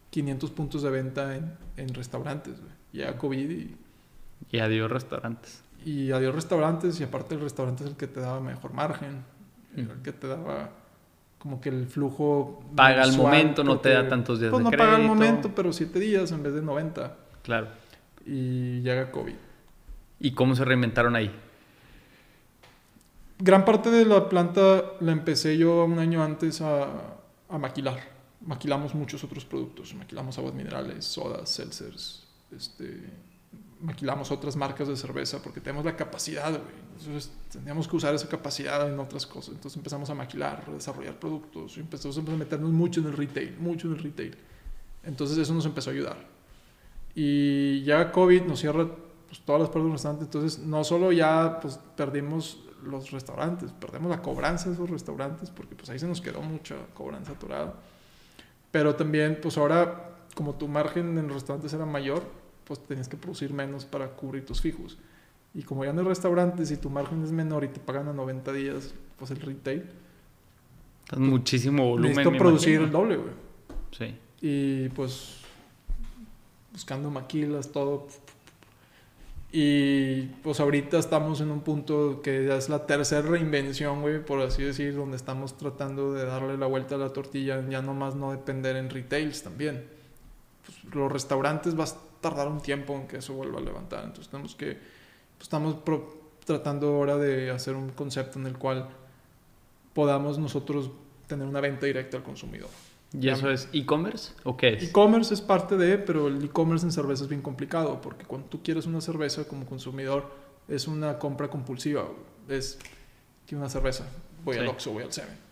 500 0.09 0.49
puntos 0.51 0.81
de 0.81 0.89
venta 0.89 1.35
en, 1.35 1.53
en 1.77 1.93
restaurantes. 1.93 2.59
güey. 2.59 2.71
Llega 2.93 3.17
COVID 3.17 3.49
y, 3.51 3.75
Y 4.51 4.59
adiós 4.59 4.89
restaurantes. 4.89 5.61
y 5.85 6.11
adiós 6.11 6.33
restaurantes 6.33 6.99
y 6.99 7.03
aparte 7.03 7.35
el 7.35 7.41
restaurante 7.41 7.83
es 7.83 7.89
el 7.91 7.95
que 7.97 8.07
te 8.07 8.19
daba 8.21 8.39
mejor 8.39 8.73
margen, 8.73 9.23
el 9.75 9.87
que 10.01 10.11
te 10.13 10.27
daba 10.27 10.71
como 11.37 11.61
que 11.61 11.69
el 11.69 11.87
flujo 11.87 12.63
Paga 12.75 13.03
al 13.03 13.15
momento, 13.15 13.63
no 13.63 13.79
te 13.79 13.89
da 13.89 14.07
tantos 14.07 14.39
días 14.39 14.49
pues 14.51 14.63
de 14.63 14.71
no 14.71 14.77
paga 14.77 14.95
al 14.97 15.03
momento, 15.03 15.51
pero 15.55 15.71
7 15.71 15.99
días 15.99 16.31
en 16.31 16.41
vez 16.43 16.53
de 16.53 16.61
90 16.61 17.15
Claro. 17.43 17.67
y 18.25 18.81
llega 18.81 19.11
COVID. 19.11 19.35
¿Y 20.19 20.31
cómo 20.31 20.55
se 20.55 20.65
reinventaron 20.65 21.15
ahí? 21.15 21.31
Gran 23.41 23.63
parte 23.63 23.89
de 23.89 24.05
la 24.05 24.27
planta 24.27 24.83
la 24.99 25.13
empecé 25.13 25.57
yo 25.57 25.85
un 25.85 25.97
año 25.97 26.21
antes 26.21 26.59
a, 26.61 26.87
a 27.47 27.57
maquilar. 27.57 27.99
maquilamos 28.45 28.93
muchos 28.95 29.23
otros 29.23 29.45
productos. 29.45 29.93
Maquilamos 29.95 30.37
aguas 30.37 30.53
minerales, 30.53 31.05
sodas, 31.05 31.49
seltzers, 31.49 32.27
este, 32.55 33.01
maquilamos 33.81 34.31
otras 34.31 34.55
marcas 34.55 34.87
de 34.87 34.95
cerveza 34.97 35.41
porque 35.41 35.61
tenemos 35.61 35.85
la 35.85 35.95
capacidad, 35.95 36.51
güey. 36.51 36.89
Entonces 36.97 37.31
teníamos 37.51 37.87
que 37.87 37.95
usar 37.95 38.13
esa 38.13 38.27
capacidad 38.27 38.87
en 38.91 38.99
otras 38.99 39.25
cosas. 39.25 39.55
Entonces 39.55 39.77
empezamos 39.77 40.09
a 40.09 40.15
maquilar, 40.15 40.65
a 40.67 40.71
desarrollar 40.71 41.17
productos 41.17 41.77
y 41.77 41.79
empezamos 41.79 42.17
a 42.17 42.21
meternos 42.21 42.71
mucho 42.71 42.99
en 42.99 43.07
el 43.07 43.13
retail, 43.13 43.57
mucho 43.57 43.87
en 43.87 43.93
el 43.93 44.03
retail. 44.03 44.35
Entonces 45.03 45.37
eso 45.37 45.53
nos 45.53 45.65
empezó 45.65 45.91
a 45.91 45.93
ayudar. 45.93 46.17
Y 47.15 47.83
ya 47.83 48.11
COVID 48.11 48.41
nos 48.43 48.59
cierra 48.59 48.85
pues, 49.27 49.39
todas 49.45 49.61
las 49.61 49.69
puertas 49.69 49.85
del 49.85 49.93
restaurante. 49.93 50.25
Entonces 50.25 50.59
no 50.59 50.83
solo 50.83 51.13
ya 51.13 51.59
pues, 51.61 51.79
perdimos 51.95 52.59
los 52.83 53.11
restaurantes, 53.11 53.71
perdemos 53.71 54.09
la 54.09 54.21
cobranza 54.21 54.69
de 54.69 54.75
esos 54.75 54.89
restaurantes 54.89 55.49
porque 55.49 55.75
pues 55.75 55.89
ahí 55.89 55.99
se 55.99 56.07
nos 56.07 56.21
quedó 56.21 56.41
mucha 56.41 56.75
cobranza 56.93 57.33
atorada. 57.33 57.75
Pero 58.71 58.95
también 58.95 59.39
pues 59.41 59.57
ahora 59.57 60.09
como 60.35 60.55
tu 60.55 60.67
margen 60.67 61.17
en 61.17 61.27
los 61.27 61.35
restaurantes 61.35 61.73
era 61.73 61.85
mayor, 61.85 62.23
pues 62.63 62.79
tenías 62.85 63.09
que 63.09 63.17
producir 63.17 63.51
menos 63.51 63.85
para 63.85 64.09
cubrir 64.09 64.45
tus 64.45 64.61
fijos. 64.61 64.97
Y 65.53 65.63
como 65.63 65.83
ya 65.83 65.91
no 65.91 66.01
hay 66.01 66.07
restaurantes 66.07 66.71
y 66.71 66.77
tu 66.77 66.89
margen 66.89 67.23
es 67.23 67.31
menor 67.31 67.63
y 67.63 67.69
te 67.69 67.79
pagan 67.79 68.07
a 68.07 68.13
90 68.13 68.53
días, 68.53 68.93
pues 69.17 69.31
el 69.31 69.41
retail. 69.41 69.85
muchísimo 71.17 71.83
volumen. 71.83 72.15
Necesito 72.15 72.37
producir 72.37 72.81
el 72.81 72.91
doble, 72.91 73.17
güey. 73.17 73.33
Sí. 73.91 74.15
Y 74.41 74.89
pues 74.89 75.39
buscando 76.71 77.09
maquilas, 77.09 77.71
todo. 77.71 78.07
Y 79.51 80.27
pues 80.43 80.59
ahorita 80.59 80.99
estamos 80.99 81.41
en 81.41 81.49
un 81.49 81.61
punto 81.61 82.21
que 82.21 82.45
ya 82.45 82.55
es 82.55 82.69
la 82.69 82.85
tercera 82.85 83.23
reinvención, 83.23 84.01
güey, 84.01 84.23
por 84.23 84.41
así 84.41 84.61
decir, 84.61 84.95
donde 84.95 85.17
estamos 85.17 85.57
tratando 85.57 86.13
de 86.13 86.25
darle 86.25 86.55
la 86.55 86.67
vuelta 86.67 86.95
a 86.95 86.97
la 86.99 87.09
tortilla, 87.09 87.67
ya 87.67 87.81
nomás 87.81 88.15
no 88.15 88.31
depender 88.31 88.75
en 88.75 88.91
retails 88.91 89.41
también. 89.41 89.85
Pues, 90.63 90.93
los 90.93 91.11
restaurantes 91.11 91.77
va 91.77 91.85
a 91.85 91.87
tardar 92.21 92.47
un 92.47 92.61
tiempo 92.61 92.93
en 92.93 93.07
que 93.07 93.17
eso 93.17 93.33
vuelva 93.33 93.59
a 93.59 93.63
levantar, 93.63 94.03
entonces 94.03 94.29
tenemos 94.29 94.53
que, 94.53 94.73
pues, 94.73 95.41
estamos 95.41 95.77
tratando 96.45 96.87
ahora 96.89 97.17
de 97.17 97.49
hacer 97.49 97.73
un 97.73 97.89
concepto 97.89 98.37
en 98.37 98.45
el 98.45 98.57
cual 98.57 98.87
podamos 99.93 100.37
nosotros 100.37 100.91
tener 101.25 101.47
una 101.47 101.59
venta 101.59 101.87
directa 101.87 102.17
al 102.17 102.23
consumidor. 102.23 102.69
¿Y 103.11 103.29
eso 103.29 103.49
es 103.49 103.67
e-commerce 103.73 104.33
o 104.43 104.55
qué 104.55 104.75
es? 104.75 104.83
E-commerce 104.83 105.33
es 105.33 105.41
parte 105.41 105.77
de, 105.77 105.97
pero 105.97 106.27
el 106.27 106.43
e-commerce 106.43 106.85
en 106.85 106.91
cerveza 106.91 107.23
es 107.23 107.29
bien 107.29 107.41
complicado 107.41 108.01
porque 108.01 108.25
cuando 108.25 108.47
tú 108.47 108.61
quieres 108.61 108.85
una 108.85 109.01
cerveza 109.01 109.47
como 109.47 109.65
consumidor 109.65 110.29
es 110.67 110.87
una 110.87 111.17
compra 111.17 111.49
compulsiva. 111.49 112.05
Es 112.47 112.77
que 113.47 113.55
una 113.55 113.69
cerveza, 113.69 114.05
voy 114.43 114.57
al 114.57 114.67
Oxxo, 114.67 114.91
voy 114.91 115.03
al 115.03 115.11
Seven. 115.11 115.49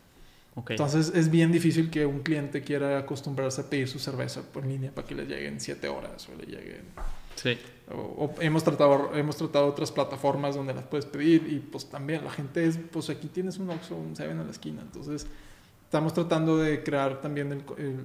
Okay. 0.55 0.76
Entonces 0.76 1.12
es 1.14 1.30
bien 1.30 1.51
difícil 1.51 1.89
que 1.89 2.05
un 2.05 2.20
cliente 2.20 2.62
quiera 2.64 2.97
acostumbrarse 2.97 3.62
a 3.62 3.70
pedir 3.70 3.88
su 3.88 3.99
cerveza 3.99 4.41
por 4.41 4.66
línea 4.66 4.91
para 4.91 5.08
que 5.08 5.14
le 5.14 5.26
lleguen 5.26 5.60
7 5.60 5.88
horas 5.88 6.28
o 6.30 6.36
le 6.36 6.45
lleguen... 6.45 6.82
Sí. 7.36 7.58
O, 7.91 8.34
hemos, 8.39 8.64
tratado, 8.64 9.16
hemos 9.16 9.38
tratado 9.38 9.68
otras 9.68 9.91
plataformas 9.91 10.55
donde 10.55 10.74
las 10.74 10.84
puedes 10.86 11.05
pedir 11.05 11.47
y 11.47 11.60
pues 11.60 11.88
también 11.88 12.24
la 12.24 12.32
gente 12.32 12.66
es, 12.66 12.80
pues 12.91 13.12
aquí 13.12 13.28
tienes 13.28 13.60
un 13.60 13.70
Oxxo, 13.70 13.95
un 13.95 14.16
Seven 14.16 14.39
a 14.39 14.43
la 14.43 14.49
esquina. 14.49 14.82
Entonces 14.82 15.28
Estamos 15.88 16.14
tratando 16.14 16.58
de 16.58 16.84
crear 16.84 17.22
también 17.22 17.50
el, 17.54 17.64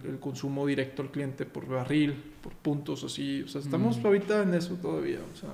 el, 0.08 0.20
consumo 0.20 0.64
directo 0.64 1.02
al 1.02 1.10
cliente 1.10 1.44
por 1.46 1.66
barril, 1.66 2.14
por 2.40 2.52
puntos, 2.52 3.02
así. 3.02 3.42
O 3.42 3.48
sea, 3.48 3.60
estamos 3.60 3.98
mm. 3.98 4.06
ahorita 4.06 4.42
en 4.44 4.54
eso 4.54 4.74
todavía. 4.74 5.18
O 5.34 5.36
sea, 5.36 5.50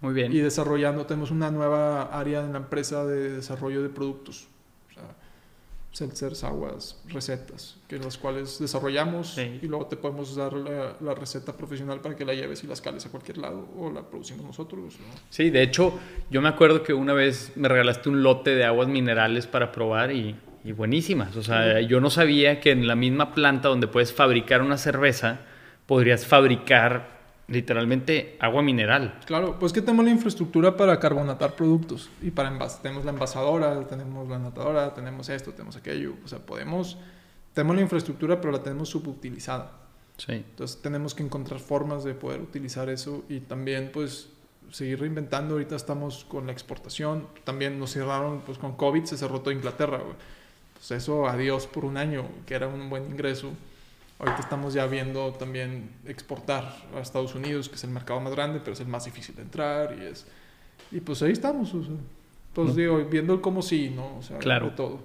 Muy 0.00 0.14
bien. 0.14 0.32
Y 0.32 0.38
desarrollando, 0.38 1.04
tenemos 1.04 1.30
una 1.30 1.50
nueva 1.50 2.04
área 2.04 2.42
en 2.42 2.54
la 2.54 2.60
empresa 2.60 3.04
de 3.04 3.32
desarrollo 3.32 3.82
de 3.82 3.90
productos. 3.90 4.48
O 4.88 4.94
sea, 4.94 5.02
seltzers, 5.92 6.42
aguas, 6.42 7.02
recetas, 7.08 7.76
que 7.86 7.98
las 7.98 8.16
cuales 8.16 8.58
desarrollamos 8.58 9.36
y 9.36 9.66
luego 9.68 9.84
te 9.88 9.96
podemos 9.96 10.34
dar 10.36 10.54
la, 10.54 10.96
la, 11.00 11.14
receta 11.14 11.54
profesional 11.54 12.00
para 12.00 12.16
que 12.16 12.24
la 12.24 12.32
lleves 12.32 12.64
y 12.64 12.66
la 12.66 12.72
escales 12.72 13.04
a 13.04 13.10
cualquier 13.10 13.36
lado 13.36 13.68
o 13.76 13.90
la 13.90 14.00
producimos 14.00 14.46
nosotros. 14.46 14.94
Sí, 15.28 15.50
de 15.50 15.62
hecho, 15.62 15.92
yo 16.30 16.40
me 16.40 16.48
acuerdo 16.48 16.82
que 16.82 16.94
una 16.94 17.12
vez 17.12 17.52
me 17.56 17.68
regalaste 17.68 18.08
un 18.08 18.22
lote 18.22 18.54
de 18.54 18.64
aguas 18.64 18.88
minerales 18.88 19.46
para 19.46 19.70
probar 19.70 20.12
y 20.12 20.34
y 20.68 20.72
buenísimas. 20.72 21.34
O 21.34 21.42
sea, 21.42 21.80
yo 21.80 21.98
no 21.98 22.10
sabía 22.10 22.60
que 22.60 22.72
en 22.72 22.86
la 22.86 22.94
misma 22.94 23.32
planta 23.32 23.68
donde 23.68 23.88
puedes 23.88 24.12
fabricar 24.12 24.60
una 24.60 24.76
cerveza, 24.76 25.40
podrías 25.86 26.26
fabricar 26.26 27.16
literalmente 27.46 28.36
agua 28.38 28.60
mineral. 28.60 29.18
Claro, 29.24 29.58
pues 29.58 29.72
que 29.72 29.80
tenemos 29.80 30.04
la 30.04 30.10
infraestructura 30.10 30.76
para 30.76 31.00
carbonatar 31.00 31.56
productos 31.56 32.10
y 32.20 32.30
para 32.30 32.50
envas 32.50 32.82
tenemos 32.82 33.06
la 33.06 33.12
envasadora, 33.12 33.86
tenemos 33.86 34.28
la 34.28 34.38
natadora, 34.38 34.92
tenemos 34.92 35.30
esto, 35.30 35.52
tenemos 35.52 35.76
aquello, 35.76 36.16
o 36.22 36.28
sea, 36.28 36.40
podemos 36.40 36.98
tenemos 37.54 37.74
la 37.74 37.82
infraestructura, 37.82 38.38
pero 38.38 38.52
la 38.52 38.62
tenemos 38.62 38.90
subutilizada. 38.90 39.72
Sí. 40.18 40.32
Entonces 40.32 40.82
tenemos 40.82 41.14
que 41.14 41.22
encontrar 41.22 41.60
formas 41.60 42.04
de 42.04 42.12
poder 42.12 42.42
utilizar 42.42 42.90
eso 42.90 43.24
y 43.30 43.40
también 43.40 43.90
pues 43.90 44.28
seguir 44.70 45.00
reinventando. 45.00 45.54
Ahorita 45.54 45.76
estamos 45.76 46.26
con 46.26 46.44
la 46.44 46.52
exportación, 46.52 47.26
también 47.44 47.78
nos 47.78 47.94
cerraron 47.94 48.42
pues 48.42 48.58
con 48.58 48.76
COVID 48.76 49.04
se 49.04 49.16
cerró 49.16 49.40
toda 49.40 49.56
Inglaterra, 49.56 49.96
güey 49.96 50.16
pues 50.78 50.92
eso 50.92 51.28
adiós 51.28 51.66
por 51.66 51.84
un 51.84 51.96
año, 51.96 52.24
que 52.46 52.54
era 52.54 52.68
un 52.68 52.88
buen 52.88 53.04
ingreso. 53.06 53.50
Ahorita 54.20 54.38
estamos 54.38 54.74
ya 54.74 54.86
viendo 54.86 55.32
también 55.32 55.90
exportar 56.06 56.76
a 56.96 57.00
Estados 57.00 57.34
Unidos, 57.34 57.68
que 57.68 57.74
es 57.74 57.84
el 57.84 57.90
mercado 57.90 58.20
más 58.20 58.32
grande, 58.32 58.60
pero 58.60 58.72
es 58.72 58.80
el 58.80 58.86
más 58.86 59.04
difícil 59.04 59.34
de 59.34 59.42
entrar 59.42 59.96
y 60.00 60.06
es... 60.06 60.26
Y 60.90 61.00
pues 61.00 61.20
ahí 61.22 61.32
estamos, 61.32 61.74
o 61.74 61.84
sea, 61.84 61.94
pues 62.54 62.74
digo, 62.74 63.04
viendo 63.10 63.34
el 63.34 63.40
cómo 63.40 63.60
sí, 63.60 63.92
¿no? 63.94 64.18
O 64.18 64.22
sea, 64.22 64.38
claro. 64.38 64.70
todo. 64.70 65.00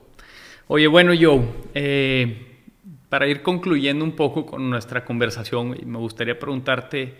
Oye, 0.68 0.88
bueno, 0.88 1.12
Joe, 1.20 1.42
eh, 1.74 2.62
para 3.10 3.28
ir 3.28 3.42
concluyendo 3.42 4.06
un 4.06 4.16
poco 4.16 4.46
con 4.46 4.70
nuestra 4.70 5.04
conversación, 5.06 5.78
me 5.86 5.98
gustaría 5.98 6.40
preguntarte, 6.40 7.16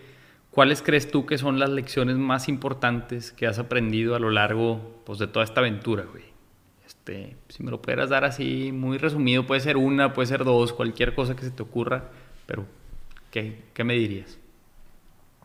¿cuáles 0.50 0.80
crees 0.80 1.10
tú 1.10 1.26
que 1.26 1.38
son 1.38 1.58
las 1.58 1.70
lecciones 1.70 2.16
más 2.16 2.48
importantes 2.48 3.32
que 3.32 3.46
has 3.46 3.58
aprendido 3.58 4.14
a 4.14 4.18
lo 4.18 4.30
largo 4.30 5.02
pues, 5.04 5.18
de 5.18 5.26
toda 5.26 5.44
esta 5.44 5.60
aventura, 5.60 6.04
güey? 6.10 6.33
Este, 7.06 7.36
si 7.50 7.62
me 7.62 7.70
lo 7.70 7.82
pudieras 7.82 8.08
dar 8.08 8.24
así, 8.24 8.72
muy 8.72 8.96
resumido, 8.96 9.46
puede 9.46 9.60
ser 9.60 9.76
una, 9.76 10.14
puede 10.14 10.26
ser 10.26 10.42
dos, 10.42 10.72
cualquier 10.72 11.14
cosa 11.14 11.36
que 11.36 11.42
se 11.42 11.50
te 11.50 11.62
ocurra, 11.62 12.04
pero 12.46 12.64
¿qué, 13.30 13.62
qué 13.74 13.84
me 13.84 13.92
dirías? 13.92 14.38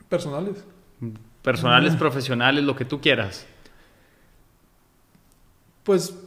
Personales. 0.07 0.63
Personales, 1.41 1.97
profesionales, 1.97 2.63
lo 2.63 2.77
que 2.77 2.85
tú 2.85 3.01
quieras. 3.01 3.45
Pues 5.83 6.17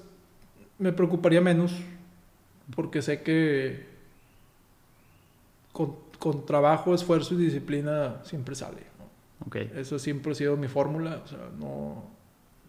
me 0.78 0.92
preocuparía 0.92 1.40
menos, 1.40 1.72
porque 2.76 3.00
sé 3.00 3.22
que 3.22 3.86
con, 5.72 5.96
con 6.18 6.44
trabajo, 6.44 6.94
esfuerzo 6.94 7.32
y 7.32 7.38
disciplina 7.38 8.20
siempre 8.22 8.54
sale. 8.54 8.82
Okay. 9.46 9.72
Eso 9.76 9.98
siempre 9.98 10.32
ha 10.32 10.34
sido 10.34 10.58
mi 10.58 10.68
fórmula, 10.68 11.22
o 11.24 11.26
sea, 11.26 11.48
no, 11.58 12.04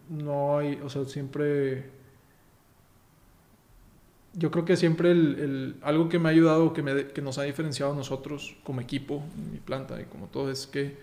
no 0.08 0.56
hay, 0.56 0.80
o 0.82 0.88
sea, 0.88 1.04
siempre 1.04 2.03
yo 4.36 4.50
creo 4.50 4.64
que 4.64 4.76
siempre 4.76 5.12
el, 5.12 5.76
algo 5.82 6.08
que 6.08 6.18
me 6.18 6.28
ha 6.28 6.32
ayudado, 6.32 6.72
que, 6.72 6.82
me, 6.82 7.08
que 7.08 7.22
nos 7.22 7.38
ha 7.38 7.42
diferenciado 7.42 7.92
a 7.92 7.94
nosotros 7.94 8.56
como 8.64 8.80
equipo, 8.80 9.22
en 9.36 9.52
mi 9.52 9.58
planta 9.58 10.00
y 10.00 10.04
como 10.04 10.26
todo, 10.26 10.50
es 10.50 10.66
que 10.66 10.96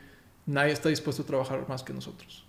nadie 0.45 0.73
está 0.73 0.89
dispuesto 0.89 1.23
a 1.23 1.25
trabajar 1.25 1.67
más 1.69 1.83
que 1.83 1.93
nosotros. 1.93 2.45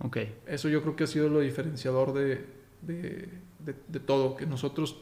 Ok. 0.00 0.18
Eso 0.46 0.68
yo 0.68 0.82
creo 0.82 0.96
que 0.96 1.04
ha 1.04 1.06
sido 1.06 1.28
lo 1.28 1.40
diferenciador 1.40 2.14
de, 2.14 2.44
de, 2.82 3.28
de, 3.58 4.00
todo, 4.00 4.36
que 4.36 4.46
nosotros, 4.46 4.96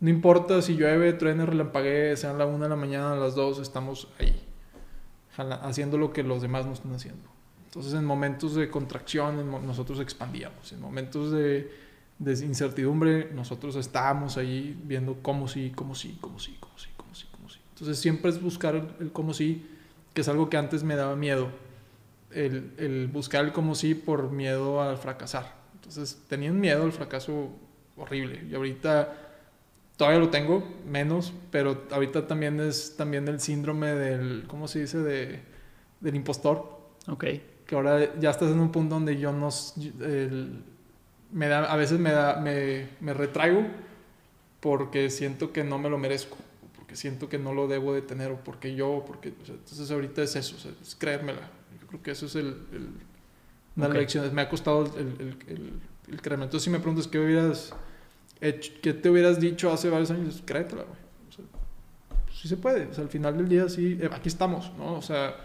no 0.00 0.10
importa 0.10 0.62
si 0.62 0.76
llueve, 0.76 1.12
truene, 1.14 1.44
relampaguee, 1.46 2.16
sean 2.16 2.38
la 2.38 2.46
una 2.46 2.64
de 2.64 2.70
la 2.70 2.76
mañana, 2.76 3.12
a 3.12 3.16
las 3.16 3.34
dos, 3.34 3.58
estamos 3.58 4.08
ahí, 4.18 4.46
haciendo 5.36 5.98
lo 5.98 6.12
que 6.12 6.22
los 6.22 6.42
demás 6.42 6.66
no 6.66 6.72
están 6.72 6.94
haciendo. 6.94 7.28
Entonces 7.64 7.94
en 7.94 8.04
momentos 8.04 8.54
de 8.54 8.70
contracción 8.70 9.50
nosotros 9.66 10.00
expandíamos, 10.00 10.72
en 10.72 10.80
momentos 10.80 11.32
de 11.32 11.85
de 12.18 12.32
incertidumbre, 12.44 13.30
nosotros 13.32 13.76
estábamos 13.76 14.36
ahí 14.36 14.78
viendo 14.84 15.18
cómo 15.22 15.48
sí, 15.48 15.72
cómo 15.74 15.94
sí, 15.94 16.16
cómo 16.20 16.38
sí, 16.38 16.56
cómo 16.58 16.78
sí, 16.78 16.88
cómo 16.96 17.14
sí, 17.14 17.26
cómo 17.30 17.48
sí. 17.48 17.60
Entonces 17.74 17.98
siempre 17.98 18.30
es 18.30 18.40
buscar 18.40 18.96
el, 19.00 19.12
cómo 19.12 19.34
sí, 19.34 19.66
que 20.14 20.22
es 20.22 20.28
algo 20.28 20.48
que 20.48 20.56
antes 20.56 20.82
me 20.82 20.96
daba 20.96 21.14
miedo, 21.14 21.48
el, 22.30 22.72
el, 22.78 23.06
buscar 23.08 23.44
el 23.44 23.52
cómo 23.52 23.74
sí 23.74 23.94
por 23.94 24.30
miedo 24.30 24.80
al 24.80 24.96
fracasar. 24.96 25.54
Entonces 25.74 26.22
tenía 26.28 26.50
un 26.50 26.60
miedo 26.60 26.84
al 26.84 26.92
fracaso 26.92 27.50
horrible 27.96 28.44
y 28.50 28.54
ahorita 28.54 29.12
todavía 29.96 30.20
lo 30.20 30.30
tengo, 30.30 30.66
menos, 30.86 31.32
pero 31.50 31.84
ahorita 31.90 32.26
también 32.26 32.60
es 32.60 32.96
también 32.96 33.28
el 33.28 33.40
síndrome 33.40 33.88
del, 33.88 34.44
¿cómo 34.46 34.68
se 34.68 34.80
dice? 34.80 34.98
De, 34.98 35.40
del 36.00 36.14
impostor. 36.14 36.80
Ok. 37.08 37.24
Que 37.66 37.74
ahora 37.74 38.18
ya 38.18 38.30
estás 38.30 38.50
en 38.50 38.60
un 38.60 38.70
punto 38.70 38.94
donde 38.94 39.18
yo 39.18 39.32
no... 39.32 39.48
El, 40.00 40.62
me 41.32 41.48
da, 41.48 41.64
a 41.64 41.76
veces 41.76 41.98
me, 41.98 42.10
da, 42.10 42.40
me, 42.40 42.88
me 43.00 43.14
retraigo 43.14 43.66
porque 44.60 45.10
siento 45.10 45.52
que 45.52 45.64
no 45.64 45.78
me 45.78 45.88
lo 45.88 45.98
merezco, 45.98 46.36
porque 46.76 46.96
siento 46.96 47.28
que 47.28 47.38
no 47.38 47.52
lo 47.52 47.68
debo 47.68 47.94
de 47.94 48.02
tener, 48.02 48.30
o 48.30 48.36
porque 48.36 48.74
yo, 48.74 49.04
porque... 49.06 49.28
entonces 49.28 49.90
ahorita 49.90 50.22
es 50.22 50.36
eso, 50.36 50.56
es 50.82 50.94
creérmela. 50.96 51.50
Yo 51.80 51.86
creo 51.86 52.02
que 52.02 52.10
eso 52.10 52.26
es 52.26 52.34
el, 52.34 52.46
el 52.72 52.88
una 53.76 53.88
lección. 53.88 54.34
Me 54.34 54.42
ha 54.42 54.48
costado 54.48 54.84
el, 54.96 55.36
el, 55.48 55.80
el, 56.08 56.22
creerme. 56.22 56.44
Entonces 56.44 56.64
si 56.64 56.70
me 56.70 56.78
preguntas 56.78 57.06
qué 57.06 57.18
hubieras 57.18 57.74
hecho, 58.40 58.72
qué 58.82 58.92
te 58.94 59.10
hubieras 59.10 59.38
dicho 59.38 59.70
hace 59.70 59.90
varios 59.90 60.10
años, 60.10 60.42
créetela, 60.44 60.82
güey. 60.82 60.98
O 60.98 62.32
sí 62.32 62.48
se 62.48 62.56
puede. 62.56 62.86
O 62.86 62.94
sea, 62.94 63.04
al 63.04 63.10
final 63.10 63.36
del 63.36 63.48
día 63.48 63.68
sí, 63.68 63.98
eh, 64.00 64.08
aquí 64.12 64.28
estamos, 64.28 64.72
¿no? 64.76 64.94
O 64.94 65.02
sea, 65.02 65.36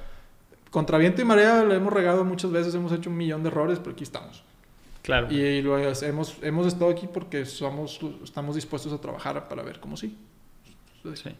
contra 0.69 0.97
viento 0.97 1.21
y 1.21 1.25
marea 1.25 1.63
lo 1.63 1.73
hemos 1.73 1.91
regado 1.91 2.23
muchas 2.23 2.51
veces, 2.51 2.73
hemos 2.73 2.91
hecho 2.91 3.09
un 3.09 3.17
millón 3.17 3.43
de 3.43 3.49
errores, 3.49 3.79
pero 3.79 3.91
aquí 3.91 4.03
estamos. 4.03 4.43
Claro. 5.01 5.31
Y 5.31 5.61
lo 5.61 5.77
hemos, 5.77 6.37
hemos 6.41 6.67
estado 6.67 6.91
aquí 6.91 7.07
porque 7.11 7.45
somos, 7.45 7.99
estamos 8.23 8.55
dispuestos 8.55 8.93
a 8.93 9.01
trabajar 9.01 9.47
para 9.47 9.63
ver 9.63 9.79
cómo 9.79 9.97
sí. 9.97 10.17
Sí. 11.15 11.31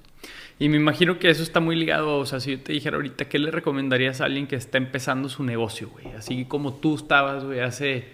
Y 0.57 0.69
me 0.69 0.77
imagino 0.77 1.19
que 1.19 1.29
eso 1.29 1.43
está 1.43 1.59
muy 1.59 1.75
ligado, 1.75 2.17
o 2.17 2.25
sea, 2.25 2.39
si 2.39 2.51
yo 2.51 2.63
te 2.63 2.73
dijera 2.73 2.95
ahorita, 2.95 3.25
¿qué 3.25 3.39
le 3.39 3.51
recomendarías 3.51 4.21
a 4.21 4.25
alguien 4.25 4.47
que 4.47 4.55
está 4.55 4.77
empezando 4.77 5.29
su 5.29 5.43
negocio, 5.43 5.89
güey? 5.89 6.07
Así 6.15 6.45
como 6.45 6.73
tú 6.73 6.95
estabas, 6.95 7.43
güey, 7.43 7.59
hace, 7.59 8.05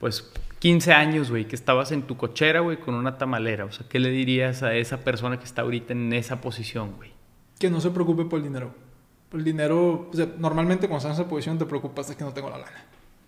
pues, 0.00 0.32
15 0.60 0.92
años, 0.92 1.30
güey, 1.30 1.46
que 1.46 1.56
estabas 1.56 1.92
en 1.92 2.02
tu 2.02 2.16
cochera, 2.16 2.60
güey, 2.60 2.78
con 2.78 2.94
una 2.94 3.18
tamalera. 3.18 3.64
O 3.64 3.72
sea, 3.72 3.86
¿qué 3.88 3.98
le 3.98 4.10
dirías 4.10 4.62
a 4.62 4.74
esa 4.74 5.00
persona 5.00 5.38
que 5.38 5.44
está 5.44 5.62
ahorita 5.62 5.92
en 5.92 6.12
esa 6.12 6.40
posición, 6.40 6.96
güey? 6.96 7.10
Que 7.58 7.68
no 7.68 7.80
se 7.80 7.90
preocupe 7.90 8.24
por 8.24 8.38
el 8.38 8.44
dinero. 8.44 8.74
El 9.32 9.44
dinero, 9.44 10.08
o 10.12 10.16
sea, 10.16 10.28
normalmente 10.38 10.88
cuando 10.88 10.98
estás 10.98 11.18
en 11.18 11.22
esa 11.22 11.30
posición 11.30 11.58
te 11.58 11.66
preocupas 11.66 12.08
de 12.08 12.16
que 12.16 12.24
no 12.24 12.32
tengo 12.32 12.50
la 12.50 12.58
lana. 12.58 12.84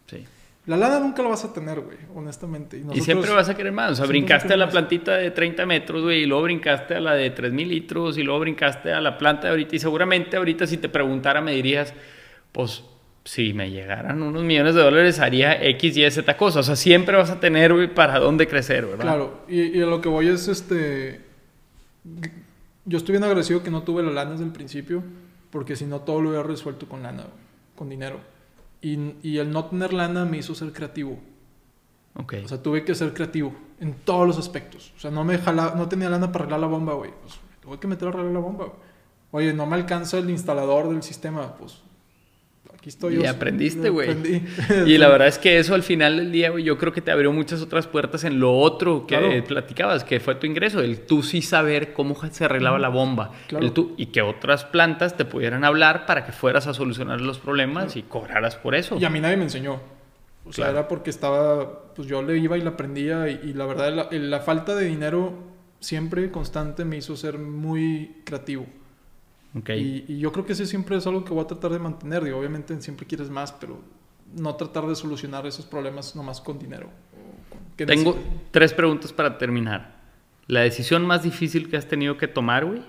Sí. 0.06 0.24
La 0.66 0.78
lana 0.78 0.98
nunca 0.98 1.22
la 1.22 1.28
vas 1.28 1.44
a 1.44 1.52
tener, 1.52 1.80
güey, 1.80 1.98
honestamente. 2.14 2.82
Y, 2.94 3.00
siempre 3.02 3.30
vas 3.30 3.50
a 3.50 3.54
querer 3.54 3.72
más. 3.72 3.92
O 3.92 3.94
sea, 3.96 4.06
brincaste 4.06 4.54
a 4.54 4.56
la 4.56 4.70
plantita 4.70 5.14
de 5.16 5.30
30 5.30 5.66
metros, 5.66 6.02
güey, 6.02 6.22
y 6.22 6.26
luego 6.26 6.44
brincaste 6.44 6.94
a 6.94 7.00
la 7.00 7.14
de 7.14 7.30
3000 7.30 7.68
litros, 7.68 8.16
y 8.16 8.22
luego 8.22 8.40
brincaste 8.40 8.90
a 8.92 9.00
la 9.02 9.18
planta 9.18 9.42
de 9.42 9.50
ahorita. 9.50 9.76
Y 9.76 9.78
seguramente 9.78 10.38
ahorita 10.38 10.66
si 10.66 10.78
te 10.78 10.88
preguntara 10.88 11.42
me 11.42 11.52
dirías, 11.52 11.92
pues, 12.50 12.82
si 13.24 13.52
me 13.52 13.70
llegaran 13.70 14.22
unos 14.22 14.42
millones 14.42 14.74
de 14.74 14.82
dólares 14.82 15.18
haría 15.18 15.62
X, 15.62 15.96
Y, 15.98 16.10
Z 16.10 16.36
cosas. 16.38 16.60
O 16.60 16.62
sea, 16.62 16.76
siempre 16.76 17.14
vas 17.16 17.30
a 17.30 17.40
tener, 17.40 17.74
güey, 17.74 17.92
para 17.92 18.18
dónde 18.18 18.46
crecer, 18.46 18.86
¿verdad? 18.86 19.02
Claro. 19.02 19.44
Y, 19.48 19.78
y 19.78 19.82
a 19.82 19.86
lo 19.86 20.00
que 20.00 20.08
voy 20.08 20.28
es, 20.28 20.48
este... 20.48 21.20
Yo 22.86 22.98
estoy 22.98 23.14
bien 23.14 23.24
agradecido 23.24 23.62
que 23.62 23.70
no 23.70 23.82
tuve 23.82 24.02
la 24.02 24.10
lana 24.10 24.32
desde 24.32 24.44
el 24.44 24.52
principio, 24.52 25.02
porque 25.50 25.76
si 25.76 25.84
no 25.84 26.00
todo 26.00 26.22
lo 26.22 26.30
hubiera 26.30 26.46
resuelto 26.46 26.86
con 26.86 27.02
lana, 27.02 27.24
con 27.76 27.88
dinero. 27.88 28.20
Y, 28.84 29.38
el 29.38 29.50
no 29.50 29.64
tener 29.64 29.94
lana 29.94 30.26
me 30.26 30.36
hizo 30.36 30.54
ser 30.54 30.70
creativo. 30.72 31.18
Ok. 32.16 32.34
O 32.44 32.48
sea, 32.48 32.62
tuve 32.62 32.84
que 32.84 32.94
ser 32.94 33.14
creativo 33.14 33.54
en 33.80 33.94
todos 33.94 34.26
los 34.26 34.38
aspectos. 34.38 34.92
O 34.94 35.00
sea, 35.00 35.10
no 35.10 35.24
me 35.24 35.38
jala, 35.38 35.72
no 35.74 35.88
tenía 35.88 36.10
lana 36.10 36.30
para 36.30 36.44
arreglar 36.44 36.60
la 36.60 36.66
bomba, 36.66 36.92
güey. 36.92 37.10
Pues 37.22 37.40
tuve 37.62 37.80
que 37.80 37.86
meter 37.86 38.08
a 38.08 38.10
arreglar 38.10 38.32
la 38.32 38.40
bomba. 38.40 38.66
Oye, 39.30 39.54
no 39.54 39.64
me 39.64 39.76
alcanza 39.76 40.18
el 40.18 40.28
instalador 40.28 40.90
del 40.90 41.02
sistema. 41.02 41.54
Pues 41.54 41.82
y 43.10 43.26
aprendiste, 43.26 43.88
güey. 43.88 44.10
y 44.86 44.98
la 44.98 45.08
verdad 45.08 45.28
es 45.28 45.38
que 45.38 45.58
eso 45.58 45.74
al 45.74 45.82
final 45.82 46.18
del 46.18 46.32
día, 46.32 46.50
güey, 46.50 46.64
yo 46.64 46.76
creo 46.76 46.92
que 46.92 47.00
te 47.00 47.10
abrió 47.10 47.32
muchas 47.32 47.62
otras 47.62 47.86
puertas 47.86 48.24
en 48.24 48.40
lo 48.40 48.58
otro 48.58 49.06
que 49.06 49.42
platicabas, 49.46 50.04
que 50.04 50.20
fue 50.20 50.34
tu 50.34 50.46
ingreso, 50.46 50.80
el 50.80 51.00
tú 51.00 51.22
sí 51.22 51.42
saber 51.42 51.92
cómo 51.92 52.14
se 52.30 52.44
arreglaba 52.44 52.78
la 52.78 52.88
bomba. 52.88 53.32
El 53.48 53.72
tú, 53.72 53.94
y 53.96 54.06
que 54.06 54.22
otras 54.22 54.64
plantas 54.64 55.16
te 55.16 55.24
pudieran 55.24 55.64
hablar 55.64 56.06
para 56.06 56.24
que 56.24 56.32
fueras 56.32 56.66
a 56.66 56.74
solucionar 56.74 57.20
los 57.20 57.38
problemas 57.38 57.96
y 57.96 58.02
cobraras 58.02 58.56
por 58.56 58.74
eso. 58.74 58.98
Y 58.98 59.04
a 59.04 59.10
mí 59.10 59.20
nadie 59.20 59.36
me 59.36 59.44
enseñó. 59.44 59.80
O 60.46 60.52
sea, 60.52 60.68
era 60.70 60.88
porque 60.88 61.08
estaba, 61.08 61.94
pues 61.94 62.06
yo 62.06 62.22
le 62.22 62.36
iba 62.36 62.58
y 62.58 62.60
la 62.60 62.70
aprendía 62.70 63.28
y, 63.30 63.54
la 63.54 63.64
verdad 63.64 63.92
la, 63.94 64.08
la 64.10 64.40
falta 64.40 64.74
de 64.74 64.84
dinero 64.84 65.32
siempre 65.80 66.30
constante 66.30 66.84
me 66.84 66.98
hizo 66.98 67.16
ser 67.16 67.38
muy 67.38 68.16
creativo. 68.24 68.66
Y, 69.76 70.18
yo 70.18 70.32
creo 70.32 70.44
que 70.44 70.52
ese 70.52 70.66
siempre 70.66 70.96
es 70.96 71.06
algo 71.06 71.24
que 71.24 71.32
voy 71.32 71.44
a 71.44 71.46
tratar 71.46 71.72
de 71.72 71.78
mantener. 71.78 72.24
Digo, 72.24 72.38
obviamente 72.38 72.80
siempre 72.80 73.06
quieres 73.06 73.30
más, 73.30 73.52
pero 73.52 73.80
no 74.34 74.54
tratar 74.56 74.86
de 74.86 74.96
solucionar 74.96 75.46
esos 75.46 75.64
problemas 75.64 76.16
nomás 76.16 76.40
con 76.40 76.58
dinero. 76.58 76.90
Tengo 77.76 78.18
tres 78.50 78.72
preguntas 78.72 79.12
para 79.12 79.38
terminar. 79.38 79.94
La 80.46 80.60
decisión 80.60 81.06
más 81.06 81.22
difícil 81.22 81.68
que 81.68 81.76
has 81.76 81.86
tenido 81.86 82.16
que 82.16 82.28
tomar, 82.28 82.64
güey. 82.64 82.82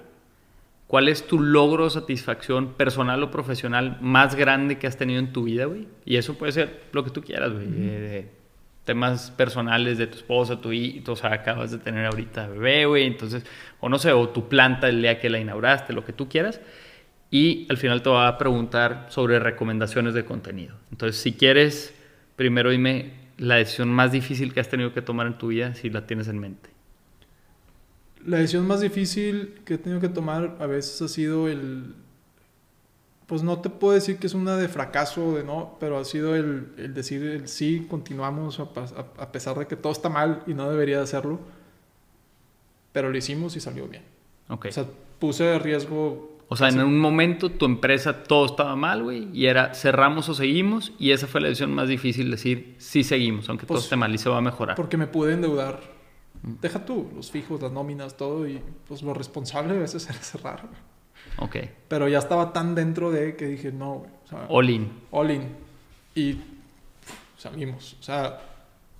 ¿Cuál 0.87 1.07
es 1.07 1.25
tu 1.25 1.39
logro 1.39 1.85
o 1.85 1.89
satisfacción 1.89 2.73
personal 2.73 3.21
o 3.23 3.31
profesional 3.31 3.97
más 4.01 4.35
grande 4.35 4.77
que 4.77 4.85
has 4.85 4.97
tenido 4.97 5.19
en 5.19 5.33
tu 5.33 5.43
vida, 5.43 5.65
güey? 5.65 5.87
Y 6.05 6.17
eso 6.17 6.35
puede 6.35 6.51
ser 6.51 6.83
lo 6.91 7.03
que 7.03 7.09
tú 7.09 7.21
quieras, 7.21 7.53
güey. 7.53 7.67
Eh, 7.71 8.29
temas 8.85 9.31
personales 9.31 9.97
de 9.97 10.07
tu 10.07 10.17
esposa, 10.17 10.61
tu 10.61 10.71
hijo, 10.71 11.11
o 11.11 11.15
sea, 11.15 11.33
acabas 11.33 11.71
de 11.71 11.79
tener 11.79 12.05
ahorita 12.05 12.47
bebé, 12.47 12.85
güey, 12.85 13.07
entonces, 13.07 13.43
o 13.85 13.89
no 13.89 13.99
sé, 13.99 14.11
o 14.13 14.29
tu 14.29 14.49
planta 14.49 14.89
el 14.89 14.99
día 14.99 15.19
que 15.19 15.29
la 15.29 15.37
inauguraste, 15.37 15.93
lo 15.93 16.03
que 16.03 16.11
tú 16.11 16.27
quieras. 16.27 16.59
Y 17.29 17.67
al 17.69 17.77
final 17.77 18.01
te 18.01 18.09
va 18.09 18.27
a 18.27 18.39
preguntar 18.39 19.05
sobre 19.09 19.37
recomendaciones 19.37 20.15
de 20.15 20.25
contenido. 20.25 20.75
Entonces, 20.89 21.21
si 21.21 21.33
quieres, 21.33 21.93
primero 22.35 22.71
dime 22.71 23.13
la 23.37 23.57
decisión 23.57 23.89
más 23.89 24.11
difícil 24.11 24.55
que 24.55 24.59
has 24.59 24.69
tenido 24.69 24.91
que 24.91 25.03
tomar 25.03 25.27
en 25.27 25.37
tu 25.37 25.49
vida, 25.49 25.75
si 25.75 25.91
la 25.91 26.07
tienes 26.07 26.27
en 26.29 26.39
mente. 26.39 26.71
La 28.25 28.37
decisión 28.37 28.65
más 28.65 28.81
difícil 28.81 29.61
que 29.65 29.75
he 29.75 29.77
tenido 29.77 30.01
que 30.01 30.09
tomar 30.09 30.55
a 30.59 30.65
veces 30.65 30.99
ha 31.03 31.07
sido 31.07 31.47
el, 31.47 31.93
pues 33.27 33.43
no 33.43 33.59
te 33.59 33.69
puedo 33.69 33.93
decir 33.93 34.17
que 34.17 34.25
es 34.25 34.33
una 34.33 34.57
de 34.57 34.67
fracaso, 34.67 35.35
de 35.35 35.43
no, 35.43 35.77
pero 35.79 35.99
ha 35.99 36.05
sido 36.05 36.35
el, 36.35 36.69
el 36.79 36.95
decir 36.95 37.21
el 37.21 37.47
sí, 37.47 37.85
continuamos 37.87 38.59
a, 38.59 39.31
pesar 39.31 39.59
de 39.59 39.67
que 39.67 39.75
todo 39.75 39.93
está 39.93 40.09
mal 40.09 40.41
y 40.47 40.55
no 40.55 40.71
debería 40.71 40.97
de 40.97 41.03
hacerlo, 41.03 41.39
pero 42.95 43.09
lo 43.09 43.17
hicimos 43.17 43.57
y 43.57 43.59
salió 43.59 43.89
bien. 43.89 44.03
Okay. 44.47 44.69
O 44.69 44.71
sea, 44.71 44.85
puse 45.19 45.43
de 45.43 45.59
riesgo... 45.59 46.37
O 46.47 46.55
sea, 46.55 46.69
en 46.69 46.79
un 46.79 46.97
momento 46.97 47.51
tu 47.51 47.65
empresa 47.65 48.23
todo 48.23 48.45
estaba 48.45 48.77
mal, 48.77 49.03
güey, 49.03 49.27
y 49.33 49.47
era 49.47 49.73
cerramos 49.73 50.29
o 50.29 50.33
seguimos, 50.33 50.93
y 50.97 51.11
esa 51.11 51.27
fue 51.27 51.41
la 51.41 51.49
decisión 51.49 51.73
más 51.73 51.89
difícil, 51.89 52.31
decir 52.31 52.75
sí 52.77 53.03
seguimos, 53.03 53.49
aunque 53.49 53.65
todo 53.65 53.75
pues, 53.75 53.83
esté 53.83 53.97
mal 53.97 54.15
y 54.15 54.17
se 54.17 54.29
va 54.29 54.37
a 54.37 54.41
mejorar. 54.41 54.77
Porque 54.77 54.95
me 54.95 55.07
pude 55.07 55.33
endeudar. 55.33 55.81
Mm. 56.41 56.53
Deja 56.61 56.85
tú, 56.85 57.11
los 57.13 57.31
fijos, 57.31 57.61
las 57.61 57.73
nóminas, 57.73 58.15
todo, 58.15 58.47
y 58.47 58.61
pues 58.87 59.01
lo 59.01 59.13
responsable 59.13 59.73
a 59.73 59.79
veces 59.79 60.05
era 60.09 60.19
cerrar. 60.19 60.69
Ok. 61.39 61.57
Pero 61.89 62.07
ya 62.07 62.19
estaba 62.19 62.53
tan 62.53 62.75
dentro 62.75 63.11
de 63.11 63.35
que 63.35 63.45
dije, 63.45 63.73
no, 63.73 63.95
güey. 63.95 64.11
O 64.23 64.27
sea, 64.29 64.45
all 64.47 64.69
in. 64.69 64.89
All 65.11 65.31
in. 65.31 65.49
Y 66.15 66.37
salimos. 67.37 67.97
O 67.99 68.03
sea, 68.03 68.39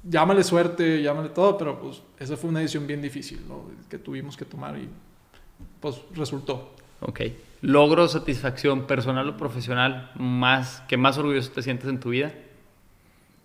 llámale 0.08 0.44
suerte, 0.44 1.02
llámale 1.02 1.30
todo, 1.30 1.58
pero 1.58 1.80
pues 1.80 2.02
esa 2.20 2.38
fue 2.38 2.50
una 2.50 2.60
decisión 2.60 2.88
bien 2.88 3.02
difícil, 3.02 3.42
¿no? 3.48 3.66
Que 3.90 3.98
tuvimos 3.98 4.38
que 4.38 4.46
tomar 4.46 4.78
y 4.78 4.88
pues 5.80 6.02
resultó. 6.14 6.76
Ok. 7.02 7.22
¿Logro, 7.62 8.08
satisfacción 8.08 8.86
personal 8.86 9.28
o 9.30 9.38
profesional 9.38 10.12
más, 10.16 10.82
que 10.88 10.98
más 10.98 11.18
orgulloso 11.18 11.52
te 11.52 11.62
sientes 11.62 11.90
en 11.90 12.00
tu 12.00 12.10
vida? 12.10 12.34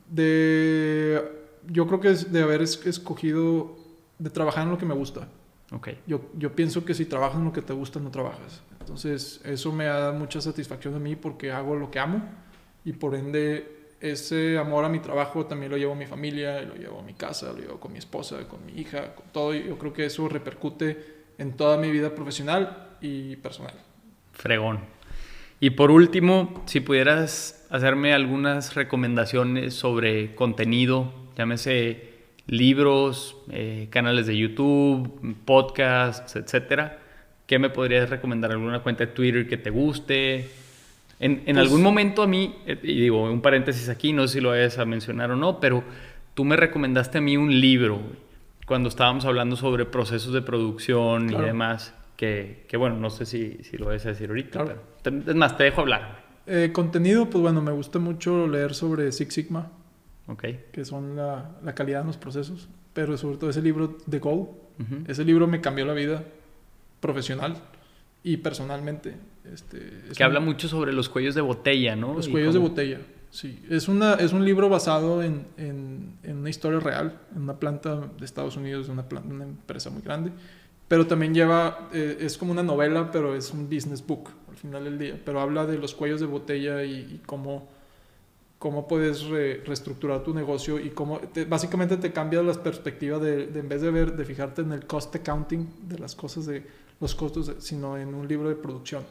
De... 0.08 1.38
Yo 1.66 1.86
creo 1.86 2.00
que 2.00 2.10
es 2.10 2.32
de 2.32 2.42
haber 2.42 2.62
escogido, 2.62 3.76
de 4.18 4.30
trabajar 4.30 4.64
en 4.64 4.70
lo 4.70 4.78
que 4.78 4.86
me 4.86 4.94
gusta. 4.94 5.28
Okay. 5.72 6.00
Yo, 6.06 6.22
yo 6.36 6.54
pienso 6.56 6.84
que 6.84 6.94
si 6.94 7.04
trabajas 7.04 7.38
en 7.38 7.44
lo 7.44 7.52
que 7.52 7.62
te 7.62 7.72
gusta, 7.72 8.00
no 8.00 8.10
trabajas. 8.10 8.62
Entonces, 8.80 9.40
eso 9.44 9.72
me 9.72 9.84
da 9.84 10.10
mucha 10.12 10.40
satisfacción 10.40 10.94
a 10.94 10.98
mí 10.98 11.16
porque 11.16 11.52
hago 11.52 11.76
lo 11.76 11.90
que 11.90 12.00
amo 12.00 12.22
y 12.84 12.92
por 12.92 13.14
ende 13.14 13.79
ese 14.00 14.58
amor 14.58 14.84
a 14.84 14.88
mi 14.88 15.00
trabajo 15.00 15.46
también 15.46 15.70
lo 15.70 15.76
llevo 15.76 15.92
a 15.92 15.96
mi 15.96 16.06
familia, 16.06 16.62
lo 16.62 16.74
llevo 16.74 17.00
a 17.00 17.02
mi 17.02 17.14
casa, 17.14 17.52
lo 17.52 17.58
llevo 17.58 17.78
con 17.78 17.92
mi 17.92 17.98
esposa, 17.98 18.48
con 18.48 18.64
mi 18.64 18.80
hija, 18.80 19.14
con 19.14 19.26
todo. 19.32 19.54
Yo 19.54 19.78
creo 19.78 19.92
que 19.92 20.06
eso 20.06 20.28
repercute 20.28 21.20
en 21.38 21.52
toda 21.52 21.76
mi 21.76 21.90
vida 21.90 22.14
profesional 22.14 22.96
y 23.00 23.36
personal. 23.36 23.74
Fregón. 24.32 24.80
Y 25.60 25.70
por 25.70 25.90
último, 25.90 26.62
si 26.66 26.80
pudieras 26.80 27.66
hacerme 27.68 28.14
algunas 28.14 28.74
recomendaciones 28.74 29.74
sobre 29.74 30.34
contenido, 30.34 31.12
llámese 31.36 32.10
libros, 32.46 33.36
eh, 33.50 33.88
canales 33.90 34.26
de 34.26 34.36
YouTube, 34.36 35.36
podcasts, 35.44 36.36
etcétera. 36.36 36.98
¿Qué 37.46 37.58
me 37.58 37.68
podrías 37.68 38.08
recomendar? 38.08 38.52
¿Alguna 38.52 38.82
cuenta 38.82 39.04
de 39.04 39.12
Twitter 39.12 39.46
que 39.46 39.58
te 39.58 39.70
guste? 39.70 40.48
En, 41.20 41.32
en 41.32 41.44
pues 41.44 41.58
algún 41.58 41.82
momento 41.82 42.22
a 42.22 42.26
mí, 42.26 42.56
eh, 42.66 42.78
y 42.82 43.00
digo, 43.00 43.30
un 43.30 43.42
paréntesis 43.42 43.88
aquí, 43.88 44.12
no 44.12 44.26
sé 44.26 44.34
si 44.34 44.40
lo 44.40 44.48
vayas 44.48 44.78
a 44.78 44.84
mencionar 44.84 45.30
o 45.30 45.36
no, 45.36 45.60
pero 45.60 45.84
tú 46.34 46.44
me 46.44 46.56
recomendaste 46.56 47.18
a 47.18 47.20
mí 47.20 47.36
un 47.36 47.60
libro 47.60 48.00
cuando 48.66 48.88
estábamos 48.88 49.24
hablando 49.26 49.56
sobre 49.56 49.84
procesos 49.84 50.32
de 50.32 50.42
producción 50.42 51.30
y 51.30 51.36
demás, 51.36 51.94
que, 52.16 52.64
que, 52.68 52.76
bueno, 52.76 52.96
no 52.96 53.10
sé 53.10 53.26
si, 53.26 53.58
si 53.62 53.76
lo 53.76 53.86
vayas 53.86 54.06
a 54.06 54.10
decir 54.10 54.30
ahorita, 54.30 54.64
pero 55.02 55.18
es 55.26 55.34
más, 55.34 55.56
te 55.56 55.64
dejo 55.64 55.82
hablar. 55.82 56.24
Eh, 56.46 56.70
contenido, 56.72 57.28
pues 57.28 57.42
bueno, 57.42 57.62
me 57.62 57.72
gusta 57.72 57.98
mucho 57.98 58.46
leer 58.46 58.74
sobre 58.74 59.12
Six 59.12 59.34
Sigma 59.34 59.70
okay. 60.30 60.64
que 60.72 60.84
son 60.84 61.16
la, 61.16 61.56
la, 61.62 61.74
calidad 61.74 62.02
en 62.02 62.08
los 62.08 62.16
procesos. 62.16 62.68
Pero 62.92 63.16
sobre 63.16 63.36
todo 63.36 63.50
ese 63.50 63.62
libro 63.62 63.98
de 64.06 64.18
Go, 64.18 64.58
ese 65.06 65.24
libro 65.24 65.46
me 65.46 65.60
cambió 65.60 65.84
la 65.84 65.92
vida 65.92 66.24
profesional 67.00 67.56
y 68.22 68.38
personalmente. 68.38 69.14
Este, 69.44 70.02
que 70.16 70.22
habla 70.22 70.40
mucho 70.40 70.68
sobre 70.68 70.92
los 70.92 71.08
cuellos 71.08 71.34
de 71.34 71.40
botella, 71.40 71.96
¿no? 71.96 72.14
Los 72.14 72.28
cuellos 72.28 72.54
de 72.54 72.60
botella, 72.60 72.98
sí. 73.30 73.62
Es, 73.70 73.88
una, 73.88 74.14
es 74.14 74.32
un 74.32 74.44
libro 74.44 74.68
basado 74.68 75.22
en, 75.22 75.46
en, 75.56 76.18
en, 76.22 76.36
una 76.38 76.50
historia 76.50 76.78
real, 76.78 77.18
en 77.34 77.42
una 77.42 77.58
planta 77.58 77.96
de 78.18 78.24
Estados 78.24 78.56
Unidos, 78.56 78.88
una, 78.88 79.08
planta, 79.08 79.28
una 79.28 79.44
empresa 79.44 79.90
muy 79.90 80.02
grande. 80.02 80.30
Pero 80.88 81.06
también 81.06 81.32
lleva, 81.32 81.88
eh, 81.92 82.18
es 82.20 82.36
como 82.36 82.52
una 82.52 82.62
novela, 82.62 83.10
pero 83.10 83.34
es 83.34 83.52
un 83.52 83.70
business 83.70 84.04
book 84.04 84.30
al 84.48 84.56
final 84.56 84.84
del 84.84 84.98
día. 84.98 85.20
Pero 85.24 85.40
habla 85.40 85.64
de 85.64 85.78
los 85.78 85.94
cuellos 85.94 86.20
de 86.20 86.26
botella 86.26 86.84
y, 86.84 86.92
y 86.92 87.22
cómo 87.24 87.68
cómo 88.60 88.86
puedes 88.86 89.24
reestructurar 89.24 90.22
tu 90.22 90.34
negocio 90.34 90.78
y 90.78 90.90
cómo 90.90 91.18
básicamente 91.48 91.96
te 91.96 92.12
cambia 92.12 92.42
las 92.42 92.58
perspectivas 92.58 93.22
de, 93.22 93.44
en 93.44 93.68
vez 93.70 93.80
de 93.80 93.90
ver 93.90 94.14
de 94.14 94.24
fijarte 94.26 94.60
en 94.60 94.72
el 94.72 94.86
cost 94.86 95.16
accounting 95.16 95.88
de 95.88 95.98
las 95.98 96.14
cosas 96.14 96.44
de 96.44 96.62
los 97.00 97.14
costos 97.14 97.50
sino 97.60 97.96
en 97.96 98.14
un 98.14 98.28
libro 98.28 98.50
de 98.50 98.56
producción 98.56 99.02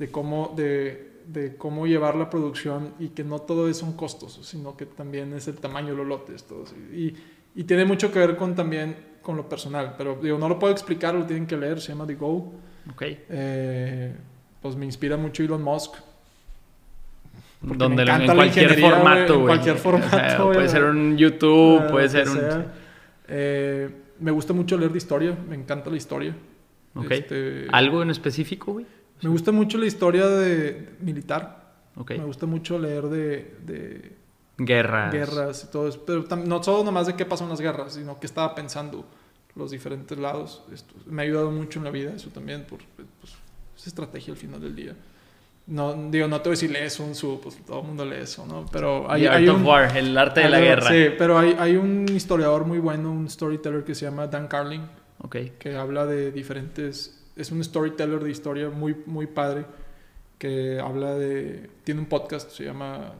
de 0.00 0.10
cómo 0.10 0.52
de, 0.56 1.20
de, 1.26 1.56
cómo 1.56 1.86
llevar 1.86 2.16
la 2.16 2.28
producción 2.28 2.94
y 2.98 3.10
que 3.10 3.22
no 3.22 3.38
todo 3.38 3.68
es 3.68 3.76
son 3.76 3.92
costos 3.92 4.40
sino 4.42 4.76
que 4.76 4.86
también 4.86 5.32
es 5.34 5.46
el 5.46 5.56
tamaño 5.56 5.90
de 5.90 5.96
los 5.98 6.06
lotes 6.06 6.42
todo 6.44 6.64
y, 6.92 7.14
y 7.54 7.64
tiene 7.64 7.84
mucho 7.84 8.10
que 8.10 8.18
ver 8.18 8.36
con 8.36 8.56
también 8.56 8.96
con 9.22 9.36
lo 9.36 9.48
personal 9.48 9.94
pero 9.96 10.18
digo 10.20 10.38
no 10.38 10.48
lo 10.48 10.58
puedo 10.58 10.72
explicar 10.72 11.14
lo 11.14 11.26
tienen 11.26 11.46
que 11.46 11.56
leer 11.56 11.80
se 11.80 11.92
llama 11.92 12.06
The 12.06 12.14
Go 12.14 12.54
okay. 12.92 13.24
Eh, 13.28 14.16
pues 14.60 14.74
me 14.74 14.86
inspira 14.86 15.16
mucho 15.16 15.42
Elon 15.42 15.62
Musk 15.62 15.94
donde 17.60 18.04
en 18.04 18.34
cualquier 18.34 18.80
formato, 18.80 19.34
En 19.34 19.42
cualquier 19.42 19.76
formato. 19.76 20.52
puede 20.52 20.68
ser 20.68 20.84
un 20.84 21.18
YouTube, 21.18 21.90
puede 21.90 22.08
ser 22.08 22.26
un. 22.26 22.64
Eh, 23.28 23.90
me 24.18 24.30
gusta 24.30 24.54
mucho 24.54 24.78
leer 24.78 24.90
de 24.90 24.96
historia, 24.96 25.36
me 25.46 25.56
encanta 25.56 25.90
la 25.90 25.96
historia. 25.98 26.34
Este, 27.08 27.66
¿Algo 27.70 28.02
en 28.02 28.10
específico, 28.10 28.72
güey? 28.72 28.86
Me 29.22 29.28
gusta 29.28 29.52
mucho 29.52 29.78
la 29.78 29.86
historia 29.86 30.26
de 30.26 30.96
militar. 31.00 31.60
Me 32.08 32.24
gusta 32.24 32.46
mucho 32.46 32.78
leer 32.78 33.04
de, 33.04 33.56
de 33.64 34.16
guerras. 34.56 35.12
Guerras 35.12 35.64
y 35.64 35.70
todo 35.70 35.88
eso. 35.88 36.02
Pero 36.06 36.24
no 36.36 36.62
solo 36.62 36.84
nomás 36.84 37.06
de 37.06 37.14
qué 37.14 37.26
pasó 37.26 37.44
en 37.44 37.50
las 37.50 37.60
guerras, 37.60 37.94
sino 37.94 38.18
qué 38.18 38.26
estaba 38.26 38.54
pensando 38.54 39.04
los 39.54 39.70
diferentes 39.70 40.18
lados. 40.18 40.62
Esto, 40.72 40.94
me 41.06 41.22
ha 41.22 41.24
ayudado 41.24 41.50
mucho 41.50 41.78
en 41.78 41.84
la 41.84 41.90
vida 41.90 42.12
eso 42.14 42.30
también, 42.30 42.64
por 42.64 42.78
pues, 43.20 43.34
es 43.76 43.86
estrategia 43.86 44.32
al 44.32 44.38
final 44.38 44.60
del 44.60 44.76
día 44.76 44.94
no 45.70 46.10
digo 46.10 46.26
no 46.26 46.40
te 46.40 46.48
voy 46.48 46.54
a 46.54 46.56
decir 46.56 46.70
lees 46.70 46.98
un 47.00 47.14
su 47.14 47.40
pues 47.40 47.56
todo 47.64 47.80
el 47.80 47.86
mundo 47.86 48.04
lee 48.04 48.16
eso 48.22 48.44
no 48.44 48.66
pero 48.70 49.10
hay, 49.10 49.26
hay 49.26 49.48
un, 49.48 49.64
War, 49.64 49.96
el 49.96 50.16
arte 50.18 50.40
de 50.40 50.48
la 50.48 50.60
guerra 50.60 50.88
sí 50.88 51.14
pero 51.16 51.38
hay, 51.38 51.56
hay, 51.58 51.76
un 51.76 52.06
historiador 52.08 52.66
muy 52.66 52.78
bueno 52.78 53.10
un 53.10 53.30
storyteller 53.30 53.84
que 53.84 53.94
se 53.94 54.04
llama 54.04 54.26
Dan 54.26 54.48
Carling 54.48 54.82
okay. 55.22 55.52
que 55.58 55.76
habla 55.76 56.06
de 56.06 56.32
diferentes 56.32 57.19
es 57.40 57.50
un 57.50 57.62
storyteller 57.62 58.22
de 58.22 58.30
historia 58.30 58.70
muy 58.70 58.96
muy 59.06 59.26
padre 59.26 59.64
que 60.38 60.80
habla 60.80 61.14
de 61.14 61.70
tiene 61.84 62.00
un 62.00 62.06
podcast 62.06 62.50
se 62.50 62.64
llama 62.64 63.12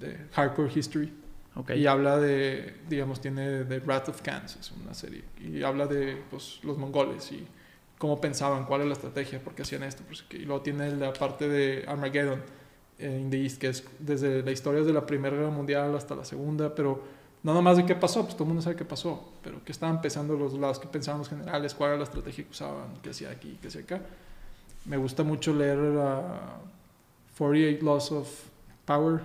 de 0.00 0.16
Hardcore 0.32 0.70
History 0.74 1.12
okay. 1.54 1.80
y 1.80 1.86
habla 1.86 2.18
de 2.18 2.74
digamos 2.88 3.20
tiene 3.20 3.64
The 3.64 3.80
Wrath 3.80 4.08
of 4.08 4.22
Khans 4.22 4.56
es 4.56 4.72
una 4.72 4.94
serie 4.94 5.24
y 5.40 5.62
habla 5.62 5.86
de 5.86 6.22
pues, 6.30 6.60
los 6.62 6.78
mongoles 6.78 7.30
y 7.32 7.46
cómo 7.98 8.20
pensaban, 8.20 8.64
cuál 8.64 8.82
es 8.82 8.86
la 8.86 8.92
estrategia, 8.94 9.40
por 9.42 9.54
qué 9.54 9.62
hacían 9.62 9.82
esto. 9.82 10.04
Pues, 10.06 10.24
y 10.30 10.38
luego 10.38 10.62
tiene 10.62 10.94
la 10.96 11.12
parte 11.12 11.48
de 11.48 11.84
Armageddon 11.86 12.40
eh, 12.98 13.18
in 13.20 13.30
the 13.30 13.42
East, 13.42 13.58
que 13.60 13.68
es 13.68 13.84
desde 13.98 14.42
la 14.42 14.52
historia 14.52 14.82
de 14.82 14.92
la 14.92 15.04
Primera 15.04 15.36
Guerra 15.36 15.50
Mundial 15.50 15.94
hasta 15.94 16.14
la 16.14 16.24
Segunda, 16.24 16.74
pero 16.74 17.02
no 17.42 17.52
nada 17.52 17.62
más 17.62 17.76
de 17.76 17.86
qué 17.86 17.94
pasó, 17.94 18.22
pues 18.22 18.34
todo 18.34 18.44
el 18.44 18.48
mundo 18.48 18.62
sabe 18.62 18.76
qué 18.76 18.84
pasó, 18.84 19.32
pero 19.42 19.62
qué 19.64 19.72
estaban 19.72 20.00
pensando 20.00 20.36
los 20.36 20.54
lados, 20.54 20.78
qué 20.78 20.88
pensaban 20.88 21.20
los 21.20 21.28
generales, 21.28 21.74
cuál 21.74 21.90
era 21.90 21.98
la 21.98 22.04
estrategia 22.04 22.44
que 22.44 22.50
usaban, 22.50 22.94
qué 23.02 23.10
hacía 23.10 23.30
aquí, 23.30 23.58
qué 23.60 23.68
hacía 23.68 23.82
acá. 23.82 24.00
Me 24.84 24.96
gusta 24.96 25.22
mucho 25.22 25.54
leer 25.54 25.78
uh, 25.78 26.22
48 27.36 27.84
Laws 27.84 28.12
of 28.12 28.28
Power. 28.84 29.20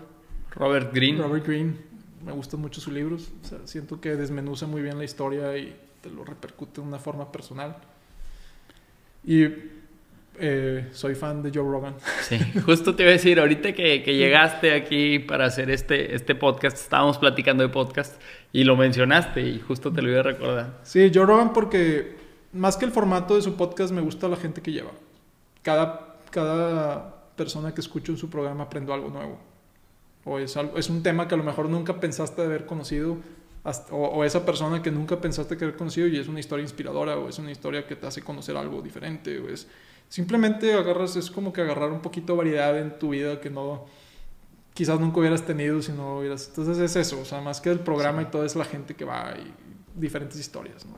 Robert 0.52 0.94
Greene. 0.94 1.18
Robert 1.22 1.46
Greene. 1.46 1.76
Me 2.24 2.32
gustan 2.32 2.62
mucho 2.62 2.80
sus 2.80 2.94
libros. 2.94 3.32
siento 3.66 4.00
que 4.00 4.16
desmenuza 4.16 4.68
muy 4.68 4.82
bien 4.82 4.98
la 4.98 5.04
historia 5.04 5.58
y 5.58 5.76
te 6.02 6.10
lo 6.10 6.24
repercute 6.24 6.82
de 6.82 6.88
una 6.88 7.00
forma 7.00 7.32
personal. 7.32 7.76
Y 9.26 9.48
eh, 10.40 10.88
soy 10.92 11.16
fan 11.16 11.44
de 11.44 11.52
Joe 11.54 11.64
Rogan. 11.64 11.96
Sí, 12.22 12.40
justo 12.66 12.96
te 12.96 13.04
iba 13.04 13.10
a 13.10 13.14
decir, 13.14 13.40
ahorita 13.40 13.74
que, 13.74 14.00
llegaste 14.00 14.74
aquí 14.74 15.20
para 15.20 15.46
hacer 15.46 15.70
este, 15.70 16.16
este 16.16 16.36
podcast, 16.36 16.78
estábamos 16.78 17.18
platicando 17.18 17.64
de 17.64 17.70
podcast 17.70 18.20
y 18.52 18.64
lo 18.64 18.76
mencionaste 18.76 19.42
y 19.42 19.60
justo 19.60 19.92
te 19.92 20.02
lo 20.02 20.10
iba 20.10 20.20
a 20.22 20.24
recordar. 20.24 20.80
Sí, 20.84 21.12
Joe 21.14 21.26
Rogan 21.26 21.54
porque 21.54 22.16
más 22.54 22.78
que 22.78 22.86
el 22.86 22.92
formato 22.92 23.36
de 23.36 23.42
su 23.42 23.56
podcast 23.56 23.94
me 23.94 24.02
gusta 24.02 24.28
la 24.28 24.38
gente 24.38 24.62
que 24.62 24.72
lleva. 24.72 24.92
Cada, 25.62 26.18
cada 26.30 27.32
persona 27.36 27.74
que 27.74 27.82
escucho 27.82 28.12
en 28.12 28.18
su 28.18 28.30
programa 28.30 28.66
aprendo 28.66 28.94
algo 28.94 29.10
nuevo. 29.10 29.40
O 30.26 30.40
es, 30.40 30.56
algo, 30.56 30.78
es 30.78 30.90
un 30.90 31.04
tema 31.04 31.28
que 31.28 31.36
a 31.36 31.38
lo 31.38 31.44
mejor 31.44 31.70
nunca 31.70 32.00
pensaste 32.00 32.42
haber 32.42 32.66
conocido 32.66 33.18
o, 33.92 34.24
esa 34.26 34.46
persona 34.46 34.82
que 34.82 34.92
nunca 34.92 35.22
pensaste 35.22 35.56
haber 35.56 35.78
conocido 35.78 36.08
y 36.08 36.18
es 36.18 36.28
una 36.28 36.40
historia 36.40 36.64
inspiradora 36.64 37.18
o 37.18 37.30
es 37.30 37.40
una 37.40 37.52
historia 37.52 37.88
que 37.88 37.96
te 37.96 38.06
hace 38.06 38.22
conocer 38.22 38.58
algo 38.58 38.82
diferente 38.82 39.40
o 39.40 39.48
es 39.48 39.68
simplemente 40.10 40.74
agarras 40.74 41.16
es 41.16 41.32
como 41.32 41.54
que 41.54 41.62
agarrar 41.62 41.92
un 41.92 42.02
poquito 42.02 42.34
de 42.34 42.38
variedad 42.38 42.78
en 42.80 42.98
tu 43.00 43.10
vida 43.10 43.40
que 43.40 43.50
no 43.50 43.86
quizás 44.74 45.00
nunca 45.00 45.20
hubieras 45.20 45.46
tenido 45.46 45.82
si 45.82 45.92
no 45.92 46.20
hubieras 46.20 46.48
entonces 46.50 46.78
es 46.78 46.96
eso 46.96 47.22
o 47.22 47.26
sea 47.26 47.42
más 47.42 47.62
que 47.62 47.70
el 47.70 47.80
programa 47.80 48.22
y 48.22 48.26
todo 48.26 48.46
es 48.46 48.56
la 48.56 48.66
gente 48.66 48.96
que 48.96 49.06
va 49.06 49.34
y 49.38 49.54
diferentes 50.00 50.40
historias 50.40 50.86
¿no? 50.86 50.94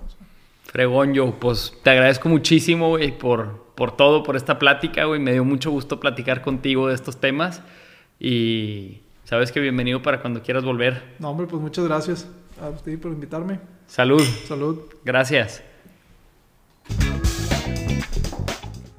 Fregón 0.64 1.14
yo 1.14 1.40
pues 1.40 1.74
te 1.84 1.90
agradezco 1.90 2.30
muchísimo 2.30 2.90
güey 2.90 3.18
por 3.18 3.66
por 3.76 3.96
todo 3.96 4.24
por 4.24 4.36
esta 4.36 4.60
plática 4.60 5.06
güey 5.06 5.20
me 5.20 5.34
dio 5.34 5.44
mucho 5.44 5.72
gusto 5.72 6.00
platicar 6.00 6.42
contigo 6.42 6.88
de 6.88 6.96
estos 6.96 7.18
temas 7.18 7.62
y 8.20 9.02
sabes 9.26 9.52
que 9.52 9.60
bienvenido 9.60 10.02
para 10.02 10.22
cuando 10.22 10.42
quieras 10.42 10.64
volver 10.64 11.16
no 11.20 11.30
hombre 11.30 11.48
pues 11.48 11.62
muchas 11.62 11.86
gracias 11.86 12.28
a 12.62 12.70
usted 12.70 13.00
por 13.00 13.12
invitarme. 13.12 13.60
Salud. 13.88 14.24
Salud. 14.48 14.80
Gracias. 15.04 15.64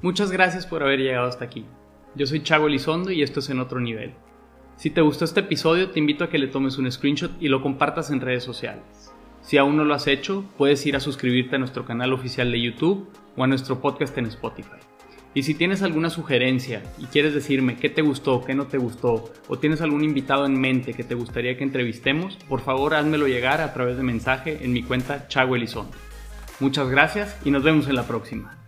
Muchas 0.07 0.31
gracias 0.31 0.65
por 0.65 0.83
haber 0.83 1.01
llegado 1.01 1.27
hasta 1.27 1.43
aquí. 1.43 1.65
Yo 2.15 2.25
soy 2.27 2.41
Chago 2.41 2.67
Elizondo 2.67 3.11
y 3.11 3.23
esto 3.23 3.41
es 3.41 3.49
En 3.49 3.59
Otro 3.59 3.81
Nivel. 3.81 4.13
Si 4.77 4.89
te 4.89 5.01
gustó 5.01 5.25
este 5.25 5.41
episodio, 5.41 5.89
te 5.89 5.99
invito 5.99 6.23
a 6.23 6.29
que 6.29 6.37
le 6.37 6.47
tomes 6.47 6.77
un 6.77 6.89
screenshot 6.89 7.31
y 7.41 7.49
lo 7.49 7.61
compartas 7.61 8.09
en 8.09 8.21
redes 8.21 8.41
sociales. 8.41 8.85
Si 9.41 9.57
aún 9.57 9.75
no 9.75 9.83
lo 9.83 9.93
has 9.93 10.07
hecho, 10.07 10.45
puedes 10.57 10.85
ir 10.85 10.95
a 10.95 11.01
suscribirte 11.01 11.57
a 11.57 11.59
nuestro 11.59 11.83
canal 11.83 12.13
oficial 12.13 12.49
de 12.49 12.61
YouTube 12.61 13.09
o 13.35 13.43
a 13.43 13.47
nuestro 13.47 13.81
podcast 13.81 14.17
en 14.17 14.27
Spotify. 14.27 14.77
Y 15.33 15.43
si 15.43 15.55
tienes 15.55 15.81
alguna 15.81 16.09
sugerencia 16.09 16.83
y 16.97 17.07
quieres 17.07 17.33
decirme 17.33 17.75
qué 17.75 17.89
te 17.89 18.01
gustó, 18.01 18.45
qué 18.45 18.55
no 18.55 18.67
te 18.67 18.77
gustó, 18.77 19.29
o 19.49 19.59
tienes 19.59 19.81
algún 19.81 20.05
invitado 20.05 20.45
en 20.45 20.57
mente 20.57 20.93
que 20.93 21.03
te 21.03 21.15
gustaría 21.15 21.57
que 21.57 21.65
entrevistemos, 21.65 22.37
por 22.47 22.61
favor 22.61 22.93
házmelo 22.93 23.27
llegar 23.27 23.59
a 23.59 23.73
través 23.73 23.97
de 23.97 24.03
mensaje 24.03 24.59
en 24.61 24.71
mi 24.71 24.83
cuenta 24.83 25.27
Chago 25.27 25.57
Elizondo. 25.57 25.97
Muchas 26.61 26.89
gracias 26.89 27.37
y 27.43 27.51
nos 27.51 27.61
vemos 27.61 27.89
en 27.89 27.95
la 27.95 28.07
próxima. 28.07 28.66